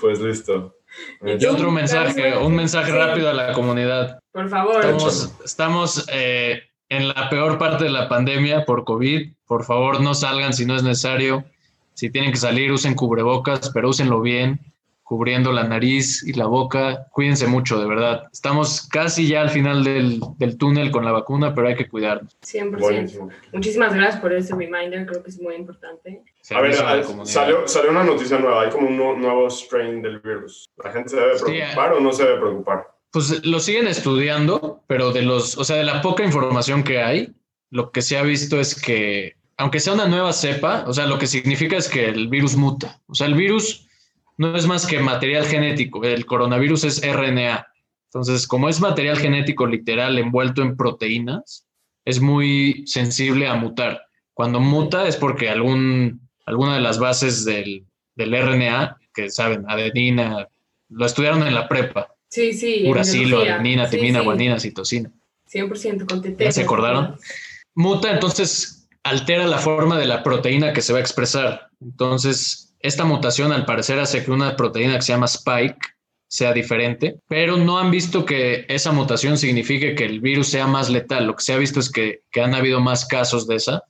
Pues 0.00 0.18
listo. 0.20 0.76
¿Y 1.22 1.44
otro 1.46 1.70
mensaje, 1.70 2.36
un 2.36 2.54
mensaje 2.56 2.90
Sí. 2.90 2.96
rápido 2.96 3.28
a 3.30 3.32
la 3.32 3.52
comunidad. 3.52 4.18
Por 4.32 4.48
favor. 4.48 4.76
Estamos, 4.84 5.34
estamos 5.44 6.06
eh, 6.12 6.62
en 6.88 7.08
la 7.08 7.28
peor 7.30 7.58
parte 7.58 7.84
de 7.84 7.90
la 7.90 8.08
pandemia 8.08 8.64
por 8.64 8.84
COVID. 8.84 9.32
Por 9.46 9.64
favor, 9.64 10.00
no 10.00 10.14
salgan 10.14 10.52
si 10.52 10.66
no 10.66 10.74
es 10.74 10.82
necesario. 10.82 11.44
Si 11.94 12.10
tienen 12.10 12.30
que 12.30 12.36
salir, 12.36 12.70
usen 12.72 12.94
cubrebocas, 12.94 13.70
pero 13.70 13.88
úsenlo 13.88 14.20
bien, 14.20 14.60
cubriendo 15.02 15.52
la 15.52 15.64
nariz 15.64 16.22
y 16.26 16.32
la 16.32 16.46
boca. 16.46 17.06
Cuídense 17.12 17.46
mucho, 17.46 17.78
de 17.78 17.86
verdad. 17.86 18.28
Estamos 18.32 18.88
casi 18.88 19.28
ya 19.28 19.42
al 19.42 19.50
final 19.50 19.84
del, 19.84 20.20
del 20.38 20.56
túnel 20.58 20.90
con 20.90 21.04
la 21.04 21.12
vacuna, 21.12 21.54
pero 21.54 21.68
hay 21.68 21.76
que 21.76 21.88
cuidarnos. 21.88 22.36
100%. 22.42 22.78
Buenísimo. 22.78 23.28
Muchísimas 23.52 23.94
gracias 23.94 24.20
por 24.20 24.32
ese 24.32 24.54
reminder, 24.54 25.06
creo 25.06 25.22
que 25.22 25.30
es 25.30 25.40
muy 25.40 25.54
importante. 25.54 26.22
A 26.50 26.60
ver, 26.60 26.74
Servicio 26.74 26.86
a 26.86 26.92
ah, 26.92 27.02
comunidad. 27.02 27.26
salió, 27.32 27.68
salió 27.68 27.90
una 27.90 28.04
noticia 28.04 28.38
nueva. 28.38 28.62
Hay 28.62 28.70
como 28.70 28.88
un 28.88 28.96
nu- 28.96 29.16
nuevo 29.16 29.48
strain 29.50 30.02
del 30.02 30.20
virus. 30.20 30.68
¿La 30.82 30.90
gente 30.90 31.10
se 31.10 31.16
debe 31.16 31.38
Sí, 31.38 31.44
preocupar 31.44 31.92
o 31.92 32.00
no 32.00 32.12
se 32.12 32.24
debe 32.24 32.38
preocupar? 32.40 32.88
Pues 33.10 33.44
lo 33.46 33.60
siguen 33.60 33.86
estudiando, 33.86 34.82
pero 34.88 35.12
de 35.12 35.22
los, 35.22 35.56
o 35.56 35.64
sea, 35.64 35.76
de 35.76 35.84
la 35.84 36.02
poca 36.02 36.24
información 36.24 36.82
que 36.82 37.00
hay, 37.00 37.32
lo 37.70 37.92
que 37.92 38.02
se 38.02 38.16
ha 38.18 38.22
visto 38.22 38.58
es 38.58 38.74
que, 38.80 39.34
aunque 39.56 39.80
sea 39.80 39.92
una 39.92 40.06
nueva 40.06 40.32
cepa, 40.32 40.84
o 40.86 40.92
sea, 40.92 41.06
lo 41.06 41.18
que 41.18 41.26
significa 41.26 41.76
es 41.76 41.88
que 41.88 42.06
el 42.06 42.28
virus 42.28 42.56
muta. 42.56 43.00
O 43.06 43.14
sea, 43.14 43.26
el 43.26 43.34
virus 43.34 43.86
no 44.36 44.56
es 44.56 44.66
más 44.66 44.86
que 44.86 44.98
material 44.98 45.46
genético, 45.46 46.02
el 46.04 46.26
coronavirus 46.26 46.84
es 46.84 47.02
RNA. 47.02 47.66
Entonces, 48.12 48.46
como 48.46 48.68
es 48.68 48.80
material 48.80 49.16
genético 49.18 49.66
literal 49.66 50.18
envuelto 50.18 50.62
en 50.62 50.76
proteínas, 50.76 51.66
es 52.04 52.20
muy 52.20 52.84
sensible 52.86 53.48
a 53.48 53.54
mutar. 53.54 54.02
Cuando 54.34 54.60
muta 54.60 55.06
es 55.06 55.16
porque 55.16 55.48
algún, 55.48 56.20
alguna 56.46 56.74
de 56.74 56.80
las 56.80 56.98
bases 56.98 57.44
del, 57.44 57.84
del 58.16 58.32
RNA, 58.32 58.96
que 59.14 59.30
saben, 59.30 59.64
adenina, 59.68 60.48
lo 60.88 61.06
estudiaron 61.06 61.46
en 61.46 61.54
la 61.54 61.68
prepa, 61.68 62.08
Sí, 62.28 62.52
sí. 62.52 62.84
uracilo, 62.88 63.42
adenina, 63.42 63.88
timina, 63.88 64.18
sí. 64.18 64.24
guanina, 64.24 64.58
citosina. 64.58 65.10
100% 65.52 66.06
con. 66.08 66.36
¿Ya 66.36 66.50
se 66.50 66.62
acordaron? 66.62 67.16
Muta, 67.74 68.10
entonces 68.10 68.83
altera 69.04 69.46
la 69.46 69.58
forma 69.58 69.98
de 69.98 70.06
la 70.06 70.22
proteína 70.22 70.72
que 70.72 70.82
se 70.82 70.92
va 70.92 70.98
a 70.98 71.02
expresar. 71.02 71.68
Entonces, 71.80 72.74
esta 72.80 73.04
mutación 73.04 73.52
al 73.52 73.64
parecer 73.64 73.98
hace 74.00 74.24
que 74.24 74.30
una 74.30 74.56
proteína 74.56 74.96
que 74.96 75.02
se 75.02 75.12
llama 75.12 75.26
spike 75.26 75.78
sea 76.26 76.52
diferente, 76.52 77.20
pero 77.28 77.56
no 77.56 77.78
han 77.78 77.90
visto 77.90 78.24
que 78.24 78.64
esa 78.68 78.90
mutación 78.90 79.38
signifique 79.38 79.94
que 79.94 80.04
el 80.04 80.20
virus 80.20 80.48
sea 80.48 80.66
más 80.66 80.90
letal. 80.90 81.26
Lo 81.26 81.36
que 81.36 81.44
se 81.44 81.52
ha 81.52 81.58
visto 81.58 81.78
es 81.78 81.90
que, 81.90 82.22
han 82.42 82.54
habido 82.54 82.80
más 82.80 83.06
casos 83.06 83.46
de 83.46 83.56
esa 83.56 83.82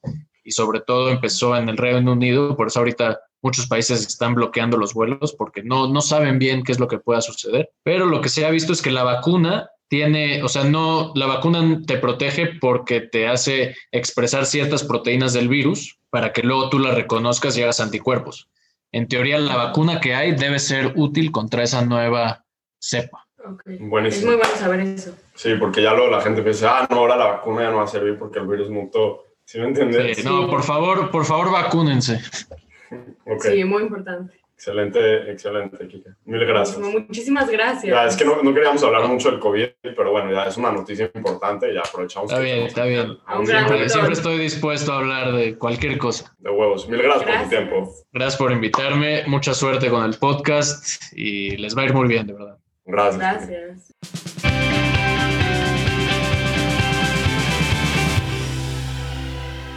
y 0.44 0.50
sobre 0.50 0.80
todo 0.80 1.08
empezó 1.08 1.56
en 1.56 1.70
el 1.70 1.78
Reino 1.78 2.12
Unido, 2.12 2.54
por 2.54 2.66
eso 2.66 2.80
ahorita 2.80 3.18
muchos 3.40 3.66
países 3.66 4.06
están 4.06 4.34
bloqueando 4.34 4.76
los 4.76 4.92
vuelos 4.92 5.34
porque 5.38 5.62
no, 5.62 5.88
no 5.88 6.02
saben 6.02 6.38
bien 6.38 6.62
qué 6.64 6.72
es 6.72 6.80
lo 6.80 6.88
que 6.88 6.98
pueda 6.98 7.22
suceder. 7.22 7.70
Pero 7.82 8.06
lo 8.06 8.20
que 8.20 8.28
se 8.28 8.44
ha 8.44 8.50
visto 8.50 8.72
es 8.72 8.82
que 8.82 8.90
la 8.90 9.04
vacuna 9.04 9.70
tiene, 9.94 10.42
o 10.42 10.48
sea, 10.48 10.64
no, 10.64 11.12
la 11.14 11.26
vacuna 11.26 11.80
te 11.86 11.98
protege 11.98 12.48
porque 12.60 13.00
te 13.00 13.28
hace 13.28 13.76
expresar 13.92 14.44
ciertas 14.44 14.82
proteínas 14.82 15.34
del 15.34 15.46
virus 15.46 16.00
para 16.10 16.32
que 16.32 16.42
luego 16.42 16.68
tú 16.68 16.80
las 16.80 16.96
reconozcas 16.96 17.56
y 17.56 17.62
hagas 17.62 17.78
anticuerpos. 17.78 18.48
En 18.90 19.06
teoría, 19.06 19.38
la 19.38 19.54
vacuna 19.54 20.00
que 20.00 20.12
hay 20.16 20.34
debe 20.34 20.58
ser 20.58 20.94
útil 20.96 21.30
contra 21.30 21.62
esa 21.62 21.84
nueva 21.84 22.44
cepa. 22.80 23.24
Ok. 23.48 23.62
Es 23.66 23.88
Buenísimo. 23.88 24.26
muy 24.32 24.36
bueno 24.38 24.56
saber 24.56 24.80
eso. 24.80 25.14
Sí, 25.36 25.50
porque 25.60 25.80
ya 25.80 25.92
luego 25.94 26.10
la 26.10 26.22
gente 26.22 26.42
piensa, 26.42 26.76
ah, 26.80 26.88
no, 26.90 26.96
ahora 26.96 27.16
la 27.16 27.26
vacuna 27.26 27.62
ya 27.62 27.70
no 27.70 27.76
va 27.76 27.84
a 27.84 27.86
servir 27.86 28.18
porque 28.18 28.40
el 28.40 28.48
virus 28.48 28.70
mutó. 28.70 29.26
¿Sí 29.44 29.60
me 29.60 29.68
entiendes? 29.68 30.16
Sí, 30.16 30.24
No, 30.24 30.48
por 30.50 30.64
favor, 30.64 31.12
por 31.12 31.24
favor, 31.24 31.52
vacúnense. 31.52 32.20
Ok, 33.26 33.44
Sí, 33.44 33.62
muy 33.62 33.84
importante. 33.84 34.40
Excelente, 34.64 35.30
excelente, 35.30 35.88
Kika. 35.88 36.16
Mil 36.24 36.44
gracias. 36.46 36.78
Muchísimas 36.78 37.50
gracias. 37.50 37.92
Ya, 37.92 38.06
es 38.06 38.16
que 38.16 38.24
no, 38.24 38.42
no 38.42 38.54
queríamos 38.54 38.82
hablar 38.82 39.06
mucho 39.08 39.30
del 39.30 39.38
COVID, 39.38 39.66
pero 39.82 40.10
bueno, 40.10 40.32
ya 40.32 40.44
es 40.44 40.56
una 40.56 40.72
noticia 40.72 41.10
importante 41.14 41.70
y 41.70 41.74
ya 41.74 41.80
aprovechamos. 41.80 42.30
Está 42.30 42.42
bien, 42.42 42.62
está 42.62 42.84
bien. 42.84 43.18
Siempre, 43.44 44.12
estoy 44.12 44.38
dispuesto 44.38 44.92
a 44.92 44.98
hablar 44.98 45.32
de 45.32 45.58
cualquier 45.58 45.98
cosa. 45.98 46.34
de 46.38 46.50
huevos. 46.50 46.88
Mil 46.88 47.02
gracias, 47.02 47.30
por 47.30 47.42
tu 47.42 47.48
tiempo. 47.50 47.92
Gracias 48.12 48.36
por 48.36 48.52
invitarme, 48.52 49.24
mucha 49.26 49.52
suerte 49.52 49.90
con 49.90 50.04
el 50.04 50.14
podcast 50.14 51.12
y 51.12 51.56
les 51.56 51.76
va 51.76 51.82
a 51.82 51.84
ir 51.84 51.94
muy 51.94 52.08
bien, 52.08 52.26
de 52.26 52.32
verdad. 52.32 52.58
Gracias. 52.86 53.48
Gracias. 53.48 53.94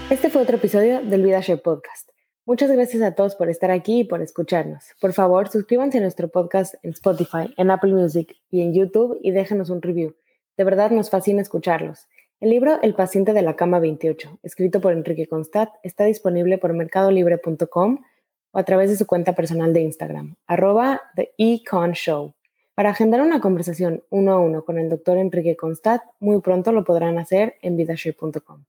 Este 0.09 0.29
fue 0.29 0.41
otro 0.41 0.55
episodio 0.55 1.01
del 1.01 1.21
VidaShare 1.23 1.57
Podcast. 1.57 2.06
Muchas 2.47 2.71
gracias 2.71 3.03
a 3.03 3.13
todos 3.13 3.35
por 3.35 3.49
estar 3.49 3.71
aquí 3.71 3.99
y 3.99 4.03
por 4.05 4.21
escucharnos. 4.21 4.85
Por 5.01 5.11
favor, 5.11 5.49
suscríbanse 5.49 5.97
a 5.97 6.01
nuestro 6.01 6.29
podcast 6.29 6.75
en 6.81 6.91
Spotify, 6.91 7.53
en 7.57 7.69
Apple 7.69 7.91
Music 7.91 8.37
y 8.49 8.61
en 8.61 8.73
YouTube 8.73 9.19
y 9.21 9.31
déjenos 9.31 9.69
un 9.69 9.81
review. 9.81 10.15
De 10.55 10.63
verdad 10.63 10.91
nos 10.91 11.09
fascina 11.09 11.41
escucharlos. 11.41 12.07
El 12.39 12.51
libro 12.51 12.81
El 12.81 12.93
paciente 12.93 13.33
de 13.33 13.41
la 13.41 13.57
cama 13.57 13.79
28, 13.79 14.39
escrito 14.43 14.79
por 14.79 14.93
Enrique 14.93 15.27
Constat, 15.27 15.71
está 15.83 16.05
disponible 16.05 16.57
por 16.57 16.71
mercadolibre.com 16.71 17.99
o 18.51 18.57
a 18.57 18.63
través 18.63 18.91
de 18.91 18.95
su 18.95 19.05
cuenta 19.05 19.35
personal 19.35 19.73
de 19.73 19.81
Instagram, 19.81 20.37
arroba 20.47 21.01
The 21.17 21.33
Econ 21.37 21.91
Show. 21.91 22.33
Para 22.77 22.91
agendar 22.91 23.21
una 23.21 23.41
conversación 23.41 24.03
uno 24.11 24.33
a 24.33 24.39
uno 24.39 24.63
con 24.63 24.77
el 24.77 24.87
doctor 24.87 25.17
Enrique 25.17 25.55
Constat, 25.55 26.03
muy 26.19 26.41
pronto 26.41 26.71
lo 26.71 26.83
podrán 26.83 27.17
hacer 27.17 27.55
en 27.63 27.75
vidashare.com. 27.75 28.65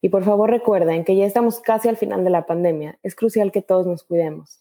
Y 0.00 0.08
por 0.08 0.24
favor 0.24 0.50
recuerden 0.50 1.04
que 1.04 1.14
ya 1.14 1.26
estamos 1.26 1.60
casi 1.60 1.88
al 1.88 1.96
final 1.96 2.24
de 2.24 2.30
la 2.30 2.44
pandemia. 2.44 2.98
Es 3.04 3.14
crucial 3.14 3.52
que 3.52 3.62
todos 3.62 3.86
nos 3.86 4.02
cuidemos. 4.02 4.58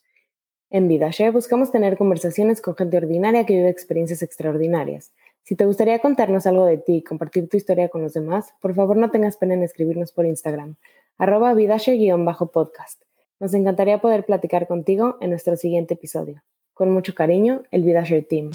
En 0.69 0.88
VidaShare 0.88 1.32
buscamos 1.32 1.72
tener 1.72 1.98
conversaciones 1.98 2.61
con 2.61 2.76
gente 2.76 2.98
ordinaria 2.98 3.44
que 3.44 3.56
vive 3.56 3.69
experiencias 3.69 4.22
extraordinarias. 4.22 5.11
Si 5.41 5.56
te 5.56 5.65
gustaría 5.65 5.98
contarnos 5.98 6.45
algo 6.45 6.68
de 6.68 6.78
ti 6.78 6.98
y 6.98 7.03
compartir 7.03 7.49
tu 7.49 7.57
historia 7.57 7.90
con 7.90 8.03
los 8.03 8.14
demás, 8.14 8.53
por 8.61 8.76
favor 8.76 8.98
no 8.98 9.10
tengas 9.10 9.36
pena 9.36 9.56
en 9.56 9.64
escribirnos 9.64 10.11
por 10.11 10.28
Instagram, 10.28 10.76
arroba 11.18 11.56
vidashare-podcast. 11.56 13.02
Nos 13.40 13.56
encantaría 13.56 13.99
poder 13.99 14.26
platicar 14.28 14.68
contigo 14.68 15.18
en 15.22 15.32
nuestro 15.32 15.57
siguiente 15.57 15.95
episodio. 15.95 16.44
Con 16.76 16.91
mucho 16.91 17.15
cariño, 17.15 17.64
el 17.72 17.82
VidaShare 17.82 18.22
Team. 18.22 18.52